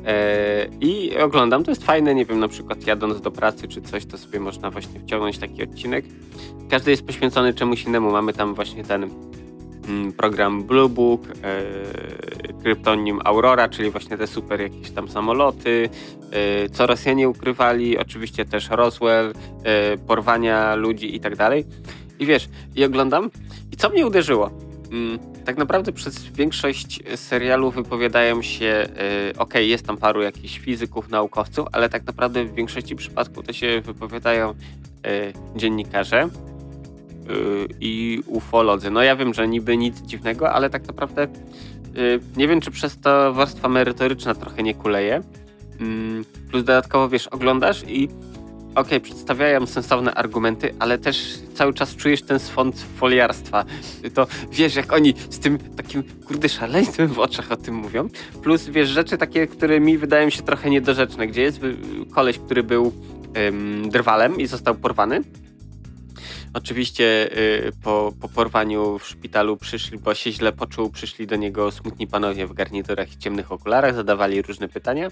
E, 0.07 0.69
I 0.81 1.19
oglądam, 1.19 1.65
to 1.65 1.71
jest 1.71 1.85
fajne, 1.85 2.15
nie 2.15 2.25
wiem, 2.25 2.41
na 2.41 2.49
przykład 2.49 2.87
jadąc 2.87 3.21
do 3.21 3.31
pracy 3.31 3.69
czy 3.69 3.83
coś, 3.83 4.07
to 4.07 4.19
sobie 4.19 4.41
można 4.41 4.71
właśnie 4.71 5.01
wciągnąć 5.01 5.39
taki 5.39 5.63
odcinek. 5.63 6.05
Każdy 6.71 6.91
jest 6.91 7.07
poświęcony 7.07 7.55
czemuś 7.55 7.85
innemu. 7.85 8.11
Mamy 8.11 8.33
tam 8.33 8.55
właśnie 8.55 8.85
ten 8.85 9.11
mm, 9.89 10.13
program 10.13 10.65
Blue 10.65 10.89
Book, 10.89 11.23
e, 11.27 11.63
kryptonim 12.63 13.21
Aurora, 13.25 13.69
czyli 13.69 13.91
właśnie 13.91 14.19
te 14.19 14.27
super 14.27 14.61
jakieś 14.61 14.91
tam 14.91 15.09
samoloty, 15.09 15.89
e, 16.31 16.69
co 16.69 16.87
Rosjanie 16.87 17.29
ukrywali, 17.29 17.99
oczywiście 17.99 18.45
też 18.45 18.69
Roswell, 18.71 19.33
porwania 20.07 20.75
ludzi 20.75 21.17
i 21.17 21.21
tak 21.21 21.37
dalej. 21.37 21.65
I 22.19 22.27
wiesz, 22.27 22.49
i 22.77 22.85
oglądam 22.85 23.31
i 23.73 23.77
co 23.77 23.89
mnie 23.89 24.07
uderzyło? 24.07 24.68
Mm, 24.93 25.19
tak 25.45 25.59
naprawdę 25.59 25.93
przez 25.93 26.25
większość 26.25 27.01
serialu 27.17 27.71
wypowiadają 27.71 28.43
się, 28.43 28.89
yy, 29.27 29.39
ok, 29.39 29.55
jest 29.55 29.87
tam 29.87 29.97
paru 29.97 30.23
jakichś 30.23 30.59
fizyków, 30.59 31.09
naukowców, 31.09 31.69
ale 31.73 31.89
tak 31.89 32.07
naprawdę 32.07 32.45
w 32.45 32.55
większości 32.55 32.97
przypadków 32.97 33.47
to 33.47 33.53
się 33.53 33.81
wypowiadają 33.81 34.49
yy, 34.49 35.11
dziennikarze 35.57 36.29
yy, 37.29 37.69
i 37.81 38.23
ufolodzy. 38.27 38.91
No 38.91 39.03
ja 39.03 39.17
wiem, 39.17 39.35
że 39.35 39.49
niby 39.49 39.77
nic 39.77 40.01
dziwnego, 40.01 40.53
ale 40.53 40.71
tak 40.71 40.87
naprawdę 40.87 41.29
y, 41.97 42.21
nie 42.37 42.49
wiem, 42.49 42.61
czy 42.61 42.71
przez 42.71 43.01
to 43.01 43.33
warstwa 43.33 43.69
merytoryczna 43.69 44.35
trochę 44.35 44.63
nie 44.63 44.75
kuleje. 44.75 45.23
Mm, 45.81 46.25
plus 46.51 46.65
dodatkowo, 46.65 47.09
wiesz, 47.09 47.27
oglądasz 47.27 47.85
i 47.89 48.09
okej, 48.71 48.83
okay, 48.83 49.01
przedstawiają 49.01 49.67
sensowne 49.67 50.15
argumenty, 50.15 50.75
ale 50.79 50.99
też 50.99 51.39
cały 51.55 51.75
czas 51.75 51.97
czujesz 51.97 52.23
ten 52.23 52.39
swąd 52.39 52.87
foliarstwa. 52.97 53.65
To 54.15 54.27
wiesz, 54.51 54.75
jak 54.75 54.93
oni 54.93 55.15
z 55.31 55.39
tym 55.39 55.59
takim, 55.59 56.03
kurde, 56.27 56.49
szaleństwem 56.49 57.09
w 57.09 57.19
oczach 57.19 57.53
o 57.53 57.57
tym 57.57 57.75
mówią. 57.75 58.09
Plus, 58.43 58.69
wiesz, 58.69 58.89
rzeczy 58.89 59.19
takie, 59.19 59.47
które 59.47 59.81
mi 59.81 59.99
wydają 59.99 60.31
się 60.31 60.43
trochę 60.43 60.71
niedorzeczne, 60.71 61.27
gdzie 61.27 61.43
jest 61.43 61.61
koleś, 62.15 62.39
który 62.39 62.63
był 62.63 62.93
ym, 63.49 63.91
drwalem 63.91 64.41
i 64.41 64.47
został 64.47 64.75
porwany. 64.75 65.23
Oczywiście 66.55 67.39
y, 67.39 67.73
po, 67.83 68.13
po 68.21 68.29
porwaniu 68.29 68.99
w 68.99 69.09
szpitalu 69.09 69.57
przyszli, 69.57 69.99
bo 69.99 70.15
się 70.15 70.33
źle 70.33 70.53
poczuł, 70.53 70.91
przyszli 70.91 71.27
do 71.27 71.37
niego 71.37 71.71
smutni 71.71 72.07
panowie 72.07 72.47
w 72.47 72.53
garniturach 72.53 73.13
i 73.13 73.19
ciemnych 73.19 73.53
okularach, 73.53 73.95
zadawali 73.95 74.43
różne 74.43 74.69
pytania. 74.69 75.09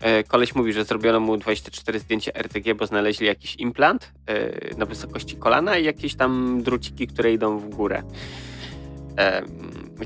E, 0.00 0.24
koleś 0.24 0.54
mówi, 0.54 0.72
że 0.72 0.84
zrobiono 0.84 1.20
mu 1.20 1.36
24 1.36 1.98
zdjęcia 1.98 2.32
RTG, 2.34 2.74
bo 2.74 2.86
znaleźli 2.86 3.26
jakiś 3.26 3.56
implant 3.56 4.12
e, 4.26 4.74
na 4.76 4.86
wysokości 4.86 5.36
kolana 5.36 5.78
i 5.78 5.84
jakieś 5.84 6.14
tam 6.14 6.62
druciki, 6.62 7.06
które 7.06 7.32
idą 7.32 7.58
w 7.58 7.68
górę. 7.68 8.02
E, 9.18 9.42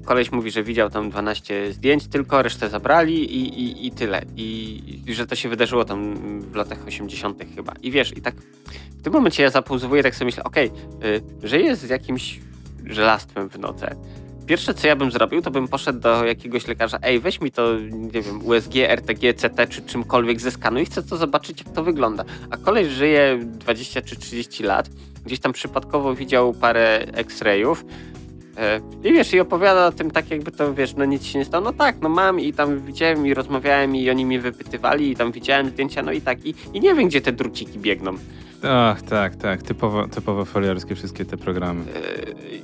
koleś 0.05 0.33
mówi, 0.33 0.51
że 0.51 0.63
widział 0.63 0.91
tam 0.91 1.11
12 1.11 1.73
zdjęć, 1.73 2.09
tylko 2.09 2.43
resztę 2.43 2.69
zabrali 2.69 3.37
i, 3.37 3.63
i, 3.63 3.87
i 3.87 3.91
tyle. 3.91 4.23
I, 4.37 5.03
I, 5.07 5.15
że 5.15 5.27
to 5.27 5.35
się 5.35 5.49
wydarzyło 5.49 5.85
tam 5.85 6.15
w 6.41 6.55
latach 6.55 6.87
80. 6.87 7.43
chyba. 7.57 7.73
I 7.83 7.91
wiesz, 7.91 8.17
i 8.17 8.21
tak 8.21 8.35
w 8.99 9.03
tym 9.03 9.13
momencie 9.13 9.43
ja 9.43 9.51
zapauzowuję, 9.51 10.03
tak 10.03 10.15
sobie 10.15 10.27
myślę, 10.27 10.45
okej, 10.45 10.71
okay, 10.99 11.23
że 11.43 11.61
jest 11.61 11.83
z 11.83 11.91
jakimś 11.91 12.41
żelastwem 12.85 13.49
w 13.49 13.59
nodze 13.59 13.97
Pierwsze, 14.49 14.75
co 14.75 14.87
ja 14.87 14.97
bym 14.97 15.11
zrobił, 15.11 15.43
to 15.43 15.51
bym 15.51 15.69
poszedł 15.69 16.01
do 16.01 16.25
jakiegoś 16.25 16.67
lekarza, 16.67 16.99
ej, 17.03 17.21
weź 17.21 17.41
mi 17.41 17.51
to, 17.51 17.79
nie 17.91 18.23
wiem, 18.23 18.47
USG, 18.47 18.77
RTG, 18.77 19.35
CT 19.35 19.67
czy 19.69 19.83
czymkolwiek 19.83 20.41
ze 20.41 20.51
skanu 20.51 20.81
i 20.81 20.85
chcę 20.85 21.03
to 21.03 21.17
zobaczyć, 21.17 21.63
jak 21.65 21.75
to 21.75 21.85
wygląda. 21.85 22.25
A 22.51 22.57
koleś 22.57 22.89
żyje 22.89 23.39
20 23.43 24.03
czy 24.03 24.17
30 24.17 24.63
lat, 24.63 24.89
gdzieś 25.27 25.41
tam 25.41 25.53
przypadkowo 25.53 26.15
widział 26.15 26.53
parę 26.53 27.07
X-rayów, 27.13 27.85
e, 28.57 28.81
i 29.05 29.13
wiesz, 29.13 29.33
i 29.33 29.41
opowiada 29.41 29.87
o 29.87 29.93
tym 29.93 30.11
tak, 30.11 30.31
jakby 30.31 30.51
to, 30.51 30.75
wiesz, 30.75 30.95
no 30.97 31.05
nic 31.05 31.25
się 31.25 31.39
nie 31.39 31.45
stało. 31.45 31.65
No 31.65 31.73
tak, 31.73 31.97
no 32.01 32.09
mam 32.09 32.41
i 32.41 32.53
tam 32.53 32.81
widziałem 32.81 33.27
i 33.27 33.35
rozmawiałem 33.35 33.97
i 33.97 34.11
oni 34.11 34.27
mnie 34.27 34.41
wypytywali 34.41 35.11
i 35.11 35.17
tam 35.17 35.33
widziałem 35.33 35.69
zdjęcia, 35.69 36.03
no 36.03 36.13
i 36.13 36.21
tak. 36.21 36.47
I, 36.47 36.55
i 36.73 36.81
nie 36.81 36.95
wiem, 36.95 37.09
gdzie 37.09 37.21
te 37.21 37.33
druciki 37.33 37.79
biegną. 37.79 38.15
Ach, 38.63 39.03
tak, 39.03 39.37
tak. 39.37 39.63
Typowo, 39.63 40.09
typowo 40.09 40.45
foliarskie 40.45 40.95
wszystkie 40.95 41.25
te 41.25 41.37
programy. 41.37 41.85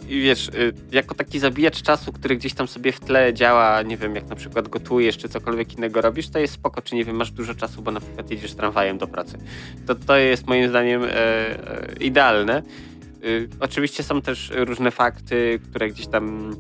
Yy, 0.09 0.17
I 0.17 0.21
wiesz, 0.21 0.51
yy, 0.55 0.73
jako 0.93 1.15
taki 1.15 1.39
zabijacz 1.39 1.83
czasu, 1.83 2.13
który 2.13 2.37
gdzieś 2.37 2.55
tam 2.55 2.69
sobie 2.69 2.93
w 2.93 3.01
tle 3.01 3.35
działa, 3.35 3.83
nie 3.83 3.97
wiem, 3.97 4.15
jak 4.15 4.27
na 4.27 4.37
przykład 4.37 4.69
gotujesz, 4.69 5.17
czy 5.17 5.29
cokolwiek 5.29 5.73
innego 5.73 6.01
robisz, 6.01 6.29
to 6.29 6.39
jest 6.39 6.55
spoko, 6.55 6.83
czy 6.83 6.95
nie 6.95 7.05
wiem, 7.05 7.17
masz 7.17 7.31
dużo 7.31 7.55
czasu, 7.55 7.83
bo 7.83 7.91
na 7.91 8.01
przykład 8.01 8.31
jedziesz 8.31 8.55
tramwajem 8.55 8.99
do 8.99 9.07
pracy. 9.07 9.39
To, 9.87 9.95
to 9.95 10.17
jest 10.17 10.47
moim 10.47 10.69
zdaniem 10.69 11.03
e, 11.05 11.57
idealne. 12.01 12.63
Yy, 13.23 13.49
oczywiście 13.61 14.03
są 14.03 14.23
też 14.23 14.53
różne 14.55 14.91
fakty, 14.91 15.61
które 15.71 15.89
gdzieś 15.89 16.07
tam 16.07 16.55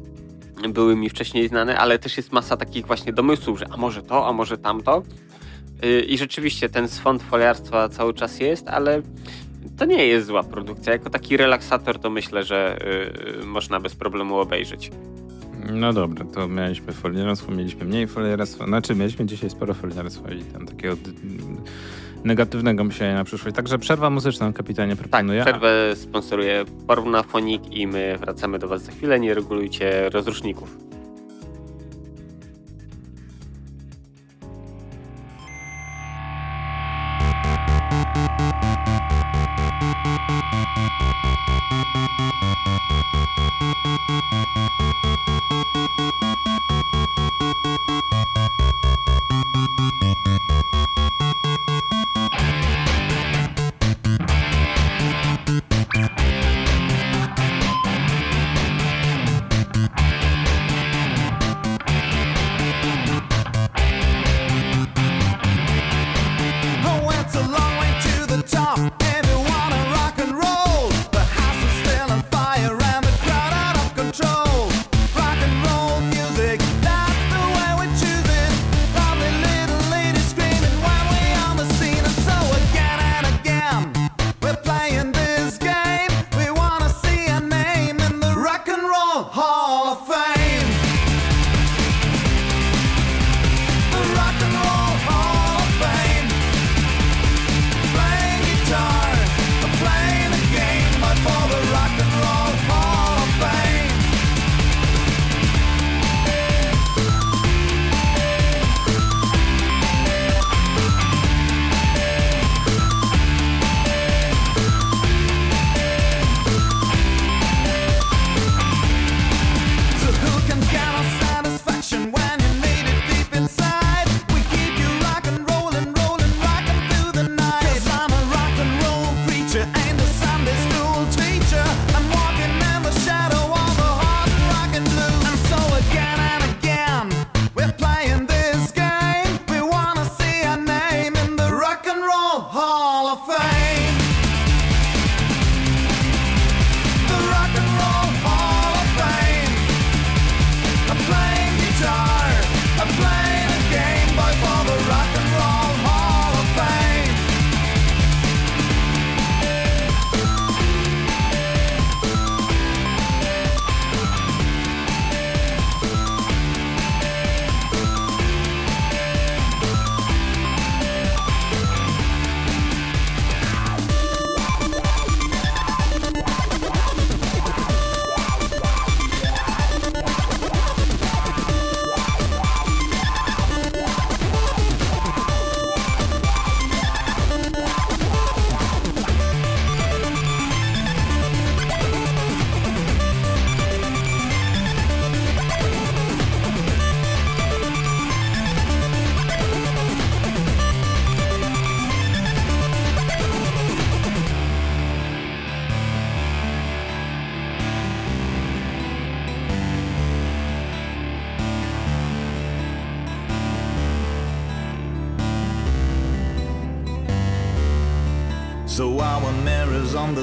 były 0.68 0.96
mi 0.96 1.10
wcześniej 1.10 1.48
znane, 1.48 1.78
ale 1.78 1.98
też 1.98 2.16
jest 2.16 2.32
masa 2.32 2.56
takich 2.56 2.86
właśnie 2.86 3.12
domysłów, 3.12 3.58
że 3.58 3.66
a 3.70 3.76
może 3.76 4.02
to, 4.02 4.28
a 4.28 4.32
może 4.32 4.58
tamto. 4.58 5.02
Y, 5.84 6.00
I 6.00 6.18
rzeczywiście 6.18 6.68
ten 6.68 6.88
swąd 6.88 7.22
foliarstwa 7.22 7.88
cały 7.88 8.14
czas 8.14 8.40
jest, 8.40 8.68
ale 8.68 9.02
to 9.78 9.84
nie 9.84 10.06
jest 10.06 10.26
zła 10.26 10.42
produkcja. 10.42 10.92
Jako 10.92 11.10
taki 11.10 11.36
relaksator 11.36 11.98
to 11.98 12.10
myślę, 12.10 12.44
że 12.44 12.78
y, 13.42 13.46
można 13.46 13.80
bez 13.80 13.94
problemu 13.94 14.38
obejrzeć. 14.38 14.90
No 15.72 15.92
dobra, 15.92 16.24
to 16.24 16.48
mieliśmy 16.48 16.92
foliarstwo, 16.92 17.52
mieliśmy 17.52 17.84
mniej 17.84 18.06
foliarstwa. 18.06 18.66
Znaczy, 18.66 18.94
mieliśmy 18.94 19.26
dzisiaj 19.26 19.50
sporo 19.50 19.74
foliarstwa 19.74 20.30
i 20.30 20.42
tam 20.42 20.66
takiego 20.66 20.96
negatywnego 22.24 22.84
myślenia 22.84 23.14
na 23.14 23.24
przyszłość. 23.24 23.56
Także 23.56 23.78
przerwa 23.78 24.10
muzyczna, 24.10 24.52
kapitanie, 24.52 24.96
proponuję. 24.96 25.44
Tak, 25.44 25.48
przerwę 25.48 25.96
sponsoruje 25.96 26.64
Pornofonik 26.86 27.76
i 27.76 27.86
my 27.86 28.18
wracamy 28.20 28.58
do 28.58 28.68
Was 28.68 28.82
za 28.82 28.92
chwilę. 28.92 29.20
Nie 29.20 29.34
regulujcie 29.34 30.10
rozruszników. 30.10 30.93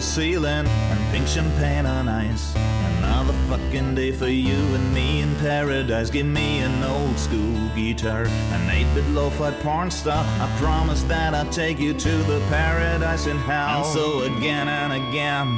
The 0.01 0.07
ceiling 0.07 0.65
and 0.67 0.99
pink 1.11 1.27
champagne 1.27 1.85
on 1.85 2.09
ice. 2.09 2.55
Another 2.97 3.33
fucking 3.47 3.93
day 3.93 4.11
for 4.11 4.27
you 4.27 4.57
and 4.75 4.93
me 4.95 5.21
in 5.21 5.35
paradise. 5.35 6.09
Give 6.09 6.25
me 6.25 6.59
an 6.59 6.83
old 6.83 7.19
school 7.19 7.69
guitar, 7.75 8.25
an 8.25 8.69
8 8.69 8.95
bit 8.95 9.07
lo 9.09 9.29
fi 9.29 9.51
porn 9.61 9.91
star. 9.91 10.25
I 10.39 10.47
promise 10.57 11.03
that 11.03 11.35
I'll 11.35 11.51
take 11.51 11.77
you 11.77 11.93
to 11.93 12.13
the 12.31 12.39
paradise 12.49 13.27
in 13.27 13.37
hell. 13.37 13.83
And 13.83 13.93
so 13.93 14.21
again 14.21 14.67
and 14.67 14.91
again. 14.93 15.49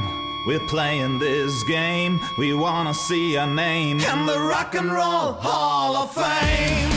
We're 0.45 0.67
playing 0.67 1.19
this 1.19 1.63
game. 1.63 2.19
We 2.37 2.53
wanna 2.53 2.93
see 2.93 3.37
our 3.37 3.47
name 3.47 4.01
in 4.01 4.25
the 4.25 4.39
Rock 4.39 4.75
and 4.75 4.91
Roll 4.91 5.33
Hall 5.39 5.95
of 5.95 6.13
Fame. 6.13 6.92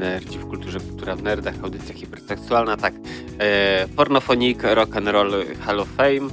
Nerdzi 0.00 0.38
w 0.38 0.46
kulturze, 0.46 0.80
kultura 0.80 1.16
w 1.16 1.22
nerdach, 1.22 1.54
audycja 1.62 1.94
hipertekstualna, 1.94 2.76
tak. 2.76 2.99
E, 3.40 3.88
Pornofonik, 3.96 4.62
Rock 4.62 4.96
and 4.96 5.08
Roll 5.08 5.32
Hall 5.60 5.80
of 5.80 5.88
Fame. 5.88 6.28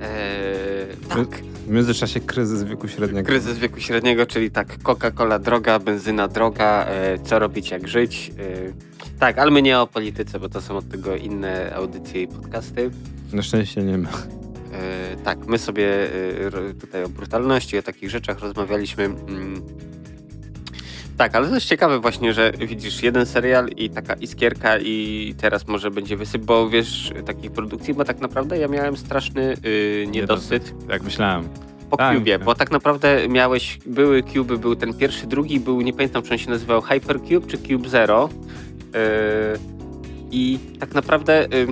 E, 0.00 0.86
tak. 1.08 1.28
W 1.66 1.70
międzyczasie 1.70 2.20
kryzys 2.20 2.62
wieku 2.62 2.88
średniego. 2.88 3.26
Kryzys 3.26 3.58
wieku 3.58 3.80
średniego, 3.80 4.26
czyli 4.26 4.50
tak, 4.50 4.78
Coca-Cola 4.82 5.38
droga, 5.38 5.78
benzyna 5.78 6.28
droga, 6.28 6.84
e, 6.88 7.18
co 7.18 7.38
robić, 7.38 7.70
jak 7.70 7.88
żyć. 7.88 8.32
E, 8.38 9.18
tak, 9.18 9.38
ale 9.38 9.50
my 9.50 9.62
nie 9.62 9.80
o 9.80 9.86
polityce, 9.86 10.40
bo 10.40 10.48
to 10.48 10.60
są 10.60 10.76
od 10.76 10.88
tego 10.88 11.16
inne 11.16 11.74
audycje 11.74 12.22
i 12.22 12.28
podcasty. 12.28 12.90
Na 13.32 13.42
szczęście 13.42 13.82
nie 13.82 13.98
ma. 13.98 14.08
E, 14.08 15.16
tak, 15.24 15.46
my 15.46 15.58
sobie 15.58 16.08
e, 16.46 16.74
tutaj 16.80 17.04
o 17.04 17.08
brutalności, 17.08 17.78
o 17.78 17.82
takich 17.82 18.10
rzeczach 18.10 18.38
rozmawialiśmy. 18.38 19.04
Mm, 19.04 19.62
tak, 21.16 21.34
ale 21.34 21.48
to 21.48 21.54
jest 21.54 21.66
ciekawe 21.66 22.00
właśnie, 22.00 22.32
że 22.32 22.52
widzisz 22.52 23.02
jeden 23.02 23.26
serial 23.26 23.68
i 23.68 23.90
taka 23.90 24.14
iskierka 24.14 24.78
i 24.78 25.34
teraz 25.40 25.66
może 25.66 25.90
będzie 25.90 26.16
wysyp, 26.16 26.44
bo 26.44 26.68
wiesz, 26.68 27.12
takich 27.26 27.50
produkcji, 27.50 27.94
bo 27.94 28.04
tak 28.04 28.20
naprawdę 28.20 28.58
ja 28.58 28.68
miałem 28.68 28.96
straszny 28.96 29.56
yy, 29.62 30.06
niedosyt. 30.06 30.74
Jak 30.88 31.02
myślałem. 31.02 31.48
Po 31.90 31.96
Tak, 31.96 32.16
Cubie, 32.16 32.38
bo 32.38 32.54
tak 32.54 32.70
naprawdę 32.70 33.28
miałeś, 33.28 33.78
były 33.86 34.22
Cube, 34.22 34.58
był 34.58 34.76
ten 34.76 34.94
pierwszy, 34.94 35.26
drugi, 35.26 35.60
był, 35.60 35.80
nie 35.80 35.92
pamiętam 35.92 36.22
czy 36.22 36.32
on 36.32 36.38
się 36.38 36.50
nazywał 36.50 36.80
Hypercube 36.80 37.46
czy 37.46 37.58
Cube 37.58 37.88
Zero. 37.88 38.28
Yy, 38.94 38.98
I 40.30 40.58
tak 40.80 40.94
naprawdę 40.94 41.48
yy, 41.50 41.66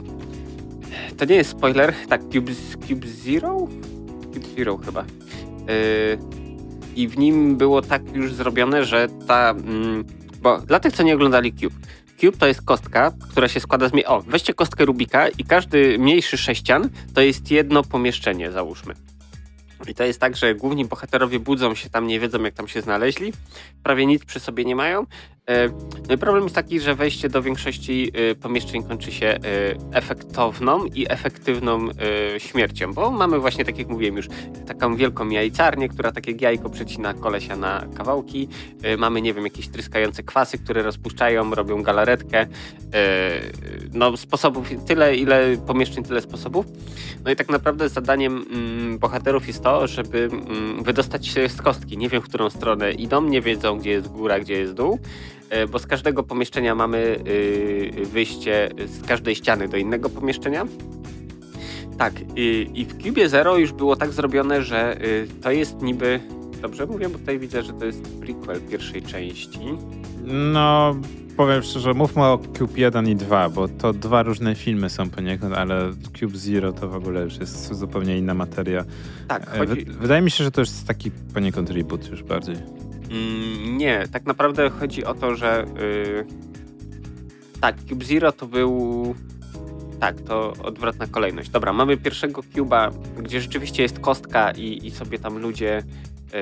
to 1.16 1.24
nie 1.24 1.34
jest 1.34 1.50
spoiler, 1.50 1.94
tak, 2.08 2.20
Cube, 2.22 2.52
Cube 2.88 3.06
Zero? 3.06 3.66
Cube 4.34 4.46
Zero 4.56 4.76
chyba. 4.76 5.04
Yy, 5.68 6.43
I 6.96 7.08
w 7.08 7.18
nim 7.18 7.56
było 7.56 7.82
tak 7.82 8.02
już 8.14 8.32
zrobione, 8.32 8.84
że 8.84 9.08
ta. 9.26 9.50
Mm, 9.50 10.04
bo 10.42 10.58
dla 10.58 10.80
tych, 10.80 10.92
co 10.92 11.02
nie 11.02 11.14
oglądali 11.14 11.52
Cube. 11.52 11.76
Cube 12.20 12.38
to 12.38 12.46
jest 12.46 12.62
kostka, 12.62 13.12
która 13.30 13.48
się 13.48 13.60
składa 13.60 13.88
z. 13.88 13.92
O, 14.06 14.22
weźcie 14.22 14.54
kostkę 14.54 14.84
Rubika 14.84 15.28
i 15.28 15.44
każdy 15.44 15.98
mniejszy 15.98 16.38
sześcian 16.38 16.90
to 17.14 17.20
jest 17.20 17.50
jedno 17.50 17.82
pomieszczenie, 17.82 18.52
załóżmy. 18.52 18.94
I 19.88 19.94
to 19.94 20.04
jest 20.04 20.20
tak, 20.20 20.36
że 20.36 20.54
główni 20.54 20.84
bohaterowie 20.84 21.38
budzą 21.38 21.74
się 21.74 21.90
tam, 21.90 22.06
nie 22.06 22.20
wiedzą 22.20 22.42
jak 22.42 22.54
tam 22.54 22.68
się 22.68 22.80
znaleźli, 22.80 23.32
prawie 23.82 24.06
nic 24.06 24.24
przy 24.24 24.40
sobie 24.40 24.64
nie 24.64 24.76
mają. 24.76 25.06
E, 25.48 25.68
No 26.08 26.14
i 26.14 26.18
problem 26.18 26.42
jest 26.42 26.54
taki, 26.54 26.80
że 26.80 26.94
wejście 26.94 27.28
do 27.28 27.42
większości 27.42 28.12
e, 28.14 28.34
pomieszczeń 28.34 28.82
kończy 28.82 29.12
się 29.12 29.26
e, 29.26 29.38
efektowną 29.92 30.84
i 30.84 31.06
efektywną 31.08 31.88
śmiercią, 32.38 32.92
bo 32.92 33.10
mamy 33.10 33.38
właśnie, 33.38 33.64
tak 33.64 33.78
jak 33.78 33.88
mówiłem 33.88 34.16
już, 34.16 34.28
taką 34.66 34.96
wielką 34.96 35.28
jajcarnię, 35.28 35.88
która 35.88 36.12
takie 36.12 36.32
jajko 36.40 36.70
przecina 36.70 37.14
kolesia 37.14 37.56
na 37.56 37.86
kawałki. 37.96 38.48
Mamy, 38.98 39.22
nie 39.22 39.34
wiem, 39.34 39.44
jakieś 39.44 39.68
tryskające 39.68 40.22
kwasy, 40.22 40.58
które 40.58 40.82
rozpuszczają, 40.82 41.54
robią 41.54 41.82
galaretkę. 41.82 42.46
No 43.92 44.16
sposobów 44.16 44.68
tyle, 44.86 45.16
ile 45.16 45.56
pomieszczeń, 45.66 46.04
tyle 46.04 46.20
sposobów. 46.20 46.66
No 47.24 47.30
i 47.30 47.36
tak 47.36 47.48
naprawdę 47.48 47.88
zadaniem 47.88 48.44
mm, 48.50 48.98
bohaterów 48.98 49.46
jest 49.46 49.62
to, 49.62 49.86
żeby 49.86 50.28
mm, 50.32 50.82
wydostać 50.82 51.26
się 51.26 51.48
z 51.48 51.62
kostki. 51.62 51.98
Nie 51.98 52.08
wiem, 52.08 52.22
w 52.22 52.24
którą 52.24 52.50
stronę 52.50 52.92
idą, 52.92 53.22
nie 53.22 53.40
wiedzą, 53.40 53.78
gdzie 53.78 53.90
jest 53.90 54.08
góra, 54.08 54.40
gdzie 54.40 54.54
jest 54.54 54.72
dół, 54.72 54.98
bo 55.72 55.78
z 55.78 55.86
każdego 55.86 56.22
pomieszczenia 56.22 56.74
mamy 56.74 57.18
y, 57.28 58.06
wyjście 58.12 58.70
z 58.86 59.06
każdej 59.06 59.34
ściany 59.34 59.68
do 59.68 59.76
innego 59.76 60.08
pomieszczenia. 60.10 60.64
Tak, 61.98 62.12
i, 62.36 62.70
i 62.74 62.84
w 62.84 63.02
Cube 63.02 63.28
Zero 63.28 63.56
już 63.58 63.72
było 63.72 63.96
tak 63.96 64.10
zrobione, 64.12 64.62
że 64.62 65.04
y, 65.04 65.28
to 65.42 65.50
jest 65.50 65.82
niby. 65.82 66.20
Dobrze 66.62 66.86
mówię, 66.86 67.08
bo 67.08 67.18
tutaj 67.18 67.38
widzę, 67.38 67.62
że 67.62 67.72
to 67.72 67.84
jest 67.84 68.02
prequel 68.20 68.60
pierwszej 68.70 69.02
części. 69.02 69.58
No, 70.24 70.96
powiem 71.36 71.62
szczerze, 71.62 71.94
mówmy 71.94 72.22
o 72.24 72.38
Cube 72.58 72.78
1 72.80 73.08
i 73.08 73.16
2, 73.16 73.48
bo 73.48 73.68
to 73.68 73.92
dwa 73.92 74.22
różne 74.22 74.54
filmy 74.54 74.90
są 74.90 75.10
poniekąd, 75.10 75.54
ale 75.54 75.90
Cube 76.20 76.36
Zero 76.36 76.72
to 76.72 76.88
w 76.88 76.94
ogóle 76.94 77.20
już 77.22 77.36
jest 77.38 77.74
zupełnie 77.74 78.18
inna 78.18 78.34
materia. 78.34 78.84
Tak, 79.28 79.54
E, 79.54 79.58
chodzi, 79.58 79.84
wy- 79.84 79.92
Wydaje 79.92 80.22
mi 80.22 80.30
się, 80.30 80.44
że 80.44 80.50
to 80.50 80.60
już 80.60 80.68
jest 80.68 80.86
taki 80.86 81.10
poniekąd 81.34 81.70
reboot 81.70 82.10
już 82.10 82.22
bardziej. 82.22 82.56
Mm, 83.10 83.78
nie, 83.78 84.08
tak 84.12 84.26
naprawdę 84.26 84.70
chodzi 84.70 85.04
o 85.04 85.14
to, 85.14 85.34
że 85.34 85.64
y, 85.80 86.54
tak, 87.60 87.76
Cube 87.88 88.04
Zero 88.04 88.32
to 88.32 88.46
był. 88.46 89.14
Tak, 90.00 90.20
to 90.20 90.52
odwrotna 90.62 91.06
kolejność. 91.06 91.50
Dobra, 91.50 91.72
mamy 91.72 91.96
pierwszego 91.96 92.42
Cube'a, 92.42 92.92
gdzie 93.22 93.40
rzeczywiście 93.40 93.82
jest 93.82 94.00
kostka 94.00 94.50
i, 94.50 94.86
i 94.86 94.90
sobie 94.90 95.18
tam 95.18 95.38
ludzie 95.38 95.82
y, 96.34 96.36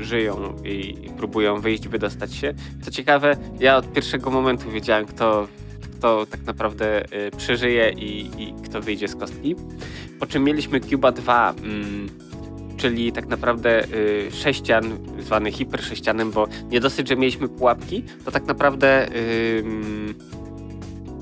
y, 0.00 0.04
żyją 0.04 0.56
i, 0.64 1.06
i 1.06 1.10
próbują 1.10 1.60
wyjść, 1.60 1.88
wydostać 1.88 2.34
się. 2.34 2.54
Co 2.82 2.90
ciekawe, 2.90 3.36
ja 3.60 3.76
od 3.76 3.92
pierwszego 3.92 4.30
momentu 4.30 4.70
wiedziałem, 4.70 5.06
kto, 5.06 5.48
kto 5.82 6.26
tak 6.26 6.44
naprawdę 6.44 7.04
y, 7.26 7.30
przeżyje 7.36 7.90
i, 7.90 8.30
i 8.42 8.54
kto 8.64 8.80
wyjdzie 8.80 9.08
z 9.08 9.16
kostki. 9.16 9.56
Po 10.20 10.26
czym 10.26 10.44
mieliśmy 10.44 10.80
Cube'a 10.80 11.12
2, 11.12 11.54
mm, 11.62 12.08
czyli 12.76 13.12
tak 13.12 13.26
naprawdę 13.28 13.84
y, 13.84 14.28
sześcian, 14.32 14.98
zwany 15.20 15.52
hipersześcianem, 15.52 16.30
bo 16.30 16.48
nie 16.70 16.80
dosyć, 16.80 17.08
że 17.08 17.16
mieliśmy 17.16 17.48
pułapki, 17.48 18.02
to 18.24 18.30
tak 18.30 18.46
naprawdę 18.46 19.08
ym, 19.58 20.14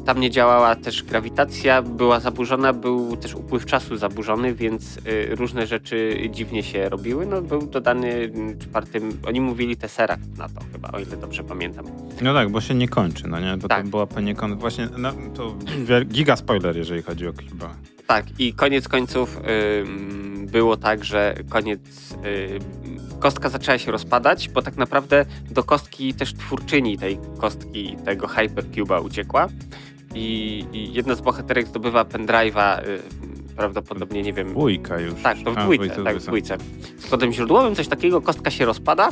tam 0.07 0.21
nie 0.21 0.31
działała 0.31 0.77
też 0.77 1.03
grawitacja, 1.03 1.83
była 1.83 2.21
zaburzona, 2.21 2.73
był 2.73 3.17
też 3.17 3.35
upływ 3.35 3.67
czasu 3.67 3.97
zaburzony, 3.97 4.55
więc 4.55 4.97
y, 4.97 5.35
różne 5.37 5.67
rzeczy 5.67 6.17
dziwnie 6.31 6.63
się 6.63 6.89
robiły. 6.89 7.27
No, 7.27 7.43
był 7.43 7.67
dodany 7.67 8.31
czwartym, 8.61 9.19
oni 9.27 9.41
mówili 9.41 9.77
Tesseract 9.77 10.39
na 10.39 10.49
to 10.49 10.61
chyba, 10.73 10.91
o 10.93 10.99
ile 11.01 11.17
dobrze 11.17 11.45
pamiętam. 11.45 11.85
No 12.23 12.35
tak, 12.35 12.51
bo 12.51 12.61
się 12.61 12.75
nie 12.75 12.89
kończy, 12.89 13.29
no 13.29 13.41
nie? 13.41 13.57
Bo 13.57 13.69
Tak. 13.69 13.85
to 13.85 13.91
była 13.91 14.07
poniekąd 14.07 14.61
właśnie, 14.61 14.89
no 14.99 15.13
to 15.35 15.55
giga 16.05 16.37
spoiler, 16.37 16.77
jeżeli 16.77 17.03
chodzi 17.03 17.27
o 17.27 17.31
Cube'a. 17.33 17.69
Tak, 18.07 18.27
i 18.39 18.53
koniec 18.55 18.89
końców 18.89 19.41
ym, 19.81 20.30
było 20.51 20.77
tak, 20.77 21.05
że 21.05 21.35
koniec. 21.49 21.81
ym, 22.13 23.21
kostka 23.21 23.49
zaczęła 23.49 23.79
się 23.79 23.93
rozpadać, 23.93 24.49
bo 24.49 24.63
tak 24.63 24.77
naprawdę 24.77 25.25
do 25.51 25.65
kostki 25.65 26.15
też 26.15 26.35
twórczyni 26.35 26.99
tej 26.99 27.19
kostki, 27.39 27.97
tego 28.05 28.27
Hypercube'a 28.27 29.05
uciekła. 29.05 29.49
I, 30.15 30.65
I 30.73 30.93
jedna 30.93 31.15
z 31.15 31.21
bohaterek 31.21 31.67
zdobywa 31.67 32.05
pendrive'a, 32.05 32.89
y, 32.89 33.01
prawdopodobnie, 33.61 34.23
nie 34.23 34.33
wiem. 34.33 34.49
Dwójka 34.51 35.01
już. 35.01 35.15
Tak, 35.23 35.39
to 35.45 35.53
w 35.53 35.59
A, 35.59 35.63
dwójce, 35.63 35.85
dwójce, 35.85 36.05
tak, 36.05 36.19
w 36.19 36.23
dwójce. 36.27 36.57
dwójce. 36.57 37.07
Z 37.07 37.11
kodem 37.11 37.33
źródłowym 37.33 37.75
coś 37.75 37.89
takiego, 37.89 38.21
kostka 38.21 38.51
się 38.51 38.65
rozpada, 38.65 39.09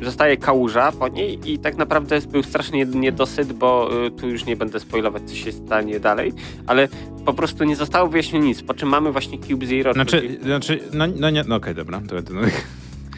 yy, 0.00 0.04
zostaje 0.04 0.36
kałuża 0.36 0.92
po 0.92 1.08
niej 1.08 1.52
i 1.52 1.58
tak 1.58 1.76
naprawdę 1.76 2.20
był 2.20 2.42
strasznie 2.42 2.84
niedosyt, 2.86 3.52
bo 3.52 3.90
y, 4.06 4.10
tu 4.10 4.28
już 4.28 4.44
nie 4.44 4.56
będę 4.56 4.80
spoilować, 4.80 5.22
co 5.26 5.34
się 5.34 5.52
stanie 5.52 6.00
dalej, 6.00 6.32
ale 6.66 6.88
po 7.24 7.32
prostu 7.34 7.64
nie 7.64 7.76
zostało 7.76 8.08
wyjaśnione 8.08 8.46
nic, 8.46 8.62
po 8.62 8.74
czym 8.74 8.88
mamy 8.88 9.12
właśnie 9.12 9.38
Cube 9.38 9.66
Zero. 9.66 9.92
Znaczy, 9.92 10.20
czyli- 10.20 10.38
znaczy 10.42 10.80
no, 10.92 11.04
no 11.16 11.30
nie, 11.30 11.44
no 11.48 11.56
okej, 11.56 11.74
dobra. 11.74 12.00
To, 12.08 12.22
to, 12.22 12.32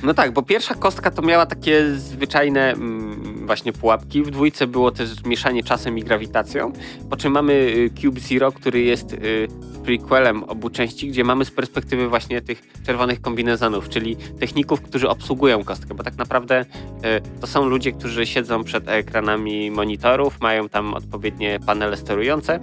no, 0.05 0.15
tak, 0.15 0.33
bo 0.33 0.43
pierwsza 0.43 0.75
kostka 0.75 1.11
to 1.11 1.23
miała 1.23 1.47
takie 1.47 1.91
zwyczajne 1.95 2.73
mm, 2.73 3.47
właśnie 3.47 3.73
pułapki. 3.73 4.23
W 4.23 4.31
dwójce 4.31 4.67
było 4.67 4.91
też 4.91 5.25
mieszanie 5.25 5.63
czasem 5.63 5.99
i 5.99 6.03
grawitacją. 6.03 6.73
Po 7.11 7.17
czym 7.17 7.33
mamy 7.33 7.53
y, 7.53 7.91
Cube 8.03 8.21
Zero, 8.21 8.53
który 8.53 8.81
jest 8.81 9.13
y, 9.13 9.49
prequelem 9.85 10.45
obu 10.45 10.71
części, 10.71 11.09
gdzie 11.09 11.25
mamy 11.25 11.45
z 11.45 11.51
perspektywy 11.51 12.09
właśnie 12.09 12.43
tych 12.43 12.63
czerwonych 12.87 13.21
kombinezonów, 13.21 13.89
czyli 13.89 14.17
techników, 14.17 14.81
którzy 14.81 15.09
obsługują 15.09 15.65
kostkę, 15.65 15.95
bo 15.95 16.03
tak 16.03 16.17
naprawdę 16.17 16.61
y, 16.61 17.41
to 17.41 17.47
są 17.47 17.67
ludzie, 17.67 17.93
którzy 17.93 18.27
siedzą 18.27 18.65
przed 18.65 18.89
ekranami 18.89 19.71
monitorów, 19.71 20.41
mają 20.41 20.69
tam 20.69 20.95
odpowiednie 20.95 21.61
panele 21.67 21.97
sterujące 21.97 22.61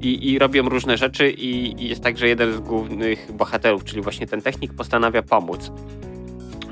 i, 0.00 0.30
i 0.32 0.38
robią 0.38 0.68
różne 0.68 0.96
rzeczy 0.96 1.30
i, 1.30 1.82
i 1.82 1.88
jest 1.88 2.02
tak, 2.02 2.18
że 2.18 2.28
jeden 2.28 2.52
z 2.52 2.60
głównych 2.60 3.32
bohaterów, 3.32 3.84
czyli 3.84 4.02
właśnie 4.02 4.26
ten 4.26 4.42
technik 4.42 4.74
postanawia 4.74 5.22
pomóc 5.22 5.70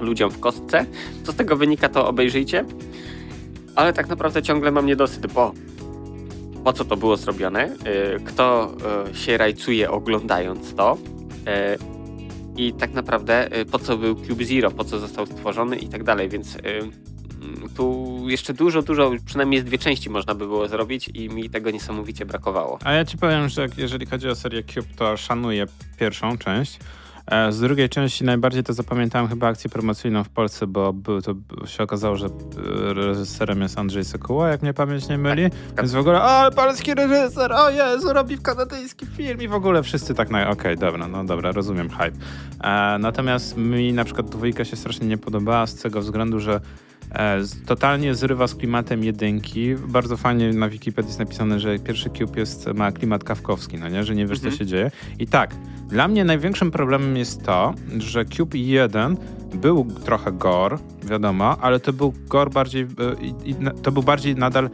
ludziom 0.00 0.30
w 0.30 0.40
kostce. 0.40 0.86
Co 1.24 1.32
z 1.32 1.36
tego 1.36 1.56
wynika, 1.56 1.88
to 1.88 2.08
obejrzyjcie. 2.08 2.64
Ale 3.76 3.92
tak 3.92 4.08
naprawdę 4.08 4.42
ciągle 4.42 4.70
mam 4.70 4.86
niedosyt, 4.86 5.32
bo 5.32 5.52
po 6.64 6.72
co 6.72 6.84
to 6.84 6.96
było 6.96 7.16
zrobione? 7.16 7.76
Yy, 8.14 8.20
Kto 8.24 8.72
yy, 9.08 9.14
się 9.14 9.36
rajcuje 9.36 9.90
oglądając 9.90 10.74
to? 10.74 10.98
Yy, 11.46 12.66
I 12.66 12.72
tak 12.72 12.92
naprawdę 12.92 13.48
po 13.70 13.78
co 13.78 13.96
był 13.96 14.14
Cube 14.14 14.44
Zero, 14.44 14.70
po 14.70 14.84
co 14.84 14.98
został 14.98 15.26
stworzony 15.26 15.76
i 15.76 15.88
tak 15.88 16.04
dalej, 16.04 16.28
więc 16.28 16.56
mm, 16.56 16.90
tu 17.76 18.16
jeszcze 18.28 18.54
dużo, 18.54 18.82
dużo, 18.82 19.10
przynajmniej 19.26 19.60
z 19.60 19.64
dwie 19.64 19.78
części 19.78 20.10
można 20.10 20.34
by 20.34 20.46
było 20.46 20.68
zrobić 20.68 21.10
i 21.14 21.28
mi 21.28 21.50
tego 21.50 21.70
niesamowicie 21.70 22.26
brakowało. 22.26 22.78
A 22.84 22.92
ja 22.92 23.04
ci 23.04 23.18
powiem, 23.18 23.48
że 23.48 23.66
jeżeli 23.76 24.06
chodzi 24.06 24.28
o 24.28 24.34
serię 24.34 24.62
Cube, 24.62 24.88
to 24.96 25.16
szanuję 25.16 25.66
pierwszą 25.98 26.38
część. 26.38 26.78
E, 27.30 27.52
Z 27.52 27.60
drugiej 27.60 27.88
części 27.88 28.24
najbardziej 28.24 28.62
to 28.62 28.72
zapamiętałem 28.72 29.28
chyba 29.28 29.48
akcję 29.48 29.70
promocyjną 29.70 30.24
w 30.24 30.28
Polsce, 30.28 30.66
bo 30.66 30.92
był, 30.92 31.22
to 31.22 31.34
się 31.66 31.82
okazało, 31.82 32.16
że 32.16 32.26
e, 32.26 32.94
reżyserem 32.94 33.62
jest 33.62 33.78
Andrzej 33.78 34.04
Sekuła, 34.04 34.48
jak 34.48 34.62
mnie 34.62 34.74
pamięć 34.74 35.08
nie 35.08 35.18
myli. 35.18 35.50
Więc 35.76 35.92
w 35.92 35.98
ogóle, 35.98 36.22
o, 36.22 36.50
polski 36.50 36.94
reżyser, 36.94 37.52
o 37.52 37.70
Jezu, 37.70 38.12
robi 38.12 38.36
w 38.36 38.42
kanadyjski 38.42 39.06
film 39.06 39.42
i 39.42 39.48
w 39.48 39.54
ogóle 39.54 39.82
wszyscy 39.82 40.14
tak 40.14 40.30
na, 40.30 40.50
okej, 40.50 40.76
dobra, 40.76 41.08
no 41.08 41.24
dobra, 41.24 41.52
rozumiem 41.52 41.90
hype. 41.90 42.16
E, 42.64 42.98
natomiast 42.98 43.56
mi 43.56 43.92
na 43.92 44.04
przykład 44.04 44.30
dwójka 44.30 44.64
się 44.64 44.76
strasznie 44.76 45.06
nie 45.06 45.18
podobała 45.18 45.66
z 45.66 45.74
tego 45.74 46.00
względu, 46.00 46.40
że 46.40 46.60
totalnie 47.66 48.14
zrywa 48.14 48.46
z 48.46 48.54
klimatem 48.54 49.04
jedynki. 49.04 49.74
Bardzo 49.88 50.16
fajnie 50.16 50.52
na 50.52 50.68
Wikipedii 50.68 51.08
jest 51.08 51.18
napisane, 51.18 51.60
że 51.60 51.78
pierwszy 51.78 52.10
Cube 52.10 52.40
jest, 52.40 52.66
ma 52.74 52.92
klimat 52.92 53.24
kawkowski, 53.24 53.78
no 53.78 53.88
nie? 53.88 54.04
Że 54.04 54.14
nie 54.14 54.26
wiesz, 54.26 54.38
Mhm. 54.38 54.52
co 54.52 54.58
się 54.58 54.66
dzieje. 54.66 54.90
I 55.18 55.26
tak, 55.26 55.54
dla 55.88 56.08
mnie 56.08 56.24
największym 56.24 56.70
problemem 56.70 57.16
jest 57.16 57.42
to, 57.44 57.74
że 57.98 58.24
Cube 58.24 58.58
1 58.58 59.16
był 59.54 59.84
trochę 60.04 60.32
gore, 60.32 60.78
wiadomo, 61.02 61.56
ale 61.60 61.80
to 61.80 61.92
był 61.92 62.14
gore 62.28 62.50
bardziej, 62.50 62.82
e, 62.82 63.70
to 63.82 63.92
był 63.92 64.02
bardziej 64.02 64.36
nadal 64.36 64.70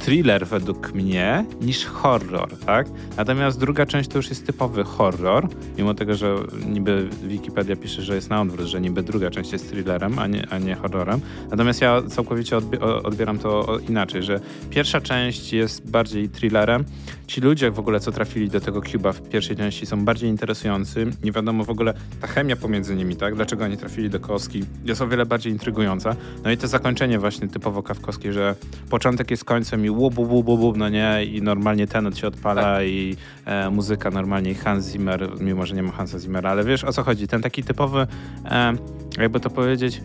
thriller 0.00 0.46
według 0.46 0.94
mnie 0.94 1.44
niż 1.60 1.84
horror, 1.84 2.58
tak? 2.66 2.86
Natomiast 3.16 3.60
druga 3.60 3.86
część 3.86 4.08
to 4.08 4.18
już 4.18 4.28
jest 4.28 4.46
typowy 4.46 4.84
horror, 4.84 5.48
mimo 5.78 5.94
tego, 5.94 6.14
że 6.14 6.36
niby 6.68 7.08
Wikipedia 7.22 7.76
pisze, 7.76 8.02
że 8.02 8.14
jest 8.14 8.30
na 8.30 8.40
odwrót, 8.40 8.66
że 8.66 8.80
niby 8.80 9.02
druga 9.02 9.30
część 9.30 9.52
jest 9.52 9.70
thrillerem, 9.70 10.18
a 10.18 10.26
nie, 10.26 10.46
a 10.50 10.58
nie 10.58 10.74
horrorem. 10.74 11.20
Natomiast 11.50 11.80
ja 11.80 12.02
całkowicie 12.02 12.56
odbieram 13.02 13.38
to 13.38 13.78
inaczej, 13.88 14.22
że 14.22 14.40
pierwsza 14.70 15.00
część 15.00 15.52
jest 15.52 15.90
bardziej 15.90 16.28
thrillerem. 16.28 16.84
Ci 17.30 17.40
ludzie 17.40 17.70
w 17.70 17.78
ogóle, 17.78 18.00
co 18.00 18.12
trafili 18.12 18.48
do 18.48 18.60
tego 18.60 18.82
Cuba 18.82 19.12
w 19.12 19.22
pierwszej 19.28 19.56
części 19.56 19.86
są 19.86 20.04
bardziej 20.04 20.30
interesujący. 20.30 21.06
Nie 21.22 21.32
wiadomo 21.32 21.64
w 21.64 21.70
ogóle 21.70 21.94
ta 22.20 22.26
chemia 22.26 22.56
pomiędzy 22.56 22.96
nimi, 22.96 23.16
tak? 23.16 23.34
Dlaczego 23.34 23.64
oni 23.64 23.76
trafili 23.76 24.10
do 24.10 24.20
Koski 24.20 24.64
jest 24.84 25.02
o 25.02 25.08
wiele 25.08 25.26
bardziej 25.26 25.52
intrygująca. 25.52 26.16
No 26.44 26.50
i 26.50 26.56
to 26.56 26.68
zakończenie 26.68 27.18
właśnie 27.18 27.48
typowo 27.48 27.82
kawkowskie, 27.82 28.32
że 28.32 28.54
początek 28.90 29.30
jest 29.30 29.44
końcem 29.44 29.84
i 29.84 29.90
łup, 29.90 30.18
łup, 30.18 30.48
łup 30.48 30.76
no 30.76 30.88
nie? 30.88 31.24
I 31.24 31.42
normalnie 31.42 31.86
tenet 31.86 32.18
się 32.18 32.26
odpala 32.26 32.62
tak. 32.62 32.86
i 32.86 33.16
e, 33.44 33.70
muzyka 33.70 34.10
normalnie 34.10 34.50
i 34.50 34.54
Hans 34.54 34.88
Zimmer, 34.88 35.30
mimo 35.40 35.66
że 35.66 35.74
nie 35.74 35.82
ma 35.82 35.92
Hansa 35.92 36.18
Zimmera, 36.18 36.50
ale 36.50 36.64
wiesz 36.64 36.84
o 36.84 36.92
co 36.92 37.02
chodzi? 37.02 37.28
Ten 37.28 37.42
taki 37.42 37.62
typowy, 37.62 38.06
e, 38.44 38.72
jakby 39.18 39.40
to 39.40 39.50
powiedzieć, 39.50 40.02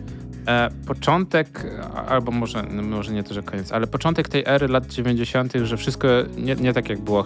początek, 0.86 1.66
albo 2.08 2.32
może, 2.32 2.62
no 2.62 2.82
może 2.82 3.12
nie 3.12 3.22
to, 3.22 3.34
że 3.34 3.42
koniec, 3.42 3.72
ale 3.72 3.86
początek 3.86 4.28
tej 4.28 4.42
ery 4.46 4.68
lat 4.68 4.86
90., 4.86 5.52
że 5.62 5.76
wszystko 5.76 6.08
nie, 6.36 6.54
nie 6.54 6.72
tak 6.72 6.88
jak 6.88 7.00
było 7.00 7.24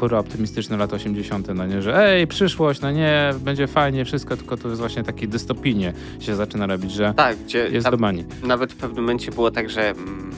hura 0.00 0.18
optymistyczne 0.18 0.76
lat 0.76 0.92
80., 0.92 1.48
no 1.54 1.66
nie, 1.66 1.82
że 1.82 2.06
ej, 2.06 2.26
przyszłość, 2.26 2.80
no 2.80 2.90
nie, 2.90 3.30
będzie 3.40 3.66
fajnie, 3.66 4.04
wszystko, 4.04 4.36
tylko 4.36 4.56
to 4.56 4.68
jest 4.68 4.80
właśnie 4.80 5.04
taki 5.04 5.28
dystopijnie 5.28 5.92
się 6.20 6.34
zaczyna 6.36 6.66
robić, 6.66 6.92
że 6.92 7.14
tak, 7.16 7.36
gdzie 7.38 7.68
jest 7.68 7.90
bani. 7.96 8.24
Nawet 8.42 8.72
w 8.72 8.76
pewnym 8.76 9.04
momencie 9.04 9.30
było 9.30 9.50
tak, 9.50 9.70
że 9.70 9.90
mm, 9.90 10.30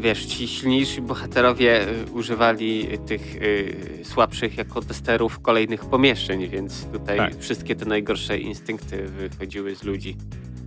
wiesz, 0.00 0.26
ci 0.26 0.48
silniejsi 0.48 1.02
bohaterowie 1.02 1.88
y, 1.88 2.12
używali 2.12 2.86
tych 3.06 3.36
y, 3.36 4.00
słabszych 4.04 4.58
jako 4.58 4.82
testerów 4.82 5.40
kolejnych 5.40 5.84
pomieszczeń, 5.84 6.48
więc 6.48 6.84
tutaj 6.84 7.16
tak. 7.16 7.38
wszystkie 7.38 7.76
te 7.76 7.84
najgorsze 7.84 8.38
instynkty 8.38 9.02
wychodziły 9.06 9.76
z 9.76 9.82
ludzi. 9.82 10.16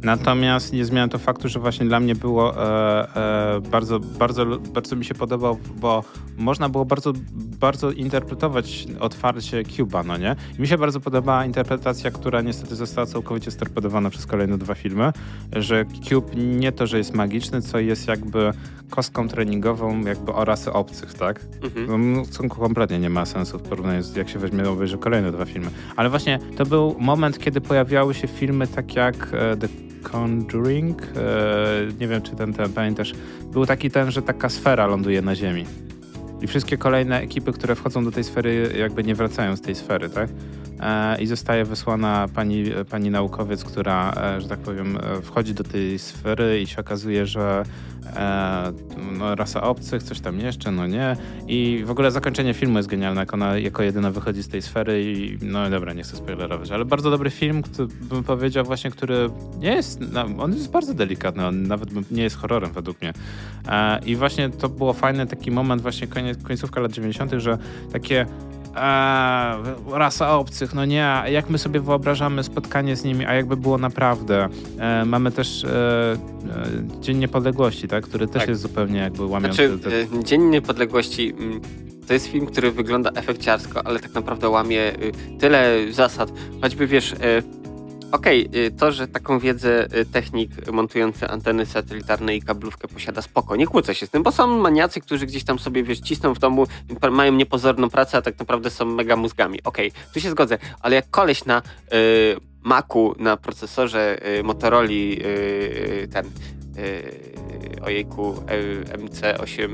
Natomiast 0.03 0.73
nie 0.73 0.85
zmienia 0.85 1.07
to 1.07 1.17
faktu, 1.17 1.49
że 1.49 1.59
właśnie 1.59 1.85
dla 1.85 1.99
mnie 1.99 2.15
było 2.15 2.57
e, 2.57 3.15
e, 3.55 3.61
bardzo, 3.61 3.99
bardzo, 3.99 4.45
bardzo 4.45 4.95
mi 4.95 5.05
się 5.05 5.13
podobał, 5.13 5.57
bo 5.75 6.03
można 6.37 6.69
było 6.69 6.85
bardzo, 6.85 7.13
bardzo 7.59 7.91
interpretować 7.91 8.85
otwarcie 8.99 9.63
Cuba, 9.63 10.03
no 10.03 10.17
nie? 10.17 10.35
I 10.57 10.61
mi 10.61 10.67
się 10.67 10.77
bardzo 10.77 10.99
podobała 10.99 11.45
interpretacja, 11.45 12.11
która 12.11 12.41
niestety 12.41 12.75
została 12.75 13.07
całkowicie 13.07 13.51
storpedowana 13.51 14.09
przez 14.09 14.25
kolejne 14.25 14.57
dwa 14.57 14.75
filmy, 14.75 15.11
że 15.51 15.85
Cube 16.09 16.35
nie 16.35 16.71
to, 16.71 16.87
że 16.87 16.97
jest 16.97 17.13
magiczny, 17.13 17.61
co 17.61 17.79
jest 17.79 18.07
jakby 18.07 18.51
kostką 18.89 19.22
treningową 19.27 20.01
jakby 20.01 20.33
o 20.33 20.45
rasy 20.45 20.73
obcych, 20.73 21.13
tak? 21.13 21.39
Mhm. 21.63 22.13
No, 22.13 22.23
no 22.43 22.49
kompletnie 22.49 22.99
nie 22.99 23.09
ma 23.09 23.25
sensu 23.25 23.59
w 23.59 23.61
porównaniu 23.61 24.01
z 24.01 24.15
jak 24.15 24.29
się 24.29 24.39
weźmie 24.39 24.69
obejrzy 24.69 24.97
kolejne 24.97 25.31
dwa 25.31 25.45
filmy. 25.45 25.67
Ale 25.95 26.09
właśnie 26.09 26.39
to 26.57 26.65
był 26.65 26.95
moment, 26.99 27.39
kiedy 27.39 27.61
pojawiały 27.61 28.13
się 28.13 28.27
filmy 28.27 28.67
tak 28.67 28.95
jak 28.95 29.15
e, 29.33 29.57
The 29.57 29.67
Conjuring. 30.11 31.01
E, 31.01 31.07
nie 31.99 32.07
wiem, 32.07 32.21
czy 32.21 32.35
ten, 32.35 32.53
ten 32.53 32.73
pamiętasz. 32.73 33.13
Był 33.51 33.65
taki 33.65 33.91
ten, 33.91 34.11
że 34.11 34.21
taka 34.21 34.49
sfera 34.49 34.87
ląduje 34.87 35.21
na 35.21 35.35
ziemi. 35.35 35.65
I 36.41 36.47
wszystkie 36.47 36.77
kolejne 36.77 37.21
ekipy, 37.21 37.53
które 37.53 37.75
wchodzą 37.75 38.05
do 38.05 38.11
tej 38.11 38.23
sfery, 38.23 38.73
jakby 38.77 39.03
nie 39.03 39.15
wracają 39.15 39.55
z 39.55 39.61
tej 39.61 39.75
sfery, 39.75 40.09
tak? 40.09 40.29
E, 40.83 41.21
I 41.21 41.27
zostaje 41.27 41.65
wysłana 41.65 42.27
pani, 42.35 42.63
pani 42.89 43.09
naukowiec, 43.09 43.63
która, 43.63 44.13
e, 44.17 44.41
że 44.41 44.47
tak 44.47 44.59
powiem, 44.59 44.97
wchodzi 45.23 45.53
do 45.53 45.63
tej 45.63 45.99
sfery 45.99 46.61
i 46.61 46.67
się 46.67 46.81
okazuje, 46.81 47.25
że 47.25 47.63
e, 48.15 48.71
no, 49.11 49.35
rasa 49.35 49.61
obcych, 49.61 50.03
coś 50.03 50.19
tam 50.19 50.39
jeszcze, 50.39 50.71
no 50.71 50.87
nie. 50.87 51.15
I 51.47 51.83
w 51.85 51.91
ogóle 51.91 52.11
zakończenie 52.11 52.53
filmu 52.53 52.77
jest 52.77 52.89
genialne, 52.89 53.21
jak 53.21 53.33
ona 53.33 53.57
jako 53.57 53.83
jedyna 53.83 54.11
wychodzi 54.11 54.43
z 54.43 54.47
tej 54.47 54.61
sfery 54.61 55.03
i 55.03 55.37
no 55.41 55.69
dobra, 55.69 55.93
nie 55.93 56.03
chcę 56.03 56.15
spoilerować, 56.15 56.71
ale 56.71 56.85
bardzo 56.85 57.11
dobry 57.11 57.29
film, 57.29 57.61
który, 57.61 57.87
bym 58.01 58.23
powiedział 58.23 58.65
właśnie, 58.65 58.91
który 58.91 59.29
nie 59.59 59.71
jest, 59.75 59.99
no, 60.11 60.25
on 60.37 60.53
jest 60.53 60.71
bardzo 60.71 60.93
delikatny, 60.93 61.45
on 61.45 61.63
nawet 61.63 62.11
nie 62.11 62.23
jest 62.23 62.35
horrorem 62.35 62.71
według 62.71 63.01
mnie. 63.01 63.13
E, 63.67 63.99
I 64.05 64.15
właśnie 64.15 64.49
to 64.49 64.69
było 64.69 64.93
fajny 64.93 65.27
taki 65.27 65.51
moment, 65.51 65.81
właśnie 65.81 66.07
koniec, 66.07 66.43
końcówka 66.43 66.81
lat 66.81 66.91
90., 66.91 67.31
że 67.37 67.57
takie 67.91 68.25
a, 68.75 69.57
rasa 69.91 70.37
obcych, 70.37 70.73
no 70.73 70.85
nie, 70.85 71.23
jak 71.27 71.49
my 71.49 71.57
sobie 71.57 71.79
wyobrażamy 71.79 72.43
spotkanie 72.43 72.95
z 72.95 73.03
nimi, 73.03 73.25
a 73.25 73.33
jakby 73.33 73.57
było 73.57 73.77
naprawdę. 73.77 74.49
E, 74.79 75.05
mamy 75.05 75.31
też 75.31 75.63
e, 75.63 75.69
e, 75.69 76.17
Dzień 77.01 77.17
Niepodległości, 77.17 77.87
tak, 77.87 78.03
który 78.03 78.27
też 78.27 78.41
tak. 78.41 78.49
jest 78.49 78.61
zupełnie 78.61 78.99
jakby 78.99 79.25
łamiący. 79.25 79.77
Znaczy, 79.77 80.07
te... 80.09 80.17
E, 80.19 80.23
Dzień 80.23 80.41
Niepodległości 80.41 81.33
mm, 81.39 81.61
to 82.07 82.13
jest 82.13 82.27
film, 82.27 82.45
który 82.45 82.71
wygląda 82.71 83.11
efekciarsko, 83.15 83.87
ale 83.87 83.99
tak 83.99 84.13
naprawdę 84.13 84.49
łamie 84.49 84.93
y, 84.93 85.11
tyle 85.39 85.91
zasad. 85.91 86.31
Choćby 86.61 86.87
wiesz, 86.87 87.13
e, 87.13 87.17
Okej, 88.13 88.47
okay, 88.47 88.71
to, 88.71 88.91
że 88.91 89.07
taką 89.07 89.39
wiedzę 89.39 89.87
y, 89.97 90.05
technik 90.05 90.71
montujący 90.71 91.27
anteny 91.27 91.65
satelitarne 91.65 92.35
i 92.35 92.41
kablówkę 92.41 92.87
posiada 92.87 93.21
spoko, 93.21 93.55
nie 93.55 93.67
kłócę 93.67 93.95
się 93.95 94.07
z 94.07 94.09
tym, 94.09 94.23
bo 94.23 94.31
są 94.31 94.59
maniacy, 94.59 95.01
którzy 95.01 95.25
gdzieś 95.25 95.43
tam 95.43 95.59
sobie, 95.59 95.83
wiesz, 95.83 95.99
cisną 95.99 96.33
w 96.33 96.39
domu, 96.39 96.67
mają 97.11 97.33
niepozorną 97.33 97.89
pracę, 97.89 98.17
a 98.17 98.21
tak 98.21 98.39
naprawdę 98.39 98.69
są 98.69 98.85
mega 98.85 99.15
mózgami. 99.15 99.63
Okej, 99.63 99.87
okay, 99.87 100.13
tu 100.13 100.19
się 100.19 100.31
zgodzę, 100.31 100.57
ale 100.81 100.95
jak 100.95 101.09
koleś 101.09 101.45
na 101.45 101.61
y, 101.93 102.35
Macu, 102.63 103.15
na 103.19 103.37
procesorze 103.37 104.17
y, 104.39 104.43
Motorola 104.43 104.89
y, 104.89 104.93
y, 104.93 106.07
ten, 106.11 106.25
y, 106.77 107.81
ojejku, 107.81 108.33
MC8 108.97 109.69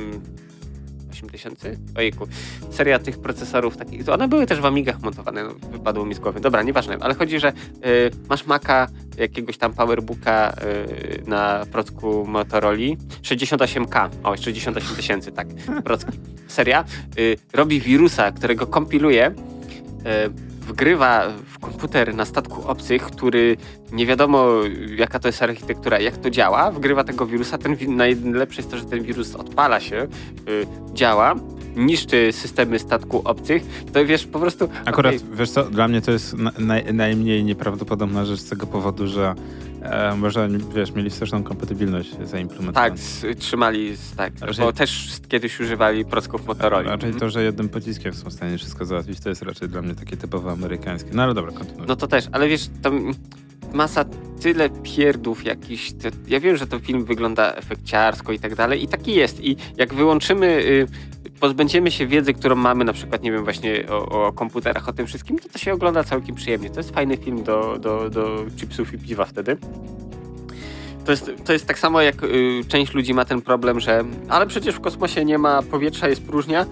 8000? 1.24 1.78
Ojejku. 1.95 2.28
Seria 2.72 2.99
tych 2.99 3.17
procesorów 3.22 3.78
takich, 3.78 4.09
one 4.09 4.28
były 4.28 4.45
też 4.45 4.59
w 4.59 4.65
Amigach 4.65 5.01
montowane, 5.01 5.43
no, 5.43 5.53
wypadło 5.72 6.05
mi 6.05 6.15
z 6.15 6.20
głowy. 6.20 6.39
Dobra, 6.39 6.63
nieważne, 6.63 6.97
ale 6.99 7.13
chodzi, 7.13 7.39
że 7.39 7.49
y, 7.49 8.11
masz 8.30 8.45
Maca, 8.45 8.88
jakiegoś 9.17 9.57
tam 9.57 9.74
Powerbooka 9.74 10.55
y, 10.63 11.24
na 11.28 11.65
procku 11.72 12.26
Motorola, 12.28 12.78
68K, 13.22 14.09
o, 14.24 14.38
68 14.38 14.95
tysięcy, 14.95 15.32
tak, 15.32 15.47
procki. 15.84 16.20
Seria, 16.47 16.86
y, 17.20 17.38
robi 17.53 17.82
wirusa, 17.82 18.32
którego 18.32 18.67
kompiluje, 18.67 19.28
y, 19.28 20.49
wgrywa 20.70 21.28
w 21.45 21.59
komputer 21.59 22.15
na 22.15 22.26
statku 22.26 22.67
obcych, 22.67 23.03
który 23.03 23.57
nie 23.91 24.05
wiadomo 24.05 24.47
jaka 24.95 25.20
to 25.20 25.28
jest 25.28 25.43
architektura, 25.43 25.99
jak 25.99 26.17
to 26.17 26.30
działa, 26.30 26.72
wgrywa 26.72 27.03
tego 27.03 27.26
wirusa. 27.26 27.57
Ten 27.57 27.78
najlepsze 27.95 28.61
jest 28.61 28.72
to, 28.72 28.78
że 28.78 28.86
ten 28.86 29.03
wirus 29.03 29.36
odpala 29.36 29.80
się, 29.80 30.07
yy, 30.47 30.67
działa, 30.93 31.36
niszczy 31.76 32.32
systemy 32.32 32.80
statku 32.80 33.22
obcych, 33.26 33.63
to 33.93 34.05
wiesz, 34.05 34.28
po 34.28 34.39
prostu... 34.39 34.70
Akurat, 34.86 35.15
okay. 35.15 35.36
wiesz 35.36 35.49
co, 35.49 35.63
dla 35.63 35.88
mnie 35.88 36.01
to 36.01 36.11
jest 36.11 36.36
naj, 36.59 36.93
najmniej 36.93 37.43
nieprawdopodobna 37.43 38.26
rzecz 38.26 38.39
z 38.39 38.49
tego 38.49 38.67
powodu, 38.67 39.07
że 39.07 39.36
E, 39.84 40.15
może, 40.15 40.49
wiesz, 40.75 40.91
mieli 40.91 41.09
wsteczną 41.09 41.43
kompatybilność 41.43 42.09
zaimplementowaną. 42.23 42.95
Tak, 42.95 42.99
trzymali, 43.39 43.93
tak, 44.17 44.34
raczej, 44.41 44.65
bo 44.65 44.73
też 44.73 45.07
kiedyś 45.27 45.59
używali 45.59 46.05
procków 46.05 46.47
Motorola. 46.47 46.91
Raczej 46.91 47.13
to, 47.13 47.30
że 47.30 47.43
jednym 47.43 47.69
pociskiem 47.69 48.13
są 48.13 48.30
w 48.30 48.34
stanie 48.34 48.57
wszystko 48.57 48.86
załatwić, 48.86 49.19
to 49.19 49.30
jest 49.30 49.41
raczej 49.41 49.69
dla 49.69 49.82
mnie 49.82 49.95
takie 49.95 50.17
typowo 50.17 50.51
amerykańskie. 50.51 51.09
No 51.13 51.23
ale 51.23 51.34
dobra, 51.34 51.51
kontynuuj. 51.51 51.88
No 51.88 51.95
to 51.95 52.07
też, 52.07 52.27
ale 52.32 52.47
wiesz, 52.47 52.69
tam 52.82 53.13
masa 53.73 54.05
tyle 54.41 54.69
pierdów 54.69 55.45
jakiś. 55.45 55.93
ja 56.27 56.39
wiem, 56.39 56.57
że 56.57 56.67
ten 56.67 56.80
film 56.80 57.05
wygląda 57.05 57.53
efekciarsko 57.53 58.32
i 58.32 58.39
tak 58.39 58.55
dalej 58.55 58.84
i 58.84 58.88
taki 58.88 59.15
jest. 59.15 59.43
I 59.43 59.57
jak 59.77 59.93
wyłączymy, 59.93 60.47
y, 60.47 60.88
pozbędziemy 61.40 61.92
się 61.92 62.08
wiedzy, 62.08 62.34
którą 62.34 62.56
mamy 62.56 62.84
na 62.86 62.94
przykład, 62.94 63.24
nie 63.24 63.32
wiem, 63.32 63.44
właśnie 63.44 63.84
o, 63.90 64.28
o, 64.28 64.34
komputerach, 64.34 64.90
o 64.90 64.94
tym 64.94 65.08
wszystkim, 65.08 65.40
to 65.40 65.50
to 65.50 65.60
się 65.60 65.74
ogląda 65.74 66.04
całkiem 66.04 66.36
przyjemnie. 66.36 66.70
To 66.70 66.80
jest 66.80 66.92
fajny 66.92 67.18
film 67.18 67.44
do, 67.44 67.78
do, 67.80 68.10
do 68.10 68.46
chipsów 68.58 68.94
i 68.94 68.98
piwa 68.98 69.26
wtedy. 69.26 69.58
To 71.10 71.14
jest, 71.14 71.32
to 71.45 71.53
jest 71.53 71.66
tak 71.66 71.80
samo 71.80 72.01
jak 72.01 72.24
y, 72.24 72.62
część 72.68 72.93
ludzi 72.93 73.14
ma 73.14 73.26
ten 73.26 73.41
problem, 73.41 73.80
że 73.80 74.03
ale 74.28 74.47
przecież 74.47 74.76
w 74.76 74.80
kosmosie 74.80 75.26
nie 75.26 75.38
ma 75.38 75.62
powietrza, 75.62 76.10
jest 76.10 76.24
próżnia, 76.24 76.66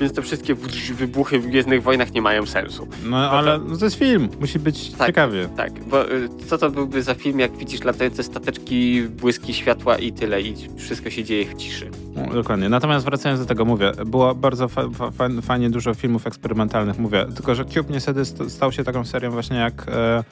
więc 0.00 0.12
te 0.12 0.22
wszystkie 0.22 0.54
wybuchy 0.94 1.38
w 1.38 1.46
Gwiezdnych 1.46 1.82
Wojnach 1.82 2.12
nie 2.12 2.22
mają 2.22 2.46
sensu. 2.46 2.88
No 3.04 3.30
ale 3.30 3.58
to, 3.58 3.64
no, 3.64 3.76
to 3.76 3.84
jest 3.84 3.96
film, 3.96 4.28
musi 4.40 4.58
być 4.58 4.92
tak, 4.92 5.06
ciekawie. 5.06 5.48
Tak, 5.56 5.84
bo 5.84 6.12
y, 6.12 6.28
co 6.46 6.58
to 6.58 6.70
byłby 6.70 7.02
za 7.02 7.14
film, 7.14 7.38
jak 7.38 7.56
widzisz 7.56 7.84
latające 7.84 8.22
stateczki, 8.22 9.02
błyski 9.02 9.54
światła 9.54 9.98
i 9.98 10.12
tyle 10.12 10.42
i 10.42 10.54
wszystko 10.76 11.10
się 11.10 11.24
dzieje 11.24 11.46
w 11.46 11.54
ciszy. 11.54 11.90
No, 12.14 12.34
dokładnie. 12.34 12.68
Natomiast 12.68 13.04
wracając 13.04 13.40
do 13.40 13.46
tego, 13.46 13.64
mówię, 13.64 13.92
było 14.06 14.34
bardzo 14.34 14.68
fa 14.68 14.82
fa 14.88 15.10
fajnie 15.42 15.70
dużo 15.70 15.94
filmów 15.94 16.26
eksperymentalnych, 16.26 16.98
mówię, 16.98 17.26
tylko 17.36 17.54
że 17.54 17.64
Cube 17.64 17.92
niestety 17.92 18.24
stał 18.24 18.72
się 18.72 18.84
taką 18.84 19.04
serią 19.04 19.30
właśnie 19.30 19.56
jak... 19.56 19.86
E, 19.88 20.24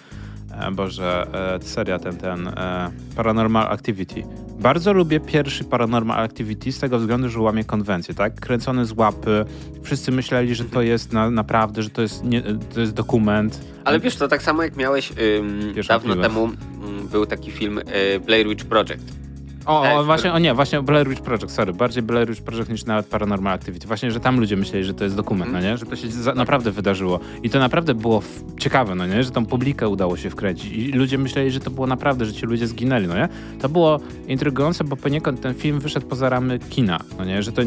Boże, 0.73 1.27
e, 1.57 1.63
seria 1.63 1.99
ten, 1.99 2.17
ten 2.17 2.49
e, 2.49 2.91
Paranormal 3.17 3.67
Activity. 3.73 4.23
Bardzo 4.61 4.93
lubię 4.93 5.21
pierwszy 5.21 5.65
Paranormal 5.65 6.25
Activity 6.25 6.73
z 6.73 6.79
tego 6.79 6.99
względu, 6.99 7.29
że 7.29 7.41
łamie 7.41 7.65
konwencję, 7.65 8.15
tak? 8.15 8.41
Kręcony 8.41 8.85
z 8.85 8.93
łapy. 8.93 9.45
Wszyscy 9.83 10.13
myśleli, 10.13 10.55
że 10.55 10.65
to 10.65 10.83
jest 10.83 11.13
na, 11.13 11.31
naprawdę, 11.31 11.83
że 11.83 11.91
to 11.91 12.03
jest, 12.03 12.25
nie, 12.25 12.43
to 12.75 12.81
jest 12.81 12.93
dokument. 12.93 13.61
Ale 13.85 14.01
wiesz, 14.01 14.17
to 14.17 14.29
tak 14.29 14.43
samo 14.43 14.63
jak 14.63 14.77
miałeś 14.77 15.13
ym, 15.39 15.75
dawno 15.89 16.17
temu, 16.17 16.45
ym, 16.45 17.09
był 17.09 17.27
taki 17.27 17.51
film 17.51 17.79
y, 17.79 18.21
Blair 18.21 18.49
Witch 18.49 18.65
Project 18.65 19.28
O, 19.69 19.83
o, 19.99 20.05
właśnie, 20.05 20.33
o 20.33 20.39
nie, 20.39 20.55
właśnie 20.55 20.83
Blair 20.83 21.09
Witch 21.09 21.23
Project, 21.23 21.51
sorry, 21.51 21.73
bardziej 21.73 22.03
Blair 22.03 22.29
Witch 22.29 22.43
Project 22.43 22.69
niż 22.71 22.85
nawet 22.85 23.07
Paranormal 23.07 23.53
Activity. 23.55 23.87
Właśnie, 23.87 24.11
że 24.11 24.21
tam 24.21 24.41
ludzie 24.41 24.57
myśleli, 24.57 24.85
że 24.85 24.95
to 24.95 25.05
jest 25.05 25.17
dokument, 25.17 25.49
Mhm. 25.49 25.65
no 25.65 25.71
nie? 25.71 25.77
Że 25.79 25.87
to 25.87 25.97
się 25.97 26.11
za, 26.11 26.35
naprawdę 26.35 26.71
wydarzyło. 26.71 27.21
I 27.43 27.51
to 27.51 27.59
naprawdę 27.59 27.95
było 27.95 28.23
ciekawe, 28.59 28.95
no 28.95 29.07
nie? 29.07 29.23
Że 29.23 29.31
tą 29.31 29.47
publikę 29.47 29.89
udało 29.89 30.17
się 30.17 30.31
wkręcić. 30.31 30.73
I 30.73 30.93
ludzie 30.93 31.19
myśleli, 31.19 31.51
że 31.51 31.61
to 31.61 31.71
było 31.71 31.87
naprawdę, 31.87 32.25
że 32.25 32.33
ci 32.33 32.47
ludzie 32.47 32.67
zginęli, 32.67 33.07
no 33.07 33.15
nie? 33.15 33.29
To 33.61 33.69
było 33.69 34.01
intrygujące, 34.29 34.85
bo 34.85 34.97
poniekąd 34.97 35.41
ten 35.41 35.55
film 35.55 35.81
wyszedł 35.81 36.07
poza 36.07 36.29
ramy 36.29 36.59
kina, 36.59 36.99
no 37.19 37.25
nie? 37.25 37.43
Że 37.43 37.53
to 37.53 37.63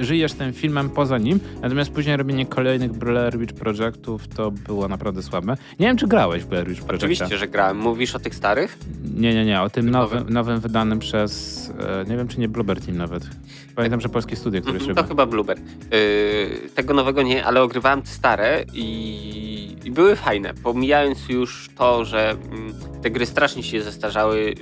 żyjesz 0.00 0.32
tym 0.32 0.52
filmem 0.52 0.90
poza 0.90 1.18
nim, 1.18 1.40
natomiast 1.62 1.90
później 1.90 2.16
robienie 2.16 2.46
kolejnych 2.46 2.92
Blair 2.92 3.38
Witch 3.38 3.54
Projectów 3.54 4.28
to 4.28 4.50
było 4.50 4.88
naprawdę 4.88 5.22
słabe. 5.22 5.56
Nie 5.80 5.86
wiem, 5.86 5.96
czy 5.96 6.06
grałeś 6.06 6.42
w 6.42 6.46
Blair 6.46 6.68
Witch 6.68 6.82
Projecta. 6.82 7.06
Oczywiście, 7.06 7.38
że 7.38 7.48
grałem. 7.48 7.78
Mówisz 7.78 8.14
o 8.14 8.18
tych 8.18 8.34
starych? 8.34 8.78
Nie, 9.16 9.34
nie, 9.34 9.44
nie. 9.44 9.62
O 9.62 9.70
tym 9.70 9.90
nowym? 9.90 10.24
nowym 10.30 10.60
wydanym 10.60 10.98
przez, 10.98 11.27
e, 11.78 12.04
nie 12.10 12.16
wiem 12.16 12.28
czy 12.28 12.40
nie 12.40 12.48
Bloober 12.48 12.80
Team 12.80 12.96
nawet. 12.96 13.22
Pamiętam, 13.74 14.00
że 14.00 14.08
polskie 14.08 14.36
studio, 14.36 14.60
które 14.60 14.78
Mhm, 14.78 14.96
się 14.96 15.02
To 15.02 15.08
chyba 15.08 15.26
Blueber. 15.26 15.58
Yy, 15.58 16.70
tego 16.74 16.94
nowego 16.94 17.22
nie, 17.22 17.44
ale 17.44 17.62
ogrywałem 17.62 18.02
te 18.02 18.08
stare 18.08 18.64
i, 18.74 19.76
i 19.84 19.90
były 19.90 20.16
fajne. 20.16 20.54
Pomijając 20.54 21.28
już 21.28 21.70
to, 21.76 22.04
że 22.04 22.30
mm, 22.30 22.74
te 23.02 23.10
gry 23.10 23.26
strasznie 23.26 23.62
się 23.62 23.82
zestarzały. 23.82 24.54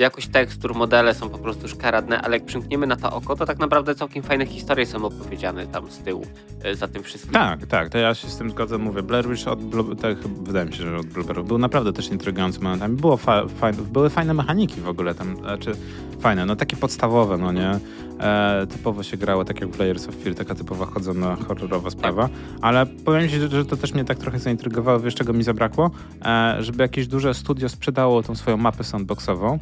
Jakość 0.00 0.28
tekstur, 0.28 0.74
modele 0.74 1.14
są 1.14 1.28
po 1.28 1.38
prostu 1.38 1.68
szkaradne, 1.68 2.22
ale 2.22 2.36
jak 2.36 2.46
przymkniemy 2.46 2.86
na 2.86 2.96
to 2.96 3.12
oko, 3.12 3.36
to 3.36 3.46
tak 3.46 3.58
naprawdę 3.58 3.94
całkiem 3.94 4.22
fajne 4.22 4.46
historie 4.46 4.86
są 4.86 5.04
opowiedziane 5.04 5.66
tam 5.66 5.90
z 5.90 5.98
tyłu 5.98 6.26
yy, 6.64 6.76
za 6.76 6.88
tym 6.88 7.02
wszystkim. 7.02 7.32
Tak, 7.32 7.66
tak, 7.66 7.88
to 7.88 7.98
ja 7.98 8.14
się 8.14 8.28
z 8.28 8.36
tym 8.36 8.50
zgodzę, 8.50 8.78
mówię. 8.78 9.02
Blair 9.02 9.28
Witch 9.28 9.48
od, 9.48 9.58
tak, 10.02 10.18
wydaje 10.18 10.66
mi 10.66 10.72
się, 10.72 10.82
że 10.82 10.96
od 10.96 11.06
Blooberów 11.06 11.48
był 11.48 11.58
naprawdę 11.58 11.92
też 11.92 12.08
intrygujący 12.08 12.60
momentami. 12.60 12.96
Było 12.96 13.16
fa 13.16 13.48
fajne, 13.48 13.82
były 13.82 14.10
fajne 14.10 14.34
mechaniki 14.34 14.80
w 14.80 14.88
ogóle 14.88 15.14
tam, 15.14 15.36
znaczy 15.36 15.72
fajne, 16.20 16.46
no 16.46 16.56
takie 16.56 16.76
podstawowe, 16.76 17.38
no 17.38 17.52
nie? 17.52 17.78
E, 18.20 18.66
typowo 18.66 19.02
się 19.02 19.16
grało 19.16 19.44
tak 19.44 19.60
jak 19.60 19.70
w 19.70 19.78
Layers 19.78 20.08
of 20.08 20.14
Fear, 20.14 20.34
taka 20.34 20.54
typowa 20.54 20.86
chodzona 20.86 21.36
horrorowa 21.48 21.90
sprawa, 21.90 22.28
ale 22.60 22.86
powiem 22.86 23.28
ci, 23.28 23.40
że 23.40 23.64
to 23.64 23.76
też 23.76 23.94
mnie 23.94 24.04
tak 24.04 24.18
trochę 24.18 24.38
zaintrygowało, 24.38 25.00
wiesz 25.00 25.14
czego 25.14 25.32
mi 25.32 25.42
zabrakło? 25.42 25.90
E, 26.24 26.56
żeby 26.60 26.82
jakieś 26.82 27.06
duże 27.06 27.34
studio 27.34 27.68
sprzedało 27.68 28.22
tą 28.22 28.34
swoją 28.34 28.56
mapę 28.56 28.84
sandboxową 28.84 29.58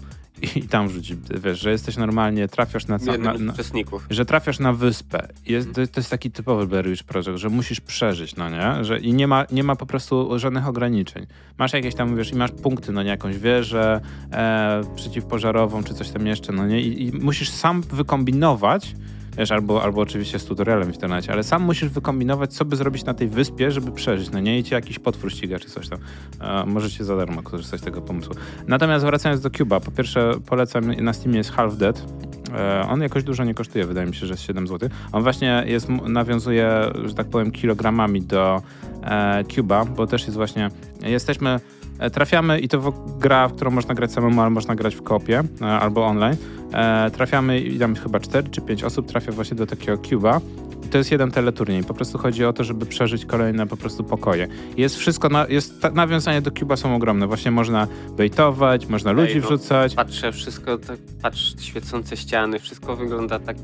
i, 0.56 0.62
tam 0.62 0.88
wrzuci, 0.88 1.16
wiesz, 1.44 1.60
że 1.60 1.70
jesteś 1.70 1.96
normalnie, 1.96 2.48
trafiasz 2.48 2.86
na, 2.86 2.98
ca- 2.98 3.12
na, 3.18 3.32
na, 3.46 3.52
że 4.10 4.24
trafiasz 4.24 4.58
na 4.58 4.72
wyspę. 4.72 5.28
Jest, 5.46 5.68
to, 5.68 5.86
to 5.86 6.00
jest 6.00 6.10
taki 6.10 6.30
typowy 6.30 6.66
Blair 6.66 6.88
Witch 6.88 7.02
Project, 7.04 7.30
że 7.34 7.48
musisz 7.48 7.80
przeżyć, 7.80 8.36
no 8.36 8.50
nie? 8.50 8.84
Że, 8.84 8.98
I 8.98 9.12
nie 9.14 9.26
ma, 9.28 9.44
nie 9.52 9.64
ma 9.64 9.76
po 9.76 9.86
prostu 9.86 10.38
żadnych 10.38 10.66
ograniczeń. 10.68 11.26
Masz 11.58 11.72
jakieś 11.72 11.94
tam, 11.94 12.16
wiesz, 12.16 12.32
i 12.32 12.36
masz 12.36 12.50
punkty, 12.50 12.92
no 12.92 13.02
nie? 13.02 13.10
Jakąś 13.10 13.38
wieżę 13.38 14.00
e, 14.32 14.82
przeciwpożarową, 14.96 15.84
czy 15.84 15.94
coś 15.94 16.10
tam 16.10 16.26
jeszcze, 16.26 16.52
no 16.52 16.66
nie? 16.66 16.80
I, 16.82 17.06
i 17.06 17.12
musisz 17.12 17.50
sam 17.50 17.82
wykombinować, 17.82 18.94
wiesz, 19.38 19.52
albo, 19.52 19.82
albo 19.82 20.00
oczywiście 20.00 20.38
z 20.38 20.44
tutorialem 20.44 20.92
w 20.92 20.94
internecie, 20.94 21.32
ale 21.32 21.42
sam 21.42 21.62
musisz 21.62 21.88
wykombinować, 21.88 22.54
co 22.54 22.64
by 22.64 22.76
zrobić 22.76 23.04
na 23.04 23.14
tej 23.14 23.28
wyspie, 23.28 23.70
żeby 23.70 23.90
przeżyć, 23.90 24.30
no 24.30 24.40
nie? 24.40 24.58
I 24.58 24.64
ci 24.64 24.74
jakiś 24.74 24.98
potwór 24.98 25.32
ściga, 25.32 25.58
czy 25.58 25.70
coś 25.70 25.88
tam. 25.88 25.98
E, 26.40 26.66
możecie 26.66 27.04
za 27.04 27.16
darmo 27.16 27.42
korzystać 27.42 27.80
z 27.80 27.84
tego 27.84 28.02
pomysłu. 28.02 28.34
Natomiast 28.66 29.04
wracając 29.04 29.40
do 29.40 29.50
Cuba, 29.50 29.80
po 29.80 29.90
pierwsze 29.90 30.32
polecam, 30.46 30.92
na 30.92 31.12
Steamie 31.12 31.38
jest 31.38 31.50
Half 31.50 31.76
Dead, 31.76 32.04
E, 32.54 32.88
On 32.88 33.02
jakoś 33.02 33.24
dużo 33.24 33.44
nie 33.44 33.54
kosztuje, 33.54 33.86
wydaje 33.86 34.06
mi 34.06 34.14
się, 34.14 34.26
że 34.26 34.32
jest 34.32 34.42
7 34.42 34.66
zł. 34.66 34.88
On 35.12 35.22
właśnie 35.22 35.64
jest, 35.66 35.88
nawiązuje, 35.88 36.70
że 37.04 37.14
tak 37.14 37.26
powiem, 37.26 37.50
kilogramami 37.50 38.22
do 38.22 38.62
e, 39.02 39.44
Cuba, 39.44 39.84
bo 39.84 40.06
też 40.06 40.22
jest 40.22 40.36
właśnie, 40.36 40.70
jesteśmy, 41.00 41.60
trafiamy 42.12 42.60
i 42.60 42.68
to 42.68 42.92
gra, 43.18 43.48
w 43.48 43.52
którą 43.52 43.70
można 43.70 43.94
grać 43.94 44.12
samemu, 44.12 44.40
ale 44.40 44.50
można 44.50 44.74
grać 44.74 44.94
w 44.94 45.02
kopie 45.02 45.42
e, 45.60 45.66
albo 45.66 46.06
online. 46.06 46.36
E, 46.72 47.10
trafiamy 47.10 47.60
i 47.60 47.78
tam 47.78 47.94
chyba 47.94 48.20
4 48.20 48.48
czy 48.48 48.60
5 48.60 48.84
osób 48.84 49.06
trafia 49.06 49.32
właśnie 49.32 49.56
do 49.56 49.66
takiego 49.66 49.98
Cuba. 49.98 50.40
To 50.90 50.98
jest 50.98 51.10
jeden 51.10 51.30
teleturniej. 51.30 51.84
Po 51.84 51.94
prostu 51.94 52.18
chodzi 52.18 52.44
o 52.44 52.52
to, 52.52 52.64
żeby 52.64 52.86
przeżyć 52.86 53.24
kolejne 53.26 53.66
po 53.66 53.76
prostu 53.76 54.04
pokoje. 54.04 54.48
Jest 54.76 54.96
wszystko, 54.96 55.28
na, 55.28 55.46
jest, 55.48 55.80
ta, 55.80 55.90
nawiązania 55.90 56.40
do 56.40 56.50
Cuba 56.50 56.76
są 56.76 56.94
ogromne. 56.94 57.26
Właśnie 57.26 57.50
można 57.50 57.86
bejtować, 58.16 58.86
można 58.86 59.12
ludzi 59.12 59.32
Ej, 59.34 59.40
wrzucać. 59.40 59.94
Patrzę, 59.94 60.32
wszystko, 60.32 60.78
tak, 60.78 60.98
patrz, 61.22 61.54
świecące 61.60 62.16
ściany, 62.16 62.58
wszystko 62.58 62.96
wygląda 62.96 63.38
tak 63.38 63.56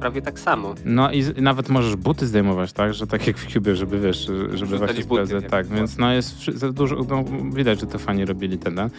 prawie 0.00 0.22
tak 0.22 0.38
samo. 0.40 0.74
No 0.84 1.10
i 1.12 1.22
z- 1.22 1.36
nawet 1.40 1.68
możesz 1.68 1.96
buty 1.96 2.26
zdejmować, 2.26 2.72
tak? 2.72 2.94
Że 2.94 3.06
tak 3.06 3.26
jak 3.26 3.36
w 3.38 3.52
Cubie, 3.52 3.76
żeby 3.76 4.00
wiesz, 4.00 4.26
żeby 4.26 4.48
Wrzucać 4.48 4.78
właśnie 4.78 5.04
buty, 5.04 5.26
sprawdzać. 5.26 5.50
Tak, 5.50 5.66
było. 5.66 5.78
więc 5.78 5.98
no 5.98 6.12
jest 6.12 6.44
za 6.54 6.72
dużo, 6.72 6.96
no, 7.08 7.24
widać, 7.54 7.80
że 7.80 7.86
to 7.86 7.98
fani 7.98 8.24
robili 8.24 8.58
ten. 8.58 8.78
E, 8.78 8.90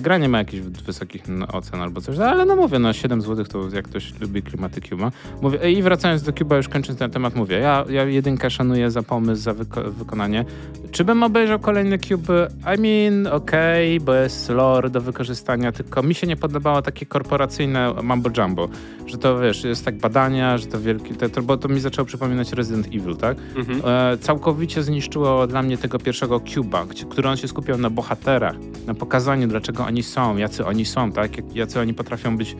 gra 0.00 0.18
nie 0.18 0.28
ma 0.28 0.38
jakichś 0.38 0.62
wysokich 0.62 1.22
ocen 1.52 1.80
albo 1.80 2.00
coś, 2.00 2.18
ale 2.18 2.44
no 2.44 2.56
mówię, 2.56 2.78
no 2.78 2.92
7 2.92 3.22
zł 3.22 3.44
to 3.44 3.76
jak 3.76 3.84
ktoś 3.88 4.20
lubi 4.20 4.42
klimaty 4.42 4.80
Cuba. 4.80 5.10
Mówię, 5.42 5.72
I 5.72 5.82
wracając 5.82 6.22
do 6.22 6.32
Cuba, 6.32 6.56
już 6.56 6.68
kończąc 6.68 6.98
ten 6.98 7.09
temat, 7.10 7.34
mówię, 7.36 7.58
ja, 7.58 7.84
ja 7.88 8.04
jedynkę 8.04 8.50
szanuję 8.50 8.90
za 8.90 9.02
pomysł, 9.02 9.42
za 9.42 9.52
wyko- 9.54 9.90
wykonanie. 9.90 10.44
Czy 10.90 11.04
bym 11.04 11.22
obejrzał 11.22 11.58
kolejny 11.58 11.98
Cube? 11.98 12.48
I 12.76 12.80
mean, 12.80 13.26
okej, 13.26 14.00
bo 14.00 14.14
jest 14.14 14.48
lore 14.48 14.90
do 14.90 15.00
wykorzystania, 15.00 15.72
tylko 15.72 16.02
mi 16.02 16.14
się 16.14 16.26
nie 16.26 16.36
podobało 16.36 16.82
takie 16.82 17.06
korporacyjne 17.06 17.94
mambo 18.02 18.30
jumbo, 18.38 18.68
że 19.06 19.18
to 19.18 19.38
wiesz, 19.38 19.64
jest 19.64 19.84
tak 19.84 19.98
badania, 19.98 20.58
że 20.58 20.66
to 20.66 20.80
wielkie, 20.80 21.14
to, 21.14 21.42
bo 21.42 21.56
to 21.56 21.68
mi 21.68 21.80
zaczęło 21.80 22.06
przypominać 22.06 22.52
Resident 22.52 22.86
Evil, 22.86 23.16
tak? 23.16 23.36
Mhm. 23.56 23.82
E, 23.84 24.18
całkowicie 24.18 24.82
zniszczyło 24.82 25.46
dla 25.46 25.62
mnie 25.62 25.78
tego 25.78 25.98
pierwszego 25.98 26.40
Cuba, 26.40 26.86
który 27.10 27.28
on 27.28 27.36
się 27.36 27.48
skupiał 27.48 27.78
na 27.78 27.90
bohaterach, 27.90 28.56
na 28.86 28.94
pokazaniu, 28.94 29.48
dlaczego 29.48 29.84
oni 29.86 30.02
są, 30.02 30.36
jacy 30.36 30.66
oni 30.66 30.84
są, 30.84 31.12
tak? 31.12 31.54
Jacy 31.54 31.80
oni 31.80 31.94
potrafią 31.94 32.36
być 32.36 32.56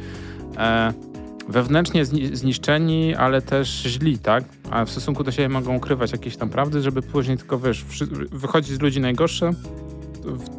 e, 0.56 0.92
wewnętrznie 1.48 2.04
zni- 2.04 2.34
zniszczeni, 2.36 3.14
ale 3.14 3.42
też 3.42 3.68
źli, 3.68 4.18
tak? 4.18 4.44
A 4.70 4.84
w 4.84 4.90
stosunku 4.90 5.24
do 5.24 5.32
siebie 5.32 5.48
mogą 5.48 5.76
ukrywać 5.76 6.12
jakieś 6.12 6.36
tam 6.36 6.50
prawdy, 6.50 6.80
żeby 6.80 7.02
później 7.02 7.36
tylko, 7.38 7.58
wiesz, 7.58 7.84
wychodzić 8.32 8.74
z 8.74 8.80
ludzi 8.80 9.00
najgorsze, 9.00 9.50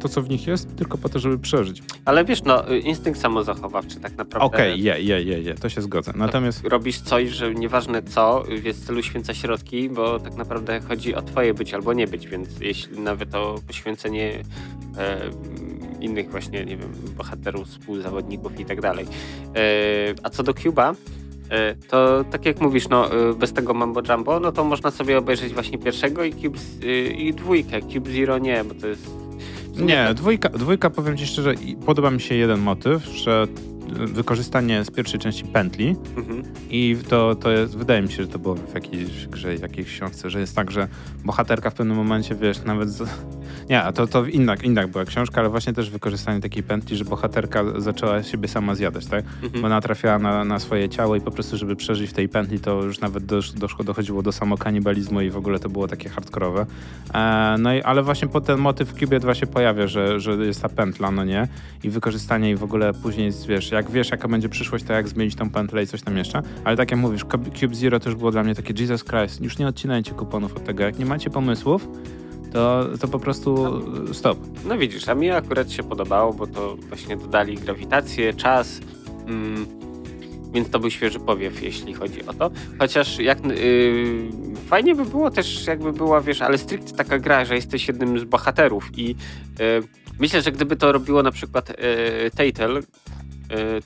to, 0.00 0.08
co 0.08 0.22
w 0.22 0.28
nich 0.28 0.46
jest, 0.46 0.76
tylko 0.76 0.98
po 0.98 1.08
to, 1.08 1.18
żeby 1.18 1.38
przeżyć. 1.38 1.82
Ale 2.04 2.24
wiesz, 2.24 2.42
no, 2.42 2.72
y, 2.72 2.78
instynkt 2.78 3.20
samozachowawczy 3.20 4.00
tak 4.00 4.16
naprawdę. 4.16 4.46
Okej, 4.46 4.82
je, 4.82 5.02
je, 5.02 5.22
je, 5.22 5.42
je, 5.42 5.54
to 5.54 5.68
się 5.68 5.82
zgodzę. 5.82 6.12
Natomiast 6.16 6.64
Robisz 6.64 7.00
coś, 7.00 7.28
że 7.28 7.54
nieważne 7.54 8.02
co, 8.02 8.44
jest 8.64 8.86
celu 8.86 9.02
święca 9.02 9.34
środki, 9.34 9.88
bo 9.88 10.20
tak 10.20 10.34
naprawdę 10.34 10.80
chodzi 10.88 11.14
o 11.14 11.22
twoje 11.22 11.54
być 11.54 11.74
albo 11.74 11.92
nie 11.92 12.06
być, 12.06 12.28
więc 12.28 12.48
jeśli 12.60 13.00
nawet 13.00 13.34
o 13.34 13.54
poświęcenie 13.66 14.32
e, 14.98 15.20
innych 16.02 16.30
właśnie, 16.30 16.64
nie 16.64 16.76
wiem, 16.76 16.92
bohaterów, 17.16 17.68
współzawodników 17.68 18.60
i 18.60 18.64
tak 18.64 18.80
dalej. 18.80 19.06
E, 19.56 19.58
a 20.22 20.30
co 20.30 20.42
do 20.42 20.54
Cuba, 20.54 20.94
e, 21.50 21.74
to 21.74 22.24
tak 22.24 22.46
jak 22.46 22.60
mówisz, 22.60 22.88
no 22.88 23.12
e, 23.30 23.34
bez 23.34 23.52
tego 23.52 23.74
Mambo 23.74 24.02
Jumbo, 24.08 24.40
no 24.40 24.52
to 24.52 24.64
można 24.64 24.90
sobie 24.90 25.18
obejrzeć 25.18 25.54
właśnie 25.54 25.78
pierwszego 25.78 26.24
i, 26.24 26.32
Cube, 26.32 26.58
i 27.16 27.34
dwójkę. 27.34 27.80
Cube 27.80 28.10
Zero 28.10 28.38
nie, 28.38 28.64
bo 28.64 28.74
to 28.74 28.86
jest... 28.86 29.10
Nie, 29.76 30.14
dwójka, 30.14 30.48
dwójka 30.48 30.90
powiem 30.90 31.16
ci 31.16 31.26
szczerze, 31.26 31.54
podoba 31.86 32.10
mi 32.10 32.20
się 32.20 32.34
jeden 32.34 32.60
motyw, 32.60 33.04
że 33.04 33.46
wykorzystanie 33.92 34.84
z 34.84 34.90
pierwszej 34.90 35.20
części 35.20 35.44
pętli 35.44 35.96
Mhm. 36.16 36.42
i 36.70 36.96
to, 37.08 37.34
to 37.34 37.50
jest, 37.50 37.76
wydaje 37.76 38.02
mi 38.02 38.08
się, 38.08 38.22
że 38.22 38.28
to 38.28 38.38
było 38.38 38.54
w 38.54 38.74
jakiejś 38.74 39.26
grze, 39.26 39.54
jakiejś 39.54 39.88
książce, 39.88 40.30
że 40.30 40.40
jest 40.40 40.56
tak, 40.56 40.70
że 40.70 40.88
bohaterka 41.24 41.70
w 41.70 41.74
pewnym 41.74 41.96
momencie, 41.96 42.34
wiesz, 42.34 42.64
nawet 42.64 42.90
z... 42.90 43.08
nie, 43.70 43.82
a 43.82 43.92
to, 43.92 44.06
to 44.06 44.26
inna, 44.26 44.54
inna 44.54 44.88
była 44.88 45.04
książka, 45.04 45.40
ale 45.40 45.50
właśnie 45.50 45.72
też 45.72 45.90
wykorzystanie 45.90 46.40
takiej 46.40 46.62
pętli, 46.62 46.96
że 46.96 47.04
bohaterka 47.04 47.64
zaczęła 47.80 48.22
siebie 48.22 48.48
sama 48.48 48.74
zjadać, 48.74 49.06
tak? 49.06 49.24
Mhm. 49.42 49.60
Bo 49.62 49.66
ona 49.66 49.80
trafiała 49.80 50.18
na, 50.18 50.44
na 50.44 50.58
swoje 50.58 50.88
ciało 50.88 51.16
i 51.16 51.20
po 51.20 51.30
prostu, 51.30 51.56
żeby 51.56 51.76
przeżyć 51.76 52.10
w 52.10 52.12
tej 52.12 52.28
pętli, 52.28 52.60
to 52.60 52.82
już 52.82 53.00
nawet 53.00 53.24
dosz, 53.24 53.52
doszło, 53.52 53.84
dochodziło 53.84 54.22
do 54.22 54.32
samokanibalizmu 54.32 55.20
i 55.20 55.30
w 55.30 55.36
ogóle 55.36 55.58
to 55.58 55.68
było 55.68 55.88
takie 55.88 56.08
hardkorowe. 56.08 56.66
E, 57.14 57.56
no 57.58 57.74
i, 57.74 57.82
ale 57.82 58.02
właśnie 58.02 58.28
po 58.28 58.40
ten 58.40 58.58
motyw 58.58 58.88
w 58.88 59.00
Cube 59.00 59.20
2 59.20 59.34
się 59.34 59.46
pojawia, 59.46 59.86
że, 59.86 60.20
że 60.20 60.32
jest 60.32 60.62
ta 60.62 60.68
pętla, 60.68 61.10
no 61.10 61.24
nie? 61.24 61.48
I 61.82 61.90
wykorzystanie 61.90 62.50
i 62.50 62.56
w 62.56 62.64
ogóle 62.64 62.94
później, 62.94 63.30
wiesz, 63.48 63.70
jak 63.70 63.81
wiesz, 63.90 64.10
jaka 64.10 64.28
będzie 64.28 64.48
przyszłość, 64.48 64.84
to 64.84 64.92
jak 64.92 65.08
zmienić 65.08 65.34
tą 65.34 65.50
pętlę 65.50 65.82
i 65.82 65.86
coś 65.86 66.02
tam 66.02 66.16
jeszcze. 66.16 66.42
Ale 66.64 66.76
tak 66.76 66.90
jak 66.90 67.00
mówisz, 67.00 67.24
Cube 67.60 67.74
Zero 67.74 68.00
też 68.00 68.14
było 68.14 68.30
dla 68.30 68.42
mnie 68.42 68.54
takie 68.54 68.82
Jesus 68.82 69.04
Christ, 69.04 69.40
już 69.40 69.58
nie 69.58 69.66
odcinajcie 69.66 70.12
kuponów 70.12 70.56
od 70.56 70.64
tego. 70.64 70.82
Jak 70.82 70.98
nie 70.98 71.06
macie 71.06 71.30
pomysłów, 71.30 71.88
to, 72.52 72.88
to 73.00 73.08
po 73.08 73.18
prostu 73.18 73.82
stop. 74.12 74.38
No 74.64 74.78
widzisz, 74.78 75.08
a 75.08 75.14
mi 75.14 75.30
akurat 75.30 75.72
się 75.72 75.82
podobało, 75.82 76.32
bo 76.32 76.46
to 76.46 76.76
właśnie 76.76 77.16
dodali 77.16 77.54
grawitację, 77.54 78.34
czas, 78.34 78.80
mm, 79.26 79.66
więc 80.52 80.70
to 80.70 80.78
był 80.78 80.90
świeży 80.90 81.20
powiew, 81.20 81.62
jeśli 81.62 81.94
chodzi 81.94 82.26
o 82.26 82.32
to. 82.32 82.50
Chociaż 82.78 83.18
jak 83.18 83.46
yy, 83.46 84.30
fajnie 84.66 84.94
by 84.94 85.04
było 85.04 85.30
też, 85.30 85.66
jakby 85.66 85.92
była, 85.92 86.20
wiesz, 86.20 86.42
ale 86.42 86.58
stricte 86.58 86.96
taka 86.96 87.18
gra, 87.18 87.44
że 87.44 87.54
jesteś 87.54 87.88
jednym 87.88 88.18
z 88.18 88.24
bohaterów 88.24 88.98
i 88.98 89.08
yy, 89.08 89.14
myślę, 90.18 90.42
że 90.42 90.52
gdyby 90.52 90.76
to 90.76 90.92
robiło 90.92 91.22
na 91.22 91.30
przykład 91.30 91.68
yy, 91.68 92.30
Tatel, 92.30 92.82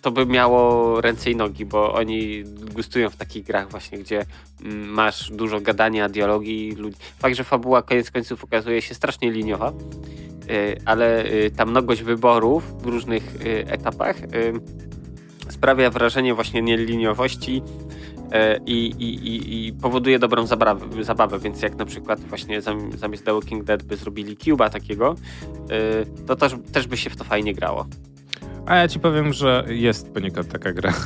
to 0.02 0.10
by 0.10 0.26
miało 0.26 1.00
ręce 1.00 1.30
i 1.30 1.36
nogi, 1.36 1.64
bo 1.64 1.94
oni 1.94 2.44
gustują 2.74 3.10
w 3.10 3.16
takich 3.16 3.44
grach 3.44 3.70
właśnie, 3.70 3.98
gdzie 3.98 4.26
mm, 4.64 4.88
masz 4.88 5.30
dużo 5.30 5.60
gadania, 5.60 6.08
dialogi, 6.08 6.72
ludzi. 6.72 6.96
Fakt, 7.18 7.36
że 7.36 7.44
fabuła 7.44 7.82
koniec 7.82 8.10
końców 8.10 8.44
okazuje 8.44 8.82
się 8.82 8.94
strasznie 8.94 9.30
liniowa, 9.30 9.72
y, 10.50 10.80
ale 10.84 11.24
y, 11.24 11.50
ta 11.56 11.66
mnogość 11.66 12.02
wyborów 12.02 12.82
w 12.82 12.86
różnych 12.86 13.36
y, 13.46 13.66
etapach 13.68 14.22
y, 14.22 14.52
sprawia 15.50 15.90
wrażenie 15.90 16.34
właśnie 16.34 16.62
nieliniowości 16.62 17.62
i, 18.66 18.86
i, 18.98 19.66
i, 19.66 19.72
powoduje 19.72 20.18
dobrą 20.18 20.46
zabawę, 20.46 21.04
zabawę, 21.04 21.38
więc 21.38 21.62
jak 21.62 21.74
na 21.74 21.84
przykład 21.84 22.20
właśnie 22.20 22.60
zam- 22.62 22.96
zamiast 22.96 23.24
The 23.24 23.32
Walking 23.32 23.64
Dead 23.64 23.82
by 23.82 23.96
zrobili 23.96 24.36
Cuba 24.36 24.70
takiego, 24.70 25.14
to 26.26 26.36
też, 26.36 26.52
też 26.72 26.86
by 26.86 26.96
się 26.96 27.10
w 27.10 27.16
to 27.16 27.24
fajnie 27.24 27.54
grało. 27.54 27.86
A 28.66 28.76
ja 28.76 28.88
ci 28.88 29.00
powiem, 29.00 29.32
że 29.32 29.64
jest 29.68 30.10
poniekąd 30.14 30.48
taka 30.48 30.72
gra. 30.72 30.92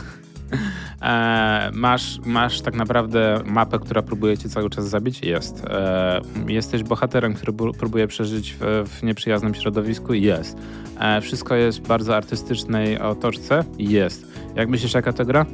E, 1.02 1.70
masz, 1.74 2.20
masz 2.24 2.60
tak 2.60 2.74
naprawdę 2.74 3.40
mapę, 3.46 3.78
która 3.78 4.02
próbuje 4.02 4.38
cię 4.38 4.48
cały 4.48 4.70
czas 4.70 4.88
zabić? 4.88 5.22
Jest. 5.22 5.64
E, 5.64 6.20
jesteś 6.48 6.82
bohaterem, 6.82 7.34
który 7.34 7.52
bu- 7.52 7.72
próbuje 7.72 8.06
przeżyć 8.06 8.56
w, 8.60 8.88
w 8.88 9.02
nieprzyjaznym 9.02 9.54
środowisku? 9.54 10.14
Jest. 10.14 10.56
E, 10.98 11.20
wszystko 11.20 11.54
jest 11.54 11.78
w 11.78 11.88
bardzo 11.88 12.16
artystycznej 12.16 12.98
otoczce? 12.98 13.64
Jest. 13.78 14.26
Jak 14.54 14.68
myślisz, 14.68 14.94
jaka 14.94 15.12
to 15.12 15.24
gra? 15.24 15.46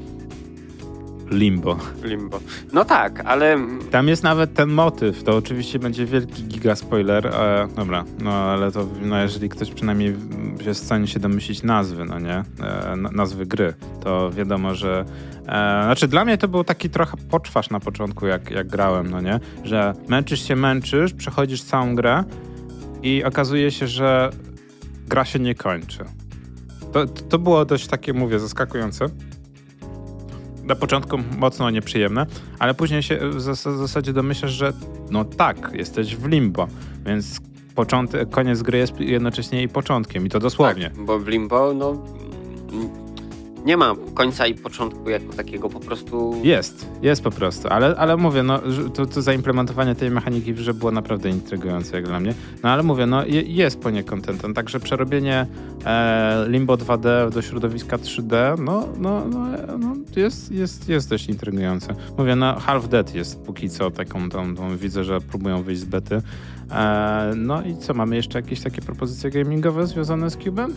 Limbo. 1.30 1.76
Limbo. 2.02 2.40
No 2.72 2.84
tak, 2.84 3.22
ale 3.24 3.58
Tam 3.90 4.08
jest 4.08 4.22
nawet 4.22 4.54
ten 4.54 4.68
motyw. 4.70 5.22
To 5.22 5.36
oczywiście 5.36 5.78
będzie 5.78 6.06
wielki 6.06 6.44
giga 6.44 6.76
spoiler. 6.76 7.26
E, 7.26 7.68
dobra, 7.76 8.04
no 8.22 8.32
ale 8.32 8.72
to 8.72 8.86
no, 9.02 9.22
jeżeli 9.22 9.48
ktoś 9.48 9.70
przynajmniej 9.70 10.14
jest 10.66 10.82
w 10.82 10.84
stanie 10.84 11.06
się 11.06 11.20
domyślić 11.20 11.62
nazwy, 11.62 12.04
no 12.04 12.18
nie? 12.18 12.44
E, 12.60 12.96
na- 12.96 13.10
nazwy 13.10 13.46
gry, 13.46 13.74
to 14.04 14.30
wiadomo, 14.30 14.74
że. 14.74 15.04
E, 15.46 15.82
znaczy, 15.84 16.08
dla 16.08 16.24
mnie 16.24 16.38
to 16.38 16.48
był 16.48 16.64
taki 16.64 16.90
trochę 16.90 17.16
poczwarz 17.30 17.70
na 17.70 17.80
początku, 17.80 18.26
jak, 18.26 18.50
jak 18.50 18.66
grałem, 18.68 19.10
no 19.10 19.20
nie? 19.20 19.40
Że 19.64 19.92
męczysz 20.08 20.48
się, 20.48 20.56
męczysz, 20.56 21.12
przechodzisz 21.14 21.62
całą 21.62 21.94
grę 21.94 22.24
i 23.02 23.24
okazuje 23.24 23.70
się, 23.70 23.86
że 23.86 24.30
gra 25.08 25.24
się 25.24 25.38
nie 25.38 25.54
kończy. 25.54 26.04
To, 26.92 27.06
to 27.06 27.38
było 27.38 27.64
dość 27.64 27.86
takie, 27.86 28.12
mówię, 28.12 28.38
zaskakujące. 28.38 29.06
Na 30.66 30.74
początku 30.74 31.18
mocno 31.38 31.70
nieprzyjemne, 31.70 32.26
ale 32.58 32.74
później 32.74 33.02
się 33.02 33.18
w 33.30 33.40
zas- 33.40 33.74
w 33.74 33.78
zasadzie 33.78 34.12
domyślasz, 34.12 34.52
że 34.52 34.72
no 35.10 35.24
tak, 35.24 35.70
jesteś 35.74 36.16
w 36.16 36.26
limbo, 36.26 36.68
więc 37.06 37.40
początek, 37.74 38.30
koniec 38.30 38.62
gry 38.62 38.78
jest 38.78 39.00
jednocześnie 39.00 39.62
i 39.62 39.68
początkiem 39.68 40.26
i 40.26 40.28
to 40.28 40.40
dosłownie. 40.40 40.90
Tak, 40.90 41.04
bo 41.04 41.18
w 41.18 41.28
Limbo 41.28 41.74
no, 41.74 42.04
nie 43.66 43.76
ma 43.76 43.94
końca 44.14 44.46
i 44.46 44.54
początku 44.54 45.10
jako 45.10 45.32
takiego, 45.32 45.68
po 45.68 45.80
prostu... 45.80 46.34
Jest, 46.42 46.88
jest 47.02 47.22
po 47.22 47.30
prostu, 47.30 47.68
ale, 47.68 47.96
ale 47.96 48.16
mówię, 48.16 48.42
no, 48.42 48.60
to, 48.94 49.06
to 49.06 49.22
zaimplementowanie 49.22 49.94
tej 49.94 50.10
mechaniki 50.10 50.52
w 50.54 50.56
grze 50.56 50.74
było 50.74 50.92
naprawdę 50.92 51.30
intrygujące 51.30 51.96
jak 51.96 52.06
dla 52.06 52.20
mnie. 52.20 52.34
No 52.62 52.70
ale 52.70 52.82
mówię, 52.82 53.06
no 53.06 53.26
je, 53.26 53.42
jest 53.42 53.80
poniekąd 53.80 54.26
ten, 54.26 54.38
ten, 54.38 54.54
także 54.54 54.80
przerobienie 54.80 55.46
e, 55.84 56.44
Limbo 56.48 56.74
2D 56.74 57.30
do 57.30 57.42
środowiska 57.42 57.96
3D, 57.96 58.58
no, 58.58 58.88
no, 58.98 59.24
no, 59.24 59.46
no 59.78 59.96
jest, 60.16 60.52
jest, 60.52 60.88
jest 60.88 61.10
dość 61.10 61.28
intrygujące. 61.28 61.94
Mówię, 62.18 62.36
no 62.36 62.60
Half 62.60 62.88
Dead 62.88 63.14
jest 63.14 63.40
póki 63.40 63.70
co 63.70 63.90
taką, 63.90 64.28
tą, 64.28 64.54
tą 64.54 64.76
widzę, 64.76 65.04
że 65.04 65.20
próbują 65.20 65.62
wyjść 65.62 65.80
z 65.80 65.84
bety. 65.84 66.22
E, 66.70 67.32
no 67.36 67.62
i 67.62 67.76
co, 67.76 67.94
mamy 67.94 68.16
jeszcze 68.16 68.38
jakieś 68.38 68.60
takie 68.60 68.82
propozycje 68.82 69.30
gamingowe 69.30 69.86
związane 69.86 70.30
z 70.30 70.36
Cubem? 70.36 70.74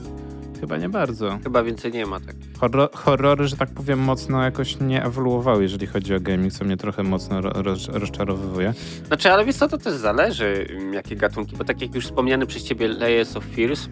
Chyba 0.59 0.77
nie 0.77 0.89
bardzo. 0.89 1.39
Chyba 1.43 1.63
więcej 1.63 1.91
nie 1.91 2.05
ma 2.05 2.19
tak. 2.19 2.35
Horror, 2.59 2.89
horrory, 2.93 3.47
że 3.47 3.57
tak 3.57 3.69
powiem, 3.69 3.99
mocno 3.99 4.43
jakoś 4.43 4.79
nie 4.79 5.03
ewoluowały, 5.03 5.63
jeżeli 5.63 5.87
chodzi 5.87 6.15
o 6.15 6.19
gaming, 6.19 6.53
co 6.53 6.65
mnie 6.65 6.77
trochę 6.77 7.03
mocno 7.03 7.41
ro, 7.41 7.51
roz, 7.55 7.87
rozczarowywuje. 7.87 8.73
Znaczy, 9.07 9.31
ale 9.31 9.45
wiesz 9.45 9.55
co, 9.55 9.67
to 9.67 9.77
też 9.77 9.93
zależy, 9.93 10.67
mm, 10.69 10.93
jakie 10.93 11.15
gatunki, 11.15 11.55
bo 11.55 11.63
tak 11.63 11.81
jak 11.81 11.95
już 11.95 12.05
wspomniany 12.05 12.45
przez 12.45 12.63
ciebie 12.63 12.87
Layers 12.87 13.37
of 13.37 13.45
Fears, 13.55 13.87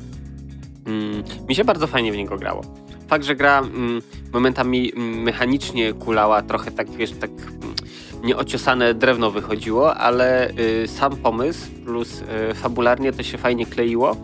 mm, 0.85 1.23
mi 1.49 1.55
się 1.55 1.63
bardzo 1.63 1.87
fajnie 1.87 2.11
w 2.11 2.17
niego 2.17 2.37
grało. 2.37 2.61
Fakt, 3.07 3.25
że 3.25 3.35
gra 3.35 3.59
mm, 3.59 4.01
momentami 4.33 4.93
mm, 4.93 5.21
mechanicznie 5.21 5.93
kulała, 5.93 6.41
trochę 6.41 6.71
tak, 6.71 6.89
wiesz, 6.89 7.11
tak 7.11 7.31
mm, 7.31 7.75
nieociosane 8.23 8.93
drewno 8.93 9.31
wychodziło, 9.31 9.95
ale 9.95 10.49
y, 10.49 10.87
sam 10.87 11.15
pomysł 11.15 11.71
plus 11.85 12.21
y, 12.51 12.53
fabularnie 12.53 13.13
to 13.13 13.23
się 13.23 13.37
fajnie 13.37 13.65
kleiło, 13.65 14.15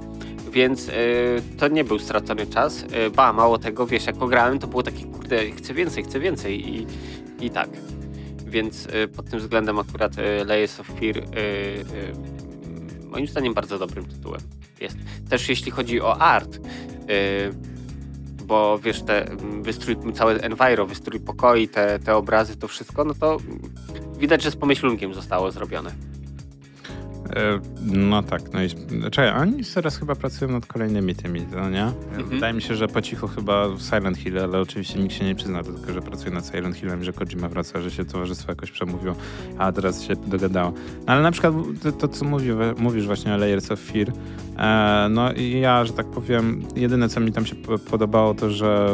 więc 0.53 0.89
y, 0.89 0.93
to 1.57 1.67
nie 1.67 1.83
był 1.83 1.99
stracony 1.99 2.47
czas. 2.47 2.83
Y, 2.83 3.09
ba, 3.09 3.33
mało 3.33 3.57
tego, 3.57 3.87
wiesz, 3.87 4.05
jak 4.05 4.17
grałem, 4.17 4.59
to 4.59 4.67
było 4.67 4.83
takie, 4.83 5.05
kurde, 5.05 5.51
chcę 5.51 5.73
więcej, 5.73 6.03
chcę 6.03 6.19
więcej 6.19 6.75
i, 6.75 6.87
i 7.39 7.49
tak. 7.49 7.69
Więc 8.45 8.85
y, 8.85 9.07
pod 9.07 9.29
tym 9.29 9.39
względem 9.39 9.79
akurat 9.79 10.13
Layers 10.45 10.79
of 10.79 10.87
Fear 10.87 11.23
moim 13.11 13.27
zdaniem 13.27 13.53
bardzo 13.53 13.79
dobrym 13.79 14.05
tytułem 14.05 14.41
jest. 14.79 14.97
Też 15.29 15.49
jeśli 15.49 15.71
chodzi 15.71 16.01
o 16.01 16.17
art, 16.17 16.59
bo 18.43 18.79
wiesz, 18.79 19.01
te 19.01 19.25
wystrój, 19.61 19.95
cały 20.13 20.41
enviro, 20.41 20.85
wystrój 20.85 21.19
pokoi, 21.19 21.67
te, 21.67 21.99
te 21.99 22.15
obrazy, 22.15 22.57
to 22.57 22.67
wszystko, 22.67 23.03
no 23.03 23.13
to 23.13 23.37
widać, 24.17 24.43
że 24.43 24.51
z 24.51 24.55
pomyślunkiem 24.55 25.13
zostało 25.13 25.51
zrobione. 25.51 25.91
E, 27.35 27.59
no 27.85 28.23
tak, 28.23 28.41
no 28.53 28.63
i 28.63 28.69
czekaj, 29.11 29.41
oni 29.41 29.63
teraz 29.73 29.97
chyba 29.97 30.15
pracują 30.15 30.51
nad 30.51 30.65
kolejnymi 30.65 31.15
tymi, 31.15 31.45
no 31.55 31.69
nie? 31.69 31.91
Wydaje 32.23 32.53
mi 32.53 32.61
się, 32.61 32.75
że 32.75 32.87
po 32.87 33.01
cichu 33.01 33.27
chyba 33.27 33.69
w 33.69 33.81
Silent 33.81 34.17
Hill, 34.17 34.39
ale 34.39 34.59
oczywiście 34.59 34.99
nikt 34.99 35.15
się 35.15 35.25
nie 35.25 35.35
przyzna 35.35 35.63
do 35.63 35.73
tego, 35.73 35.93
że 35.93 36.01
pracuje 36.01 36.31
nad 36.31 36.47
Silent 36.47 36.75
Hillem 36.75 37.03
że 37.03 37.13
Kojima 37.13 37.49
wraca, 37.49 37.81
że 37.81 37.91
się 37.91 38.05
towarzystwo 38.05 38.51
jakoś 38.51 38.71
przemówiło, 38.71 39.15
a 39.57 39.71
teraz 39.71 40.03
się 40.03 40.15
dogadało. 40.15 40.73
No 41.07 41.13
ale 41.13 41.21
na 41.21 41.31
przykład 41.31 41.53
to, 41.83 41.91
to 41.91 42.07
co 42.07 42.25
mówi, 42.25 42.49
mówisz 42.77 43.05
właśnie 43.05 43.33
o 43.33 43.37
Layers 43.37 43.71
of 43.71 43.79
Fear, 43.79 44.07
no 45.09 45.33
i 45.33 45.59
ja, 45.59 45.85
że 45.85 45.93
tak 45.93 46.05
powiem, 46.05 46.63
jedyne 46.75 47.09
co 47.09 47.19
mi 47.19 47.31
tam 47.31 47.45
się 47.45 47.55
po- 47.55 47.77
podobało 47.79 48.33
to, 48.33 48.49
że 48.49 48.87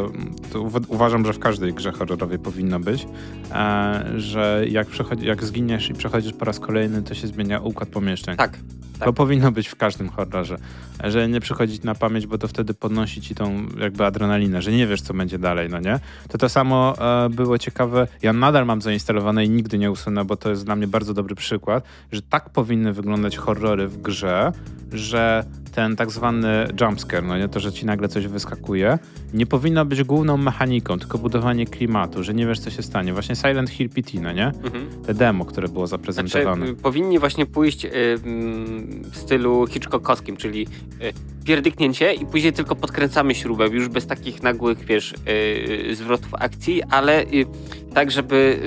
to 0.53 0.59
uwa- 0.59 0.85
uważam, 0.87 1.25
że 1.25 1.33
w 1.33 1.39
każdej 1.39 1.73
grze 1.73 1.91
horrorowej 1.91 2.39
powinno 2.39 2.79
być, 2.79 3.07
e, 3.51 4.03
że 4.17 4.63
jak, 4.69 4.87
jak 5.21 5.43
zginiesz 5.43 5.89
i 5.89 5.93
przechodzisz 5.93 6.33
po 6.33 6.45
raz 6.45 6.59
kolejny, 6.59 7.01
to 7.03 7.13
się 7.13 7.27
zmienia 7.27 7.59
układ 7.59 7.89
pomieszczeń. 7.89 8.37
Tak, 8.37 8.57
To 8.99 9.05
tak. 9.05 9.13
powinno 9.15 9.51
być 9.51 9.67
w 9.67 9.75
każdym 9.75 10.09
horrorze. 10.09 10.57
Że 11.03 11.27
nie 11.29 11.39
przychodzić 11.39 11.83
na 11.83 11.95
pamięć, 11.95 12.27
bo 12.27 12.37
to 12.37 12.47
wtedy 12.47 12.73
podnosi 12.73 13.21
ci 13.21 13.35
tą 13.35 13.65
jakby 13.79 14.05
adrenalinę, 14.05 14.61
że 14.61 14.71
nie 14.71 14.87
wiesz, 14.87 15.01
co 15.01 15.13
będzie 15.13 15.39
dalej, 15.39 15.69
no 15.69 15.79
nie? 15.79 15.99
To 16.29 16.37
to 16.37 16.49
samo 16.49 16.93
e, 17.25 17.29
było 17.29 17.57
ciekawe. 17.57 18.07
Ja 18.21 18.33
nadal 18.33 18.65
mam 18.65 18.81
zainstalowane 18.81 19.45
i 19.45 19.49
nigdy 19.49 19.77
nie 19.77 19.91
usunę, 19.91 20.25
bo 20.25 20.35
to 20.37 20.49
jest 20.49 20.65
dla 20.65 20.75
mnie 20.75 20.87
bardzo 20.87 21.13
dobry 21.13 21.35
przykład, 21.35 21.83
że 22.11 22.21
tak 22.21 22.49
powinny 22.49 22.93
wyglądać 22.93 23.37
horrory 23.37 23.87
w 23.87 24.01
grze, 24.01 24.51
że 24.91 25.43
ten 25.69 25.95
tak 25.95 26.11
zwany 26.11 26.67
jumpscare, 26.81 27.23
no 27.23 27.37
nie? 27.37 27.47
To, 27.47 27.59
że 27.59 27.71
ci 27.71 27.85
nagle 27.85 28.07
coś 28.07 28.27
wyskakuje, 28.27 28.99
nie 29.33 29.45
powinno 29.45 29.85
być 29.85 30.03
główną 30.03 30.37
mechaniką, 30.37 30.99
tylko 30.99 31.17
budowanie 31.17 31.65
klimatu, 31.65 32.23
że 32.23 32.33
nie 32.33 32.47
wiesz, 32.47 32.59
co 32.59 32.69
się 32.69 32.81
stanie. 32.83 33.13
Właśnie 33.13 33.35
Silent 33.35 33.69
Hill 33.69 33.89
PT, 33.89 34.11
no 34.21 34.31
nie? 34.31 34.45
Mhm. 34.47 34.87
Te 35.05 35.13
demo, 35.13 35.45
które 35.45 35.67
było 35.67 35.87
Znaczy, 35.87 36.01
zaprezentowane. 36.11 36.65
y, 36.67 36.75
powinni 36.75 37.19
właśnie 37.19 37.45
pójść 37.45 37.85
y, 37.85 37.89
w 39.11 39.17
stylu 39.17 39.67
Hitchcockowskim, 39.67 40.37
czyli 40.37 40.67
y, 41.01 41.45
pierdyknięcie 41.45 42.13
i 42.13 42.25
później 42.25 42.53
tylko 42.53 42.75
podkręcamy 42.75 43.35
śrubę, 43.35 43.67
już 43.67 43.87
bez 43.87 44.07
takich 44.07 44.43
nagłych, 44.43 44.85
wiesz, 44.85 45.13
y, 45.91 45.95
zwrotów 45.95 46.33
akcji, 46.33 46.83
ale 46.83 47.23
y, 47.23 47.45
tak, 47.93 48.11
żeby 48.11 48.59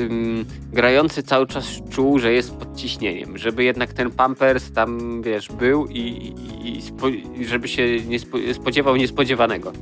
grający 0.72 1.22
cały 1.22 1.46
czas 1.46 1.66
czuł, 1.90 2.18
że 2.18 2.32
jest 2.32 2.54
pod 2.54 2.76
ciśnieniem, 2.76 3.38
żeby 3.38 3.64
jednak 3.64 3.92
ten 3.92 4.10
pampers 4.10 4.72
tam, 4.72 5.22
wiesz, 5.22 5.48
był 5.48 5.86
i, 5.86 5.98
i, 5.98 6.76
i 6.78 6.82
żeby 7.46 7.68
się 7.68 8.00
nie 8.00 8.18
spo, 8.18 8.38
spodziewał 8.52 8.96
niespodziewanego. 8.96 9.72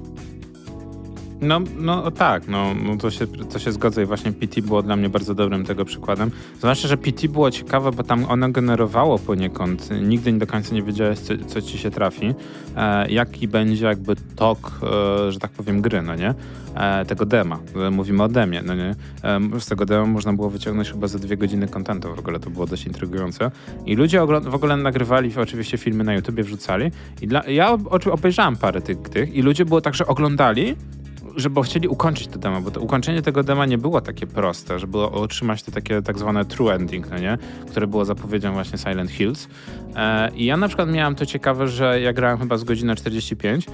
No, 1.42 1.60
no 1.78 2.10
tak, 2.10 2.48
no, 2.48 2.74
no 2.74 2.96
to, 2.96 3.10
się, 3.10 3.26
to 3.26 3.58
się 3.58 3.72
zgodzę 3.72 4.02
i 4.02 4.06
właśnie 4.06 4.32
PT 4.32 4.62
było 4.62 4.82
dla 4.82 4.96
mnie 4.96 5.08
bardzo 5.08 5.34
dobrym 5.34 5.64
tego 5.64 5.84
przykładem. 5.84 6.30
Zwłaszcza, 6.58 6.88
że 6.88 6.96
PT 6.96 7.28
było 7.28 7.50
ciekawe, 7.50 7.92
bo 7.92 8.02
tam 8.02 8.24
ono 8.24 8.48
generowało 8.48 9.18
poniekąd, 9.18 9.88
nigdy 10.02 10.32
nie 10.32 10.38
do 10.38 10.46
końca 10.46 10.74
nie 10.74 10.82
wiedziałeś, 10.82 11.18
co, 11.18 11.34
co 11.46 11.62
ci 11.62 11.78
się 11.78 11.90
trafi, 11.90 12.34
e, 12.76 13.10
jaki 13.10 13.48
będzie 13.48 13.86
jakby 13.86 14.16
tok, 14.36 14.80
e, 14.82 15.32
że 15.32 15.38
tak 15.38 15.50
powiem, 15.50 15.80
gry, 15.80 16.02
no 16.02 16.14
nie? 16.14 16.34
E, 16.74 17.04
tego 17.04 17.26
dema. 17.26 17.58
E, 17.86 17.90
Mówimy 17.90 18.22
o 18.22 18.28
demie, 18.28 18.62
no 18.62 18.74
nie? 18.74 18.94
E, 19.24 19.60
z 19.60 19.66
tego 19.66 19.86
dema 19.86 20.06
można 20.06 20.32
było 20.32 20.50
wyciągnąć 20.50 20.92
chyba 20.92 21.08
za 21.08 21.18
dwie 21.18 21.36
godziny 21.36 21.68
kontentu, 21.68 22.14
w 22.14 22.18
ogóle 22.18 22.40
to 22.40 22.50
było 22.50 22.66
dość 22.66 22.86
intrygujące. 22.86 23.50
I 23.86 23.96
ludzie 23.96 24.20
w 24.26 24.54
ogóle 24.54 24.76
nagrywali 24.76 25.32
oczywiście 25.36 25.78
filmy 25.78 26.04
na 26.04 26.14
YouTubie, 26.14 26.42
wrzucali 26.42 26.90
i 27.22 27.26
dla, 27.26 27.42
ja 27.48 27.78
obejrzałem 28.12 28.56
parę 28.56 28.80
tych, 28.80 28.98
tych 28.98 29.34
i 29.34 29.42
ludzie 29.42 29.64
było 29.64 29.80
tak, 29.80 29.94
że 29.94 30.06
oglądali 30.06 30.76
że 31.36 31.50
bo 31.50 31.62
chcieli 31.62 31.88
ukończyć 31.88 32.28
to 32.28 32.38
demo, 32.38 32.60
bo 32.60 32.70
to 32.70 32.80
ukończenie 32.80 33.22
tego 33.22 33.42
dema 33.42 33.66
nie 33.66 33.78
było 33.78 34.00
takie 34.00 34.26
proste, 34.26 34.78
żeby 34.78 34.98
otrzymać 34.98 35.62
te 35.62 35.72
takie 35.72 36.02
tak 36.02 36.18
zwane 36.18 36.44
true 36.44 36.74
ending, 36.74 37.10
no 37.10 37.18
nie? 37.18 37.38
Które 37.70 37.86
było 37.86 38.04
zapowiedzią 38.04 38.52
właśnie 38.52 38.78
Silent 38.78 39.10
Hills. 39.10 39.48
E, 39.96 40.30
I 40.34 40.44
ja 40.44 40.56
na 40.56 40.68
przykład 40.68 40.90
miałem 40.90 41.14
to 41.14 41.26
ciekawe, 41.26 41.68
że 41.68 42.00
ja 42.00 42.12
grałem 42.12 42.38
chyba 42.38 42.56
z 42.56 42.64
godziny 42.64 42.96
45 42.96 43.66
e, 43.66 43.70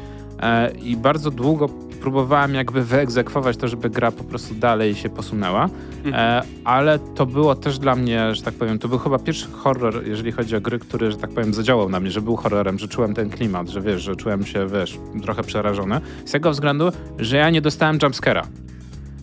i 0.82 0.96
bardzo 0.96 1.30
długo 1.30 1.68
próbowałem 2.06 2.54
jakby 2.54 2.84
wyegzekwować 2.84 3.56
to, 3.56 3.68
żeby 3.68 3.90
gra 3.90 4.12
po 4.12 4.24
prostu 4.24 4.54
dalej 4.54 4.94
się 4.94 5.08
posunęła, 5.08 5.68
e, 6.12 6.42
ale 6.64 6.98
to 6.98 7.26
było 7.26 7.54
też 7.54 7.78
dla 7.78 7.96
mnie, 7.96 8.34
że 8.34 8.42
tak 8.42 8.54
powiem, 8.54 8.78
to 8.78 8.88
był 8.88 8.98
chyba 8.98 9.18
pierwszy 9.18 9.50
horror, 9.50 10.06
jeżeli 10.06 10.32
chodzi 10.32 10.56
o 10.56 10.60
gry, 10.60 10.78
który, 10.78 11.10
że 11.10 11.16
tak 11.16 11.30
powiem, 11.30 11.54
zadziałał 11.54 11.88
na 11.88 12.00
mnie, 12.00 12.10
że 12.10 12.20
był 12.20 12.36
horrorem, 12.36 12.78
że 12.78 12.88
czułem 12.88 13.14
ten 13.14 13.30
klimat, 13.30 13.68
że 13.68 13.80
wiesz, 13.80 14.02
że 14.02 14.16
czułem 14.16 14.46
się, 14.46 14.66
wiesz, 14.68 14.98
trochę 15.22 15.42
przerażony. 15.42 16.00
Z 16.24 16.30
tego 16.30 16.50
względu, 16.50 16.92
że 17.18 17.36
ja 17.36 17.50
nie 17.50 17.60
dostałem 17.60 17.98
jumpscare'a. 17.98 18.42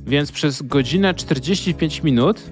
Więc 0.08 0.32
przez 0.32 0.62
godzinę 0.62 1.14
45 1.14 2.04
minut 2.04 2.44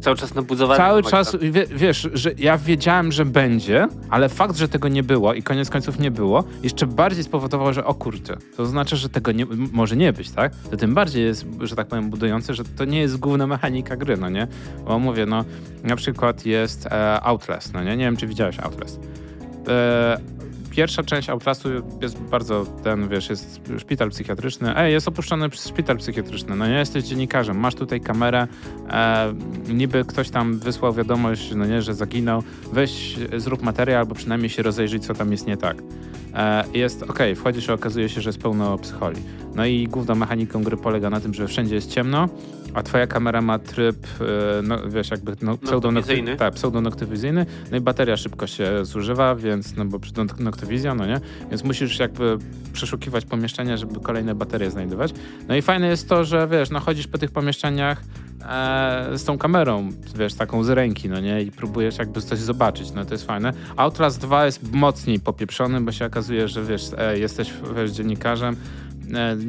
Cały 0.00 0.16
czas 0.16 0.34
nabudzowane. 0.34 0.76
cały 0.76 1.02
czas, 1.02 1.36
wie, 1.40 1.66
wiesz, 1.66 2.08
że 2.12 2.30
ja 2.38 2.58
wiedziałem, 2.58 3.12
że 3.12 3.24
będzie, 3.24 3.88
ale 4.10 4.28
fakt, 4.28 4.56
że 4.56 4.68
tego 4.68 4.88
nie 4.88 5.02
było 5.02 5.34
i 5.34 5.42
koniec 5.42 5.70
końców 5.70 5.98
nie 5.98 6.10
było, 6.10 6.44
jeszcze 6.62 6.86
bardziej 6.86 7.24
spowodował, 7.24 7.72
że 7.72 7.84
o 7.84 7.94
kurczę, 7.94 8.36
to 8.56 8.66
znaczy, 8.66 8.96
że 8.96 9.08
tego 9.08 9.32
nie, 9.32 9.46
może 9.72 9.96
nie 9.96 10.12
być, 10.12 10.30
tak? 10.30 10.52
To 10.70 10.76
tym 10.76 10.94
bardziej 10.94 11.24
jest, 11.24 11.46
że 11.60 11.76
tak 11.76 11.86
powiem, 11.86 12.10
budujące, 12.10 12.54
że 12.54 12.64
to 12.64 12.84
nie 12.84 13.00
jest 13.00 13.16
główna 13.16 13.46
mechanika 13.46 13.96
gry, 13.96 14.16
no 14.16 14.28
nie? 14.28 14.46
Bo 14.84 14.98
mówię, 14.98 15.26
no, 15.26 15.44
na 15.84 15.96
przykład 15.96 16.46
jest 16.46 16.86
e, 16.86 17.20
Outlast, 17.20 17.74
no 17.74 17.84
nie? 17.84 17.96
Nie 17.96 18.04
wiem, 18.04 18.16
czy 18.16 18.26
widziałeś 18.26 18.60
Outlast. 18.60 19.00
E, 19.68 20.37
pierwsza 20.78 21.02
część 21.02 21.30
Outlastu 21.30 21.68
jest 22.02 22.18
bardzo 22.18 22.66
ten, 22.84 23.08
wiesz, 23.08 23.30
jest 23.30 23.60
szpital 23.78 24.10
psychiatryczny. 24.10 24.76
Ej, 24.76 24.92
jest 24.92 25.08
opuszczony 25.08 25.48
szpital 25.52 25.96
psychiatryczny. 25.96 26.56
No 26.56 26.66
nie 26.66 26.78
jesteś 26.78 27.04
dziennikarzem, 27.04 27.58
masz 27.58 27.74
tutaj 27.74 28.00
kamerę, 28.00 28.46
e, 28.90 29.34
niby 29.68 30.04
ktoś 30.04 30.30
tam 30.30 30.58
wysłał 30.58 30.92
wiadomość, 30.92 31.52
no 31.56 31.66
nie, 31.66 31.82
że 31.82 31.94
zaginął. 31.94 32.42
Weź, 32.72 33.16
zrób 33.36 33.62
materiał, 33.62 33.98
albo 34.00 34.14
przynajmniej 34.14 34.50
się 34.50 34.62
rozejrzyj, 34.62 35.00
co 35.00 35.14
tam 35.14 35.32
jest 35.32 35.46
nie 35.46 35.56
tak. 35.56 35.76
E, 36.34 36.64
jest, 36.74 37.02
okej, 37.02 37.36
wchodzisz 37.36 37.68
i 37.68 37.72
okazuje 37.72 38.08
się, 38.08 38.20
że 38.20 38.28
jest 38.28 38.42
pełno 38.42 38.78
psycholi. 38.78 39.22
No 39.54 39.66
i 39.66 39.88
główną 39.88 40.14
mechaniką 40.14 40.64
gry 40.64 40.76
polega 40.76 41.10
na 41.10 41.20
tym, 41.20 41.34
że 41.34 41.48
wszędzie 41.48 41.74
jest 41.74 41.90
ciemno, 41.90 42.28
a 42.74 42.82
twoja 42.82 43.06
kamera 43.06 43.40
ma 43.42 43.58
tryb, 43.58 44.06
e, 44.20 44.24
no 44.62 44.78
wiesz, 44.88 45.10
jakby 45.10 45.32
no, 45.42 45.58
Noktywizyjny. 45.72 46.36
tak, 46.36 46.54
pseudonoktywizyjny, 46.54 47.46
no 47.70 47.76
i 47.76 47.80
bateria 47.80 48.16
szybko 48.16 48.46
się 48.46 48.84
zużywa, 48.84 49.34
więc, 49.34 49.76
no 49.76 49.84
bo 49.84 49.98
przy 49.98 50.12
nok- 50.12 50.40
noktywizja, 50.40 50.94
no 50.94 51.06
nie, 51.06 51.20
więc 51.50 51.64
musisz 51.64 51.98
jakby 51.98 52.38
przeszukiwać 52.72 53.24
pomieszczenia, 53.24 53.76
żeby 53.76 54.00
kolejne 54.00 54.34
baterie 54.34 54.70
znajdować. 54.70 55.12
No 55.48 55.56
i 55.56 55.62
fajne 55.62 55.86
jest 55.88 56.08
to, 56.08 56.24
że 56.24 56.48
wiesz, 56.48 56.70
no 56.70 56.80
chodzisz 56.80 57.06
po 57.06 57.18
tych 57.18 57.30
pomieszczeniach 57.30 58.02
e, 58.48 59.18
z 59.18 59.24
tą 59.24 59.38
kamerą, 59.38 59.88
wiesz, 60.16 60.34
taką 60.34 60.64
z 60.64 60.68
ręki, 60.70 61.08
no 61.08 61.20
nie, 61.20 61.42
i 61.42 61.50
próbujesz 61.52 61.98
jakby 61.98 62.20
coś 62.22 62.38
zobaczyć, 62.38 62.92
no 62.92 63.04
to 63.04 63.14
jest 63.14 63.26
fajne. 63.26 63.52
Outlast 63.76 64.20
2 64.20 64.46
jest 64.46 64.72
mocniej 64.72 65.20
popieprzony, 65.20 65.80
bo 65.80 65.92
się 65.92 66.06
okazuje, 66.06 66.48
że 66.48 66.64
wiesz, 66.64 66.82
e, 66.98 67.18
jesteś, 67.18 67.52
wiesz, 67.76 67.90
dziennikarzem, 67.90 68.56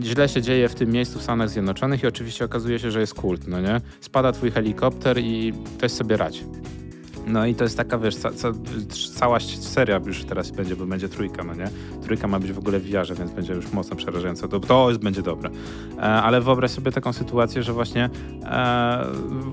źle 0.04 0.30
się 0.30 0.42
dzieje 0.42 0.70
w 0.70 0.76
tym 0.76 0.92
miejscu 0.92 1.20
w 1.20 1.24
Stanach 1.24 1.50
Zjednoczonych 1.50 2.04
i 2.04 2.08
oczywiście 2.08 2.46
okazuje 2.46 2.80
się, 2.80 2.92
że 2.92 3.00
jest 3.00 3.14
kult, 3.14 3.48
no 3.48 3.62
nie? 3.62 3.82
Spada 4.02 4.32
twój 4.32 4.52
helikopter 4.52 5.18
i 5.20 5.54
weź 5.80 5.92
sobie 5.92 6.18
radź. 6.18 6.44
No 7.30 7.46
i 7.46 7.56
to 7.56 7.64
jest 7.64 7.78
taka, 7.78 7.98
wiesz, 7.98 8.16
ca, 8.16 8.32
ca, 8.32 8.52
cała 9.14 9.40
seria 9.40 10.02
już 10.06 10.24
teraz 10.24 10.52
będzie, 10.52 10.76
bo 10.76 10.86
będzie 10.86 11.10
trójka, 11.10 11.44
no 11.44 11.56
nie? 11.56 11.70
Trójka 12.04 12.28
ma 12.28 12.40
być 12.40 12.52
w 12.52 12.58
ogóle 12.58 12.80
w 12.80 12.84
VR-ze, 12.84 13.16
więc 13.16 13.32
będzie 13.32 13.54
już 13.54 13.72
mocno 13.72 13.96
przerażająca. 13.96 14.48
To, 14.48 14.60
to 14.60 14.90
jest, 14.90 15.02
będzie 15.02 15.22
dobre. 15.22 15.50
E, 15.98 16.02
ale 16.02 16.42
wyobraź 16.42 16.72
sobie 16.72 16.92
taką 16.92 17.14
sytuację, 17.14 17.64
że 17.64 17.74
właśnie 17.74 18.10
e, 18.44 19.06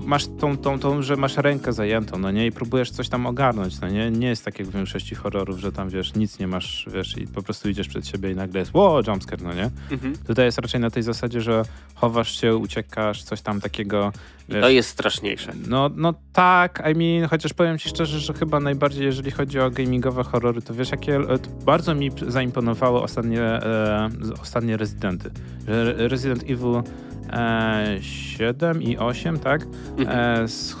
masz 0.05 0.27
tą, 0.27 0.57
tą, 0.57 0.79
tą, 0.79 1.01
że 1.01 1.15
masz 1.15 1.37
rękę 1.37 1.73
zajętą, 1.73 2.17
no 2.19 2.31
nie? 2.31 2.47
I 2.47 2.51
próbujesz 2.51 2.91
coś 2.91 3.09
tam 3.09 3.25
ogarnąć, 3.25 3.81
no 3.81 3.89
nie? 3.89 4.11
Nie 4.11 4.27
jest 4.27 4.45
tak 4.45 4.59
jak 4.59 4.67
w 4.67 4.71
większości 4.71 5.15
horrorów, 5.15 5.59
że 5.59 5.71
tam, 5.71 5.89
wiesz, 5.89 6.15
nic 6.15 6.39
nie 6.39 6.47
masz, 6.47 6.85
wiesz, 6.93 7.17
i 7.17 7.27
po 7.27 7.41
prostu 7.41 7.69
idziesz 7.69 7.87
przed 7.87 8.07
siebie 8.07 8.31
i 8.31 8.35
nagle 8.35 8.59
jest, 8.59 8.73
ło, 8.73 9.01
jumpscare, 9.07 9.41
no 9.41 9.53
nie? 9.53 9.69
Mhm. 9.91 10.15
Tutaj 10.27 10.45
jest 10.45 10.57
raczej 10.57 10.81
na 10.81 10.89
tej 10.89 11.03
zasadzie, 11.03 11.41
że 11.41 11.63
chowasz 11.95 12.41
się, 12.41 12.55
uciekasz, 12.55 13.23
coś 13.23 13.41
tam 13.41 13.61
takiego, 13.61 14.11
wiesz, 14.49 14.61
To 14.61 14.69
jest 14.69 14.89
straszniejsze. 14.89 15.51
no, 15.67 15.89
no 15.95 16.13
tak, 16.33 16.83
I 16.91 16.95
mean, 16.97 17.29
chociaż 17.29 17.53
powiem 17.53 17.77
ci 17.77 17.89
szczerze, 17.89 18.19
że 18.19 18.33
chyba 18.33 18.59
najbardziej, 18.59 19.05
jeżeli 19.05 19.31
chodzi 19.31 19.59
o 19.59 19.71
gamingowe 19.71 20.23
horrory, 20.23 20.61
to 20.61 20.73
wiesz, 20.73 20.91
jakie 20.91 21.15
e, 21.15 21.23
bardzo 21.65 21.95
mi 21.95 22.11
zaimponowały 22.27 23.01
ostatnie, 23.01 23.41
e, 23.41 24.09
ostatnie 24.41 24.77
Rezydenty. 24.77 25.31
Że 25.67 26.07
Resident 26.07 26.43
Evil 26.43 26.81
e, 27.29 27.97
7 28.01 28.81
i 28.83 28.97
8, 28.97 29.39
tak? 29.39 29.67
Mhm. 29.97 30.43
E, 30.43 30.47
z, 30.47 30.75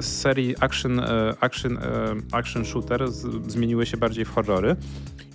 z 0.00 0.04
serii 0.20 0.54
action, 0.60 1.00
e, 1.00 1.34
action, 1.40 1.76
e, 1.78 1.80
action 2.32 2.64
shooter 2.64 3.12
z, 3.12 3.52
zmieniły 3.52 3.86
się 3.86 3.96
bardziej 3.96 4.24
w 4.24 4.30
horrory. 4.30 4.76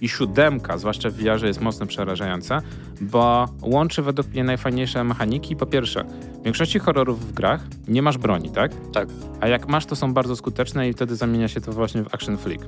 I 0.04 0.10
siódemka, 0.10 0.78
zwłaszcza 0.78 1.10
w 1.10 1.14
VR-ze, 1.14 1.48
jest 1.48 1.62
mocno 1.62 1.86
przerażająca, 1.86 2.62
bo 3.02 3.48
łączy 3.62 4.02
według 4.02 4.28
mnie 4.28 4.44
najfajniejsze 4.44 5.04
mechaniki. 5.04 5.56
Po 5.56 5.66
pierwsze, 5.66 6.04
w 6.42 6.44
większości 6.44 6.80
horrorów 6.80 7.28
w 7.28 7.34
grach 7.34 7.62
nie 7.88 8.02
masz 8.02 8.18
broni, 8.18 8.50
tak? 8.50 8.72
Tak. 8.94 9.08
A 9.42 9.48
jak 9.48 9.68
masz, 9.68 9.86
to 9.86 9.96
są 9.96 10.14
bardzo 10.14 10.36
skuteczne 10.36 10.90
i 10.90 10.94
wtedy 10.94 11.16
zamienia 11.16 11.48
się 11.48 11.62
to 11.62 11.72
właśnie 11.72 12.04
w 12.04 12.16
action 12.16 12.38
flick. 12.38 12.66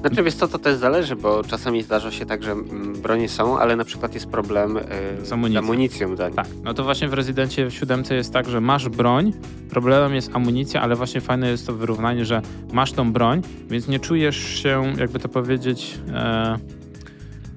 Znaczy 0.00 0.22
wiesz 0.22 0.34
co, 0.34 0.48
to 0.48 0.58
też 0.58 0.76
zależy, 0.76 1.16
bo 1.16 1.44
czasami 1.44 1.82
zdarza 1.82 2.10
się 2.10 2.26
tak, 2.26 2.42
że 2.42 2.52
mm, 2.52 2.92
bronie 3.02 3.28
są, 3.28 3.58
ale 3.58 3.76
na 3.76 3.84
przykład 3.84 4.14
jest 4.14 4.26
problem 4.26 4.76
e, 4.76 4.82
Z 5.24 5.32
amunicją. 5.32 5.58
amunicją 5.60 6.16
do 6.16 6.26
nich. 6.26 6.36
Tak, 6.36 6.46
no 6.64 6.74
to 6.74 6.84
właśnie 6.84 7.08
w 7.08 7.12
Rezydencie 7.14 7.66
w 7.66 7.74
siódemce 7.74 8.14
jest 8.14 8.32
tak, 8.32 8.48
że 8.48 8.60
masz 8.60 8.88
broń, 8.88 9.32
problemem 9.70 10.14
jest 10.14 10.30
amunicja, 10.36 10.80
ale 10.82 10.96
właśnie 10.96 11.20
fajne 11.20 11.50
jest 11.50 11.66
to 11.66 11.72
wyrównanie, 11.74 12.24
że 12.24 12.42
masz 12.72 12.92
tą 12.92 13.12
broń, 13.12 13.42
więc 13.70 13.88
nie 13.88 14.00
czujesz 14.00 14.36
się, 14.36 14.92
jakby 14.98 15.18
to 15.18 15.28
powiedzieć, 15.28 15.98
e, 16.14 16.58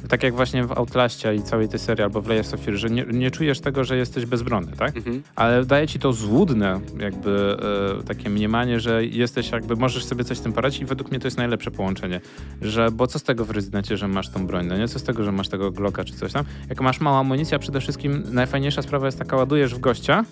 tak 0.10 0.24
jak 0.24 0.34
właśnie 0.34 0.64
w 0.64 0.72
Outlaście 0.72 1.36
i 1.36 1.42
całej 1.42 1.70
tej 1.70 1.80
serii, 1.80 2.04
albo 2.04 2.22
w 2.22 2.28
Layers 2.28 2.54
of 2.54 2.60
Fear, 2.60 2.78
że 2.78 2.90
nie, 2.90 3.06
nie 3.12 3.32
czujesz 3.32 3.60
tego, 3.60 3.84
że 3.84 3.98
jesteś 3.98 4.26
bezbronny, 4.26 4.72
tak? 4.78 4.98
Mhm. 4.98 5.24
ale 5.36 5.66
daje 5.66 5.88
ci 5.88 6.00
to 6.00 6.14
złudne 6.14 6.80
jakby 7.00 7.58
e, 8.00 8.04
takie 8.04 8.30
mniemanie, 8.30 8.80
że 8.80 9.06
jesteś 9.06 9.52
jakby, 9.52 9.76
możesz 9.76 10.06
sobie 10.06 10.24
coś 10.24 10.38
z 10.38 10.42
tym 10.42 10.54
poradzić 10.54 10.82
i 10.82 10.86
według 10.86 11.12
mnie 11.12 11.20
to 11.20 11.28
jest 11.28 11.38
najlepsze 11.38 11.72
połączenie, 11.72 12.22
że 12.62 12.92
bo 12.92 13.08
co 13.08 13.20
z 13.20 13.24
tego 13.24 13.46
w 13.46 13.50
rezydencie, 13.50 13.98
że 13.98 14.08
masz 14.08 14.30
tą 14.30 14.48
broń, 14.48 14.66
no 14.68 14.78
nie? 14.78 14.88
Co 14.88 15.00
z 15.00 15.04
tego, 15.04 15.24
że 15.24 15.32
masz 15.32 15.50
tego 15.50 15.72
Glocka 15.72 16.04
czy 16.04 16.14
coś 16.14 16.34
tam? 16.34 16.46
Jak 16.70 16.82
masz 16.82 17.00
małą 17.00 17.18
amunicję, 17.18 17.56
a 17.56 17.60
przede 17.60 17.82
wszystkim 17.82 18.24
najfajniejsza 18.32 18.82
sprawa 18.82 19.06
jest 19.06 19.20
taka, 19.20 19.38
ładujesz 19.38 19.76
w 19.76 19.80
gościa, 19.80 20.26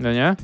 no 0.00 0.12
nie? 0.12 0.36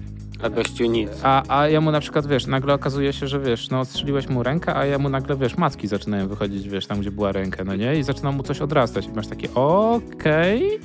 A. 1.23 1.43
A, 1.49 1.61
a 1.61 1.69
jemu 1.69 1.91
na 1.91 2.01
przykład, 2.01 2.27
wiesz, 2.27 2.47
nagle 2.47 2.75
okazuje 2.75 3.13
się, 3.13 3.29
że 3.29 3.41
wiesz, 3.41 3.71
no 3.71 3.85
strzeliłeś 3.85 4.29
mu 4.29 4.43
rękę, 4.43 4.77
a 4.77 4.87
jemu 4.87 5.09
nagle, 5.09 5.37
wiesz, 5.37 5.57
macki 5.57 5.89
zaczynają 5.89 6.29
wychodzić, 6.29 6.69
wiesz, 6.69 6.87
tam 6.87 7.01
gdzie 7.01 7.11
była 7.11 7.33
ręka, 7.33 7.65
no 7.65 7.77
nie? 7.77 7.99
I 7.99 8.03
zaczyna 8.03 8.33
mu 8.33 8.43
coś 8.43 8.61
odrastać 8.61 9.07
i 9.07 9.11
masz 9.11 9.27
takie, 9.27 9.49
okej, 9.55 10.79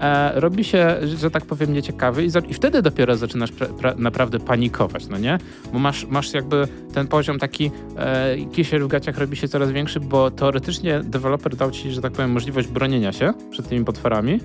e, 0.00 0.40
robi 0.40 0.64
się, 0.64 0.96
że 1.16 1.30
tak 1.30 1.46
powiem, 1.46 1.72
nieciekawy 1.72 2.24
i, 2.24 2.28
i 2.48 2.54
wtedy 2.54 2.82
dopiero 2.82 3.16
zaczynasz 3.16 3.52
pra, 3.52 3.66
pra, 3.66 3.94
naprawdę 3.98 4.40
panikować, 4.40 5.08
no 5.08 5.18
nie? 5.18 5.38
Bo 5.72 5.78
masz, 5.78 6.06
masz 6.06 6.34
jakby 6.34 6.68
ten 6.94 7.06
poziom 7.06 7.38
taki, 7.38 7.70
e, 7.96 8.36
kisiel 8.52 8.84
w 8.84 8.88
gaciach 8.88 9.18
robi 9.18 9.36
się 9.36 9.48
coraz 9.48 9.72
większy, 9.72 10.00
bo 10.00 10.30
teoretycznie 10.30 11.00
deweloper 11.04 11.56
dał 11.56 11.70
ci, 11.70 11.90
że 11.90 12.02
tak 12.02 12.12
powiem, 12.12 12.30
możliwość 12.32 12.68
bronienia 12.68 13.12
się 13.12 13.32
przed 13.50 13.68
tymi 13.68 13.84
potworami, 13.84 14.40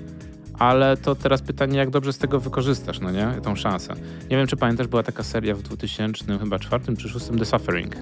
ale 0.62 0.96
to 0.96 1.14
teraz 1.14 1.42
pytanie, 1.42 1.78
jak 1.78 1.90
dobrze 1.90 2.12
z 2.12 2.18
tego 2.18 2.40
wykorzystasz, 2.40 3.00
no 3.00 3.10
nie? 3.10 3.26
Tą 3.42 3.56
szansę. 3.56 3.94
Nie 4.30 4.36
wiem, 4.36 4.46
czy 4.46 4.56
pamiętasz, 4.56 4.86
była 4.86 5.02
taka 5.02 5.22
seria 5.22 5.54
w 5.54 5.62
2000 5.62 6.38
chyba 6.38 6.58
czwartym 6.58 6.96
czy 6.96 7.08
szóstym 7.08 7.38
The 7.38 7.44
Suffering. 7.44 7.96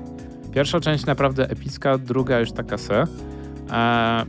Pierwsza 0.55 0.81
część 0.81 1.07
naprawdę 1.07 1.51
epicka, 1.51 1.99
druga 1.99 2.41
już 2.41 2.53
taka 2.53 2.79
se. 2.79 3.05
E, 3.71 4.25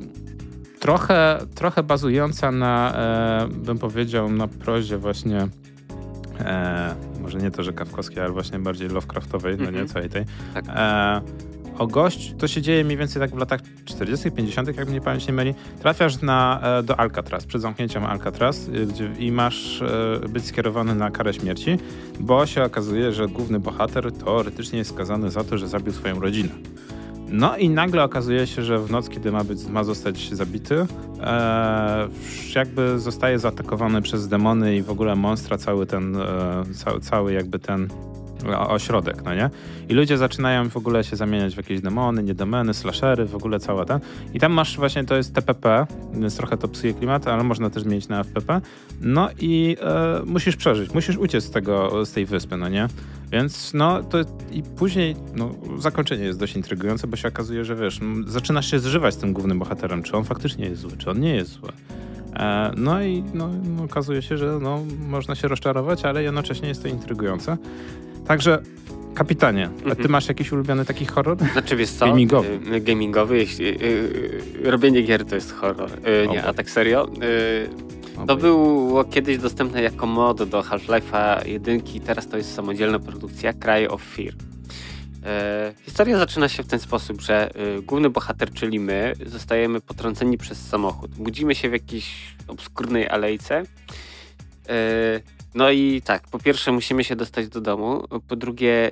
trochę, 0.79 1.39
trochę 1.55 1.83
bazująca 1.83 2.51
na, 2.51 2.93
e, 2.95 3.47
bym 3.47 3.77
powiedział, 3.77 4.29
na 4.31 4.47
prozie 4.47 4.97
właśnie 4.97 5.47
e, 6.39 6.95
może 7.21 7.37
nie 7.37 7.51
to, 7.51 7.63
że 7.63 7.73
kawkowskiej, 7.73 8.23
ale 8.23 8.31
właśnie 8.31 8.59
bardziej 8.59 8.89
Lovecraftowej, 8.89 9.55
no 9.57 9.63
nie, 9.63 9.69
Mhm. 9.69 9.87
całej 9.87 10.09
tej. 10.09 10.25
Tak. 10.53 10.65
E, 10.67 11.21
o 11.77 11.87
gość, 11.87 12.33
to 12.37 12.47
się 12.47 12.61
dzieje 12.61 12.83
mniej 12.83 12.97
więcej 12.97 13.21
tak 13.21 13.31
w 13.31 13.37
latach 13.37 13.61
40., 13.85 14.31
50., 14.31 14.77
jak 14.77 14.89
mnie 14.89 15.01
pamięć 15.01 15.27
nie 15.27 15.33
myli. 15.33 15.53
Trafiasz 15.81 16.21
na, 16.21 16.59
e, 16.63 16.83
do 16.83 16.99
Alcatraz, 16.99 17.45
przed 17.45 17.61
zamknięciem 17.61 18.05
Alcatraz 18.05 18.67
y, 18.67 18.85
gdzie, 18.85 19.11
i 19.19 19.31
masz 19.31 19.81
e, 19.81 20.19
być 20.29 20.45
skierowany 20.45 20.95
na 20.95 21.11
karę 21.11 21.33
śmierci, 21.33 21.77
bo 22.19 22.45
się 22.45 22.63
okazuje, 22.63 23.13
że 23.13 23.27
główny 23.27 23.59
bohater 23.59 24.11
teoretycznie 24.11 24.79
jest 24.79 24.91
skazany 24.91 25.31
za 25.31 25.43
to, 25.43 25.57
że 25.57 25.67
zabił 25.67 25.93
swoją 25.93 26.19
rodzinę. 26.19 26.49
No 27.31 27.57
i 27.57 27.69
nagle 27.69 28.03
okazuje 28.03 28.47
się, 28.47 28.63
że 28.63 28.79
w 28.79 28.91
noc, 28.91 29.09
kiedy 29.09 29.31
ma, 29.31 29.43
być, 29.43 29.65
ma 29.65 29.83
zostać 29.83 30.33
zabity, 30.33 30.85
e, 31.21 32.07
jakby 32.55 32.99
zostaje 32.99 33.39
zaatakowany 33.39 34.01
przez 34.01 34.27
demony 34.27 34.75
i 34.75 34.81
w 34.81 34.89
ogóle 34.89 35.15
monstra 35.15 35.57
cały 35.57 35.85
ten, 35.85 36.15
e, 36.15 36.63
cały, 37.01 37.33
jakby 37.33 37.59
ten 37.59 37.87
ośrodek, 38.49 39.23
no 39.23 39.35
nie? 39.35 39.49
I 39.89 39.93
ludzie 39.93 40.17
zaczynają 40.17 40.69
w 40.69 40.77
ogóle 40.77 41.03
się 41.03 41.15
zamieniać 41.15 41.53
w 41.53 41.57
jakieś 41.57 41.81
demony, 41.81 42.23
niedemony, 42.23 42.73
slashery, 42.73 43.25
w 43.25 43.35
ogóle 43.35 43.59
cała 43.59 43.85
ta. 43.85 43.99
I 44.33 44.39
tam 44.39 44.51
masz 44.51 44.77
właśnie, 44.77 45.03
to 45.03 45.15
jest 45.15 45.33
TPP, 45.33 45.87
więc 46.13 46.37
trochę 46.37 46.57
to 46.57 46.67
psuje 46.67 46.93
klimat, 46.93 47.27
ale 47.27 47.43
można 47.43 47.69
też 47.69 47.83
zmienić 47.83 48.07
na 48.07 48.23
FPP. 48.23 48.61
No 49.01 49.29
i 49.39 49.77
e, 49.81 50.21
musisz 50.25 50.55
przeżyć, 50.55 50.93
musisz 50.93 51.17
uciec 51.17 51.43
z 51.43 51.51
tego, 51.51 52.05
z 52.05 52.11
tej 52.11 52.25
wyspy, 52.25 52.57
no 52.57 52.69
nie? 52.69 52.87
Więc 53.31 53.73
no 53.73 54.03
to 54.03 54.17
i 54.51 54.63
później 54.63 55.15
no, 55.35 55.51
zakończenie 55.77 56.23
jest 56.23 56.39
dość 56.39 56.55
intrygujące, 56.55 57.07
bo 57.07 57.15
się 57.15 57.27
okazuje, 57.27 57.65
że 57.65 57.75
wiesz, 57.75 57.99
zaczynasz 58.27 58.71
się 58.71 58.79
zżywać 58.79 59.13
z 59.13 59.17
tym 59.17 59.33
głównym 59.33 59.59
bohaterem, 59.59 60.03
czy 60.03 60.17
on 60.17 60.23
faktycznie 60.23 60.65
jest 60.65 60.81
zły, 60.81 60.91
czy 60.97 61.09
on 61.09 61.19
nie 61.19 61.35
jest 61.35 61.51
zły. 61.51 61.69
E, 62.35 62.71
no 62.77 63.03
i 63.03 63.23
no, 63.33 63.49
okazuje 63.83 64.21
się, 64.21 64.37
że 64.37 64.59
no, 64.61 64.79
można 65.07 65.35
się 65.35 65.47
rozczarować, 65.47 66.05
ale 66.05 66.23
jednocześnie 66.23 66.67
jest 66.67 66.81
to 66.81 66.87
intrygujące. 66.87 67.57
Także 68.27 68.61
kapitanie, 69.15 69.69
a 69.79 69.83
ty 69.83 69.89
Mhm. 69.89 70.11
masz 70.11 70.27
jakiś 70.27 70.51
ulubiony 70.51 70.85
taki 70.85 71.05
horror? 71.05 71.37
Znaczy 71.53 71.75
wiesz 71.75 71.89
co? 71.89 72.05
Gamingowy. 72.05 72.59
Y, 72.71 72.75
y, 72.75 72.81
gamingowy, 72.81 73.37
jeśli, 73.37 73.65
y, 73.83 74.41
robienie 74.63 75.01
gier 75.01 75.25
to 75.25 75.35
jest 75.35 75.51
horror. 75.53 75.89
Nie, 76.29 76.43
a 76.43 76.53
tak 76.53 76.69
serio? 76.69 77.09
To 78.27 78.35
było 78.35 79.03
kiedyś 79.03 79.37
dostępne 79.37 79.81
jako 79.81 80.05
mod 80.05 80.43
do 80.43 80.61
Half-Life'a 80.61 81.47
1, 81.47 81.81
teraz 82.05 82.27
to 82.27 82.37
jest 82.37 82.53
samodzielna 82.55 82.99
produkcja 82.99 83.53
Cry 83.53 83.89
of 83.89 84.01
Fear. 84.03 84.33
E, 85.25 85.73
historia 85.81 86.17
zaczyna 86.17 86.49
się 86.49 86.63
w 86.63 86.67
ten 86.67 86.79
sposób, 86.79 87.21
że 87.21 87.55
e, 87.55 87.81
główny 87.81 88.09
bohater, 88.09 88.53
czyli 88.53 88.79
my, 88.79 89.13
zostajemy 89.25 89.81
potrąceni 89.81 90.37
przez 90.37 90.67
samochód. 90.67 91.11
Budzimy 91.15 91.55
się 91.55 91.69
w 91.69 91.73
jakiejś 91.73 92.35
obskurnej 92.47 93.09
alejce. 93.09 93.63
E, 94.69 95.21
no 95.55 95.71
i 95.71 96.01
tak, 96.01 96.27
po 96.27 96.39
pierwsze 96.39 96.71
musimy 96.71 97.03
się 97.03 97.15
dostać 97.15 97.47
do 97.47 97.61
domu, 97.61 98.07
po 98.27 98.35
drugie 98.35 98.91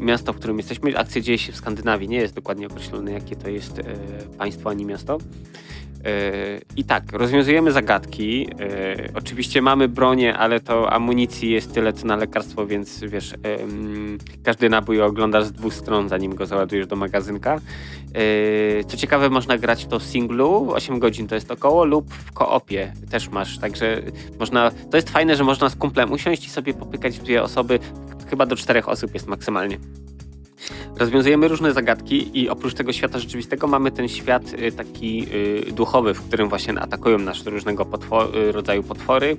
miasto, 0.00 0.32
w 0.32 0.36
którym 0.36 0.56
jesteśmy, 0.56 0.98
akcja 0.98 1.20
dzieje 1.20 1.38
się 1.38 1.52
w 1.52 1.56
Skandynawii, 1.56 2.08
nie 2.08 2.16
jest 2.16 2.34
dokładnie 2.34 2.66
określone 2.66 3.12
jakie 3.12 3.36
to 3.36 3.48
jest 3.48 3.78
e, 3.78 3.84
państwo 4.38 4.70
ani 4.70 4.84
miasto. 4.84 5.18
E, 6.04 6.60
I 6.76 6.84
tak, 6.84 7.12
rozwiązujemy 7.12 7.72
zagadki. 7.72 8.48
E, 8.60 9.08
oczywiście 9.14 9.62
mamy 9.62 9.88
bronię, 9.88 10.38
ale 10.38 10.60
to 10.60 10.92
amunicji 10.92 11.50
jest 11.50 11.74
tyle 11.74 11.92
co 11.92 12.06
na 12.06 12.16
lekarstwo, 12.16 12.66
więc 12.66 13.04
wiesz, 13.04 13.34
każdy 14.44 14.68
nabój 14.68 15.02
oglądasz 15.02 15.44
z 15.44 15.52
dwóch 15.52 15.74
stron, 15.74 16.08
zanim 16.08 16.34
go 16.34 16.46
załadujesz 16.46 16.86
do 16.86 16.96
magazynka. 16.96 17.60
E, 18.14 18.84
co 18.84 18.96
ciekawe, 18.96 19.30
można 19.30 19.58
grać 19.58 19.86
to 19.86 19.98
w 19.98 20.02
singlu, 20.02 20.72
8 20.72 20.98
godzin 20.98 21.28
to 21.28 21.34
jest 21.34 21.50
około, 21.50 21.84
lub 21.84 22.14
w 22.14 22.32
koopie 22.32 22.92
też 23.10 23.28
masz, 23.28 23.58
także 23.58 24.02
można, 24.38 24.70
to 24.90 24.96
jest 24.96 25.10
fajne, 25.10 25.36
że 25.36 25.44
można 25.44 25.68
z 25.68 25.76
kumplem 25.76 26.12
usiąść 26.12 26.46
i 26.46 26.50
sobie 26.50 26.74
popykać 26.74 27.18
dwie 27.18 27.42
osoby, 27.42 27.78
chyba 28.30 28.46
do 28.46 28.56
czterech 28.56 28.88
osób 28.88 29.14
jest 29.14 29.26
maksymalnie. 29.26 29.78
Rozwiązujemy 30.96 31.48
różne 31.48 31.72
zagadki 31.72 32.40
i 32.40 32.48
oprócz 32.48 32.74
tego 32.74 32.92
świata 32.92 33.18
rzeczywistego 33.18 33.66
mamy 33.66 33.90
ten 33.90 34.08
świat 34.08 34.52
y, 34.52 34.72
taki 34.72 35.26
y, 35.68 35.72
duchowy, 35.72 36.14
w 36.14 36.22
którym 36.22 36.48
właśnie 36.48 36.80
atakują 36.80 37.18
nas 37.18 37.46
różnego 37.46 37.86
y, 38.34 38.52
rodzaju 38.52 38.82
potwory. 38.82 39.36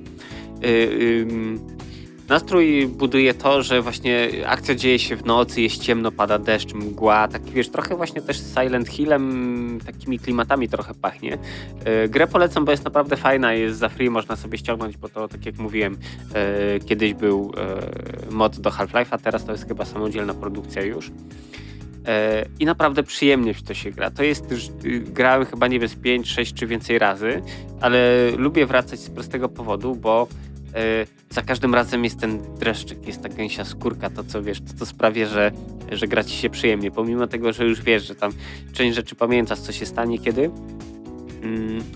Nastrój 2.31 2.87
buduje 2.87 3.33
to, 3.33 3.63
że 3.63 3.81
właśnie 3.81 4.29
akcja 4.45 4.75
dzieje 4.75 4.99
się 4.99 5.15
w 5.15 5.25
nocy, 5.25 5.61
jest 5.61 5.81
ciemno, 5.81 6.11
pada 6.11 6.39
deszcz, 6.39 6.73
mgła, 6.73 7.27
taki 7.27 7.51
wiesz, 7.51 7.69
trochę 7.69 7.95
właśnie 7.95 8.21
też 8.21 8.37
Silent 8.37 8.89
Hillem, 8.89 9.79
takimi 9.85 10.19
klimatami 10.19 10.69
trochę 10.69 10.93
pachnie. 10.93 11.37
E, 11.85 12.09
grę 12.09 12.27
polecam, 12.27 12.65
bo 12.65 12.71
jest 12.71 12.85
naprawdę 12.85 13.17
fajna, 13.17 13.53
jest 13.53 13.79
za 13.79 13.89
free, 13.89 14.09
można 14.09 14.35
sobie 14.35 14.57
ściągnąć, 14.57 14.97
bo 14.97 15.09
to 15.09 15.27
tak 15.27 15.45
jak 15.45 15.57
mówiłem, 15.57 15.97
e, 16.33 16.79
kiedyś 16.79 17.13
był 17.13 17.53
e, 17.57 18.31
mod 18.33 18.59
do 18.59 18.69
Half-Life'a, 18.69 19.19
teraz 19.23 19.45
to 19.45 19.51
jest 19.51 19.67
chyba 19.67 19.85
samodzielna 19.85 20.33
produkcja 20.33 20.81
już. 20.81 21.11
I 22.59 22.65
naprawdę 22.65 23.03
przyjemnie 23.03 23.53
w 23.53 23.63
to 23.63 23.73
się 23.73 23.91
gra. 23.91 24.11
To 24.11 24.23
jest, 24.23 24.45
grałem 25.01 25.45
chyba 25.45 25.67
nie 25.67 25.79
wiem, 25.79 25.89
5, 26.03 26.29
6 26.29 26.53
czy 26.53 26.67
więcej 26.67 26.99
razy, 26.99 27.41
ale 27.81 28.31
lubię 28.37 28.65
wracać 28.65 28.99
z 28.99 29.09
prostego 29.09 29.49
powodu, 29.49 29.95
bo 29.95 30.27
za 31.29 31.41
każdym 31.41 31.75
razem 31.75 32.03
jest 32.03 32.19
ten 32.19 32.55
dreszczyk, 32.59 33.07
jest 33.07 33.21
ta 33.21 33.29
gęsia 33.29 33.65
skórka, 33.65 34.09
to 34.09 34.23
co 34.23 34.43
wiesz, 34.43 34.61
to 34.61 34.73
co 34.79 34.85
sprawia, 34.85 35.25
że, 35.25 35.51
że 35.91 36.07
gra 36.07 36.23
ci 36.23 36.37
się 36.37 36.49
przyjemnie, 36.49 36.91
pomimo 36.91 37.27
tego, 37.27 37.53
że 37.53 37.65
już 37.65 37.81
wiesz, 37.81 38.07
że 38.07 38.15
tam 38.15 38.31
część 38.73 38.95
rzeczy 38.95 39.15
pamiętasz, 39.15 39.59
co 39.59 39.71
się 39.71 39.85
stanie 39.85 40.19
kiedy, 40.19 40.49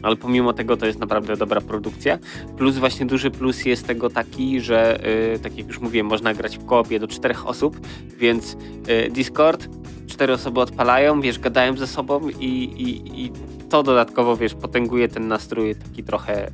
ale 0.01 0.15
pomimo 0.15 0.53
tego 0.53 0.77
to 0.77 0.85
jest 0.85 0.99
naprawdę 0.99 1.37
dobra 1.37 1.61
produkcja. 1.61 2.19
Plus 2.57 2.77
właśnie 2.77 3.05
duży 3.05 3.31
plus 3.31 3.65
jest 3.65 3.87
tego 3.87 4.09
taki, 4.09 4.61
że 4.61 4.99
yy, 5.31 5.39
tak 5.39 5.57
jak 5.57 5.67
już 5.67 5.79
mówiłem, 5.79 6.07
można 6.07 6.33
grać 6.33 6.57
w 6.57 6.65
koopie 6.65 6.99
do 6.99 7.07
czterech 7.07 7.47
osób, 7.47 7.87
więc 8.17 8.57
yy, 8.87 9.11
Discord, 9.11 9.69
cztery 10.07 10.33
osoby 10.33 10.59
odpalają, 10.59 11.21
wiesz, 11.21 11.39
gadają 11.39 11.77
ze 11.77 11.87
sobą 11.87 12.29
i, 12.29 12.45
i, 12.45 13.23
i 13.25 13.31
to 13.69 13.83
dodatkowo, 13.83 14.37
wiesz, 14.37 14.53
potęguje 14.53 15.07
ten 15.07 15.27
nastrój 15.27 15.75
taki 15.75 16.03
trochę 16.03 16.47
e, 16.47 16.51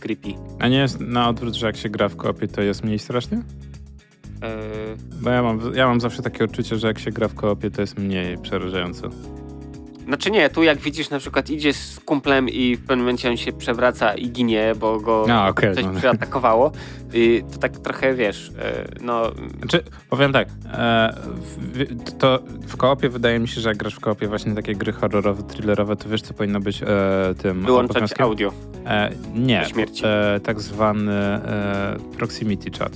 creepy. 0.00 0.28
A 0.58 0.68
nie 0.68 0.78
jest 0.78 1.00
na 1.00 1.28
odwrót, 1.28 1.54
że 1.54 1.66
jak 1.66 1.76
się 1.76 1.88
gra 1.88 2.08
w 2.08 2.16
koopie, 2.16 2.48
to 2.48 2.62
jest 2.62 2.84
mniej 2.84 2.98
strasznie? 2.98 3.42
Bo 5.22 5.30
ja 5.30 5.42
mam, 5.42 5.60
ja 5.74 5.86
mam 5.86 6.00
zawsze 6.00 6.22
takie 6.22 6.44
odczucie, 6.44 6.76
że 6.76 6.86
jak 6.86 6.98
się 6.98 7.10
gra 7.10 7.28
w 7.28 7.34
koopie, 7.34 7.70
to 7.70 7.80
jest 7.80 7.98
mniej 7.98 8.38
przerażające. 8.38 9.08
Znaczy 10.06 10.30
nie, 10.30 10.50
tu 10.50 10.62
jak 10.62 10.78
widzisz 10.78 11.10
na 11.10 11.18
przykład 11.18 11.50
idzie 11.50 11.72
z 11.72 12.00
kumplem 12.00 12.48
i 12.48 12.76
w 12.76 12.80
pewnym 12.80 12.98
momencie 12.98 13.30
on 13.30 13.36
się 13.36 13.52
przewraca 13.52 14.14
i 14.14 14.30
ginie, 14.30 14.72
bo 14.80 15.00
go 15.00 15.26
A, 15.30 15.48
okay, 15.48 15.74
coś 15.74 15.84
no. 15.84 15.92
przyatakowało, 15.98 16.72
i 17.12 17.42
to 17.52 17.58
tak 17.58 17.78
trochę 17.78 18.14
wiesz, 18.14 18.50
e, 18.58 18.84
no... 19.00 19.30
Znaczy, 19.58 19.82
powiem 20.10 20.32
tak, 20.32 20.48
e, 20.72 21.14
w, 21.38 22.12
to 22.18 22.38
w 22.66 22.76
koopie 22.76 23.08
wydaje 23.08 23.38
mi 23.38 23.48
się, 23.48 23.60
że 23.60 23.68
jak 23.68 23.78
grasz 23.78 23.94
w 23.94 24.00
koopie 24.00 24.28
właśnie 24.28 24.54
takie 24.54 24.74
gry 24.74 24.92
horrorowe, 24.92 25.42
thrillerowe, 25.42 25.96
to 25.96 26.08
wiesz 26.08 26.22
co 26.22 26.34
powinno 26.34 26.60
być 26.60 26.82
e, 26.82 26.86
tym 27.42 27.62
Wyłączać 27.62 28.20
audio. 28.20 28.52
E, 28.86 29.10
nie, 29.34 29.66
e, 30.04 30.40
tak 30.40 30.60
zwany 30.60 31.12
e, 31.12 31.96
proximity 32.16 32.78
chat. 32.78 32.92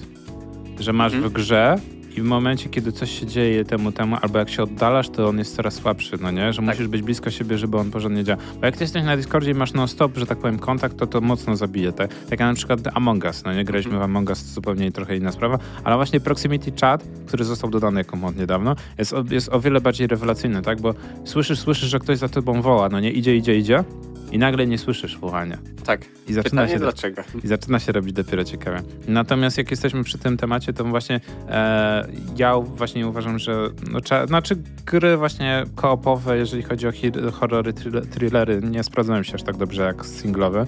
Że 0.81 0.93
masz 0.93 1.13
hmm. 1.13 1.31
w 1.31 1.33
grze 1.33 1.77
i 2.19 2.21
w 2.21 2.25
momencie, 2.25 2.69
kiedy 2.69 2.93
coś 2.93 3.21
się 3.21 3.27
dzieje 3.27 3.65
temu, 3.65 3.93
temu, 3.93 4.17
albo 4.23 4.39
jak 4.39 4.51
się 4.51 4.63
oddalasz, 4.63 5.09
to 5.09 5.29
on 5.29 5.39
jest 5.39 5.57
coraz 5.57 5.75
słabszy, 5.75 6.17
no 6.21 6.31
nie? 6.31 6.53
Że 6.53 6.63
tak. 6.63 6.67
musisz 6.67 6.89
być 6.89 7.03
blisko 7.03 7.31
siebie, 7.31 7.59
żeby 7.59 7.79
on 7.79 7.91
porządnie 7.91 8.25
działał. 8.25 8.45
Bo 8.61 8.67
jak 8.67 8.77
ty 8.77 8.85
jesteś 8.85 9.05
na 9.05 9.17
Discordzie 9.17 9.51
i 9.51 9.55
masz 9.55 9.73
non-stop, 9.73 10.17
że 10.17 10.27
tak 10.27 10.39
powiem, 10.39 10.59
kontakt, 10.59 10.97
to 10.97 11.07
to 11.07 11.21
mocno 11.21 11.57
zabije, 11.57 11.93
tak? 11.93 12.15
Tak 12.15 12.31
jak 12.31 12.41
na 12.41 12.55
przykład 12.55 12.81
Among 12.95 13.25
Us, 13.25 13.45
no 13.45 13.55
nie? 13.55 13.65
Graliśmy 13.65 13.91
mm. 13.91 14.03
w 14.03 14.05
Among 14.05 14.29
Us, 14.29 14.39
zupełnie 14.39 14.93
trochę 14.93 15.17
inna 15.17 15.33
sprawa, 15.33 15.59
ale 15.85 15.97
właśnie 15.97 16.21
Proximity 16.21 16.73
Chat, 16.81 17.05
który 17.27 17.45
został 17.45 17.71
dodany 17.71 18.01
jako 18.01 18.17
mod 18.17 18.37
niedawno, 18.37 18.77
jest 18.99 19.13
o, 19.13 19.25
jest 19.31 19.49
o 19.49 19.61
wiele 19.61 19.81
bardziej 19.81 20.07
rewelacyjny, 20.07 20.63
tak? 20.63 20.81
Bo 20.81 20.95
słyszysz, 21.25 21.59
słyszysz, 21.59 21.91
że 21.91 21.99
ktoś 21.99 22.19
za 22.19 22.29
tobą 22.29 22.63
woła, 22.63 22.89
no 22.89 23.01
nie? 23.01 23.11
Idzie, 23.11 23.37
idzie, 23.37 23.57
idzie 23.57 23.85
i 24.33 24.39
nagle 24.39 24.67
nie 24.67 24.79
słyszysz 24.79 25.19
wołania. 25.19 25.59
Tak. 25.85 26.01
I 26.29 26.33
zaczyna 26.33 26.63
Pytanie 26.63 26.73
się 26.73 26.79
dlaczego. 26.79 27.23
I 27.45 27.49
zaczyna 27.49 27.79
się 27.79 27.93
robić 27.93 28.13
dopiero 28.13 28.45
ciekawe. 28.45 28.83
Natomiast 29.09 29.59
jak 29.59 29.71
jesteśmy 29.71 30.05
przy 30.05 30.19
tym 30.19 30.37
temacie, 30.37 30.73
to 30.73 30.85
właśnie 30.85 31.21
e, 31.49 32.09
ja 32.37 32.59
właśnie 32.59 33.07
uważam, 33.07 33.39
że 33.39 33.71
no, 33.91 34.01
trzeba, 34.01 34.27
znaczy 34.27 34.57
gry 34.87 35.17
właśnie 35.17 35.65
koopowe, 35.75 36.39
jeżeli 36.39 36.63
chodzi 36.63 36.87
o 36.89 36.93
horrory, 37.33 37.73
thrillery, 38.11 38.61
nie 38.63 38.83
sprawdzają 38.83 39.23
się 39.23 39.35
aż 39.35 39.43
tak 39.43 39.57
dobrze 39.57 39.83
jak 39.83 40.07
singlowe. 40.07 40.67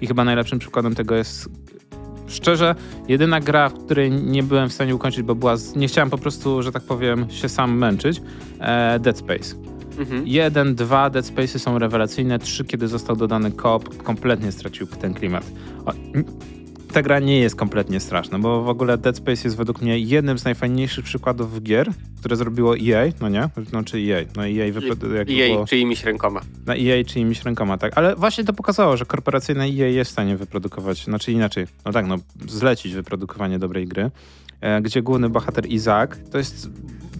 I 0.00 0.06
chyba 0.06 0.24
najlepszym 0.24 0.58
przykładem 0.58 0.94
tego 0.94 1.14
jest 1.14 1.48
szczerze, 2.26 2.74
jedyna 3.08 3.40
gra, 3.40 3.68
w 3.68 3.84
której 3.84 4.10
nie 4.10 4.42
byłem 4.42 4.68
w 4.68 4.72
stanie 4.72 4.94
ukończyć, 4.94 5.22
bo 5.22 5.34
była, 5.34 5.56
z, 5.56 5.76
nie 5.76 5.88
chciałem 5.88 6.10
po 6.10 6.18
prostu, 6.18 6.62
że 6.62 6.72
tak 6.72 6.82
powiem, 6.82 7.30
się 7.30 7.48
sam 7.48 7.78
męczyć, 7.78 8.22
e, 8.60 8.98
Dead 8.98 9.18
Space. 9.18 9.61
Mhm. 9.98 10.26
Jeden, 10.26 10.74
dwa 10.74 11.10
Dead 11.10 11.24
Space'y 11.24 11.58
są 11.58 11.78
rewelacyjne, 11.78 12.38
trzy, 12.38 12.64
kiedy 12.64 12.88
został 12.88 13.16
dodany 13.16 13.52
koop, 13.52 14.02
kompletnie 14.02 14.52
stracił 14.52 14.86
ten 14.86 15.14
klimat. 15.14 15.44
O, 15.86 15.92
ta 16.92 17.02
gra 17.02 17.18
nie 17.18 17.38
jest 17.38 17.56
kompletnie 17.56 18.00
straszna, 18.00 18.38
bo 18.38 18.62
w 18.62 18.68
ogóle 18.68 18.98
Dead 18.98 19.16
Space 19.16 19.42
jest 19.44 19.56
według 19.56 19.82
mnie 19.82 19.98
jednym 19.98 20.38
z 20.38 20.44
najfajniejszych 20.44 21.04
przykładów 21.04 21.62
gier, 21.62 21.90
które 22.20 22.36
zrobiło 22.36 22.76
EA, 22.76 23.12
no 23.20 23.28
nie? 23.28 23.48
No 23.72 23.84
czy 23.84 23.98
EA? 23.98 24.24
No 24.36 24.46
EA, 24.46 24.72
wypro- 24.72 25.16
EA 25.18 25.54
było... 25.54 25.66
czyimiś 25.66 26.04
rękoma. 26.04 26.40
Na 26.66 26.74
EA 26.76 27.04
czyimiś 27.04 27.44
rękoma, 27.44 27.78
tak. 27.78 27.98
Ale 27.98 28.16
właśnie 28.16 28.44
to 28.44 28.52
pokazało, 28.52 28.96
że 28.96 29.04
korporacyjne 29.04 29.64
EA 29.64 29.88
jest 29.88 30.10
w 30.10 30.12
stanie 30.12 30.36
wyprodukować, 30.36 31.04
znaczy 31.04 31.32
inaczej, 31.32 31.66
no 31.84 31.92
tak, 31.92 32.06
no 32.06 32.16
zlecić 32.48 32.94
wyprodukowanie 32.94 33.58
dobrej 33.58 33.86
gry, 33.86 34.10
e, 34.60 34.82
gdzie 34.82 35.02
główny 35.02 35.28
bohater 35.28 35.66
Izak 35.66 36.18
to 36.30 36.38
jest 36.38 36.70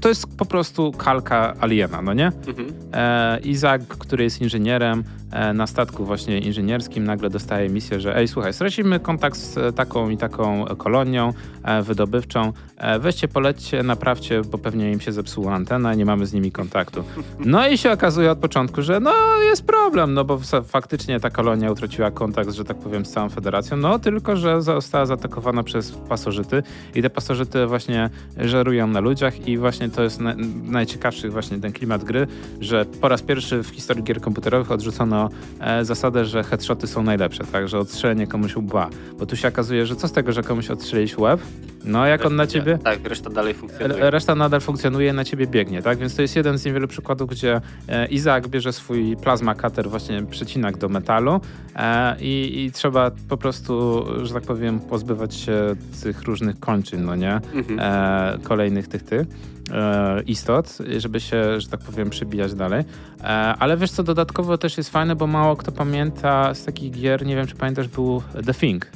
to 0.02 0.08
jest 0.08 0.36
po 0.36 0.44
prostu 0.44 0.92
kalka 0.92 1.54
Aliena, 1.60 2.02
no 2.02 2.12
nie? 2.14 2.26
Mhm. 2.26 2.72
E, 2.92 3.40
Izak, 3.44 3.82
który 3.82 4.24
jest 4.24 4.40
inżynierem, 4.40 5.04
na 5.54 5.66
statku 5.66 6.04
właśnie 6.04 6.38
inżynierskim 6.38 7.04
nagle 7.04 7.30
dostaje 7.30 7.68
misję, 7.68 8.00
że 8.00 8.16
ej, 8.16 8.28
słuchaj, 8.28 8.52
stracimy 8.52 9.00
kontakt 9.00 9.36
z 9.36 9.76
taką 9.76 10.10
i 10.10 10.16
taką 10.16 10.64
kolonią 10.64 11.32
e, 11.64 11.82
wydobywczą, 11.82 12.52
e, 12.76 12.98
weźcie, 12.98 13.28
polećcie, 13.28 13.82
naprawcie, 13.82 14.42
bo 14.50 14.58
pewnie 14.58 14.92
im 14.92 15.00
się 15.00 15.12
zepsuła 15.12 15.54
antena, 15.54 15.94
nie 15.94 16.04
mamy 16.04 16.26
z 16.26 16.32
nimi 16.32 16.52
kontaktu. 16.52 17.04
No 17.38 17.68
i 17.68 17.78
się 17.78 17.92
okazuje 17.92 18.30
od 18.30 18.38
początku, 18.38 18.82
że 18.82 19.00
no 19.00 19.12
jest 19.44 19.66
problem, 19.66 20.14
no 20.14 20.24
bo 20.24 20.40
faktycznie 20.66 21.20
ta 21.20 21.30
kolonia 21.30 21.70
utraciła 21.70 22.10
kontakt, 22.10 22.50
że 22.50 22.64
tak 22.64 22.76
powiem, 22.76 23.06
z 23.06 23.10
całą 23.10 23.28
federacją, 23.28 23.76
no 23.76 23.98
tylko, 23.98 24.36
że 24.36 24.62
została 24.62 25.06
zaatakowana 25.06 25.62
przez 25.62 25.90
pasożyty 25.90 26.62
i 26.94 27.02
te 27.02 27.10
pasożyty 27.10 27.66
właśnie 27.66 28.10
żerują 28.36 28.86
na 28.86 29.00
ludziach 29.00 29.48
i 29.48 29.58
właśnie 29.58 29.88
to 29.88 30.02
jest 30.02 30.20
na, 30.20 30.34
najciekawszy 30.64 31.28
właśnie 31.28 31.58
ten 31.58 31.72
klimat 31.72 32.04
gry, 32.04 32.26
że 32.60 32.84
po 33.00 33.08
raz 33.08 33.22
pierwszy 33.22 33.62
w 33.62 33.68
historii 33.68 34.04
gier 34.04 34.20
komputerowych 34.20 34.70
odrzucono 34.70 35.21
e, 35.60 35.84
zasadę, 35.84 36.24
że 36.24 36.42
headshoty 36.42 36.86
są 36.86 37.02
najlepsze, 37.02 37.44
tak, 37.44 37.68
że 37.68 37.78
odstrzelenie 37.78 38.26
komuś 38.26 38.56
łba, 38.56 38.90
bo 39.18 39.26
tu 39.26 39.36
się 39.36 39.48
okazuje, 39.48 39.86
że 39.86 39.96
co 39.96 40.08
z 40.08 40.12
tego, 40.12 40.32
że 40.32 40.42
komuś 40.42 40.70
odstrzelić 40.70 41.18
łeb, 41.18 41.40
No 41.84 42.06
jak 42.06 42.26
on 42.26 42.36
na 42.36 42.42
Reszta 42.42 42.58
nie. 42.58 42.64
ciebie... 42.64 42.78
Tak, 42.78 43.06
reszta 43.08 43.30
dalej 43.30 43.54
funkcjonuje. 43.54 44.10
Reszta 44.10 44.34
nadal 44.34 44.60
funkcjonuje, 44.60 45.12
na 45.12 45.24
ciebie 45.24 45.46
biegnie, 45.46 45.82
tak? 45.82 45.98
Więc 45.98 46.16
to 46.16 46.22
jest 46.22 46.36
jeden 46.36 46.58
z 46.58 46.64
niewielu 46.64 46.88
przykładów, 46.88 47.30
gdzie 47.30 47.60
e, 47.88 48.06
Izaak 48.06 48.48
bierze 48.48 48.72
swój 48.72 49.16
plazma 49.16 49.54
cutter, 49.54 49.90
właśnie 49.90 50.22
przecinak 50.22 50.78
do 50.78 50.88
metalu 50.88 51.40
e, 51.76 52.16
i, 52.20 52.64
i 52.64 52.72
trzeba 52.72 53.10
po 53.28 53.36
prostu, 53.36 54.04
że 54.22 54.34
tak 54.34 54.42
powiem, 54.42 54.80
pozbywać 54.80 55.34
się 55.34 55.74
tych 56.02 56.22
różnych 56.22 56.60
kończyn, 56.60 57.04
no 57.04 57.16
nie? 57.16 57.40
Mhm. 57.54 57.78
E, 57.80 58.38
kolejnych 58.42 58.88
tych 58.88 59.02
tych 59.02 59.26
e, 59.72 60.22
istot, 60.26 60.78
żeby 60.98 61.20
się, 61.20 61.60
że 61.60 61.68
tak 61.68 61.80
powiem, 61.80 62.10
przebijać 62.10 62.54
dalej. 62.54 62.84
E, 63.20 63.24
ale 63.58 63.76
wiesz 63.76 63.90
co, 63.90 64.02
dodatkowo 64.02 64.58
też 64.58 64.76
jest 64.76 64.90
fajne, 64.90 65.11
bo 65.16 65.26
mało 65.26 65.56
kto 65.56 65.72
pamięta 65.72 66.54
z 66.54 66.64
takich 66.64 66.90
gier, 66.92 67.26
nie 67.26 67.36
wiem 67.36 67.46
czy 67.46 67.54
pamiętasz, 67.54 67.88
był 67.88 68.22
The 68.46 68.54
Thing. 68.54 68.86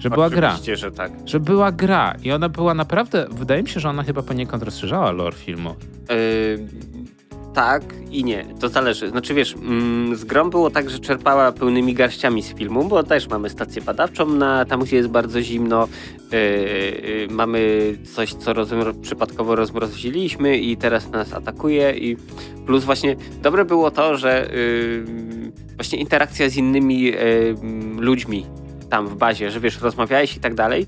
Że 0.00 0.10
była 0.10 0.30
gra 0.30 0.48
Oczywiście, 0.48 0.76
że 0.76 0.92
tak. 0.92 1.12
że 1.26 1.40
była 1.40 1.72
gra 1.72 2.14
i 2.22 2.32
ona 2.32 2.48
była 2.48 2.74
naprawdę, 2.74 3.26
wydaje 3.30 3.62
mi 3.62 3.68
się, 3.68 3.80
że 3.80 3.88
ona 3.88 4.02
chyba 4.02 4.22
poniekąd 4.22 4.62
rozszerzała 4.62 5.10
lore 5.10 5.36
filmu. 5.36 5.74
Yy, 6.08 6.68
tak 7.54 7.82
i 8.10 8.24
nie. 8.24 8.44
To 8.60 8.68
zależy. 8.68 9.10
Znaczy 9.10 9.34
wiesz, 9.34 9.54
mm, 9.54 10.16
z 10.16 10.24
grą 10.24 10.50
było 10.50 10.70
tak, 10.70 10.90
że 10.90 10.98
czerpała 10.98 11.52
pełnymi 11.52 11.94
garściami 11.94 12.42
z 12.42 12.54
filmu, 12.54 12.84
bo 12.84 13.02
też 13.02 13.28
mamy 13.28 13.50
stację 13.50 13.82
badawczą, 13.82 14.26
na, 14.26 14.64
tam 14.64 14.80
gdzie 14.80 14.96
jest 14.96 15.08
bardzo 15.08 15.42
zimno. 15.42 15.88
Yy, 16.32 16.38
yy, 16.38 17.28
mamy 17.30 17.92
coś, 18.14 18.34
co 18.34 18.52
przypadkowo 19.02 19.56
rozmroziliśmy 19.56 20.58
i 20.58 20.76
teraz 20.76 21.10
nas 21.10 21.32
atakuje 21.32 21.92
i 21.92 22.16
plus 22.66 22.84
właśnie 22.84 23.16
dobre 23.42 23.64
było 23.64 23.90
to, 23.90 24.16
że 24.16 24.50
yy, 24.52 25.52
właśnie 25.74 25.98
interakcja 25.98 26.48
z 26.48 26.56
innymi 26.56 27.02
yy, 27.02 27.16
ludźmi 27.98 28.46
tam 28.90 29.08
w 29.08 29.16
bazie, 29.16 29.50
że 29.50 29.60
wiesz, 29.60 29.80
rozmawiałeś 29.80 30.36
i 30.36 30.40
tak 30.40 30.54
dalej 30.54 30.86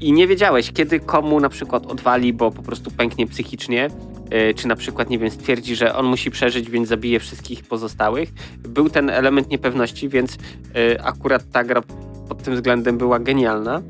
i 0.00 0.12
nie 0.12 0.26
wiedziałeś, 0.26 0.72
kiedy 0.72 1.00
komu 1.00 1.40
na 1.40 1.48
przykład 1.48 1.86
odwali, 1.86 2.32
bo 2.32 2.50
po 2.50 2.62
prostu 2.62 2.90
pęknie 2.90 3.26
psychicznie, 3.26 3.88
yy, 4.30 4.54
czy 4.54 4.68
na 4.68 4.76
przykład, 4.76 5.10
nie 5.10 5.18
wiem, 5.18 5.30
stwierdzi, 5.30 5.76
że 5.76 5.94
on 5.94 6.06
musi 6.06 6.30
przeżyć, 6.30 6.70
więc 6.70 6.88
zabije 6.88 7.20
wszystkich 7.20 7.64
pozostałych. 7.64 8.32
Był 8.58 8.88
ten 8.88 9.10
element 9.10 9.50
niepewności, 9.50 10.08
więc 10.08 10.34
yy, 10.74 11.02
akurat 11.02 11.50
ta 11.52 11.64
gra 11.64 11.82
pod 12.28 12.42
tym 12.42 12.54
względem 12.54 12.98
była 12.98 13.18
genialna. 13.18 13.82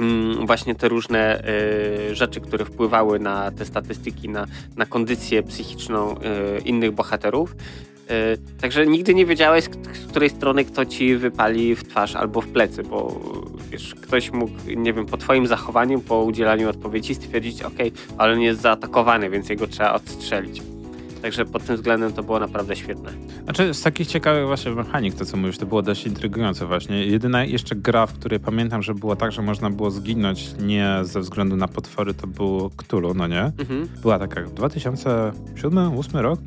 Mm, 0.00 0.46
Właśnie 0.46 0.74
te 0.74 0.88
różne 0.88 1.44
y, 2.10 2.14
rzeczy, 2.14 2.40
które 2.40 2.64
wpływały 2.64 3.18
na 3.18 3.50
te 3.50 3.64
statystyki, 3.64 4.28
na, 4.28 4.46
na 4.76 4.86
kondycję 4.86 5.42
psychiczną 5.42 6.14
innych 6.64 6.92
bohaterów. 6.92 7.56
Także 8.60 8.86
nigdy 8.86 9.14
nie 9.14 9.26
wiedziałeś, 9.26 9.64
z 10.04 10.06
której 10.08 10.30
strony 10.30 10.64
kto 10.64 10.86
ci 10.86 11.16
wypali 11.16 11.74
w 11.74 11.88
twarz 11.88 12.16
albo 12.16 12.40
w 12.40 12.48
plecy, 12.48 12.82
bo 12.82 13.20
wiesz, 13.70 13.94
ktoś 13.94 14.32
mógł, 14.32 14.52
nie 14.76 14.92
wiem, 14.92 15.06
po 15.06 15.16
twoim 15.16 15.46
zachowaniu, 15.46 16.00
po 16.00 16.22
udzielaniu 16.22 16.70
odpowiedzi 16.70 17.14
stwierdzić, 17.14 17.62
ok, 17.62 17.78
ale 18.18 18.36
nie 18.36 18.46
jest 18.46 18.60
zaatakowany, 18.60 19.30
więc 19.30 19.48
jego 19.48 19.66
trzeba 19.66 19.92
odstrzelić. 19.92 20.62
Także 21.22 21.44
pod 21.44 21.64
tym 21.64 21.76
względem 21.76 22.12
to 22.12 22.22
było 22.22 22.40
naprawdę 22.40 22.76
świetne. 22.76 23.10
Znaczy 23.44 23.74
z 23.74 23.82
takich 23.82 24.06
ciekawych 24.06 24.46
właśnie 24.46 24.72
mechanik, 24.72 25.14
to 25.14 25.24
co 25.24 25.36
mówisz, 25.36 25.58
to 25.58 25.66
było 25.66 25.82
dość 25.82 26.06
intrygujące 26.06 26.66
właśnie. 26.66 27.06
Jedyna 27.06 27.44
jeszcze 27.44 27.74
gra, 27.76 28.06
w 28.06 28.12
której 28.12 28.40
pamiętam, 28.40 28.82
że 28.82 28.94
było 28.94 29.16
tak, 29.16 29.32
że 29.32 29.42
można 29.42 29.70
było 29.70 29.90
zginąć 29.90 30.48
nie 30.60 30.98
ze 31.02 31.20
względu 31.20 31.56
na 31.56 31.68
potwory, 31.68 32.14
to 32.14 32.26
był 32.26 32.70
Cthulhu, 32.76 33.14
no 33.14 33.26
nie? 33.26 33.42
Mhm. 33.42 33.88
Była 34.02 34.18
taka 34.18 34.42
2007-2008 34.42 36.20
rok. 36.20 36.40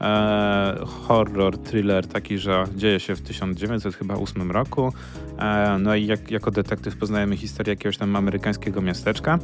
E, 0.00 0.76
horror, 0.86 1.58
thriller 1.58 2.06
taki, 2.06 2.38
że 2.38 2.64
dzieje 2.76 3.00
się 3.00 3.16
w 3.16 3.20
1900 3.20 3.94
chyba 3.96 4.14
8 4.14 4.50
roku. 4.50 4.92
E, 5.38 5.76
no 5.80 5.94
i 5.94 6.06
jak, 6.06 6.30
jako 6.30 6.50
detektyw 6.50 6.96
poznajemy 6.96 7.36
historię 7.36 7.72
jakiegoś 7.72 7.98
tam 7.98 8.16
amerykańskiego 8.16 8.82
miasteczka. 8.82 9.38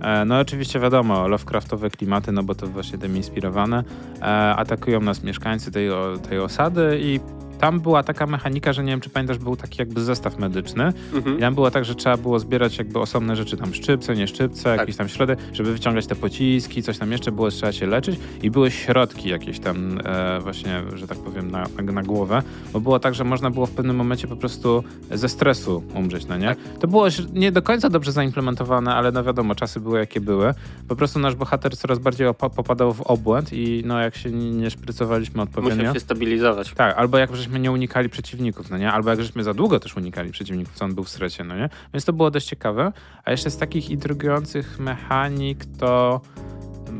E, 0.00 0.24
no 0.24 0.38
oczywiście 0.38 0.80
wiadomo, 0.80 1.28
Lovecraftowe 1.28 1.90
klimaty, 1.90 2.32
no 2.32 2.42
bo 2.42 2.54
to 2.54 2.66
właśnie 2.66 2.98
tym 2.98 3.16
inspirowane. 3.16 3.84
E, 4.20 4.24
atakują 4.56 5.00
nas 5.00 5.22
mieszkańcy 5.22 5.70
tej, 5.70 5.90
o- 5.90 6.18
tej 6.28 6.38
osady 6.38 6.98
i 7.00 7.20
tam 7.60 7.80
była 7.80 8.02
taka 8.02 8.26
mechanika, 8.26 8.72
że 8.72 8.84
nie 8.84 8.90
wiem, 8.92 9.00
czy 9.00 9.10
pamiętasz, 9.10 9.38
był 9.38 9.56
taki 9.56 9.76
jakby 9.78 10.00
zestaw 10.04 10.38
medyczny. 10.38 10.92
Mhm. 11.14 11.38
I 11.38 11.40
tam 11.40 11.54
było 11.54 11.70
tak, 11.70 11.84
że 11.84 11.94
trzeba 11.94 12.16
było 12.16 12.38
zbierać 12.38 12.78
jakby 12.78 12.98
osobne 13.00 13.36
rzeczy, 13.36 13.56
tam 13.56 13.74
szczypce, 13.74 14.14
nie 14.16 14.26
szczypce, 14.26 14.62
Tak. 14.64 14.78
jakieś 14.78 14.96
tam 14.96 15.08
środy, 15.08 15.36
żeby 15.52 15.72
wyciągać 15.72 16.06
te 16.06 16.14
pociski, 16.16 16.82
coś 16.82 16.98
tam 16.98 17.12
jeszcze 17.12 17.32
było, 17.32 17.50
trzeba 17.50 17.72
się 17.72 17.86
leczyć 17.86 18.20
i 18.42 18.50
były 18.50 18.70
środki 18.70 19.28
jakieś 19.28 19.58
tam 19.58 20.00
e, 20.04 20.40
właśnie, 20.40 20.82
że 20.94 21.06
tak 21.06 21.18
powiem, 21.18 21.50
na, 21.50 21.66
na, 21.92 22.02
głowę, 22.02 22.42
bo 22.72 22.80
było 22.80 22.98
tak, 22.98 23.14
że 23.14 23.24
można 23.24 23.50
było 23.50 23.66
w 23.66 23.70
pewnym 23.70 23.96
momencie 23.96 24.28
po 24.28 24.36
prostu 24.36 24.84
ze 25.10 25.28
stresu 25.28 25.82
umrzeć, 25.94 26.26
no 26.26 26.36
nie? 26.36 26.48
Tak. 26.48 26.58
To 26.80 26.88
było 26.88 27.06
nie 27.32 27.52
do 27.52 27.62
końca 27.62 27.90
dobrze 27.90 28.12
zaimplementowane, 28.12 28.94
ale 28.94 29.12
no 29.12 29.24
wiadomo, 29.24 29.54
czasy 29.54 29.80
były 29.80 29.98
jakie 29.98 30.20
były. 30.20 30.54
Po 30.88 30.96
prostu 30.96 31.18
nasz 31.18 31.34
bohater 31.34 31.76
coraz 31.76 31.98
bardziej 31.98 32.26
opa- 32.26 32.50
popadał 32.50 32.92
w 32.94 33.00
obłęd 33.00 33.52
i 33.52 33.82
no 33.86 34.00
jak 34.00 34.16
się 34.16 34.30
nie, 34.30 34.50
nie 34.50 34.70
szprycowaliśmy 34.70 35.42
odpowiednio... 35.42 35.76
Musiał 35.76 35.94
się 35.94 36.00
stabilizować. 36.00 36.72
Tak, 36.76 36.98
albo 36.98 37.18
jak 37.18 37.30
żeśmy 37.44 37.60
nie 37.60 37.72
unikali 37.72 38.08
przeciwników, 38.08 38.70
no 38.70 38.78
nie? 38.78 38.92
Albo 38.92 39.10
jak 39.10 39.22
żeśmy 39.22 39.44
za 39.44 39.54
długo 39.54 39.80
też 39.80 39.96
unikali 39.96 40.30
przeciwników, 40.30 40.74
co 40.74 40.84
on 40.84 40.94
był 40.94 41.04
w 41.04 41.08
strecie, 41.08 41.44
no 41.44 41.56
nie? 41.56 41.68
Więc 41.94 42.04
to 42.04 42.12
było 42.12 42.30
dość 42.30 42.46
ciekawe. 42.46 42.92
A 43.24 43.30
jeszcze 43.30 43.50
z 43.50 43.56
takich 43.56 43.90
intrygujących 43.90 44.78
mechanik 44.78 45.64
to 45.78 46.20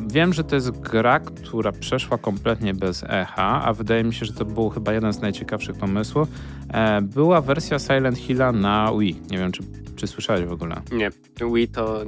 wiem, 0.06 0.32
że 0.32 0.44
to 0.44 0.54
jest 0.54 0.70
gra, 0.70 1.20
która 1.20 1.72
przeszła 1.72 2.18
kompletnie 2.18 2.74
bez 2.74 3.04
echa, 3.08 3.62
a 3.64 3.72
wydaje 3.72 4.04
mi 4.04 4.14
się, 4.14 4.26
że 4.26 4.32
to 4.32 4.44
był 4.44 4.70
chyba 4.70 4.92
jeden 4.92 5.12
z 5.12 5.20
najciekawszych 5.20 5.76
pomysłów. 5.76 6.28
E, 6.68 7.00
była 7.02 7.40
wersja 7.40 7.78
Silent 7.78 8.18
Hilla 8.18 8.52
na 8.52 8.92
Wii. 8.98 9.20
Nie 9.30 9.38
wiem, 9.38 9.52
czy, 9.52 9.62
czy 9.96 10.06
słyszałeś 10.06 10.44
w 10.44 10.52
ogóle. 10.52 10.76
Nie, 10.92 11.10
Wii 11.54 11.68
to 11.68 12.00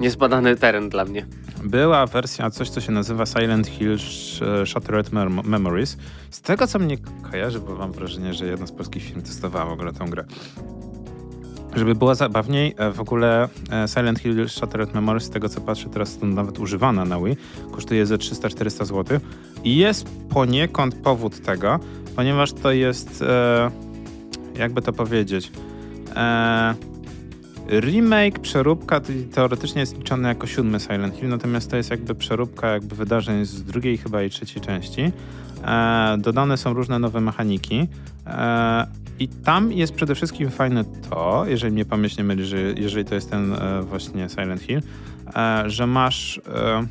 niezbadany 0.00 0.56
teren 0.56 0.88
dla 0.88 1.04
mnie. 1.04 1.26
Była 1.64 2.06
wersja, 2.06 2.50
coś 2.50 2.70
co 2.70 2.80
się 2.80 2.92
nazywa 2.92 3.26
Silent 3.26 3.66
Hill 3.66 3.96
Sh- 3.96 4.66
Shattered 4.66 5.10
Mem- 5.12 5.44
Memories. 5.46 5.96
Z 6.30 6.40
tego 6.40 6.66
co 6.66 6.78
mnie 6.78 6.96
kojarzy, 7.30 7.60
bo 7.60 7.74
mam 7.76 7.92
wrażenie, 7.92 8.34
że 8.34 8.46
jedna 8.46 8.66
z 8.66 8.72
polskich 8.72 9.02
firm 9.02 9.22
testowała 9.22 9.66
w 9.66 9.72
ogóle 9.72 9.92
tę 9.92 10.04
grę. 10.08 10.24
Żeby 11.76 11.94
było 11.94 12.14
zabawniej, 12.14 12.74
e, 12.76 12.90
w 12.92 13.00
ogóle 13.00 13.48
e, 13.72 13.88
Silent 13.88 14.18
Hill 14.18 14.48
Shattered 14.48 14.94
Memories, 14.94 15.24
z 15.24 15.30
tego 15.30 15.48
co 15.48 15.60
patrzę, 15.60 15.88
teraz 15.88 16.18
to 16.18 16.26
nawet 16.26 16.58
używana 16.58 17.04
na 17.04 17.20
Wii, 17.20 17.36
kosztuje 17.70 18.06
ze 18.06 18.16
300-400 18.16 18.84
zł. 18.84 19.20
I 19.64 19.76
jest 19.76 20.06
poniekąd 20.28 20.94
powód 20.94 21.40
tego, 21.40 21.80
ponieważ 22.16 22.52
to 22.52 22.72
jest, 22.72 23.22
e, 23.22 23.70
jakby 24.58 24.82
to 24.82 24.92
powiedzieć, 24.92 25.52
e, 26.16 26.74
Remake, 27.68 28.38
przeróbka 28.38 29.00
teoretycznie 29.34 29.80
jest 29.80 29.98
liczony 29.98 30.28
jako 30.28 30.46
siódmy 30.46 30.80
Silent 30.80 31.14
Hill, 31.16 31.28
natomiast 31.28 31.70
to 31.70 31.76
jest 31.76 31.90
jakby 31.90 32.14
przeróbka 32.14 32.68
jakby 32.68 32.96
wydarzeń 32.96 33.44
z 33.44 33.62
drugiej 33.62 33.98
chyba 33.98 34.22
i 34.22 34.30
trzeciej 34.30 34.62
części. 34.62 35.12
E, 35.64 36.16
dodane 36.18 36.56
są 36.56 36.72
różne 36.72 36.98
nowe 36.98 37.20
mechaniki 37.20 37.88
e, 38.26 38.86
i 39.18 39.28
tam 39.28 39.72
jest 39.72 39.94
przede 39.94 40.14
wszystkim 40.14 40.50
fajne 40.50 40.84
to, 41.10 41.44
jeżeli 41.46 41.72
mnie 41.72 41.84
pamięć 41.84 42.16
nie 42.16 42.24
myli, 42.24 42.44
że 42.44 42.58
jeżeli 42.58 43.04
to 43.04 43.14
jest 43.14 43.30
ten 43.30 43.52
e, 43.52 43.82
właśnie 43.82 44.28
Silent 44.28 44.62
Hill, 44.62 44.80
e, 45.36 45.70
że 45.70 45.86
masz 45.86 46.40
e, 46.54 46.86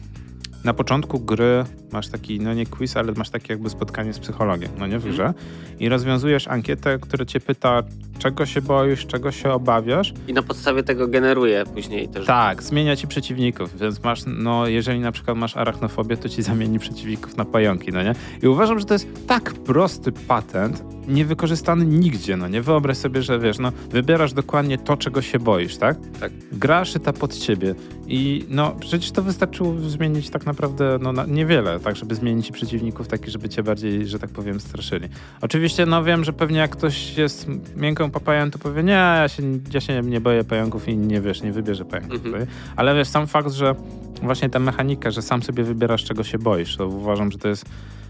na 0.64 0.74
początku 0.74 1.20
gry 1.20 1.64
masz 1.92 2.08
taki, 2.08 2.40
no 2.40 2.54
nie 2.54 2.66
quiz, 2.66 2.98
ale 2.98 3.14
masz 3.18 3.30
takie 3.30 3.54
jakby 3.54 3.70
spotkanie 3.70 4.14
z 4.14 4.20
psychologiem, 4.20 4.72
no 4.80 4.88
nie 4.88 5.00
w 5.00 5.06
grze 5.06 5.34
i 5.80 5.90
rozwiązujesz 5.90 6.48
ankietę, 6.48 7.00
która 7.00 7.26
cię 7.26 7.40
pyta, 7.40 7.84
czego 8.20 8.46
się 8.46 8.62
boisz, 8.62 9.06
czego 9.06 9.32
się 9.32 9.52
obawiasz 9.52 10.14
I 10.28 10.34
na 10.34 10.44
podstawie 10.44 10.84
tego 10.84 11.08
generuje 11.08 11.64
później 11.66 12.08
też. 12.08 12.26
tak, 12.26 12.64
zmienia 12.64 12.96
ci 12.96 13.08
przeciwników, 13.08 13.80
więc 13.80 14.04
masz, 14.04 14.22
no 14.28 14.68
jeżeli 14.68 15.00
na 15.00 15.12
przykład 15.12 15.38
masz 15.38 15.58
arachnofobię, 15.58 16.18
to 16.18 16.30
ci 16.30 16.42
zamieni 16.52 16.80
przeciwników 16.80 17.38
na 17.38 17.46
pająki, 17.46 17.92
no 17.92 18.04
nie? 18.04 18.16
I 18.44 18.48
uważam, 18.48 18.80
że 18.80 18.86
to 18.86 18.94
jest 18.94 19.28
tak 19.28 19.54
prosty 19.54 20.12
patent, 20.12 20.84
niewykorzystany 21.08 21.86
nigdzie, 21.86 22.38
no 22.38 22.48
nie? 22.48 22.62
Wyobraź 22.62 22.98
sobie, 22.98 23.22
że 23.22 23.40
wiesz, 23.40 23.60
no 23.60 23.72
wybierasz 23.90 24.34
dokładnie 24.34 24.78
to, 24.78 24.98
czego 24.98 25.22
się 25.22 25.40
boisz, 25.40 25.78
tak? 25.78 25.98
Tak. 26.20 26.32
Gra 26.52 26.86
szyta 26.86 27.14
pod 27.14 27.38
ciebie 27.38 27.76
i 28.08 28.46
no 28.50 28.76
przecież 28.80 29.12
to 29.12 29.22
wystarczyło 29.22 29.80
zmienić 29.80 30.30
tak 30.30 30.46
naprawdę, 30.46 31.00
no 31.02 31.14
na, 31.14 31.26
niewiele, 31.26 31.80
tak, 31.80 31.96
żeby 31.96 32.16
zmienić 32.16 32.46
ci 32.46 32.54
przeciwników 32.54 33.08
takich, 33.08 33.30
żeby 33.30 33.50
cię 33.50 33.64
bardziej, 33.64 34.08
że 34.08 34.20
tak 34.20 34.30
powiem, 34.30 34.60
straszyli. 34.60 35.10
Oczywiście, 35.42 35.86
no 35.86 36.04
wiem, 36.04 36.24
że 36.24 36.34
pewnie 36.34 36.60
jak 36.60 36.72
ktoś 36.72 37.18
jest 37.18 37.48
miękką 37.76 38.12
papają, 38.12 38.52
to 38.52 38.60
powie, 38.60 38.84
nie, 38.84 38.92
ja 38.92 39.28
się, 39.28 39.44
ja 39.74 39.82
się 39.82 40.02
nie 40.02 40.22
boję 40.22 40.44
pająków 40.44 40.88
i 40.88 40.98
nie 40.98 41.22
wiesz, 41.22 41.42
nie 41.42 41.52
wybierze 41.52 41.86
pająków. 41.86 42.26
Mhm. 42.26 42.46
Ale 42.76 42.96
wiesz, 42.96 43.08
sam 43.08 43.28
fakt, 43.28 43.52
że 43.52 43.76
właśnie 44.22 44.50
ta 44.50 44.60
mechanika, 44.60 45.12
że 45.12 45.22
sam 45.22 45.44
sobie 45.44 45.64
wybierasz, 45.64 46.04
czego 46.04 46.24
się 46.24 46.38
boisz, 46.38 46.78
to 46.78 46.88
uważam, 46.88 47.32
że 47.32 47.38
to 47.38 47.48
jest 47.48 47.66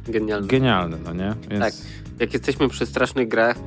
Genialne. 0.08 0.48
genialne, 0.48 0.98
no 1.06 1.14
nie? 1.14 1.34
Więc 1.50 1.60
Tak. 1.64 1.74
Jak 2.20 2.34
jesteśmy 2.34 2.70
przy 2.70 2.86
strasznych 2.86 3.28
grach, 3.28 3.58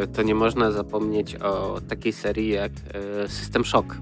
yy, 0.00 0.06
to 0.06 0.22
nie 0.22 0.34
można 0.34 0.70
zapomnieć 0.70 1.34
o 1.36 1.80
takiej 1.88 2.12
serii 2.12 2.48
jak 2.48 2.72
yy, 3.20 3.28
System 3.28 3.64
Shock. 3.64 3.96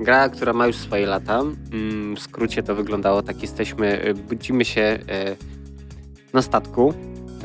Gra, 0.00 0.28
która 0.28 0.52
ma 0.52 0.66
już 0.66 0.76
swoje 0.76 1.06
lata. 1.06 1.40
Mm, 1.72 2.16
W 2.16 2.20
skrócie 2.20 2.62
to 2.62 2.74
wyglądało 2.74 3.22
tak, 3.22 3.42
jesteśmy, 3.42 4.02
yy, 4.04 4.14
budzimy 4.14 4.64
się 4.64 4.98
yy, 5.08 5.36
na 6.32 6.42
statku 6.42 6.94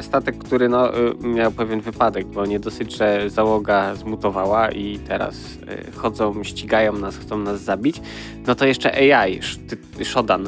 statek, 0.02 0.38
który 0.38 0.70
no, 0.70 0.98
y, 0.98 1.14
miał 1.28 1.52
pewien 1.52 1.82
wypadek, 1.82 2.28
bo 2.28 2.45
nie 2.45 2.60
dosyć, 2.60 2.98
że 2.98 3.30
załoga 3.30 3.95
zmutowała 3.95 4.72
i 4.72 4.99
teraz 4.99 5.36
y, 5.88 5.91
chodzą, 5.91 6.44
ścigają 6.44 6.94
nas, 6.94 7.18
chcą 7.18 7.38
nas 7.38 7.61
zabić, 7.61 8.02
no 8.48 8.56
to 8.56 8.65
jeszcze 8.65 9.15
AI, 9.15 9.40
Shodan, 10.03 10.48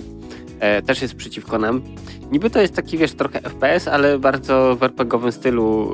e, 0.66 0.82
też 0.82 1.02
jest 1.02 1.16
przeciwko 1.16 1.60
nam. 1.60 1.82
Niby 2.32 2.50
to 2.50 2.62
jest 2.62 2.76
taki, 2.76 2.98
wiesz, 2.98 3.14
trochę 3.14 3.42
FPS, 3.42 3.88
ale 3.88 4.20
bardzo 4.20 4.76
w 4.76 4.84
RPGowym 4.84 5.32
stylu 5.32 5.94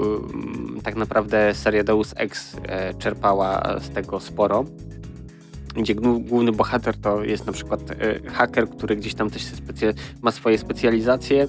y, 0.77 0.81
tak 0.81 0.95
naprawdę 0.95 1.53
seria 1.53 1.84
Deus 1.84 2.14
Ex 2.18 2.57
e, 2.64 2.93
czerpała 2.93 3.80
z 3.80 3.89
tego 3.89 4.19
sporo 4.19 4.65
gdzie 5.76 5.95
główny 5.95 6.52
bohater 6.52 6.98
to 6.98 7.23
jest 7.23 7.45
na 7.45 7.53
przykład 7.53 7.81
e, 7.91 8.30
haker, 8.30 8.69
który 8.69 8.95
gdzieś 8.95 9.14
tam 9.14 9.30
też 9.30 9.43
ma 10.22 10.31
swoje 10.31 10.57
specjalizacje. 10.57 11.48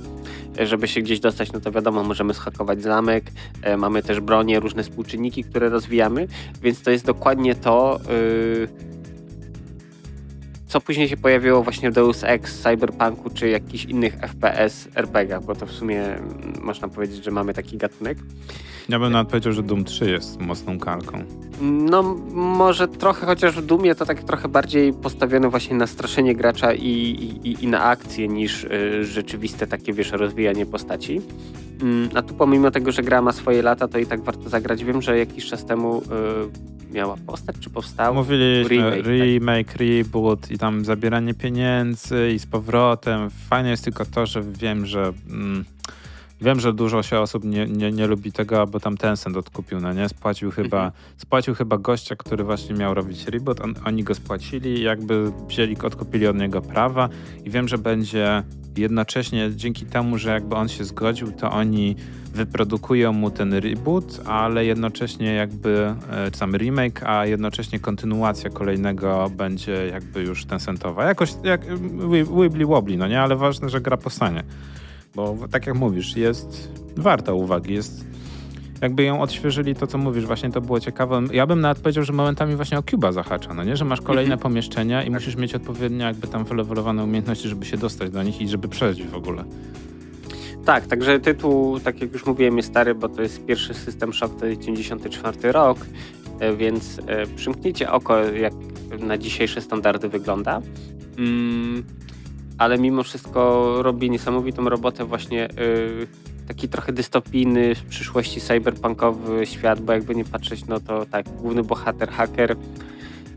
E, 0.60 0.66
żeby 0.66 0.88
się 0.88 1.00
gdzieś 1.00 1.20
dostać, 1.20 1.52
no 1.52 1.60
to 1.60 1.72
wiadomo, 1.72 2.04
możemy 2.04 2.34
schakować 2.34 2.82
zamek, 2.82 3.24
e, 3.62 3.76
mamy 3.76 4.02
też 4.02 4.20
bronie, 4.20 4.60
różne 4.60 4.82
współczynniki, 4.82 5.44
które 5.44 5.68
rozwijamy, 5.68 6.26
więc 6.62 6.82
to 6.82 6.90
jest 6.90 7.06
dokładnie 7.06 7.54
to, 7.54 8.00
co 10.72 10.80
później 10.80 11.08
się 11.08 11.16
pojawiło 11.16 11.62
właśnie 11.62 11.90
w 11.90 11.94
Deus 11.94 12.24
Ex, 12.24 12.62
Cyberpunku 12.62 13.30
czy 13.30 13.48
jakichś 13.48 13.84
innych 13.84 14.14
FPS 14.14 14.88
RPG, 14.94 15.40
bo 15.46 15.54
to 15.54 15.66
w 15.66 15.72
sumie 15.72 16.04
mm, 16.04 16.54
można 16.62 16.88
powiedzieć, 16.88 17.24
że 17.24 17.30
mamy 17.30 17.54
taki 17.54 17.76
gatunek. 17.76 18.18
Ja 18.88 18.98
bym 18.98 19.12
nawet 19.12 19.28
powiedział, 19.28 19.52
że 19.52 19.62
Doom 19.62 19.84
3 19.84 20.10
jest 20.10 20.40
mocną 20.40 20.78
kalką. 20.78 21.24
No 21.60 22.02
może 22.32 22.88
trochę, 22.88 23.26
chociaż 23.26 23.56
w 23.56 23.66
Doomie 23.66 23.94
to 23.94 24.06
tak 24.06 24.22
trochę 24.22 24.48
bardziej 24.48 24.92
postawione 24.92 25.48
właśnie 25.48 25.76
na 25.76 25.86
straszenie 25.86 26.34
gracza 26.34 26.74
i, 26.74 26.88
i, 27.44 27.64
i 27.64 27.66
na 27.66 27.82
akcję 27.84 28.28
niż 28.28 28.64
y, 28.64 29.04
rzeczywiste 29.04 29.66
takie, 29.66 29.92
wiesz, 29.92 30.12
rozwijanie 30.12 30.66
postaci. 30.66 31.20
Mm, 31.82 32.08
a 32.14 32.22
tu 32.22 32.34
pomimo 32.34 32.70
tego, 32.70 32.92
że 32.92 33.02
gra 33.02 33.22
ma 33.22 33.32
swoje 33.32 33.62
lata, 33.62 33.88
to 33.88 33.98
i 33.98 34.06
tak 34.06 34.20
warto 34.20 34.48
zagrać. 34.48 34.84
Wiem, 34.84 35.02
że 35.02 35.18
jakiś 35.18 35.46
czas 35.46 35.64
temu 35.64 35.98
y, 35.98 36.81
miała 36.92 37.16
postać, 37.26 37.56
czy 37.60 37.70
powstał? 37.70 38.14
Mówiliśmy 38.14 38.68
remake, 38.68 39.06
remake 39.06 39.66
tak. 39.66 39.76
reboot 39.76 40.50
i 40.50 40.58
tam 40.58 40.84
zabieranie 40.84 41.34
pieniędzy 41.34 42.32
i 42.34 42.38
z 42.38 42.46
powrotem. 42.46 43.30
Fajne 43.30 43.70
jest 43.70 43.84
tylko 43.84 44.04
to, 44.04 44.26
że 44.26 44.42
wiem, 44.42 44.86
że... 44.86 45.12
Mm, 45.30 45.64
Wiem, 46.42 46.60
że 46.60 46.72
dużo 46.72 47.02
się 47.02 47.18
osób 47.18 47.44
nie, 47.44 47.66
nie, 47.66 47.92
nie 47.92 48.06
lubi 48.06 48.32
tego, 48.32 48.66
bo 48.66 48.80
tam 48.80 48.96
Tencent 48.96 49.36
odkupił, 49.36 49.80
no 49.80 49.92
nie? 49.92 50.08
Spłacił 50.08 50.50
chyba, 50.50 50.84
mhm. 50.84 50.92
spłacił 51.16 51.54
chyba 51.54 51.78
gościa, 51.78 52.16
który 52.16 52.44
właśnie 52.44 52.74
miał 52.74 52.94
robić 52.94 53.26
reboot, 53.26 53.60
on, 53.60 53.74
oni 53.84 54.04
go 54.04 54.14
spłacili 54.14 54.82
jakby 54.82 55.32
wzięli, 55.48 55.76
odkupili 55.82 56.26
od 56.26 56.36
niego 56.36 56.62
prawa 56.62 57.08
i 57.44 57.50
wiem, 57.50 57.68
że 57.68 57.78
będzie 57.78 58.42
jednocześnie 58.76 59.50
dzięki 59.56 59.86
temu, 59.86 60.18
że 60.18 60.30
jakby 60.30 60.56
on 60.56 60.68
się 60.68 60.84
zgodził, 60.84 61.32
to 61.32 61.50
oni 61.50 61.96
wyprodukują 62.34 63.12
mu 63.12 63.30
ten 63.30 63.54
reboot, 63.54 64.20
ale 64.26 64.64
jednocześnie 64.64 65.34
jakby, 65.34 65.94
e, 66.10 66.30
czy 66.30 66.40
tam 66.40 66.56
remake, 66.56 67.02
a 67.02 67.26
jednocześnie 67.26 67.80
kontynuacja 67.80 68.50
kolejnego 68.50 69.30
będzie 69.36 69.86
jakby 69.86 70.22
już 70.22 70.44
Tencentowa. 70.44 71.04
Jakoś 71.04 71.34
jak 71.44 71.60
Wibbly 72.40 72.66
Wobbly, 72.66 72.96
no 72.96 73.08
nie? 73.08 73.20
Ale 73.20 73.36
ważne, 73.36 73.68
że 73.68 73.80
gra 73.80 73.96
powstanie. 73.96 74.44
Bo 75.14 75.36
tak 75.50 75.66
jak 75.66 75.76
mówisz, 75.76 76.16
jest 76.16 76.72
warta 76.96 77.32
uwagi, 77.32 77.74
jest 77.74 78.04
jakby 78.82 79.02
ją 79.02 79.20
odświeżyli, 79.20 79.74
to 79.74 79.86
co 79.86 79.98
mówisz, 79.98 80.26
właśnie 80.26 80.50
to 80.50 80.60
było 80.60 80.80
ciekawe. 80.80 81.22
Ja 81.32 81.46
bym 81.46 81.60
nawet 81.60 81.78
powiedział, 81.78 82.04
że 82.04 82.12
momentami 82.12 82.56
właśnie 82.56 82.78
o 82.78 82.82
Cuba 82.82 83.12
zahacza, 83.12 83.54
no 83.54 83.64
nie? 83.64 83.76
Że 83.76 83.84
masz 83.84 84.00
kolejne 84.00 84.34
mhm. 84.34 84.40
pomieszczenia 84.40 85.02
i 85.02 85.04
tak. 85.04 85.14
musisz 85.14 85.36
mieć 85.36 85.54
odpowiednio 85.54 86.06
jakby 86.06 86.26
tam 86.28 86.44
wylewelowane 86.44 87.04
umiejętności, 87.04 87.48
żeby 87.48 87.64
się 87.64 87.76
dostać 87.76 88.10
do 88.10 88.22
nich 88.22 88.40
i 88.40 88.48
żeby 88.48 88.68
przejść 88.68 89.02
w 89.02 89.14
ogóle. 89.14 89.44
Tak, 90.64 90.86
także 90.86 91.20
tytuł, 91.20 91.80
tak 91.80 92.00
jak 92.00 92.12
już 92.12 92.26
mówiłem, 92.26 92.56
jest 92.56 92.68
stary, 92.68 92.94
bo 92.94 93.08
to 93.08 93.22
jest 93.22 93.46
pierwszy 93.46 93.74
system 93.74 94.12
Shock, 94.12 94.40
to 94.40 94.46
jest 94.46 94.60
94 94.60 95.52
rok, 95.52 95.78
e, 96.40 96.56
więc 96.56 97.00
e, 97.06 97.26
przymknijcie 97.26 97.92
oko, 97.92 98.18
jak 98.18 98.52
na 98.98 99.18
dzisiejsze 99.18 99.60
standardy 99.60 100.08
wygląda. 100.08 100.62
Mm, 101.18 101.84
ale 102.58 102.78
mimo 102.78 103.02
wszystko 103.02 103.72
robi 103.82 104.10
niesamowitą 104.10 104.68
robotę 104.68 105.04
właśnie 105.04 105.48
yy, 105.56 106.06
taki 106.48 106.68
trochę 106.68 106.92
dystopijny 106.92 107.74
w 107.74 107.84
przyszłości 107.84 108.40
cyberpunkowy 108.40 109.46
świat, 109.46 109.80
bo 109.80 109.92
jakby 109.92 110.14
nie 110.14 110.24
patrzeć, 110.24 110.66
no 110.66 110.80
to 110.80 111.06
tak, 111.06 111.28
główny 111.28 111.62
bohater, 111.62 112.10
haker, 112.10 112.56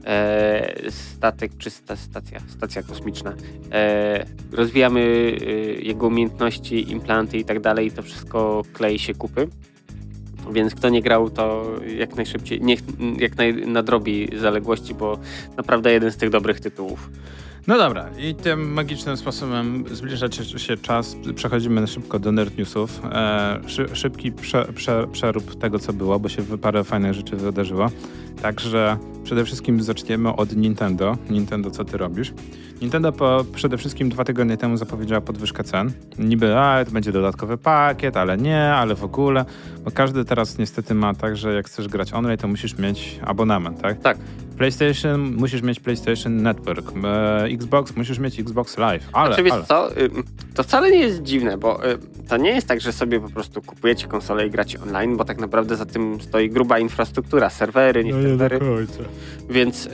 e, 0.06 0.92
statek 0.92 1.52
czy 1.58 1.70
sta, 1.70 1.96
stacja, 1.96 2.40
stacja 2.48 2.84
kosmiczna. 2.84 3.34
E, 3.72 4.26
rozwijamy 4.52 5.02
e, 5.02 5.46
jego 5.82 6.08
umiejętności, 6.08 6.92
implanty 6.92 7.38
i 7.38 7.46
tak 7.46 7.60
dalej 7.60 7.88
i 7.88 7.92
to 7.92 8.02
wszystko 8.02 8.62
klei 8.74 9.00
się 9.00 9.14
kupy. 9.14 9.48
Więc 10.52 10.76
kto 10.76 10.90
nie 10.90 11.02
grał, 11.02 11.30
to 11.30 11.72
jak 11.98 12.16
najszybciej, 12.16 12.62
niech 12.62 12.80
jak 13.20 13.38
naj, 13.38 13.68
nadrobi 13.68 14.30
zaległości, 14.38 14.94
bo 14.94 15.18
naprawdę 15.58 15.92
jeden 15.92 16.12
z 16.12 16.18
tych 16.18 16.30
dobrych 16.30 16.60
tytułów. 16.60 17.10
No 17.68 17.78
dobra, 17.78 18.10
i 18.18 18.36
tym 18.36 18.74
magicznym 18.74 19.18
sposobem 19.18 19.84
zbliża 19.92 20.28
się 20.58 20.78
czas. 20.78 21.16
Przechodzimy 21.36 21.88
szybko 21.88 22.20
do 22.20 22.32
nerd 22.32 22.58
newsów. 22.58 23.02
E, 23.04 23.60
szybki 23.94 24.32
prze, 24.32 24.66
prze, 24.76 25.08
przerób 25.12 25.56
tego, 25.56 25.80
co 25.80 25.94
było, 25.94 26.20
bo 26.20 26.30
się 26.30 26.44
parę 26.44 26.84
fajnych 26.84 27.14
rzeczy 27.14 27.36
wydarzyło. 27.36 27.88
Także 28.42 28.98
przede 29.24 29.46
wszystkim 29.46 29.82
zaczniemy 29.82 30.36
od 30.36 30.56
Nintendo. 30.56 31.18
Nintendo, 31.30 31.72
co 31.72 31.86
ty 31.86 31.98
robisz? 31.98 32.34
Nintendo 32.82 33.12
po, 33.12 33.46
przede 33.54 33.78
wszystkim 33.78 34.10
dwa 34.10 34.24
tygodnie 34.24 34.58
temu 34.58 34.78
zapowiedziała 34.78 35.22
podwyżkę 35.22 35.64
cen. 35.64 35.92
Niby, 36.20 36.58
a 36.58 36.86
to 36.86 36.92
będzie 36.92 37.12
dodatkowy 37.12 37.58
pakiet, 37.58 38.18
ale 38.18 38.38
nie, 38.38 38.64
ale 38.74 38.96
w 38.96 39.04
ogóle. 39.04 39.46
Bo 39.84 39.92
każdy 39.92 40.26
teraz 40.26 40.58
niestety 40.58 40.94
ma 40.94 41.14
tak, 41.14 41.38
że 41.38 41.54
jak 41.54 41.66
chcesz 41.66 41.88
grać 41.88 42.14
online, 42.14 42.38
to 42.38 42.48
musisz 42.48 42.78
mieć 42.78 43.20
abonament, 43.24 43.82
tak? 43.82 44.02
Tak. 44.02 44.18
PlayStation 44.58 45.36
musisz 45.36 45.62
mieć 45.62 45.80
PlayStation 45.80 46.44
Network, 46.44 46.92
e, 47.04 47.44
Xbox 47.44 47.96
musisz 47.96 48.20
mieć 48.20 48.40
Xbox 48.40 48.78
Live, 48.78 49.10
ale... 49.14 49.36
Znaczy, 49.36 49.52
ale. 49.52 49.64
co, 49.64 49.98
y, 49.98 50.10
to 50.54 50.64
wcale 50.64 50.92
nie 50.92 51.00
jest 51.00 51.24
dziwne, 51.24 51.58
bo 51.58 51.92
y, 51.92 51.98
to 52.30 52.38
nie 52.38 52.50
jest 52.50 52.68
tak, 52.68 52.82
że 52.82 52.94
sobie 52.94 53.20
po 53.20 53.30
prostu 53.30 53.62
kupujecie 53.62 54.08
konsolę 54.08 54.48
i 54.48 54.50
gracie 54.50 54.82
online, 54.82 55.18
bo 55.18 55.26
tak 55.26 55.40
naprawdę 55.40 55.76
za 55.76 55.86
tym 55.86 56.22
stoi 56.22 56.50
gruba 56.50 56.80
infrastruktura, 56.80 57.50
serwery, 57.50 58.04
nie 58.04 58.14
no 58.14 58.22
serwery. 58.22 58.60
Nie 58.60 58.66
Więc 59.50 59.86
y, 59.86 59.90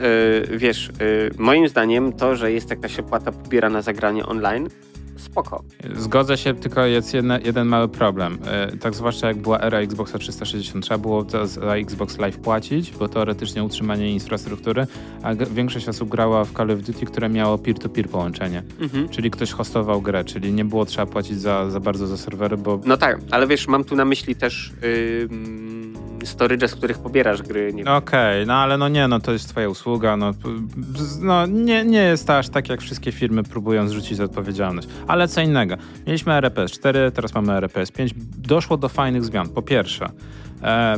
wiesz, 0.57 0.91
moim 1.37 1.67
zdaniem 1.67 2.13
to, 2.13 2.35
że 2.35 2.51
jest 2.51 2.69
jakaś 2.71 2.99
opłata 2.99 3.31
pobierana 3.31 3.81
za 3.81 3.93
granie 3.93 4.25
online, 4.25 4.69
spoko. 5.17 5.63
Zgodzę 5.95 6.37
się, 6.37 6.53
tylko 6.53 6.85
jest 6.85 7.13
jedna, 7.13 7.39
jeden 7.39 7.67
mały 7.67 7.87
problem. 7.87 8.37
E, 8.45 8.77
tak 8.77 8.95
zwłaszcza 8.95 9.27
jak 9.27 9.37
była 9.37 9.59
era 9.59 9.79
Xboxa 9.79 10.17
360, 10.17 10.85
trzeba 10.85 10.97
było 10.97 11.29
za, 11.29 11.45
za 11.45 11.75
Xbox 11.75 12.17
Live 12.17 12.37
płacić, 12.37 12.91
bo 12.91 13.07
teoretycznie 13.07 13.63
utrzymanie 13.63 14.11
infrastruktury, 14.11 14.87
a 15.23 15.35
większość 15.35 15.89
osób 15.89 16.09
grała 16.09 16.45
w 16.45 16.53
Call 16.53 16.71
of 16.71 16.79
Duty, 16.79 17.05
które 17.05 17.29
miało 17.29 17.57
peer-to-peer 17.57 18.09
połączenie. 18.09 18.63
Mhm. 18.79 19.09
Czyli 19.09 19.31
ktoś 19.31 19.51
hostował 19.51 20.01
grę, 20.01 20.23
czyli 20.23 20.53
nie 20.53 20.65
było 20.65 20.85
trzeba 20.85 21.05
płacić 21.05 21.39
za, 21.39 21.69
za 21.69 21.79
bardzo 21.79 22.07
za 22.07 22.17
serwery, 22.17 22.57
bo... 22.57 22.79
No 22.85 22.97
tak, 22.97 23.19
ale 23.31 23.47
wiesz, 23.47 23.67
mam 23.67 23.83
tu 23.83 23.95
na 23.95 24.05
myśli 24.05 24.35
też... 24.35 24.73
Yy 24.81 25.80
storage, 26.25 26.67
z 26.67 26.75
których 26.75 26.97
pobierasz 26.97 27.41
gry. 27.41 27.69
Okej, 27.71 27.93
okay, 27.97 28.45
no 28.45 28.53
ale 28.53 28.77
no 28.77 28.89
nie, 28.89 29.07
no 29.07 29.19
to 29.19 29.31
jest 29.31 29.49
twoja 29.49 29.69
usługa, 29.69 30.17
no, 30.17 30.31
no 31.21 31.45
nie, 31.45 31.85
nie 31.85 32.03
jest 32.03 32.29
aż 32.29 32.49
tak, 32.49 32.69
jak 32.69 32.81
wszystkie 32.81 33.11
firmy 33.11 33.43
próbują 33.43 33.87
zrzucić 33.87 34.19
odpowiedzialność. 34.19 34.87
Ale 35.07 35.27
co 35.27 35.41
innego, 35.41 35.75
mieliśmy 36.07 36.33
RPS 36.33 36.71
4, 36.71 37.11
teraz 37.11 37.33
mamy 37.33 37.53
RPS 37.53 37.91
5, 37.91 38.13
doszło 38.37 38.77
do 38.77 38.89
fajnych 38.89 39.25
zmian. 39.25 39.49
Po 39.49 39.61
pierwsze, 39.61 40.09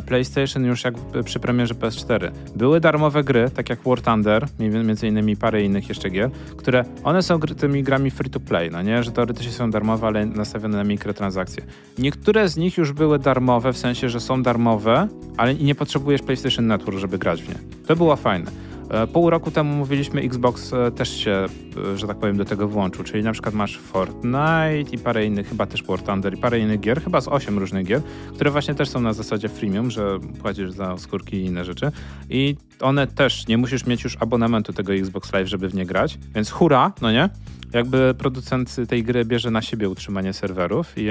PlayStation 0.05 0.65
już 0.65 0.83
jak 0.83 0.93
przy 1.25 1.39
premierze 1.39 1.73
PS4. 1.73 2.31
Były 2.55 2.79
darmowe 2.79 3.23
gry, 3.23 3.49
tak 3.49 3.69
jak 3.69 3.79
War 3.85 4.01
Thunder, 4.01 4.47
między 4.59 5.07
innymi 5.07 5.37
parę 5.37 5.61
innych 5.61 5.89
jeszcze 5.89 6.09
gier, 6.09 6.29
które 6.57 6.85
one 7.03 7.23
są 7.23 7.39
tymi 7.39 7.83
grami 7.83 8.11
free 8.11 8.29
to 8.29 8.39
play, 8.39 8.71
no 8.71 8.81
nie, 8.81 9.03
że 9.03 9.11
teoretycznie 9.11 9.51
są 9.51 9.71
darmowe, 9.71 10.07
ale 10.07 10.25
nastawione 10.25 10.77
na 10.77 10.83
mikrotransakcje. 10.83 11.63
Niektóre 11.97 12.49
z 12.49 12.57
nich 12.57 12.77
już 12.77 12.91
były 12.93 13.19
darmowe, 13.19 13.73
w 13.73 13.77
sensie, 13.77 14.09
że 14.09 14.19
są 14.19 14.43
darmowe, 14.43 15.07
ale 15.37 15.55
nie 15.55 15.75
potrzebujesz 15.75 16.21
PlayStation 16.21 16.67
Network, 16.67 16.97
żeby 16.97 17.17
grać 17.17 17.43
w 17.43 17.49
nie. 17.49 17.55
To 17.87 17.95
było 17.95 18.15
fajne. 18.15 18.51
E, 18.89 19.07
pół 19.07 19.29
roku 19.29 19.51
temu 19.51 19.75
mówiliśmy, 19.75 20.21
Xbox 20.21 20.73
e, 20.73 20.91
też 20.91 21.17
się, 21.17 21.45
e, 21.93 21.97
że 21.97 22.07
tak 22.07 22.17
powiem, 22.17 22.37
do 22.37 22.45
tego 22.45 22.67
włączył, 22.67 23.03
czyli 23.03 23.23
na 23.23 23.31
przykład 23.31 23.55
masz 23.55 23.77
Fortnite 23.77 24.91
i 24.91 24.97
parę 24.97 25.25
innych, 25.25 25.49
chyba 25.49 25.65
też 25.65 25.83
War 25.83 26.01
Thunder 26.01 26.33
i 26.33 26.37
parę 26.37 26.59
innych 26.59 26.79
gier, 26.79 27.03
chyba 27.03 27.21
z 27.21 27.27
osiem 27.27 27.59
różnych 27.59 27.85
gier, 27.85 28.01
które 28.33 28.51
właśnie 28.51 28.75
też 28.75 28.89
są 28.89 29.01
na 29.01 29.13
zasadzie 29.13 29.49
freemium, 29.49 29.91
że 29.91 30.19
płacisz 30.41 30.71
za 30.71 30.97
skórki 30.97 31.37
i 31.37 31.45
inne 31.45 31.65
rzeczy. 31.65 31.91
I 32.29 32.55
one 32.81 33.07
też, 33.07 33.47
nie 33.47 33.57
musisz 33.57 33.85
mieć 33.85 34.03
już 34.03 34.17
abonamentu 34.19 34.73
tego 34.73 34.93
Xbox 34.93 35.33
Live, 35.33 35.47
żeby 35.47 35.69
w 35.69 35.75
nie 35.75 35.85
grać, 35.85 36.19
więc 36.35 36.51
hura, 36.51 36.91
no 37.01 37.11
nie? 37.11 37.29
Jakby 37.73 38.13
producent 38.17 38.75
tej 38.87 39.03
gry 39.03 39.25
bierze 39.25 39.51
na 39.51 39.61
siebie 39.61 39.89
utrzymanie 39.89 40.33
serwerów 40.33 40.97
i 40.97 41.07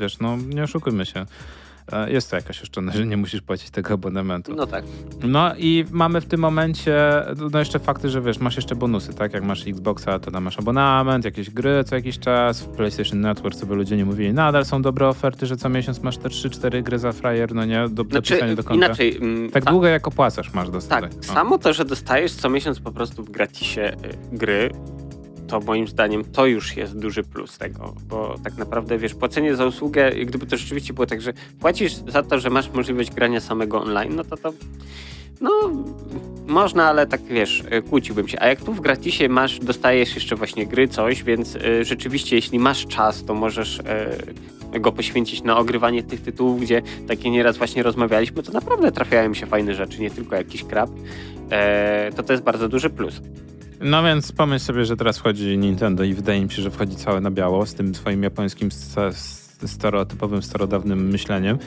wiesz, 0.00 0.18
no 0.18 0.36
nie 0.36 0.62
oszukujmy 0.62 1.06
się 1.06 1.26
jest 2.08 2.30
to 2.30 2.36
jakaś 2.36 2.62
oszczędność, 2.62 2.98
że 2.98 3.06
nie 3.06 3.16
musisz 3.16 3.40
płacić 3.42 3.70
tego 3.70 3.94
abonamentu. 3.94 4.54
No 4.54 4.66
tak. 4.66 4.84
No 5.24 5.54
i 5.58 5.84
mamy 5.90 6.20
w 6.20 6.26
tym 6.26 6.40
momencie, 6.40 7.22
no 7.52 7.58
jeszcze 7.58 7.78
fakty, 7.78 8.08
że 8.08 8.20
wiesz, 8.20 8.38
masz 8.38 8.56
jeszcze 8.56 8.76
bonusy, 8.76 9.14
tak? 9.14 9.32
Jak 9.32 9.42
masz 9.44 9.66
Xboxa, 9.66 10.18
to 10.18 10.30
tam 10.30 10.44
masz 10.44 10.58
abonament, 10.58 11.24
jakieś 11.24 11.50
gry 11.50 11.84
co 11.84 11.94
jakiś 11.94 12.18
czas, 12.18 12.60
w 12.62 12.68
PlayStation 12.68 13.20
Network 13.20 13.54
sobie 13.56 13.74
ludzie 13.74 13.96
nie 13.96 14.04
mówili, 14.04 14.32
nadal 14.32 14.64
są 14.64 14.82
dobre 14.82 15.08
oferty, 15.08 15.46
że 15.46 15.56
co 15.56 15.68
miesiąc 15.68 16.02
masz 16.02 16.16
te 16.18 16.28
3-4 16.28 16.82
gry 16.82 16.98
za 16.98 17.12
frajer, 17.12 17.54
no 17.54 17.64
nie, 17.64 17.88
do 17.90 18.04
Znaczy, 18.04 18.54
do 18.56 18.64
konta. 18.64 18.86
inaczej. 18.86 19.16
mm, 19.16 19.50
Tak 19.50 19.64
ta- 19.64 19.70
długo 19.70 19.86
jak 19.86 20.08
opłacasz 20.08 20.54
masz 20.54 20.70
dostać. 20.70 21.02
Tak, 21.02 21.12
O. 21.20 21.34
samo 21.34 21.58
to, 21.58 21.72
że 21.72 21.84
dostajesz 21.84 22.32
co 22.32 22.50
miesiąc 22.50 22.80
po 22.80 22.92
prostu 22.92 23.24
w 23.24 23.30
gratisie 23.30 23.92
y, 24.32 24.36
gry, 24.36 24.70
to 25.48 25.60
moim 25.60 25.88
zdaniem 25.88 26.24
to 26.24 26.46
już 26.46 26.76
jest 26.76 26.98
duży 26.98 27.22
plus 27.22 27.58
tego, 27.58 27.94
bo 28.08 28.34
tak 28.44 28.56
naprawdę 28.56 28.98
wiesz, 28.98 29.14
płacenie 29.14 29.56
za 29.56 29.66
usługę, 29.66 30.10
gdyby 30.10 30.46
to 30.46 30.56
rzeczywiście 30.56 30.92
było 30.92 31.06
tak, 31.06 31.20
że 31.20 31.32
płacisz 31.60 31.94
za 32.08 32.22
to, 32.22 32.38
że 32.38 32.50
masz 32.50 32.70
możliwość 32.70 33.10
grania 33.10 33.40
samego 33.40 33.82
online, 33.82 34.16
no 34.16 34.24
to 34.24 34.36
to 34.36 34.52
no 35.40 35.50
można, 36.46 36.84
ale 36.84 37.06
tak 37.06 37.22
wiesz, 37.22 37.64
y, 37.78 37.82
kłóciłbym 37.82 38.28
się. 38.28 38.40
A 38.40 38.46
jak 38.46 38.60
tu 38.60 38.72
w 38.72 38.80
gratisie 38.80 39.28
masz, 39.28 39.58
dostajesz 39.58 40.14
jeszcze 40.14 40.36
właśnie 40.36 40.66
gry, 40.66 40.88
coś, 40.88 41.22
więc 41.22 41.54
y, 41.54 41.84
rzeczywiście 41.84 42.36
jeśli 42.36 42.58
masz 42.58 42.86
czas, 42.86 43.24
to 43.24 43.34
możesz 43.34 43.78
y, 43.78 44.80
go 44.80 44.92
poświęcić 44.92 45.42
na 45.42 45.58
ogrywanie 45.58 46.02
tych 46.02 46.20
tytułów, 46.20 46.60
gdzie 46.60 46.82
takie 47.08 47.30
nieraz 47.30 47.56
właśnie 47.56 47.82
rozmawialiśmy, 47.82 48.42
to 48.42 48.52
naprawdę 48.52 48.92
trafiają 48.92 49.34
się 49.34 49.46
fajne 49.46 49.74
rzeczy, 49.74 50.00
nie 50.00 50.10
tylko 50.10 50.36
jakiś 50.36 50.64
krab. 50.64 50.90
E, 51.50 52.10
to 52.16 52.22
to 52.22 52.32
jest 52.32 52.44
bardzo 52.44 52.68
duży 52.68 52.90
plus. 52.90 53.20
No 53.80 54.02
więc 54.02 54.32
pomyśl 54.32 54.64
sobie, 54.64 54.84
że 54.84 54.96
teraz 54.96 55.18
wchodzi 55.18 55.58
Nintendo 55.58 56.04
i 56.04 56.14
wydaje 56.14 56.44
mi 56.44 56.50
się, 56.50 56.62
że 56.62 56.70
wchodzi 56.70 56.96
całe 56.96 57.20
na 57.20 57.30
biało 57.30 57.66
z 57.66 57.74
tym 57.74 57.94
swoim 57.94 58.22
japońskim 58.22 58.68
stereotypowym, 59.66 60.42
starodawnym 60.42 61.08
myśleniem. 61.08 61.58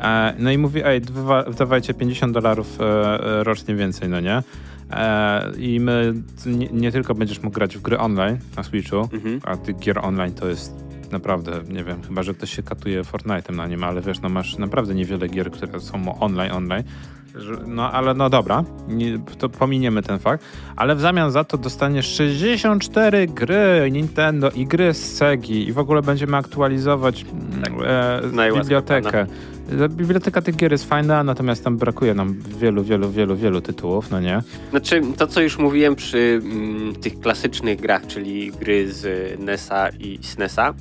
E, 0.00 0.34
no 0.38 0.50
i 0.50 0.58
mówi, 0.58 0.80
ej, 0.84 1.00
wydawajcie 1.48 1.94
50 1.94 2.32
dolarów 2.34 2.80
e, 2.80 2.84
e, 2.84 3.44
rocznie 3.44 3.74
więcej, 3.74 4.08
no 4.08 4.20
nie? 4.20 4.42
I 5.58 5.80
my 5.80 6.14
nie, 6.46 6.68
nie 6.72 6.92
tylko 6.92 7.14
będziesz 7.14 7.42
mógł 7.42 7.54
grać 7.54 7.76
w 7.76 7.82
gry 7.82 7.98
online 7.98 8.38
na 8.56 8.62
Switchu, 8.62 9.08
Mhm. 9.12 9.40
a 9.44 9.56
tych 9.56 9.78
gier 9.78 9.98
online 9.98 10.34
to 10.34 10.48
jest 10.48 10.72
naprawdę, 11.12 11.52
nie 11.68 11.84
wiem, 11.84 12.02
chyba, 12.02 12.22
że 12.22 12.34
ktoś 12.34 12.56
się 12.56 12.62
katuje 12.62 13.02
Fortnite'em 13.02 13.56
na 13.56 13.66
nim, 13.66 13.84
ale 13.84 14.00
wiesz, 14.02 14.20
no 14.20 14.28
masz 14.28 14.58
naprawdę 14.58 14.94
niewiele 14.94 15.28
gier, 15.28 15.50
które 15.50 15.80
są 15.80 16.18
online, 16.20 16.52
online. 16.52 16.82
No 17.66 17.92
ale 17.92 18.14
no 18.14 18.30
dobra, 18.30 18.64
nie, 18.88 19.18
to 19.38 19.48
pominiemy 19.48 20.02
ten 20.02 20.18
fakt, 20.18 20.44
ale 20.76 20.96
w 20.96 21.00
zamian 21.00 21.30
za 21.30 21.44
to 21.44 21.58
dostaniesz 21.58 22.06
64 22.06 23.26
gry 23.26 23.88
Nintendo 23.92 24.50
i 24.50 24.66
gry 24.66 24.94
z 24.94 25.16
Segi 25.16 25.68
i 25.68 25.72
w 25.72 25.78
ogóle 25.78 26.02
będziemy 26.02 26.36
aktualizować 26.36 27.22
mm, 27.32 27.62
Tak. 27.62 27.72
e, 28.56 28.60
bibliotekę. 28.60 29.26
E, 29.80 29.88
Biblioteka 29.88 30.42
tych 30.42 30.56
gier 30.56 30.72
jest 30.72 30.88
fajna, 30.88 31.24
natomiast 31.24 31.64
tam 31.64 31.76
brakuje 31.76 32.14
nam 32.14 32.34
wielu, 32.58 32.84
wielu, 32.84 33.10
wielu, 33.10 33.36
wielu 33.36 33.60
tytułów, 33.60 34.10
no 34.10 34.20
nie? 34.20 34.42
Znaczy, 34.70 35.02
to 35.16 35.26
co 35.26 35.40
już 35.40 35.58
mówiłem 35.58 35.96
przy 35.96 36.40
mm, 36.44 36.94
tych 36.94 37.20
klasycznych 37.20 37.80
grach, 37.80 38.06
czyli 38.06 38.52
gry 38.52 38.92
z 38.92 39.40
NES-a 39.40 39.88
i 39.88 40.18
SNES-a, 40.22 40.74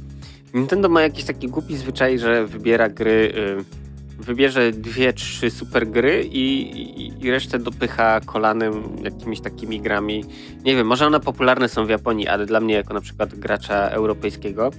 Nintendo 0.53 0.89
ma 0.89 1.01
jakiś 1.01 1.25
taki 1.25 1.47
głupi 1.47 1.77
zwyczaj, 1.77 2.19
że 2.19 2.45
wybiera 2.45 2.89
gry, 2.89 3.33
y, 3.35 3.86
wybierze 4.19 4.71
dwie, 4.71 5.13
trzy 5.13 5.49
super 5.49 5.87
gry 5.87 6.23
i, 6.23 6.61
i, 7.01 7.25
i 7.25 7.31
resztę 7.31 7.59
dopycha 7.59 8.19
kolanem 8.19 8.73
jakimiś 9.03 9.41
takimi 9.41 9.81
grami. 9.81 10.23
Nie 10.65 10.75
wiem, 10.75 10.87
może 10.87 11.07
one 11.07 11.19
popularne 11.19 11.69
są 11.69 11.85
w 11.85 11.89
Japonii, 11.89 12.27
ale 12.27 12.45
dla 12.45 12.59
mnie 12.59 12.73
jako 12.73 12.93
na 12.93 13.01
przykład 13.01 13.35
gracza 13.35 13.89
europejskiego 13.89 14.71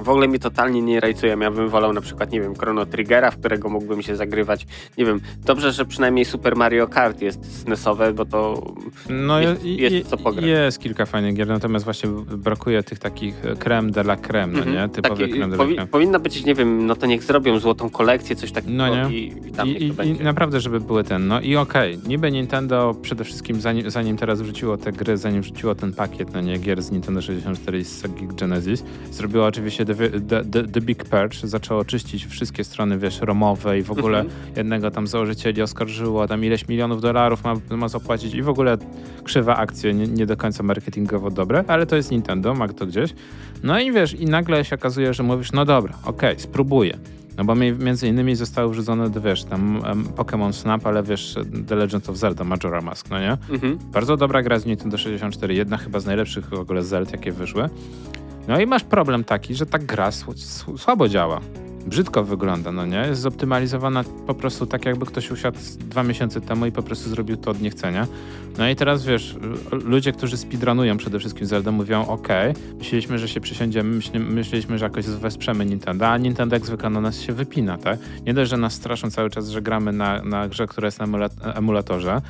w 0.00 0.08
ogóle 0.08 0.28
mnie 0.28 0.38
totalnie 0.38 0.82
nie 0.82 1.00
rajcuje. 1.00 1.36
Ja 1.40 1.50
bym 1.50 1.68
wolał 1.68 1.92
na 1.92 2.00
przykład, 2.00 2.32
nie 2.32 2.40
wiem, 2.40 2.54
Chrono 2.54 2.86
Triggera, 2.86 3.30
w 3.30 3.36
którego 3.38 3.68
mógłbym 3.68 4.02
się 4.02 4.16
zagrywać. 4.16 4.66
Nie 4.98 5.04
wiem, 5.04 5.20
dobrze, 5.44 5.72
że 5.72 5.84
przynajmniej 5.84 6.24
Super 6.24 6.56
Mario 6.56 6.86
Kart 6.88 7.20
jest 7.22 7.62
SNESowe, 7.62 8.12
bo 8.12 8.24
to 8.24 8.62
No 9.10 9.40
Jest- 9.40 9.64
jest 9.64 9.94
i- 9.96 10.04
co 10.04 10.16
pograć. 10.16 10.44
Jest 10.44 10.78
kilka 10.78 11.06
fajnych 11.06 11.34
gier, 11.34 11.48
natomiast 11.48 11.84
właśnie 11.84 12.10
brakuje 12.36 12.82
tych 12.82 12.98
takich 12.98 13.44
e, 13.46 13.56
creme 13.56 13.90
de 13.90 14.00
la 14.00 14.16
creme, 14.16 14.52
no 14.52 14.58
Mhm. 14.58 14.76
nie? 14.76 14.88
Typowe 14.88 15.16
Taki, 15.20 15.30
creme 15.32 15.48
de 15.48 15.56
la 15.56 15.64
powi- 15.64 15.74
creme. 15.74 15.86
powinna 15.86 16.18
być, 16.18 16.44
nie 16.44 16.54
wiem, 16.54 16.86
no 16.86 16.96
to 16.96 17.06
niech 17.06 17.22
zrobią 17.22 17.58
złotą 17.58 17.90
kolekcję, 17.90 18.36
coś 18.36 18.52
takiego 18.52 18.74
No 18.74 19.08
nie. 19.08 19.16
i, 19.18 19.48
i 19.48 19.52
tam 19.52 19.68
I, 19.68 19.70
i, 19.72 19.92
I 20.20 20.24
naprawdę, 20.24 20.60
żeby 20.60 20.80
były 20.80 21.04
ten. 21.04 21.28
No 21.28 21.40
i 21.40 21.56
okej, 21.56 21.98
niby 22.06 22.30
Nintendo 22.32 22.94
przede 23.02 23.24
wszystkim, 23.24 23.60
zanim, 23.60 23.90
zanim 23.90 24.16
teraz 24.16 24.42
wrzuciło 24.42 24.76
te 24.76 24.92
gry, 24.92 25.16
zanim 25.16 25.42
wrzuciło 25.42 25.74
ten 25.74 25.92
pakiet, 25.92 26.34
no 26.34 26.40
nie, 26.40 26.58
gier 26.58 26.82
z 26.82 26.90
Nintendo 26.90 27.22
64 27.22 27.78
i 27.78 27.84
z 27.84 27.98
Sega 27.98 28.14
Genesis, 28.36 28.84
zrobiło 29.10 29.46
oczywiście 29.46 29.84
The, 29.94 30.10
the, 30.20 30.44
the, 30.44 30.62
the 30.68 30.80
Big 30.80 31.04
Purge, 31.04 31.38
zaczęło 31.48 31.84
czyścić 31.84 32.26
wszystkie 32.26 32.64
strony, 32.64 32.98
wiesz, 32.98 33.20
romowe 33.20 33.78
i 33.78 33.82
w 33.82 33.90
ogóle 33.90 34.20
Mhm. 34.20 34.56
jednego 34.56 34.90
tam 34.90 35.06
założycieli 35.06 35.62
oskarżyło, 35.62 36.28
tam 36.28 36.44
ileś 36.44 36.68
milionów 36.68 37.00
dolarów 37.00 37.44
ma, 37.44 37.54
ma 37.70 37.88
zapłacić 37.88 38.34
i 38.34 38.42
w 38.42 38.48
ogóle 38.48 38.78
krzywa 39.24 39.56
akcje, 39.56 39.94
nie, 39.94 40.06
nie 40.06 40.26
do 40.26 40.36
końca 40.36 40.62
marketingowo 40.62 41.30
dobre, 41.30 41.64
ale 41.66 41.86
to 41.86 41.96
jest 41.96 42.10
Nintendo, 42.10 42.54
ma 42.54 42.68
to 42.68 42.86
gdzieś. 42.86 43.14
No 43.62 43.80
i 43.80 43.92
wiesz, 43.92 44.14
i 44.14 44.24
nagle 44.26 44.64
się 44.64 44.76
okazuje, 44.76 45.14
że 45.14 45.22
mówisz, 45.22 45.52
no 45.52 45.64
dobra, 45.64 45.94
okej, 46.04 46.40
spróbuję. 46.40 46.98
No 47.36 47.44
bo 47.44 47.54
mi- 47.54 47.72
między 47.72 48.08
innymi 48.08 48.34
zostały 48.36 48.70
wrzucone, 48.72 49.10
wiesz, 49.24 49.44
tam 49.44 49.80
em, 49.86 50.04
Pokémon 50.04 50.52
Snap, 50.52 50.86
ale 50.86 51.02
wiesz, 51.02 51.34
The 51.68 51.76
Legend 51.76 52.08
of 52.08 52.16
Zelda, 52.16 52.44
Majora 52.44 52.80
Mask, 52.80 53.10
no 53.10 53.20
nie? 53.20 53.30
Mhm. 53.50 53.78
Bardzo 53.92 54.16
dobra 54.16 54.42
gra 54.42 54.58
z 54.58 54.66
Nintendo 54.66 54.98
64, 54.98 55.54
jedna 55.54 55.76
chyba 55.76 56.00
z 56.00 56.06
najlepszych 56.06 56.48
w 56.48 56.54
ogóle 56.54 56.82
Zeld, 56.82 57.12
jakie 57.12 57.32
wyszły. 57.32 57.68
No 58.50 58.60
i 58.60 58.66
masz 58.66 58.84
problem 58.84 59.24
taki, 59.24 59.54
że 59.54 59.66
ta 59.66 59.78
gra 59.78 60.08
sł- 60.10 60.32
sł- 60.34 60.78
słabo 60.78 61.08
działa. 61.08 61.40
Brzydko 61.86 62.24
wygląda, 62.24 62.72
no 62.72 62.86
nie? 62.86 62.96
Jest 62.96 63.20
zoptymalizowana 63.20 64.04
po 64.26 64.34
prostu 64.34 64.66
tak, 64.66 64.84
jakby 64.84 65.06
ktoś 65.06 65.30
usiadł 65.30 65.58
dwa 65.78 66.02
miesiące 66.02 66.40
temu 66.40 66.66
i 66.66 66.72
po 66.72 66.82
prostu 66.82 67.10
zrobił 67.10 67.36
to 67.36 67.50
od 67.50 67.60
niechcenia. 67.60 68.06
No 68.58 68.68
i 68.68 68.76
teraz 68.76 69.04
wiesz, 69.04 69.36
ludzie, 69.72 70.12
którzy 70.12 70.36
speedrunują 70.36 70.96
przede 70.96 71.18
wszystkim 71.18 71.46
Zelda 71.46 71.70
mówią, 71.70 72.06
ok, 72.06 72.28
myśleliśmy, 72.78 73.18
że 73.18 73.28
się 73.28 73.40
przysiądziemy, 73.40 73.94
myśli, 73.94 74.20
myśleliśmy, 74.20 74.78
że 74.78 74.84
jakoś 74.84 75.06
wesprzemy 75.06 75.66
Nintendo, 75.66 76.06
a 76.08 76.16
Nintendo 76.18 76.56
jak 76.56 76.66
zwykle 76.66 76.90
na 76.90 77.00
nas 77.00 77.20
się 77.20 77.32
wypina, 77.32 77.78
tak? 77.78 77.98
Nie 78.26 78.34
dość, 78.34 78.50
że 78.50 78.56
nas 78.56 78.72
straszą 78.72 79.10
cały 79.10 79.30
czas, 79.30 79.48
że 79.48 79.62
gramy 79.62 79.92
na, 79.92 80.22
na 80.22 80.48
grze, 80.48 80.66
która 80.66 80.86
jest 80.86 80.98
na 80.98 81.06
emula- 81.06 81.56
emulatorze, 81.58 82.22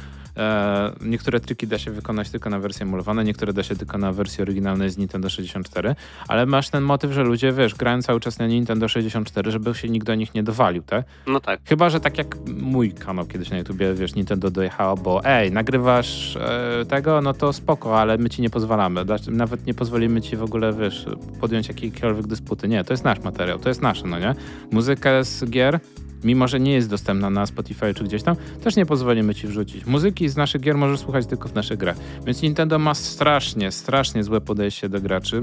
niektóre 1.00 1.40
triki 1.40 1.66
da 1.66 1.78
się 1.78 1.90
wykonać 1.90 2.30
tylko 2.30 2.50
na 2.50 2.58
wersji 2.58 2.82
emulowanej, 2.82 3.24
niektóre 3.24 3.52
da 3.52 3.62
się 3.62 3.76
tylko 3.76 3.98
na 3.98 4.12
wersji 4.12 4.42
oryginalnej 4.42 4.90
z 4.90 4.98
Nintendo 4.98 5.30
64, 5.30 5.94
ale 6.28 6.46
masz 6.46 6.68
ten 6.68 6.84
motyw, 6.84 7.12
że 7.12 7.22
ludzie, 7.22 7.52
wiesz, 7.52 7.74
grają 7.74 8.02
cały 8.02 8.20
czas 8.20 8.38
na 8.38 8.46
Nintendo 8.46 8.88
64, 8.88 9.50
żeby 9.50 9.74
się 9.74 9.88
nikt 9.88 10.06
do 10.06 10.14
nich 10.14 10.34
nie 10.34 10.42
dowalił, 10.42 10.82
tak? 10.82 11.04
No 11.26 11.40
tak. 11.40 11.60
Chyba, 11.64 11.90
że 11.90 12.00
tak 12.00 12.18
jak 12.18 12.36
mój 12.46 12.92
kanał 12.92 13.26
kiedyś 13.26 13.50
na 13.50 13.58
YouTubie, 13.58 13.94
wiesz, 13.94 14.14
Nintendo 14.14 14.50
dojechało, 14.50 14.96
bo 14.96 15.24
ej, 15.24 15.52
nagrywasz 15.52 16.36
e, 16.36 16.84
tego, 16.88 17.20
no 17.20 17.34
to 17.34 17.52
spoko, 17.52 18.00
ale 18.00 18.18
my 18.18 18.30
ci 18.30 18.42
nie 18.42 18.50
pozwalamy. 18.50 19.04
Nawet 19.30 19.66
nie 19.66 19.74
pozwolimy 19.74 20.20
ci 20.20 20.36
w 20.36 20.42
ogóle, 20.42 20.72
wiesz, 20.72 21.06
podjąć 21.40 21.68
jakiejkolwiek 21.68 22.26
dysputy. 22.26 22.68
Nie, 22.68 22.84
to 22.84 22.92
jest 22.92 23.04
nasz 23.04 23.20
materiał, 23.20 23.58
to 23.58 23.68
jest 23.68 23.82
nasze, 23.82 24.06
no 24.06 24.18
nie? 24.18 24.34
Muzykę 24.70 25.24
z 25.24 25.50
gier, 25.50 25.80
mimo 26.24 26.48
że 26.48 26.60
nie 26.60 26.72
jest 26.72 26.90
dostępna 26.90 27.30
na 27.30 27.46
Spotify 27.46 27.94
czy 27.94 28.04
gdzieś 28.04 28.22
tam, 28.22 28.36
też 28.64 28.76
nie 28.76 28.86
pozwolimy 28.86 29.34
ci 29.34 29.46
wrzucić. 29.46 29.86
Muzyki 29.86 30.28
z 30.28 30.36
naszych 30.36 30.60
gier 30.60 30.76
możesz 30.76 31.00
słuchać 31.00 31.26
tylko 31.26 31.48
w 31.48 31.54
naszych 31.54 31.78
grach. 31.78 31.96
Więc 32.26 32.42
Nintendo 32.42 32.78
ma 32.78 32.94
strasznie, 32.94 33.72
strasznie 33.72 34.24
złe 34.24 34.40
podejście 34.40 34.88
do 34.88 35.00
graczy. 35.00 35.42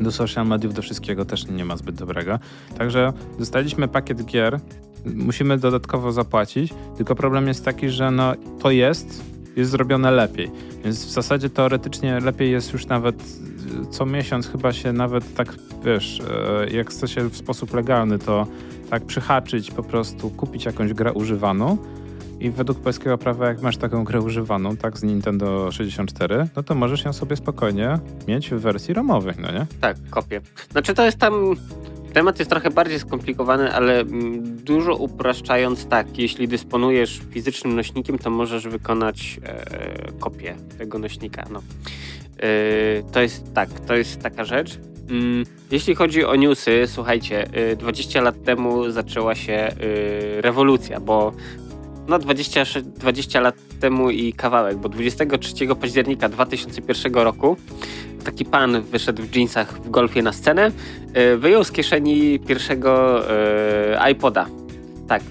Do 0.00 0.12
social 0.12 0.46
mediów, 0.46 0.74
do 0.74 0.82
wszystkiego 0.82 1.24
też 1.24 1.46
nie 1.46 1.64
ma 1.64 1.76
zbyt 1.76 1.94
dobrego. 1.94 2.38
Także 2.78 3.12
dostaliśmy 3.38 3.88
pakiet 3.88 4.24
gier, 4.24 4.60
musimy 5.14 5.58
dodatkowo 5.58 6.12
zapłacić, 6.12 6.74
tylko 6.96 7.14
problem 7.14 7.48
jest 7.48 7.64
taki, 7.64 7.88
że 7.88 8.10
no, 8.10 8.32
to 8.60 8.70
jest, 8.70 9.24
jest 9.56 9.70
zrobione 9.70 10.10
lepiej. 10.10 10.50
Więc 10.84 11.06
w 11.06 11.10
zasadzie 11.10 11.50
teoretycznie 11.50 12.20
lepiej 12.20 12.50
jest 12.52 12.72
już 12.72 12.86
nawet 12.86 13.22
co 13.90 14.06
miesiąc 14.06 14.48
chyba 14.48 14.72
się 14.72 14.92
nawet 14.92 15.34
tak, 15.34 15.54
wiesz, 15.84 16.20
e, 16.20 16.70
jak 16.70 16.90
chce 16.90 17.08
się 17.08 17.28
w 17.28 17.36
sposób 17.36 17.74
legalny, 17.74 18.18
to 18.18 18.46
tak 18.94 19.06
przyhaczyć, 19.06 19.70
po 19.70 19.82
prostu 19.82 20.30
kupić 20.30 20.64
jakąś 20.64 20.92
grę 20.92 21.12
używaną 21.12 21.78
i 22.40 22.50
według 22.50 22.80
polskiego 22.80 23.18
prawa, 23.18 23.46
jak 23.46 23.62
masz 23.62 23.76
taką 23.76 24.04
grę 24.04 24.20
używaną, 24.20 24.76
tak, 24.76 24.98
z 24.98 25.02
Nintendo 25.02 25.72
64, 25.72 26.48
no 26.56 26.62
to 26.62 26.74
możesz 26.74 27.04
ją 27.04 27.12
sobie 27.12 27.36
spokojnie 27.36 27.98
mieć 28.28 28.50
w 28.50 28.58
wersji 28.58 28.94
romowej, 28.94 29.34
no 29.38 29.52
nie? 29.52 29.66
Tak, 29.80 29.96
kopię. 30.10 30.40
Znaczy 30.70 30.94
to 30.94 31.04
jest 31.04 31.18
tam. 31.18 31.54
Temat 32.12 32.38
jest 32.38 32.50
trochę 32.50 32.70
bardziej 32.70 32.98
skomplikowany, 32.98 33.74
ale 33.74 34.00
mm, 34.00 34.56
dużo 34.64 34.96
upraszczając 34.96 35.86
tak, 35.86 36.18
jeśli 36.18 36.48
dysponujesz 36.48 37.20
fizycznym 37.30 37.76
nośnikiem, 37.76 38.18
to 38.18 38.30
możesz 38.30 38.68
wykonać 38.68 39.40
e, 39.44 40.12
kopię 40.20 40.56
tego 40.78 40.98
nośnika. 40.98 41.44
No. 41.50 41.62
E, 42.38 43.02
to 43.12 43.20
jest 43.20 43.54
tak, 43.54 43.70
to 43.70 43.96
jest 43.96 44.20
taka 44.20 44.44
rzecz. 44.44 44.78
Mm, 45.10 45.44
jeśli 45.70 45.94
chodzi 45.94 46.24
o 46.24 46.36
newsy, 46.36 46.82
słuchajcie, 46.86 47.46
e, 47.52 47.76
20 47.76 48.20
lat 48.20 48.42
temu 48.44 48.90
zaczęła 48.90 49.34
się 49.34 49.52
e, 49.52 49.72
rewolucja, 50.40 51.00
bo 51.00 51.32
no 52.08 52.18
20, 52.18 52.64
20 52.96 53.40
lat 53.40 53.54
temu 53.80 54.10
i 54.10 54.32
kawałek, 54.32 54.76
bo 54.76 54.88
23 54.88 55.76
października 55.80 56.28
2001 56.28 57.14
roku 57.14 57.56
taki 58.24 58.44
pan 58.44 58.82
wyszedł 58.82 59.22
w 59.22 59.36
jeansach 59.36 59.72
w 59.72 59.90
golfie 59.90 60.22
na 60.22 60.32
scenę, 60.32 60.70
e, 61.14 61.36
wyjął 61.36 61.64
z 61.64 61.72
kieszeni 61.72 62.40
pierwszego 62.40 63.22
iPoda. 64.10 64.46
Tak, 65.08 65.22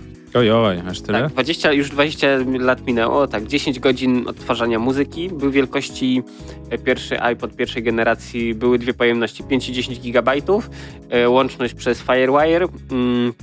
Aż 0.87 1.01
tyle? 1.01 1.21
tak 1.21 1.31
20, 1.31 1.73
już 1.73 1.89
20 1.89 2.27
lat 2.59 2.87
minęło, 2.87 3.27
tak, 3.27 3.47
10 3.47 3.79
godzin 3.79 4.27
odtwarzania 4.27 4.79
muzyki. 4.79 5.29
Był 5.29 5.51
wielkości 5.51 6.23
e, 6.69 6.77
pierwszy 6.77 7.21
iPod 7.21 7.55
pierwszej 7.55 7.83
generacji, 7.83 8.55
były 8.55 8.79
dwie 8.79 8.93
pojemności 8.93 9.43
5 9.43 9.69
i 9.69 9.73
10 9.73 9.99
gigabajtów, 9.99 10.69
e, 11.09 11.29
łączność 11.29 11.73
przez 11.73 12.01
Firewire. 12.01 12.67
Mm, 12.91 13.33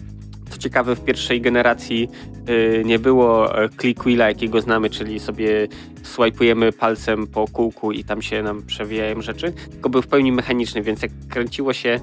Co 0.50 0.58
ciekawe, 0.58 0.96
w 0.96 1.04
pierwszej 1.04 1.40
generacji 1.40 2.08
e, 2.46 2.84
nie 2.84 2.98
było 2.98 3.48
click 3.80 4.04
wheela, 4.04 4.28
jakiego 4.28 4.60
znamy, 4.60 4.90
czyli 4.90 5.20
sobie 5.20 5.68
swajpujemy 6.02 6.72
palcem 6.72 7.26
po 7.26 7.44
kółku 7.48 7.92
i 7.92 8.04
tam 8.04 8.22
się 8.22 8.42
nam 8.42 8.62
przewijają 8.62 9.22
rzeczy, 9.22 9.52
tylko 9.70 9.88
był 9.90 10.02
w 10.02 10.06
pełni 10.06 10.32
mechaniczny, 10.32 10.82
więc 10.82 11.02
jak 11.02 11.10
kręciło 11.28 11.72
się 11.72 12.00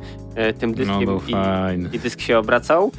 tym 0.59 0.69
No, 0.71 0.77
dyskiem 0.77 1.05
był 1.05 1.21
i, 1.91 1.95
i 1.95 1.99
dysk 1.99 2.21
się 2.21 2.37
obracał, 2.37 2.91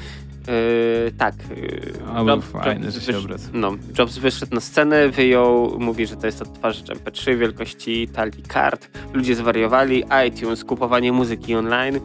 e, 0.49 1.11
tak. 1.19 1.35
e, 1.35 2.09
A, 2.15 2.23
Job- 2.23 2.43
fajny, 2.43 2.87
Job- 2.87 2.91
że 2.93 3.01
się 3.01 3.13
wysz-. 3.13 3.51
No, 3.53 3.73
Jobs 3.99 4.19
wyszedł 4.19 4.55
na 4.55 4.61
scenę, 4.61 5.09
wyjął, 5.09 5.79
mówi, 5.81 6.07
że 6.07 6.17
to 6.17 6.27
jest 6.27 6.43
odtwarzacz 6.43 6.87
MP3 6.99 7.37
wielkości 7.39 8.09
talii 8.09 8.43
kart. 8.43 8.89
Ludzie 9.15 9.35
zwariowali, 9.35 10.05
iTunes, 10.29 10.65
kupowanie 10.65 11.13
muzyki 11.13 11.55
online. 11.55 12.01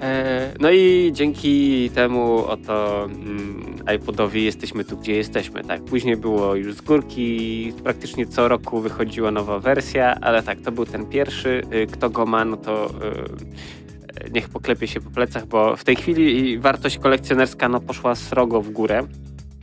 E, 0.00 0.52
No 0.60 0.70
i 0.70 1.10
dzięki 1.14 1.90
temu 1.94 2.44
oto 2.46 3.04
mm, 3.04 3.74
iPodowi 3.96 4.44
jesteśmy 4.44 4.84
tu, 4.84 4.96
gdzie 4.96 5.12
jesteśmy. 5.16 5.64
Tak, 5.64 5.84
później 5.84 6.16
było 6.16 6.54
już 6.54 6.74
z 6.74 6.80
górki, 6.80 7.72
praktycznie 7.84 8.26
co 8.26 8.48
roku 8.48 8.80
wychodziła 8.80 9.30
nowa 9.30 9.58
wersja, 9.58 10.14
ale 10.20 10.42
tak, 10.42 10.60
to 10.60 10.72
był 10.72 10.86
ten 10.86 11.06
pierwszy. 11.06 11.62
Y, 11.74 11.86
Kto 11.86 12.10
go 12.10 12.26
ma, 12.26 12.44
no 12.44 12.56
to 12.56 12.90
niech 14.32 14.48
poklepie 14.48 14.88
się 14.88 15.00
po 15.00 15.10
plecach, 15.10 15.46
bo 15.46 15.76
w 15.76 15.84
tej 15.84 15.96
chwili 15.96 16.58
wartość 16.58 16.98
kolekcjonerska 16.98 17.68
no, 17.68 17.80
poszła 17.80 18.14
srogo 18.14 18.62
w 18.62 18.70
górę. 18.70 19.06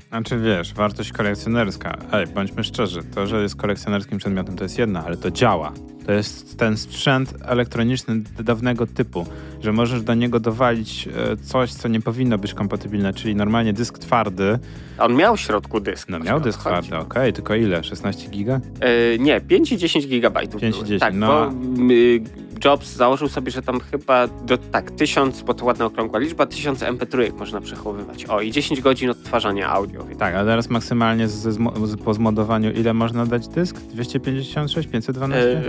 Znaczy 0.09 0.39
wiesz, 0.39 0.73
wartość 0.73 1.11
kolekcjonerska. 1.11 1.97
Ej, 2.11 2.27
bądźmy 2.27 2.63
szczerzy, 2.63 3.03
to, 3.15 3.27
że 3.27 3.41
jest 3.41 3.55
kolekcjonerskim 3.55 4.17
przedmiotem 4.17 4.55
to 4.55 4.63
jest 4.63 4.77
jedna, 4.77 5.05
ale 5.05 5.17
to 5.17 5.31
działa. 5.31 5.73
To 6.05 6.13
jest 6.13 6.59
ten 6.59 6.77
sprzęt 6.77 7.33
elektroniczny 7.45 8.21
dawnego 8.43 8.87
typu, 8.87 9.25
że 9.61 9.71
możesz 9.71 10.03
do 10.03 10.13
niego 10.13 10.39
dowalić 10.39 11.07
e, 11.07 11.37
coś, 11.37 11.73
co 11.73 11.87
nie 11.87 12.01
powinno 12.01 12.37
być 12.37 12.53
kompatybilne, 12.53 13.13
czyli 13.13 13.35
normalnie 13.35 13.73
dysk 13.73 13.99
twardy. 13.99 14.59
On 14.99 15.15
miał 15.15 15.35
w 15.35 15.39
środku 15.39 15.79
dysk. 15.79 16.09
No 16.09 16.19
miał 16.19 16.39
dysk 16.39 16.59
twardy, 16.59 16.97
okej, 16.97 17.33
tylko 17.33 17.55
ile? 17.55 17.83
16 17.83 18.29
giga? 18.29 18.59
E, 18.79 19.17
nie, 19.17 19.41
5 19.41 19.71
i 19.71 19.77
10 19.77 20.07
gigabajtów. 20.07 20.61
5 20.61 20.75
i 20.75 20.77
były. 20.77 20.87
10, 20.87 20.99
tak, 20.99 21.13
no. 21.15 21.27
bo 21.27 21.93
y, 21.93 22.21
Jobs 22.65 22.95
założył 22.95 23.27
sobie, 23.27 23.51
że 23.51 23.61
tam 23.61 23.79
chyba 23.79 24.27
do, 24.27 24.57
tak, 24.57 24.91
1000, 24.91 25.41
bo 25.41 25.53
to 25.53 25.65
ładna 25.65 25.85
okrągła 25.85 26.19
liczba, 26.19 26.45
1000 26.45 26.79
MP3 26.79 27.33
można 27.39 27.61
przechowywać. 27.61 28.25
O, 28.25 28.41
i 28.41 28.51
10 28.51 28.81
godzin 28.81 29.09
odtwarzania 29.09 29.69
audio. 29.69 30.03
Więc 30.03 30.19
Tak, 30.19 30.35
a 30.35 30.45
teraz 30.45 30.69
maksymalnie 30.69 31.27
z, 31.27 31.33
z, 31.33 31.97
po 32.05 32.13
zmodowaniu 32.13 32.71
ile 32.71 32.93
można 32.93 33.25
dać 33.25 33.47
dysk? 33.47 33.75
256, 33.75 34.89
512? 34.89 35.57
E, 35.57 35.61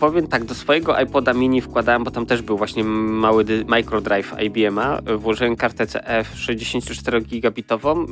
powiem 0.00 0.26
tak, 0.26 0.44
do 0.44 0.54
swojego 0.54 1.00
iPoda 1.00 1.32
mini 1.32 1.60
wkładałem, 1.60 2.04
bo 2.04 2.10
tam 2.10 2.26
też 2.26 2.42
był 2.42 2.58
właśnie 2.58 2.84
mały 2.84 3.44
microdrive 3.68 4.34
IBM-a. 4.42 5.00
Włożyłem 5.16 5.56
kartę 5.56 5.86
CF 5.86 6.34
64-gigabitową, 6.34 8.06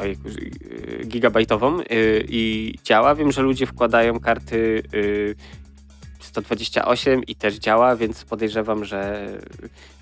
ojejku, 0.00 0.28
y, 0.28 1.06
gigabajtową 1.06 1.80
y, 1.80 1.84
i 2.28 2.74
działa. 2.84 3.14
Wiem, 3.14 3.32
że 3.32 3.42
ludzie 3.42 3.66
wkładają 3.66 4.20
karty 4.20 4.82
y, 4.94 5.34
128 6.20 7.24
i 7.24 7.34
też 7.34 7.54
działa, 7.54 7.96
więc 7.96 8.24
podejrzewam, 8.24 8.84
że 8.84 9.28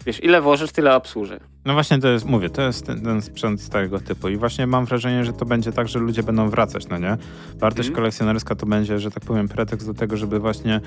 wiesz, 0.06 0.24
ile 0.24 0.40
włożysz, 0.40 0.72
tyle 0.72 0.96
obsłuży. 0.96 1.40
No 1.66 1.72
właśnie 1.72 1.98
to 1.98 2.08
jest, 2.08 2.24
mówię, 2.26 2.50
to 2.50 2.62
jest 2.62 2.86
ten, 2.86 3.00
ten 3.00 3.22
sprzęt 3.22 3.60
z 3.60 3.68
tego 3.68 4.00
typu 4.00 4.28
i 4.28 4.36
właśnie 4.36 4.66
mam 4.66 4.84
wrażenie, 4.84 5.24
że 5.24 5.32
to 5.32 5.44
będzie 5.44 5.72
tak, 5.72 5.88
że 5.88 5.98
ludzie 5.98 6.22
będą 6.22 6.48
wracać, 6.50 6.88
no 6.88 6.98
nie? 6.98 7.16
Wartość 7.58 7.88
Mhm. 7.88 7.94
kolekcjonerska 7.96 8.54
to 8.54 8.66
będzie, 8.66 8.98
że 8.98 9.10
tak 9.10 9.24
powiem, 9.24 9.48
pretekst 9.48 9.86
do 9.86 9.94
tego, 9.94 10.16
żeby 10.16 10.38
właśnie 10.40 10.80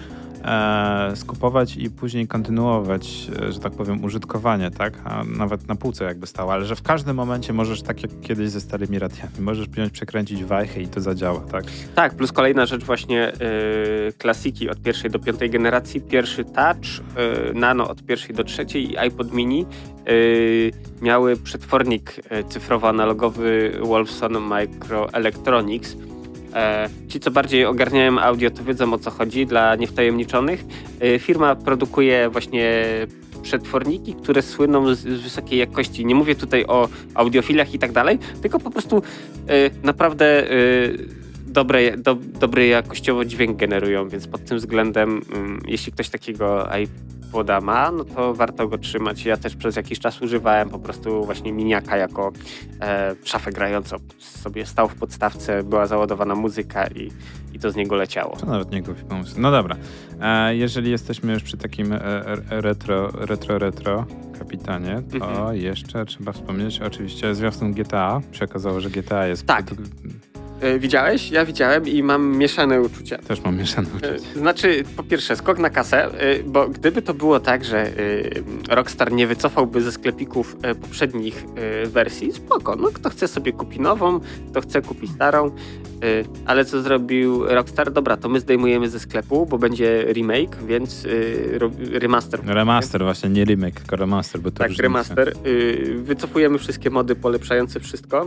e, 0.46 1.12
skupować 1.16 1.78
i 1.78 1.90
później 1.90 2.28
kontynuować, 2.28 3.28
e, 3.42 3.52
że 3.52 3.60
tak 3.60 3.74
powiem, 3.74 4.04
użytkowanie, 4.04 4.72
tak? 4.72 4.94
A 5.06 5.24
nawet 5.24 5.68
na 5.68 5.76
półce 5.76 6.04
jakby 6.06 6.28
stało, 6.28 6.54
ale 6.54 6.66
że 6.66 6.76
w 6.76 6.82
każdym 6.82 7.16
momencie 7.16 7.54
możesz, 7.54 7.82
tak 7.82 8.02
jak 8.04 8.12
kiedyś 8.22 8.50
ze 8.50 8.62
starymi 8.62 9.00
radiami, 9.00 9.32
możesz 9.40 9.70
wziąć, 9.70 9.92
przekręcić 9.94 10.44
wajchę 10.44 10.82
i 10.82 10.88
to 10.88 11.02
zadziała, 11.02 11.40
tak? 11.40 11.64
Tak, 11.96 12.16
plus 12.16 12.32
kolejna 12.32 12.66
rzecz 12.66 12.84
właśnie 12.84 13.32
y, 14.10 14.14
klasiki 14.18 14.70
od 14.70 14.82
pierwszej 14.82 15.12
do 15.12 15.20
piątej 15.20 15.50
generacji. 15.50 16.02
Pierwszy 16.02 16.46
Touch, 16.46 16.86
y, 17.50 17.54
Nano 17.54 17.90
od 17.90 18.04
pierwszej 18.04 18.36
do 18.36 18.44
trzeciej 18.44 18.92
i 18.92 18.98
iPod 18.98 19.34
Mini 19.34 19.66
y, 20.10 20.67
miały 21.02 21.38
przetwornik 21.38 22.18
y, 22.18 22.44
cyfrowo-analogowy 22.44 23.72
Wolfson 23.82 24.38
Microelectronics. 24.40 25.96
E, 26.54 26.90
Ci, 27.08 27.20
co 27.20 27.32
bardziej 27.32 27.66
ogarniają 27.66 28.20
audio, 28.20 28.52
to 28.52 28.64
wiedzą 28.64 28.94
o 28.94 28.98
co 28.98 29.12
chodzi 29.12 29.46
dla 29.46 29.76
niewtajemniczonych. 29.76 30.64
Y, 31.04 31.20
Firma 31.20 31.56
produkuje 31.56 32.30
właśnie 32.30 32.86
przetworniki, 33.44 34.14
które 34.14 34.42
słyną 34.42 34.96
z, 34.96 35.04
wysokiej 35.04 35.60
jakości. 35.60 36.06
Nie 36.06 36.16
mówię 36.16 36.36
tutaj 36.36 36.66
o 36.66 36.90
audiofilach 37.14 37.74
i 37.74 37.80
tak 37.80 37.92
dalej, 37.92 38.20
tylko 38.42 38.60
po 38.60 38.72
prostu 38.72 39.02
naprawdę 39.84 40.44
dobre, 41.58 41.98
do, 41.98 42.16
dobry 42.16 42.68
jakościowo 42.68 43.26
dźwięk 43.26 43.58
generują, 43.58 44.10
więc 44.10 44.28
pod 44.28 44.46
tym 44.46 44.58
względem, 44.58 45.22
ym, 45.36 45.62
jeśli 45.68 45.92
ktoś 45.92 46.10
takiego 46.10 46.68
iPoda 47.30 47.62
ma, 47.62 47.92
no 47.92 48.04
to 48.06 48.34
warto 48.34 48.68
go 48.68 48.78
trzymać. 48.78 49.26
Ja 49.26 49.38
też 49.38 49.56
przez 49.56 49.76
jakiś 49.76 50.00
czas 50.00 50.22
używałem 50.22 50.70
po 50.70 50.80
prostu 50.80 51.26
właśnie 51.26 51.54
miniaka 51.54 51.98
jako 51.98 52.32
e, 52.82 53.16
szafę 53.24 53.52
grającą. 53.52 53.96
Sobie 54.20 54.66
stał 54.66 54.90
w 54.90 54.96
podstawce, 54.96 55.64
była 55.64 55.88
załadowana 55.88 56.36
muzyka 56.36 56.88
i, 56.88 57.12
i 57.54 57.60
to 57.60 57.72
z 57.72 57.76
niego 57.76 57.96
leciało. 57.96 58.36
To 58.36 58.46
nawet 58.46 58.72
nie 58.72 58.82
głupi 58.82 59.04
pomysł. 59.04 59.36
No 59.42 59.52
dobra, 59.52 59.76
e, 60.22 60.56
jeżeli 60.56 60.92
jesteśmy 60.92 61.34
już 61.34 61.44
przy 61.44 61.58
takim 61.58 61.94
e, 61.94 62.00
retro, 62.50 63.08
retro, 63.14 63.60
retro 63.60 64.06
kapitanie, 64.40 65.02
to 65.12 65.16
Mhm. 65.28 65.58
jeszcze 65.58 66.06
trzeba 66.06 66.32
wspomnieć 66.32 66.82
oczywiście 66.82 67.36
zwiastun 67.36 67.72
GTA. 67.74 68.22
Się 68.32 68.46
okazało, 68.46 68.80
że 68.82 68.90
GTA 68.90 69.28
jest... 69.28 69.46
Tak. 69.46 69.66
Widziałeś? 70.80 71.32
Ja 71.32 71.46
widziałem 71.46 71.88
i 71.88 72.04
mam 72.04 72.38
mieszane 72.38 72.82
uczucia. 72.82 73.18
Też 73.18 73.42
mam 73.44 73.58
mieszane 73.58 73.88
E, 73.90 73.92
uczucia. 74.16 74.40
Znaczy, 74.40 74.84
po 74.98 75.04
pierwsze, 75.04 75.36
skok 75.36 75.60
na 75.60 75.70
kasę, 75.70 76.06
e, 76.06 76.44
bo 76.44 76.68
gdyby 76.70 77.02
to 77.02 77.14
było 77.14 77.40
tak, 77.40 77.66
że 77.66 77.78
e, 77.88 77.92
Rockstar 78.76 79.12
nie 79.12 79.28
wycofałby 79.28 79.82
ze 79.82 79.92
sklepików 79.92 80.56
e, 80.62 80.76
poprzednich 80.76 81.46
e, 81.84 81.88
wersji, 81.88 82.32
spoko. 82.34 82.76
No, 82.76 82.88
kto 82.94 83.10
chce 83.10 83.28
sobie 83.28 83.52
kupi 83.54 83.80
nową, 83.80 84.20
kto 84.52 84.62
chce 84.62 84.82
kupi 84.82 85.08
starą, 85.08 85.46
e, 85.48 85.52
ale 86.46 86.66
co 86.66 86.82
zrobił 86.82 87.46
Rockstar? 87.46 87.92
Dobra, 87.92 88.18
to 88.18 88.30
my 88.30 88.40
zdejmujemy 88.40 88.90
ze 88.90 89.00
sklepu, 89.00 89.46
bo 89.46 89.58
będzie 89.58 90.06
remake, 90.14 90.58
więc 90.68 91.06
e, 91.06 92.00
remaster. 92.00 92.40
Remaster 92.46 93.04
właśnie, 93.04 93.30
nie 93.30 93.46
remake, 93.46 93.76
tylko 93.80 93.96
remaster, 93.96 94.42
bo 94.42 94.52
to 94.52 94.58
Tak, 94.58 94.72
remaster. 94.80 95.30
E, 95.30 95.34
Wycofujemy 95.98 96.58
wszystkie 96.58 96.90
mody 96.90 97.16
polepszające 97.16 97.80
wszystko. 97.80 98.26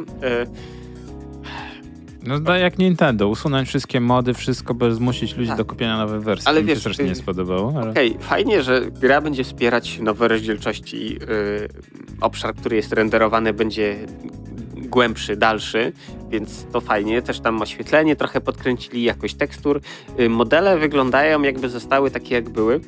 No 2.27 2.41
da 2.41 2.59
jak 2.59 2.79
Nintendo, 2.79 3.29
usunąć 3.29 3.69
wszystkie 3.69 4.01
mody, 4.01 4.35
wszystko, 4.35 4.75
by 4.75 4.95
zmusić 4.95 5.37
ludzi 5.37 5.49
Tak. 5.49 5.59
do 5.59 5.65
kupienia 5.65 5.97
nowej 5.97 6.21
wersji. 6.21 6.49
Ale 6.49 6.61
Mi 6.61 6.67
wiesz, 6.69 6.83
to 6.83 6.91
też 6.91 6.99
nie 6.99 7.05
y- 7.11 7.15
spodobało, 7.15 7.73
ale... 7.83 7.91
Okej, 7.91 8.17
fajnie, 8.21 8.63
że 8.63 8.81
gra 9.01 9.21
będzie 9.21 9.45
wspierać 9.45 9.99
nowe 9.99 10.29
rozdzielczości. 10.29 11.15
Yy, 11.15 11.19
obszar, 12.21 12.55
który 12.55 12.77
jest 12.77 12.93
renderowany, 12.93 13.53
będzie 13.53 13.97
głębszy, 14.77 15.37
dalszy, 15.37 15.93
więc 16.31 16.67
to 16.73 16.81
fajnie. 16.81 17.23
Też 17.23 17.41
tam 17.41 17.63
oświetlenie 17.63 18.17
trochę 18.17 18.41
podkręcili, 18.41 19.03
jakość 19.03 19.35
tekstur. 19.35 19.81
Yy, 20.19 20.29
modele 20.29 20.79
wyglądają 20.79 21.43
jakby 21.43 21.69
zostały 21.69 22.11
takie, 22.11 22.35
jak 22.35 22.49
były. 22.51 22.81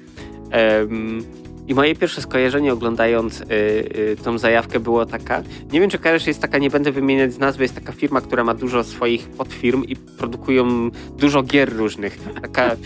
Em, 0.51 1.25
I 1.69 1.75
moje 1.75 1.95
pierwsze 1.95 2.23
skojarzenie 2.23 2.73
oglądając 2.73 3.41
y, 3.41 3.45
y, 3.51 4.17
tą 4.25 4.39
zajawkę 4.39 4.81
było 4.81 5.07
taka, 5.07 5.43
nie 5.73 5.81
wiem 5.81 5.91
czy 5.91 5.99
kojarzysz, 5.99 6.27
jest 6.27 6.41
taka, 6.41 6.59
nie 6.59 6.71
będę 6.71 6.93
wymieniać 6.93 7.33
z 7.33 7.39
nazwy, 7.39 7.65
jest 7.65 7.75
taka 7.75 7.93
firma, 7.93 8.21
która 8.21 8.45
ma 8.45 8.55
dużo 8.55 8.85
swoich 8.85 9.29
podfirm 9.29 9.85
i 9.85 9.97
produkują 9.97 10.91
dużo 11.17 11.43
gier 11.43 11.77
różnych. 11.77 12.19
Taka, 12.43 12.77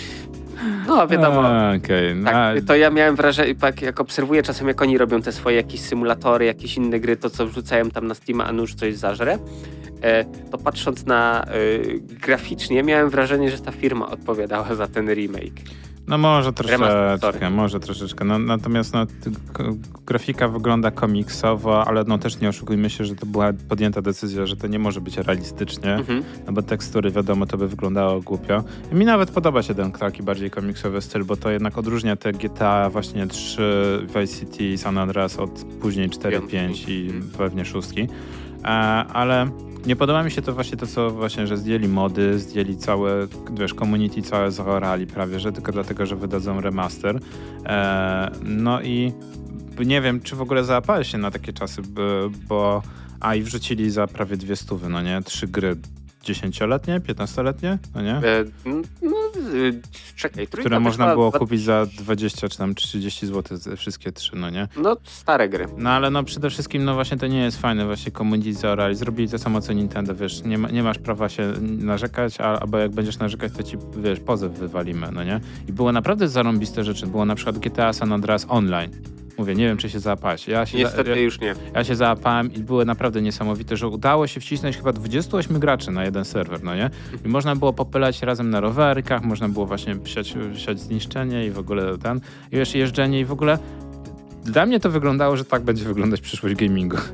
no 0.86 1.08
wiadomo, 1.08 1.46
A, 1.48 1.74
Okej, 1.76 2.14
no, 2.14 2.30
tak, 2.30 2.60
to 2.66 2.76
ja 2.76 2.90
miałem 2.90 3.16
wrażenie, 3.16 3.54
tak 3.54 3.82
jak 3.82 4.00
obserwuję 4.00 4.42
czasem, 4.42 4.68
jak 4.68 4.82
oni 4.82 4.98
robią 4.98 5.22
te 5.22 5.32
swoje 5.32 5.56
jakieś 5.56 5.80
symulatory, 5.80 6.44
jakieś 6.44 6.76
inne 6.76 7.00
gry, 7.00 7.16
to 7.16 7.30
co 7.30 7.46
wrzucają 7.46 7.90
tam 7.90 8.06
na 8.06 8.14
Steam, 8.14 8.40
a 8.40 8.52
nuż 8.52 8.74
coś 8.74 8.94
zażre, 8.96 9.38
e, 10.02 10.24
to 10.50 10.58
patrząc 10.58 11.06
na 11.06 11.44
e, 11.44 11.48
graficznie, 12.26 12.82
miałem 12.82 13.10
wrażenie, 13.10 13.50
że 13.50 13.58
ta 13.58 13.72
firma 13.72 14.10
odpowiadała 14.10 14.74
za 14.74 14.86
ten 14.88 15.08
remake. 15.14 15.60
No 16.08 16.18
może 16.18 16.52
troszeczkę, 16.52 17.50
może 17.50 17.80
troszeczkę. 17.80 18.24
No, 18.24 18.38
natomiast 18.38 18.94
no, 18.94 19.06
grafika 20.06 20.48
wygląda 20.48 20.90
komiksowo, 20.90 21.84
ale 21.88 22.04
no 22.04 22.18
też 22.18 22.40
nie 22.40 22.48
oszukujmy 22.48 22.90
się, 22.90 23.04
że 23.04 23.14
to 23.14 23.26
była 23.26 23.52
podjęta 23.68 24.02
decyzja, 24.02 24.46
że 24.46 24.56
to 24.56 24.66
nie 24.66 24.78
może 24.78 25.00
być 25.00 25.16
realistycznie, 25.18 25.94
Mhm. 25.94 26.24
no 26.46 26.52
bo 26.52 26.62
tekstury 26.62 27.10
wiadomo, 27.10 27.46
to 27.46 27.58
by 27.58 27.68
wyglądało 27.68 28.20
głupio. 28.20 28.64
I 28.92 28.94
mi 28.94 29.04
nawet 29.04 29.30
podoba 29.30 29.62
się 29.62 29.74
ten 29.74 29.92
taki 29.92 30.22
bardziej 30.22 30.50
komiksowy 30.76 31.00
styl, 31.00 31.24
bo 31.24 31.36
to 31.36 31.50
jednak 31.50 31.78
odróżnia 31.78 32.16
te 32.16 32.32
GTA 32.32 32.90
właśnie 32.90 33.26
3, 33.26 34.06
Vice 34.06 34.38
City 34.40 34.64
i 34.64 34.78
San 34.78 34.98
Andreas 34.98 35.38
od 35.38 35.50
później 35.80 36.10
4, 36.10 36.36
Piątki. 36.36 36.56
5 36.56 36.88
i 36.88 37.06
Mhm. 37.06 37.30
pewnie 37.38 37.64
szóstki. 37.64 38.08
E, 38.64 38.66
ale 39.12 39.50
nie 39.86 39.96
podoba 39.96 40.22
mi 40.22 40.30
się 40.30 40.42
to 40.42 40.52
właśnie 40.52 40.76
to, 40.76 40.86
co 40.86 41.10
właśnie, 41.10 41.46
że 41.46 41.56
zdjęli 41.56 41.88
mody, 41.88 42.38
zdjęli 42.38 42.76
całe, 42.76 43.26
wiesz, 43.54 43.74
community 43.74 44.22
całe 44.22 44.50
zaorali 44.52 45.06
prawie, 45.06 45.40
że 45.40 45.52
tylko 45.52 45.72
dlatego, 45.72 46.06
że 46.06 46.16
wydadzą 46.16 46.60
remaster. 46.60 47.20
E, 47.66 48.30
no 48.42 48.82
i 48.82 49.12
nie 49.86 50.00
wiem, 50.00 50.20
czy 50.20 50.36
w 50.36 50.40
ogóle 50.40 50.64
załapałeś 50.64 51.12
się 51.12 51.18
na 51.18 51.30
takie 51.30 51.52
czasy, 51.52 51.82
bo 52.48 52.82
a 53.20 53.34
i 53.34 53.42
wrzucili 53.42 53.90
za 53.90 54.06
prawie 54.06 54.36
dwie 54.36 54.56
stówy, 54.56 54.88
no 54.88 55.02
nie? 55.02 55.22
Trzy 55.24 55.48
gry 55.48 55.76
dziesięcioletnie, 56.26 57.00
piętnastoletnie, 57.00 57.78
no 57.94 58.02
nie? 58.02 58.12
E, 58.14 58.44
no, 59.02 59.16
y, 59.54 59.80
czekaj, 60.16 60.46
trójka 60.46 60.60
Które 60.60 60.80
można 60.80 61.14
było 61.14 61.30
dwa- 61.30 61.38
kupić 61.38 61.62
za 61.62 61.86
20 61.86 62.48
czy 62.48 62.58
tam 62.58 62.74
30 62.74 63.26
zł 63.26 63.58
wszystkie 63.76 64.12
trzy, 64.12 64.36
no 64.36 64.50
nie? 64.50 64.68
No, 64.76 64.96
stare 65.04 65.48
gry. 65.48 65.66
No 65.76 65.90
ale 65.90 66.10
no 66.10 66.24
przede 66.24 66.50
wszystkim, 66.50 66.84
no 66.84 66.94
właśnie 66.94 67.16
to 67.16 67.26
nie 67.26 67.38
jest 67.40 67.60
fajne, 67.60 67.86
właśnie 67.86 68.12
community 68.12 68.52
zaorali, 68.54 68.94
zrobili 68.94 69.28
to 69.28 69.38
samo 69.38 69.60
co 69.60 69.72
Nintendo, 69.72 70.14
wiesz, 70.14 70.42
nie, 70.44 70.58
ma, 70.58 70.68
nie 70.70 70.82
masz 70.82 70.98
prawa 70.98 71.28
się 71.28 71.52
narzekać, 71.60 72.40
a, 72.40 72.60
albo 72.60 72.78
jak 72.78 72.90
będziesz 72.90 73.18
narzekać, 73.18 73.52
to 73.52 73.62
ci, 73.62 73.76
wiesz, 73.96 74.20
pozew 74.20 74.52
wywalimy, 74.52 75.08
no 75.12 75.24
nie? 75.24 75.40
I 75.68 75.72
było 75.72 75.92
naprawdę 75.92 76.28
zarąbiste 76.28 76.84
rzeczy, 76.84 77.06
było 77.06 77.24
na 77.24 77.34
przykład 77.34 77.58
GTA 77.58 77.92
San 77.92 78.12
Andreas 78.12 78.46
Online. 78.48 78.90
Mówię, 79.38 79.54
nie 79.54 79.66
wiem, 79.66 79.76
czy 79.76 79.90
się 79.90 80.00
załapałeś. 80.00 80.48
Ja 80.48 80.66
się, 80.66 80.78
za, 80.78 80.84
Niestety 80.84 81.10
ja, 81.10 81.16
już 81.16 81.40
nie. 81.40 81.54
ja 81.74 81.84
się 81.84 81.96
załapałem 81.96 82.52
i 82.54 82.58
były 82.58 82.84
naprawdę 82.84 83.22
niesamowite, 83.22 83.76
że 83.76 83.88
udało 83.88 84.26
się 84.26 84.40
wcisnąć 84.40 84.76
chyba 84.76 84.92
28 84.92 85.58
graczy 85.58 85.90
na 85.90 86.04
jeden 86.04 86.24
serwer, 86.24 86.62
no 86.62 86.74
nie? 86.76 86.90
I 87.24 87.28
można 87.28 87.56
było 87.56 87.72
popylać 87.72 88.22
razem 88.22 88.50
na 88.50 88.60
rowerkach, 88.60 89.24
można 89.24 89.48
było 89.48 89.66
właśnie 89.66 89.96
siać, 90.04 90.34
siać 90.54 90.80
zniszczenie 90.80 91.46
i 91.46 91.50
w 91.50 91.58
ogóle 91.58 91.98
ten, 91.98 92.20
i 92.52 92.56
wiesz, 92.56 92.74
jeżdżenie 92.74 93.20
i 93.20 93.24
w 93.24 93.32
ogóle 93.32 93.58
dla 94.44 94.66
mnie 94.66 94.80
to 94.80 94.90
wyglądało, 94.90 95.36
że 95.36 95.44
tak 95.44 95.62
będzie 95.62 95.84
wyglądać 95.84 96.20
przyszłość 96.20 96.54
gamingu. 96.54 96.96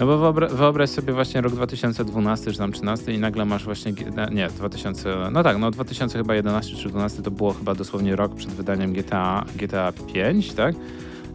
No 0.00 0.06
bo 0.06 0.18
wyobra- 0.18 0.50
wyobraź 0.54 0.90
sobie 0.90 1.12
właśnie 1.12 1.40
rok 1.40 1.52
2012 1.52 2.52
czy 2.52 2.58
tam 2.58 2.72
13 2.72 3.12
i 3.12 3.18
nagle 3.18 3.44
masz 3.44 3.64
właśnie, 3.64 3.92
nie, 4.30 4.48
2000, 4.48 5.16
no 5.32 5.42
tak, 5.42 5.58
no 5.58 5.70
2000 5.70 6.18
chyba 6.18 6.34
11 6.34 6.76
czy 6.76 6.88
12 6.88 7.22
to 7.22 7.30
było 7.30 7.52
chyba 7.52 7.74
dosłownie 7.74 8.16
rok 8.16 8.34
przed 8.34 8.50
wydaniem 8.50 8.92
GTA, 8.92 9.44
GTA 9.56 9.92
5, 10.14 10.52
tak? 10.52 10.74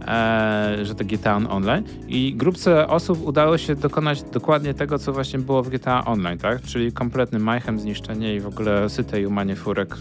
E, 0.07 0.77
że 0.85 0.95
to 0.95 1.05
GTA 1.05 1.35
Online 1.49 1.83
i 2.07 2.33
grupce 2.35 2.87
osób 2.87 3.27
udało 3.27 3.57
się 3.57 3.75
dokonać 3.75 4.23
dokładnie 4.23 4.73
tego, 4.73 4.99
co 4.99 5.13
właśnie 5.13 5.39
było 5.39 5.63
w 5.63 5.69
GTA 5.69 6.05
Online, 6.05 6.37
tak? 6.37 6.61
Czyli 6.61 6.91
kompletny 6.91 7.39
majchem, 7.39 7.79
zniszczenie 7.79 8.35
i 8.35 8.39
w 8.39 8.47
ogóle 8.47 8.89
syte 8.89 9.21
i 9.21 9.25
umanie 9.25 9.55
furek 9.55 9.97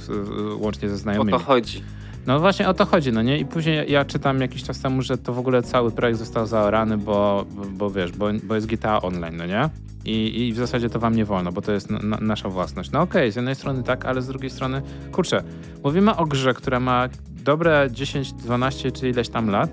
łącznie 0.59 0.89
ze 0.89 0.95
O 0.95 0.99
znajomymi. 0.99 1.39
to 1.39 1.45
chodzi. 1.45 1.83
No 2.27 2.41
właśnie 2.41 2.69
o 2.69 2.75
to 2.75 2.87
chodzi, 2.87 3.13
no 3.13 3.23
nie? 3.23 3.39
I 3.39 3.47
później 3.47 3.93
ja 3.93 4.05
czytam 4.05 4.41
jakiś 4.41 4.63
czas 4.63 4.81
temu, 4.81 5.03
że 5.03 5.19
to 5.19 5.33
w 5.33 5.39
ogóle 5.39 5.63
cały 5.63 5.91
projekt 5.91 6.19
został 6.19 6.47
zaorany, 6.47 6.99
bo, 6.99 7.45
bo, 7.51 7.65
bo 7.65 7.91
wiesz, 7.91 8.13
bo, 8.13 8.27
bo 8.45 8.55
jest 8.55 8.67
GTA 8.67 9.03
Online, 9.03 9.37
no 9.37 9.47
nie? 9.47 9.69
I, 10.05 10.47
I 10.49 10.53
w 10.53 10.57
zasadzie 10.57 10.91
to 10.91 10.99
wam 10.99 11.17
nie 11.17 11.25
wolno, 11.25 11.53
bo 11.53 11.63
to 11.63 11.73
jest 11.73 11.91
na, 11.91 11.99
na, 11.99 12.17
nasza 12.21 12.49
własność. 12.49 12.91
No 12.91 13.01
okej, 13.01 13.33
z 13.33 13.37
jednej 13.37 13.55
strony 13.55 13.83
tak, 13.83 14.05
ale 14.07 14.23
z 14.23 14.27
drugiej 14.27 14.51
strony, 14.51 14.83
kurczę, 15.13 15.43
mówimy 15.85 16.17
o 16.17 16.27
grze, 16.27 16.55
która 16.55 16.81
ma 16.81 17.09
dobre 17.45 17.89
10, 17.93 18.33
12 18.33 18.93
czy 18.93 19.09
ileś 19.09 19.29
tam 19.29 19.51
lat, 19.51 19.71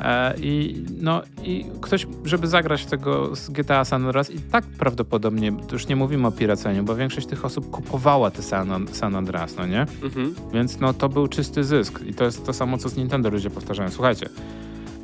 E, 0.00 0.34
I, 0.42 0.84
no, 1.00 1.22
I 1.44 1.64
ktoś, 1.80 2.06
żeby 2.24 2.46
zagrać 2.46 2.82
w 2.82 2.86
tego 2.86 3.36
z 3.36 3.50
GTA 3.50 3.84
San 3.84 4.04
Andreas 4.04 4.30
i 4.30 4.40
tak 4.40 4.64
prawdopodobnie, 4.64 5.52
już 5.72 5.86
nie 5.88 5.96
mówimy 5.96 6.26
o 6.26 6.32
piraceniu, 6.32 6.84
bo 6.84 6.96
większość 6.96 7.26
tych 7.26 7.44
osób 7.44 7.70
kupowała 7.70 8.30
te 8.30 8.42
San, 8.42 8.88
San 8.92 9.16
Andreas, 9.16 9.56
no 9.56 9.66
nie? 9.66 9.80
Mhm. 10.02 10.34
Więc 10.52 10.80
no 10.80 10.94
to 10.94 11.08
był 11.08 11.28
czysty 11.28 11.64
zysk. 11.64 12.00
I 12.06 12.14
to 12.14 12.24
jest 12.24 12.46
to 12.46 12.52
samo, 12.52 12.78
co 12.78 12.88
z 12.88 12.96
Nintendo 12.96 13.30
ludzie 13.30 13.50
powtarzają. 13.50 13.90
Słuchajcie, 13.90 14.28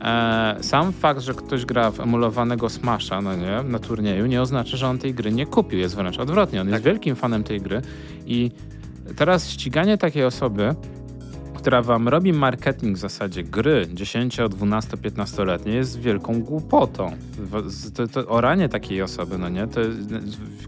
e, 0.03 0.57
sam 0.61 0.93
fakt, 0.93 1.21
że 1.21 1.35
ktoś 1.35 1.65
gra 1.65 1.91
w 1.91 2.01
emulowanego 2.01 2.69
Smasha, 2.69 3.21
no 3.21 3.37
nie, 3.37 3.63
na 3.65 3.79
turnieju, 3.79 4.27
nie 4.27 4.43
oznacza, 4.43 4.77
że 4.77 4.89
on 4.89 4.99
tej 4.99 5.15
gry 5.15 5.33
nie 5.33 5.47
kupił. 5.47 5.79
Jest 5.79 5.97
wręcz 5.97 6.19
odwrotnie. 6.19 6.61
On 6.61 6.69
jest 6.69 6.85
Tak. 6.85 6.93
wielkim 6.93 7.17
fanem 7.17 7.45
tej 7.45 7.61
gry 7.61 7.83
i 8.27 8.51
teraz 9.17 9.49
ściganie 9.51 9.99
takiej 9.99 10.25
osoby, 10.25 10.75
która 11.65 11.83
wam 11.83 12.09
robi 12.09 12.33
marketing 12.33 12.97
w 12.97 13.01
zasadzie 13.01 13.43
gry 13.43 13.87
10, 13.93 14.39
12, 14.51 14.97
15-letniej 14.97 15.77
jest 15.77 16.01
wielką 16.01 16.43
głupotą. 16.43 17.17
To, 17.95 18.09
to 18.09 18.29
oranie 18.29 18.69
takiej 18.69 19.03
osoby, 19.03 19.39
no 19.39 19.49
nie, 19.49 19.67
to 19.67 19.81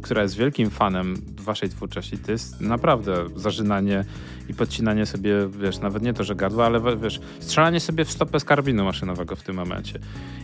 która 0.03 0.23
jest 0.23 0.37
wielkim 0.37 0.71
fanem 0.71 1.23
waszej 1.41 1.69
twórczości, 1.69 2.19
to 2.19 2.33
jest 2.33 2.61
naprawdę 2.61 3.15
zażynanie 3.37 4.05
i 4.49 4.55
podcinanie 4.55 5.07
sobie, 5.07 5.49
wiesz, 5.49 5.79
nawet 5.79 6.03
nie 6.03 6.13
to, 6.15 6.25
że 6.25 6.35
gardła, 6.35 6.67
ale 6.67 6.97
wiesz, 6.97 7.21
strzelanie 7.41 7.81
sobie 7.81 8.05
w 8.05 8.11
stopę 8.11 8.41
z 8.41 8.45
karbinu 8.45 8.85
maszynowego 8.85 9.37
w 9.37 9.43
tym 9.43 9.57
momencie. 9.57 9.99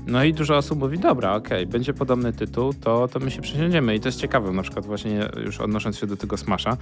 No 0.07 0.25
i 0.25 0.35
dużo 0.35 0.57
osób 0.57 0.79
mówi, 0.79 0.99
dobra, 0.99 1.35
okej, 1.35 1.67
będzie 1.67 1.95
podobny 1.95 2.33
tytuł, 2.33 2.75
to, 2.75 3.09
to 3.09 3.19
my 3.19 3.31
się 3.31 3.43
przesiądziemy. 3.43 3.95
I 3.97 4.01
to 4.01 4.09
jest 4.09 4.21
ciekawe, 4.21 4.53
na 4.53 4.63
przykład 4.63 4.87
właśnie 4.87 5.29
już 5.45 5.61
odnosząc 5.61 5.99
się 5.99 6.07
do 6.07 6.17
tego 6.17 6.37
Smasha, 6.37 6.77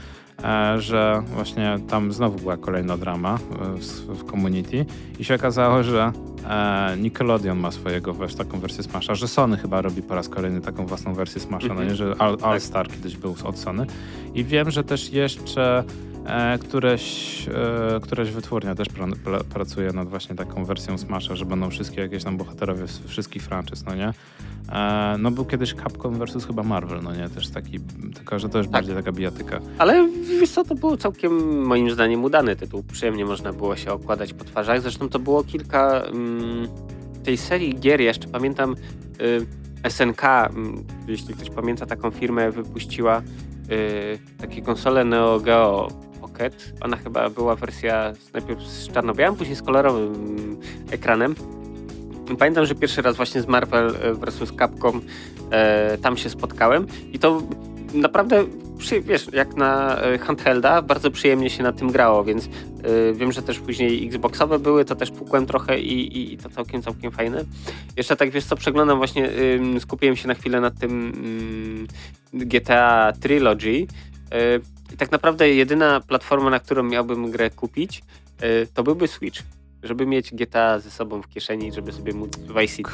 e, 0.45 0.81
że 0.81 1.23
właśnie 1.35 1.79
tam 1.89 2.13
znowu 2.13 2.39
była 2.39 2.57
kolejna 2.57 2.97
drama 2.97 3.35
e, 3.35 3.79
w, 3.79 3.85
w 4.19 4.31
community 4.31 4.87
i 5.19 5.25
się 5.25 5.35
okazało, 5.35 5.83
że 5.83 6.13
e, 6.49 6.97
Nickelodeon 6.97 7.59
ma 7.59 7.71
swojego 7.71 8.15
wiesz, 8.15 8.35
taką 8.35 8.61
wersję 8.61 8.83
Smasha, 8.85 9.15
że 9.15 9.29
Sony 9.29 9.57
chyba 9.57 9.83
robi 9.83 10.03
po 10.03 10.15
raz 10.15 10.29
kolejny 10.29 10.61
taką 10.61 10.87
własną 10.87 11.15
wersję 11.15 11.41
Smasha, 11.41 11.67
no 11.69 11.73
Mhm. 11.73 11.89
nie, 11.89 11.95
że 11.97 12.15
All, 12.19 12.37
All 12.43 12.61
Star 12.61 12.89
kiedyś 12.89 13.17
był 13.17 13.35
od 13.45 13.59
Sony 13.59 13.87
i 14.35 14.45
wiem, 14.45 14.71
że 14.71 14.85
też 14.85 15.13
jeszcze 15.13 15.85
e, 16.31 16.59
któreś, 16.59 17.47
e, 17.49 18.01
któreś 18.01 18.31
wytwórnia 18.31 18.75
też 18.75 18.89
pra, 18.89 19.07
pra, 19.25 19.45
pracuje 19.45 19.93
nad 19.93 20.09
właśnie 20.09 20.37
taką 20.37 20.65
wersją 20.65 20.99
Smasha, 20.99 21.37
że 21.37 21.45
będą 21.45 21.71
wszystkie 21.71 22.01
jakieś 22.01 22.25
tam 22.25 22.37
bohaterowie 22.37 22.87
z 22.89 22.99
wszystkich 23.07 23.43
franczyz, 23.43 23.85
no 23.85 23.95
nie? 23.95 24.13
E, 24.73 25.17
no 25.19 25.31
był 25.31 25.45
kiedyś 25.45 25.75
Capcom 25.75 26.19
versus 26.19 26.47
chyba 26.47 26.63
Marvel, 26.63 27.01
no 27.03 27.15
nie? 27.15 27.29
Też 27.29 27.49
taki, 27.49 27.81
tylko 28.15 28.39
że 28.39 28.49
to 28.49 28.59
już 28.59 28.67
Tak. 28.67 28.73
bardziej 28.73 28.95
taka 28.95 29.13
bijatyka. 29.13 29.61
Ale 29.79 30.09
wiesz 30.41 30.51
co, 30.51 30.65
to 30.65 30.75
był 30.75 30.97
całkiem 30.97 31.63
moim 31.67 31.91
zdaniem 31.91 32.25
udany 32.25 32.57
tytuł. 32.57 32.83
Przyjemnie 32.93 33.25
można 33.25 33.53
było 33.53 33.77
się 33.77 33.93
okładać 33.93 34.33
po 34.33 34.45
twarzach. 34.45 34.81
Zresztą 34.83 35.09
to 35.09 35.19
było 35.19 35.45
kilka 35.45 36.03
mm, 36.03 36.69
tej 37.25 37.37
serii 37.37 37.75
gier. 37.81 38.01
Ja 38.01 38.07
jeszcze 38.07 38.29
pamiętam 38.29 38.75
y, 39.21 39.91
SNK, 39.91 40.25
mm, 40.25 40.85
jeśli 41.09 41.35
ktoś 41.35 41.51
pamięta 41.51 41.87
taką 41.87 42.11
firmę, 42.11 42.51
wypuściła 42.51 43.23
y, 43.71 44.19
takie 44.39 44.63
konsole 44.63 45.05
Neo 45.05 45.41
Geo 45.41 45.89
Pocket. 46.41 46.73
Ona 46.81 46.97
chyba 46.97 47.31
była 47.31 47.57
wersja 47.57 48.13
najpierw 48.33 48.63
z 48.63 48.93
czarno-białym, 48.93 49.37
później 49.37 49.57
z 49.57 49.63
kolorowym 49.63 50.15
mm, 50.15 50.57
ekranem. 50.91 51.35
Pamiętam, 52.39 52.67
że 52.67 52.75
pierwszy 52.75 53.03
raz 53.03 53.17
właśnie 53.17 53.41
z 53.41 53.47
Marvel 53.47 53.97
e, 54.03 54.15
vs. 54.15 54.53
Capcom 54.59 55.01
e, 55.51 55.99
tam 55.99 56.17
się 56.17 56.31
spotkałem 56.31 56.87
i 57.13 57.19
to 57.19 57.43
naprawdę, 57.95 58.45
przy, 58.79 59.01
wiesz, 59.01 59.27
jak 59.33 59.57
na 59.57 60.03
e, 60.03 60.19
handhelda, 60.19 60.83
bardzo 60.83 61.11
przyjemnie 61.11 61.51
się 61.51 61.63
na 61.63 61.73
tym 61.73 61.93
grało, 61.93 62.25
więc 62.25 62.45
e, 62.47 62.49
wiem, 63.15 63.33
że 63.33 63.43
też 63.43 63.59
później 63.59 64.07
Xboxowe 64.07 64.59
były, 64.59 64.85
to 64.85 64.95
też 64.95 65.11
pukłem 65.11 65.47
trochę 65.47 65.81
i, 65.81 66.19
i, 66.19 66.33
i 66.33 66.39
to 66.39 66.51
całkiem, 66.51 66.83
całkiem 66.83 67.11
fajne. 67.11 67.45
Jeszcze 67.97 68.17
tak, 68.17 68.31
wiesz 68.31 68.45
co, 68.45 68.57
przeglądam 68.57 68.99
właśnie, 68.99 69.31
ym, 69.57 69.81
skupiłem 69.81 70.17
się 70.17 70.29
na 70.29 70.35
chwilę 70.35 70.61
nad 70.61 70.79
tym 70.79 70.91
ym, 70.93 71.87
GTA 72.33 73.13
Trilogy 73.21 73.87
i 74.93 74.97
tak 74.97 75.13
naprawdę 75.13 75.49
jedyna 75.49 76.01
platforma, 76.01 76.51
na 76.51 76.59
którą 76.59 76.83
miałbym 76.83 77.31
grę 77.31 77.51
kupić, 77.51 78.03
e, 78.41 78.67
to 78.67 78.83
byłby 78.83 79.09
Switch. 79.09 79.43
Żeby 79.83 80.07
mieć 80.07 80.35
GTA 80.35 80.79
ze 80.79 80.91
sobą 80.91 81.23
w 81.23 81.29
kieszeni, 81.29 81.73
żeby 81.73 81.93
sobie 81.93 82.13
móc 82.13 82.37
Vice 82.37 82.77
City. 82.77 82.91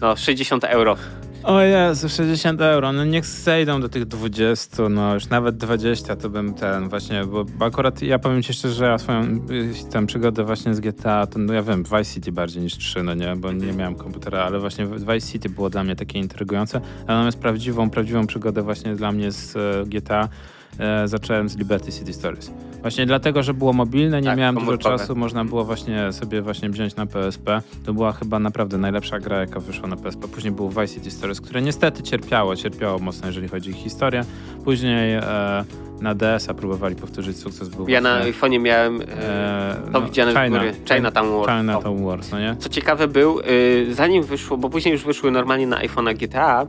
No, 0.00 0.16
60 0.16 0.64
euro. 0.64 0.96
O 1.44 1.60
Jezu, 1.60 2.08
60 2.08 2.60
euro, 2.60 2.92
no 2.92 3.04
niech 3.04 3.26
zejdą 3.26 3.80
do 3.80 3.88
tych 3.88 4.04
20, 4.04 4.88
no 4.88 5.14
już 5.14 5.28
nawet 5.28 5.56
20 5.56 6.16
to 6.16 6.30
bym 6.30 6.54
ten 6.54 6.88
właśnie, 6.88 7.24
bo, 7.24 7.44
bo 7.44 7.64
akurat 7.64 8.02
ja 8.02 8.18
powiem 8.18 8.42
ci 8.42 8.52
szczerze, 8.52 8.74
że 8.74 8.84
ja 8.84 8.98
swoją 8.98 9.22
y, 9.22 9.90
tam 9.92 10.06
przygodę 10.06 10.44
właśnie 10.44 10.74
z 10.74 10.80
GTA, 10.80 11.26
to 11.26 11.38
no 11.38 11.52
ja 11.52 11.62
wiem, 11.62 11.82
Vice 11.82 12.04
City 12.04 12.32
bardziej 12.32 12.62
niż 12.62 12.78
3, 12.78 13.02
no 13.02 13.14
nie, 13.14 13.36
bo 13.36 13.52
nie 13.52 13.72
miałem 13.72 13.94
komputera, 13.94 14.44
ale 14.44 14.60
właśnie 14.60 14.86
Vice 14.86 15.32
City 15.32 15.48
było 15.48 15.70
dla 15.70 15.84
mnie 15.84 15.96
takie 15.96 16.18
intrygujące, 16.18 16.80
natomiast 17.00 17.38
prawdziwą, 17.38 17.90
prawdziwą 17.90 18.26
przygodę 18.26 18.62
właśnie 18.62 18.96
dla 18.96 19.12
mnie 19.12 19.32
z 19.32 19.56
e, 19.56 19.84
GTA 19.86 20.28
e, 20.78 21.08
zacząłem 21.08 21.48
z 21.48 21.56
Liberty 21.56 21.92
City 21.92 22.12
Stories. 22.12 22.52
Właśnie 22.82 23.06
dlatego, 23.06 23.42
że 23.42 23.54
było 23.54 23.72
mobilne, 23.72 24.20
nie 24.20 24.26
Tak, 24.26 24.38
miałem 24.38 24.54
dużo 24.54 24.78
czasu, 24.78 25.16
można 25.16 25.44
było 25.44 25.64
właśnie 25.64 26.12
sobie 26.12 26.42
właśnie 26.42 26.70
wziąć 26.70 26.96
na 26.96 27.06
PSP. 27.06 27.62
To 27.84 27.94
była 27.94 28.12
chyba 28.12 28.38
naprawdę 28.38 28.78
najlepsza 28.78 29.18
gra, 29.18 29.40
jaka 29.40 29.60
wyszła 29.60 29.88
na 29.88 29.96
PSP. 29.96 30.28
Później 30.28 30.52
był 30.52 30.68
Vice 30.68 30.88
City 30.88 31.10
Stories, 31.10 31.40
które 31.40 31.62
niestety 31.62 32.02
cierpiało, 32.02 32.56
cierpiało 32.56 32.98
mocno, 32.98 33.26
jeżeli 33.26 33.48
chodzi 33.48 33.70
o 33.70 33.74
historię. 33.74 34.24
Później 34.64 35.14
e, 35.14 35.64
na 36.00 36.14
DS-a 36.14 36.54
próbowali 36.54 36.96
powtórzyć 36.96 37.36
sukces. 37.36 37.68
Był 37.68 37.88
Ja 37.88 38.00
na 38.00 38.16
właśnie, 38.16 38.32
iPhone'ie 38.32 38.60
miałem 38.60 39.00
e, 39.00 39.04
e, 39.04 39.76
to 39.84 40.00
no, 40.00 40.02
widziane 40.06 40.30
China, 40.32 40.46
w 40.46 40.50
góry. 40.50 40.74
Chinatown 40.94 41.30
Wars. 41.30 41.58
Chinatown 41.58 42.04
Wars, 42.04 42.30
no 42.30 42.40
nie? 42.40 42.56
Co 42.58 42.68
ciekawe 42.68 43.08
był, 43.08 43.40
y, 43.40 43.94
zanim 43.94 44.22
wyszło, 44.22 44.56
bo 44.56 44.68
później 44.68 44.92
już 44.92 45.04
wyszły 45.04 45.30
normalnie 45.30 45.66
na 45.66 45.82
iPhone'a 45.82 46.14
GTA, 46.14 46.66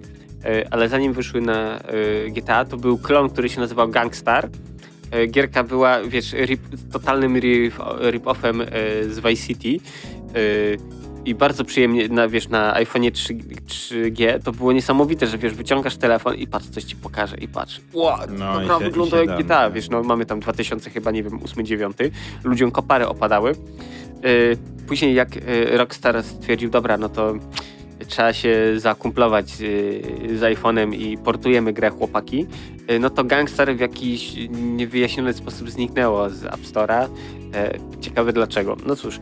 ale 0.71 0.89
zanim 0.89 1.13
wyszły 1.13 1.41
na 1.41 1.79
y, 2.25 2.29
GTA, 2.31 2.65
to 2.65 2.77
był 2.77 2.97
klon, 2.97 3.29
który 3.29 3.49
się 3.49 3.61
nazywał 3.61 3.89
Gangstar. 3.89 4.49
Y, 5.15 5.27
Gierka 5.27 5.63
była, 5.63 6.01
wiesz, 6.03 6.33
rip, 6.33 6.61
totalnym 6.91 7.37
rip, 7.37 7.75
rip-offem 8.11 8.63
z 9.09 9.19
Vice 9.19 9.47
City. 9.47 9.79
I 11.25 11.35
bardzo 11.35 11.65
przyjemnie, 11.65 12.07
na, 12.09 12.27
wiesz, 12.27 12.47
na 12.49 12.73
iPhone'ie 12.73 13.11
3, 13.11 13.33
3G 13.67 14.39
to 14.43 14.51
było 14.51 14.73
niesamowite, 14.73 15.27
że 15.27 15.37
wiesz, 15.37 15.53
wyciągasz 15.53 15.97
telefon 15.97 16.35
i 16.35 16.47
patrz, 16.47 16.67
coś 16.69 16.83
ci 16.83 16.95
pokaże 16.95 17.37
i 17.37 17.47
patrz. 17.47 17.81
Wow, 17.93 18.17
No 18.29 18.59
naprawdę 18.59 18.85
się- 18.85 18.91
wygląda 18.91 19.17
jak 19.17 19.37
GTA, 19.43 19.67
no. 19.67 19.71
wiesz, 19.71 19.89
no 19.89 20.03
mamy 20.03 20.25
tam 20.25 20.39
2000 20.39 20.89
chyba, 20.89 21.11
nie 21.11 21.23
wiem, 21.23 21.39
8-9. 21.39 22.11
Ludziom 22.43 22.71
kopary 22.71 23.07
opadały. 23.07 23.55
Później 24.87 25.13
jak 25.13 25.29
Rockstar 25.71 26.23
stwierdził, 26.23 26.69
dobra, 26.69 26.97
no 26.97 27.09
to 27.09 27.33
trzeba 28.07 28.33
się 28.33 28.73
zakumplować 28.77 29.49
z, 29.49 29.57
z 30.39 30.41
iPhone'em 30.41 30.95
i 30.95 31.17
portujemy 31.17 31.73
grę 31.73 31.89
chłopaki, 31.89 32.47
y, 32.91 32.99
no 32.99 33.09
to 33.09 33.23
Gangstar 33.23 33.75
w 33.75 33.79
jakiś 33.79 34.35
niewyjaśniony 34.51 35.33
sposób 35.33 35.69
zniknęło 35.69 36.29
z 36.29 36.45
App 36.45 36.61
Store'a. 36.61 37.07
E, 37.53 37.79
Ciekawe 38.01 38.33
dlaczego. 38.33 38.77
No 38.85 38.95
cóż, 38.95 39.19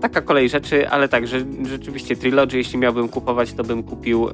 taka 0.00 0.20
kolej 0.20 0.48
rzeczy, 0.48 0.88
ale 0.88 1.08
tak, 1.08 1.26
że 1.26 1.44
rzeczywiście 1.68 2.16
Trilogy, 2.16 2.56
jeśli 2.56 2.78
miałbym 2.78 3.08
kupować, 3.08 3.52
to 3.52 3.64
bym 3.64 3.82
kupił 3.82 4.28
e, 4.28 4.32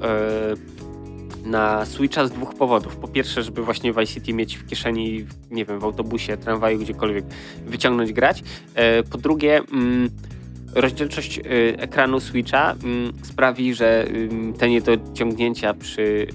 na 1.45 1.87
Switcha 1.87 2.27
z 2.27 2.31
dwóch 2.31 2.55
powodów. 2.55 2.97
Po 2.97 3.09
pierwsze, 3.09 3.43
żeby 3.43 3.63
właśnie 3.63 3.93
Vice 3.93 4.07
City 4.07 4.33
mieć 4.33 4.57
w 4.57 4.67
kieszeni, 4.67 5.27
nie 5.51 5.65
wiem, 5.65 5.81
w 5.81 5.85
autobusie, 5.85 6.37
tramwaju, 6.37 6.79
gdziekolwiek 6.79 7.25
wyciągnąć, 7.67 8.13
grać. 8.13 8.43
E, 8.75 9.03
Po 9.03 9.19
drugie, 9.19 9.61
mm, 9.73 10.11
rozdzielczość 10.75 11.39
y, 11.39 11.43
ekranu 11.79 12.21
Switcha 12.21 12.75
mm, 12.85 13.13
sprawi, 13.23 13.75
że 13.75 14.07
te 14.59 14.69
niedociągnięcia 14.69 15.75
przy 15.75 16.03
y, 16.03 16.29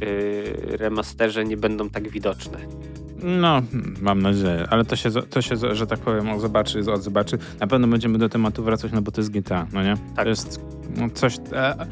remasterze 0.77 1.45
nie 1.45 1.57
będą 1.57 1.89
tak 1.89 2.09
widoczne. 2.09 2.57
No, 3.23 3.61
mam 4.01 4.21
nadzieję, 4.21 4.67
ale 4.69 4.85
to 4.85 4.95
się, 4.95 5.09
to 5.11 5.41
się 5.41 5.55
że 5.75 5.87
tak 5.87 5.99
powiem, 5.99 6.39
zobaczy, 6.39 6.83
zobaczy. 6.83 7.37
Na 7.59 7.67
pewno 7.67 7.87
będziemy 7.87 8.17
do 8.17 8.29
tematu 8.29 8.63
wracać, 8.63 8.91
no 8.91 9.01
bo 9.01 9.11
to 9.11 9.21
jest 9.21 9.31
GTA, 9.31 9.67
no 9.73 9.83
nie? 9.83 9.95
Tak. 10.15 10.25
To 10.25 10.29
jest 10.29 10.59
no, 10.95 11.09
coś, 11.09 11.37
e, 11.53 11.87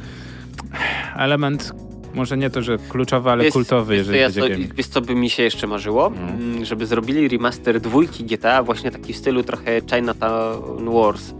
element, 1.16 1.74
może 2.14 2.38
nie 2.38 2.50
to, 2.50 2.62
że 2.62 2.78
kluczowy, 2.78 3.30
ale 3.30 3.44
Wiesz- 3.44 3.54
kultowy, 3.54 3.96
jeżeli 3.96 4.20
ja 4.20 4.28
chodzi 4.28 4.42
o 4.42 4.76
wiesz, 4.76 4.88
co 4.88 5.02
by 5.02 5.16
mi 5.16 5.30
się 5.30 5.44
jeszcze 5.44 5.68
marzyło? 5.68 6.10
No. 6.10 6.22
Mm, 6.22 6.66
Żeby 6.66 6.86
zrobili 6.86 7.28
remaster 7.28 7.82
dwójki 7.82 8.24
GTA, 8.24 8.64
właśnie 8.64 8.92
taki 8.92 9.14
w 9.14 9.18
stylu 9.18 9.44
trochę 9.44 9.82
Chinatown 9.94 10.94
Wars. 10.94 11.34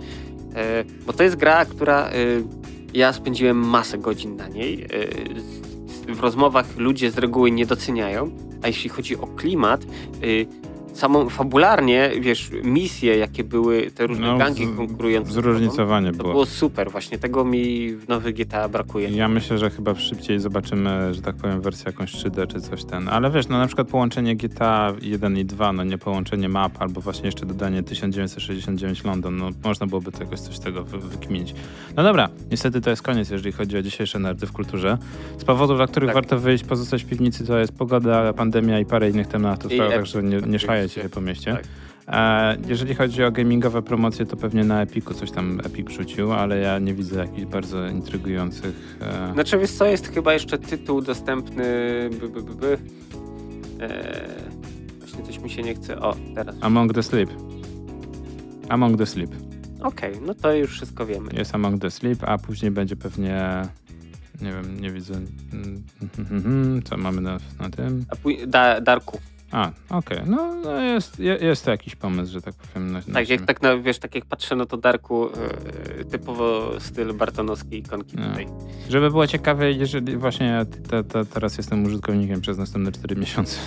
E, 0.56 0.84
Bo 1.06 1.14
to 1.14 1.24
jest 1.24 1.36
gra, 1.36 1.66
która 1.66 2.10
e, 2.10 2.12
ja 2.94 3.14
spędziłem 3.14 3.58
masę 3.58 3.98
godzin 3.98 4.36
na 4.36 4.48
niej. 4.48 4.84
E, 4.84 6.14
W 6.14 6.20
rozmowach 6.20 6.78
ludzie 6.78 7.12
z 7.12 7.18
reguły 7.18 7.52
nie 7.52 7.66
doceniają, 7.66 8.32
a 8.62 8.68
jeśli 8.68 8.90
chodzi 8.90 9.18
o 9.18 9.28
klimat, 9.28 9.86
samą 10.94 11.30
fabularnie, 11.30 12.12
wiesz, 12.22 12.52
misje, 12.64 13.18
jakie 13.18 13.44
były, 13.44 13.92
te 13.92 14.08
różne 14.08 14.28
No, 14.28 14.38
gangi 14.38 14.68
konkurujące. 14.68 15.32
Zróżnicowanie 15.32 16.12
To 16.12 16.18
było. 16.18 16.30
było 16.32 16.46
super, 16.46 16.92
właśnie 16.92 17.18
tego 17.20 17.46
mi 17.46 17.96
w 17.96 18.08
nowych 18.08 18.36
GTA 18.36 18.70
brakuje. 18.70 19.10
Ja 19.10 19.28
myślę, 19.28 19.58
że 19.58 19.70
chyba 19.70 19.96
szybciej 19.96 20.40
zobaczymy, 20.40 21.14
że 21.14 21.22
tak 21.22 21.36
powiem, 21.36 21.62
wersję 21.62 21.84
jakąś 21.88 22.12
3D 22.14 22.48
czy 22.48 22.62
coś 22.62 22.84
ten. 22.86 23.10
Ale 23.10 23.32
wiesz, 23.32 23.48
no 23.48 23.58
na 23.58 23.68
przykład 23.68 23.88
połączenie 23.88 24.36
GTA 24.36 24.94
1 25.02 25.38
i 25.38 25.46
2, 25.46 25.74
no 25.74 25.84
nie 25.84 25.98
połączenie 25.98 26.50
map, 26.50 26.82
albo 26.82 27.02
właśnie 27.02 27.26
jeszcze 27.26 27.46
dodanie 27.46 27.84
1969 27.84 29.04
London, 29.04 29.38
no 29.38 29.50
można 29.64 29.88
byłoby 29.88 30.12
to 30.12 30.24
jakoś 30.24 30.40
coś 30.40 30.56
z 30.56 30.60
tego 30.60 30.84
wy- 30.84 31.00
wykminić. 31.00 31.54
No 31.96 32.04
dobra, 32.04 32.30
niestety 32.52 32.82
to 32.82 32.90
jest 32.90 33.02
koniec, 33.02 33.30
jeżeli 33.30 33.52
chodzi 33.52 33.78
o 33.78 33.82
dzisiejsze 33.82 34.20
nerdy 34.20 34.48
w 34.48 34.52
kulturze. 34.52 34.98
Z 35.38 35.44
powodów, 35.44 35.78
dla 35.78 35.88
których 35.88 36.08
Tak. 36.08 36.16
warto 36.16 36.40
wyjść, 36.40 36.64
pozostać 36.64 37.04
w 37.04 37.08
piwnicy, 37.08 37.48
to 37.48 37.58
jest 37.60 37.74
pogoda, 37.78 38.34
pandemia 38.34 38.80
i 38.80 38.86
parę 38.86 39.10
innych 39.10 39.28
tematów, 39.28 39.72
I 39.72 39.78
tak, 39.78 39.90
także 39.90 40.24
nie, 40.24 40.38
nie 40.38 40.60
szlajecie 40.90 41.02
się 41.02 41.10
po 41.10 41.22
mieście. 41.22 41.54
Tak. 41.54 41.64
E, 42.08 42.58
jeżeli 42.68 42.96
chodzi 42.96 43.24
o 43.24 43.32
gamingowe 43.32 43.82
promocje, 43.82 44.26
to 44.26 44.38
pewnie 44.38 44.64
na 44.64 44.82
Epiku 44.82 45.14
coś 45.14 45.32
tam 45.32 45.60
Epic 45.66 45.88
wrzucił, 45.88 46.34
ale 46.34 46.60
ja 46.60 46.80
nie 46.80 46.94
widzę 46.94 47.20
jakichś 47.20 47.46
bardzo 47.46 47.88
intrygujących... 47.88 48.98
E, 49.02 49.34
Znaczy, 49.34 49.58
wiesz 49.58 49.72
co, 49.72 49.86
jest 49.86 50.08
chyba 50.14 50.34
jeszcze 50.34 50.58
tytuł 50.58 51.02
dostępny. 51.02 51.64
By, 52.20 52.30
by, 52.30 52.42
by, 52.44 52.56
by. 52.56 52.78
Eee, 53.80 53.90
właśnie 55.00 55.24
coś 55.24 55.40
mi 55.40 55.50
się 55.50 55.62
nie 55.62 55.76
chce. 55.76 56.00
O, 56.00 56.16
teraz. 56.36 56.56
Among 56.62 56.94
the 56.94 57.04
Sleep. 57.04 57.30
Among 58.70 58.98
the 58.98 59.06
Sleep. 59.06 59.32
Okej, 59.82 60.14
no 60.26 60.34
to 60.34 60.54
już 60.54 60.72
wszystko 60.72 61.06
wiemy. 61.06 61.30
Jest 61.34 61.56
Among 61.56 61.82
the 61.82 61.92
Sleep, 61.92 62.24
a 62.24 62.38
później 62.38 62.72
będzie 62.72 62.96
pewnie... 62.96 63.62
Nie 64.42 64.52
wiem, 64.52 64.80
nie 64.82 64.92
widzę. 64.92 65.14
Mm, 65.54 66.82
Co 66.86 66.98
mamy 66.98 67.22
na, 67.22 67.38
na 67.60 67.70
tym? 67.70 68.06
Da, 68.48 68.82
Darku. 68.82 69.20
A, 69.54 69.72
okej. 69.90 70.20
No, 70.26 70.56
no 70.64 70.82
jest, 70.82 71.20
je- 71.20 71.38
jest 71.42 71.66
to 71.66 71.72
jakiś 71.72 71.96
pomysł, 71.96 72.34
że 72.34 72.42
tak 72.42 72.56
powiem. 72.56 72.92
Na, 72.92 73.00
na 73.08 73.14
Tak, 73.14 73.30
jak 73.30 73.42
tak 73.42 73.62
na, 73.62 73.78
wiesz, 73.78 74.00
tak 74.00 74.16
jak 74.16 74.26
patrzę, 74.26 74.56
no 74.56 74.66
to 74.66 74.78
Darku 74.78 75.30
e, 75.30 76.06
typowo 76.06 76.72
styl 76.80 77.14
bartonowskiej 77.14 77.80
ikonki 77.80 78.16
No. 78.18 78.30
tutaj. 78.30 78.48
Żeby 78.90 79.10
było 79.12 79.28
ciekawe, 79.28 79.72
jeżeli 79.72 80.18
właśnie 80.18 80.46
ja 80.48 80.66
te, 80.66 81.04
te, 81.04 81.26
teraz 81.26 81.58
jestem 81.58 81.86
użytkownikiem 81.86 82.42
przez 82.42 82.58
następne 82.58 82.92
4 82.92 83.16
miesiące 83.16 83.58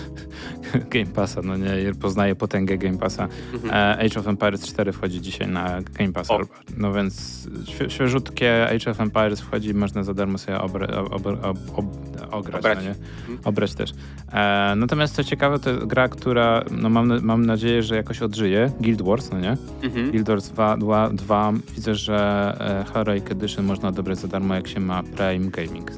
Game 0.90 1.06
Passa, 1.06 1.40
no 1.44 1.56
nie, 1.56 1.94
poznaję 2.00 2.34
potęgę 2.34 2.78
Game 2.78 2.98
Passa. 2.98 3.28
Mhm. 3.54 3.74
E, 3.74 3.98
Age 4.06 4.20
of 4.20 4.28
Empires 4.28 4.66
4 4.66 4.92
wchodzi 4.92 5.20
dzisiaj 5.20 5.48
na 5.48 5.82
Game 5.82 6.12
Pass. 6.12 6.30
O. 6.30 6.40
No 6.76 6.92
więc 6.92 7.46
świe, 7.68 7.90
świeżutkie 7.90 8.68
Age 8.68 8.90
of 8.90 9.00
Empires 9.00 9.40
wchodzi, 9.40 9.74
można 9.74 10.02
za 10.04 10.14
darmo 10.14 10.38
sobie 10.38 10.60
obra, 10.60 10.86
ob, 10.98 11.26
ob, 11.26 11.58
ob, 11.74 11.86
ograć, 12.30 12.58
Obrać. 12.60 12.78
No 12.78 12.84
nie? 12.84 12.90
Mhm. 13.20 13.38
Obrać 13.44 13.74
też. 13.74 13.90
E, 14.32 14.74
natomiast 14.76 15.14
co 15.14 15.24
ciekawe, 15.24 15.58
to 15.58 15.70
jest 15.70 15.76
gra, 15.86 16.09
która, 16.09 16.65
no 16.70 16.89
mam, 16.90 17.24
mam 17.24 17.47
nadzieję, 17.47 17.82
że 17.82 17.97
jakoś 17.97 18.23
odżyje. 18.23 18.70
Guild 18.81 19.03
Wars, 19.03 19.31
no 19.31 19.40
nie? 19.40 19.57
Mhm. 19.82 20.11
Guild 20.11 20.28
Wars 20.28 20.48
2, 20.48 20.77
2, 20.77 21.11
2 21.11 21.53
widzę, 21.74 21.94
że 21.94 22.57
e, 22.61 22.93
Heroic 22.93 23.31
Edition 23.31 23.65
można 23.65 23.89
odebrać 23.89 24.19
za 24.19 24.28
darmo, 24.28 24.55
jak 24.55 24.69
się 24.69 24.81
ma 24.81 25.03
Prime 25.03 25.51
Gaming. 25.51 25.90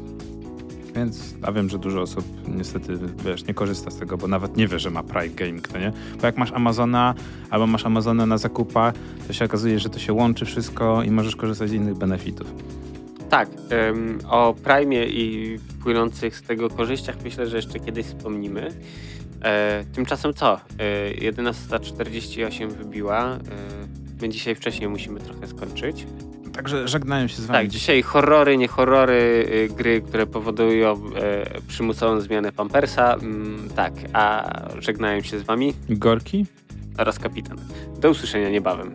Więc, 0.95 1.35
a 1.43 1.53
wiem, 1.53 1.69
że 1.69 1.79
dużo 1.79 2.03
osób 2.03 2.25
niestety, 2.49 2.99
wiesz, 3.25 3.47
nie 3.47 3.55
korzysta 3.55 3.91
z 3.91 3.97
tego, 3.97 4.17
bo 4.17 4.29
nawet 4.29 4.57
nie 4.57 4.69
wie, 4.69 4.79
że 4.79 4.91
ma 4.91 5.03
Prime 5.03 5.35
Gaming, 5.35 5.73
no 5.73 5.81
nie? 5.81 5.93
Bo 6.21 6.27
jak 6.27 6.37
masz 6.37 6.53
Amazona, 6.53 7.15
albo 7.51 7.67
masz 7.67 7.87
Amazona 7.87 8.27
na 8.27 8.39
zakupach, 8.39 8.95
to 9.27 9.33
się 9.33 9.45
okazuje, 9.45 9.79
że 9.79 9.89
to 9.89 9.99
się 9.99 10.13
łączy 10.13 10.45
wszystko 10.45 11.03
i 11.03 11.11
możesz 11.11 11.37
korzystać 11.37 11.71
z 11.71 11.73
innych 11.73 11.95
benefitów. 11.95 12.55
Tak, 13.31 13.49
o 14.29 14.55
Prime 14.65 15.07
i 15.07 15.59
płynących 15.83 16.37
z 16.37 16.43
tego 16.43 16.71
korzyściach 16.71 17.17
myślę, 17.25 17.47
że 17.47 17.57
jeszcze 17.57 17.81
kiedyś 17.81 18.07
wspomnimy. 18.07 18.71
E, 19.43 19.85
tymczasem 19.95 20.35
co? 20.35 20.55
E, 20.55 20.61
11.48 21.33 22.69
wybiła. 22.69 23.33
E, 23.33 23.39
my 24.23 24.29
dzisiaj 24.29 24.55
wcześniej 24.55 24.89
musimy 24.89 25.21
trochę 25.21 25.47
skończyć. 25.47 26.07
Także 26.53 26.89
żegnają 26.89 27.29
się 27.29 27.43
z 27.43 27.47
wami. 27.47 27.59
Tak, 27.59 27.69
dzisiaj 27.69 28.03
horrory, 28.03 28.57
nie 28.57 28.69
horrory, 28.69 29.47
y, 29.53 29.69
gry, 29.75 30.01
które 30.01 30.27
powodują 30.27 30.93
e, 30.93 31.61
przymusową 31.69 32.21
zmianę 32.21 32.53
Pampersa. 32.53 33.15
Mm, 33.15 33.69
tak, 33.77 33.93
a 34.13 34.51
żegnają 34.79 35.23
się 35.23 35.39
z 35.39 35.43
wami 35.43 35.75
Gorki? 35.89 36.47
oraz 36.99 37.19
kapitan. 37.19 37.59
Do 37.99 38.11
usłyszenia 38.11 38.51
niebawem. 38.51 38.93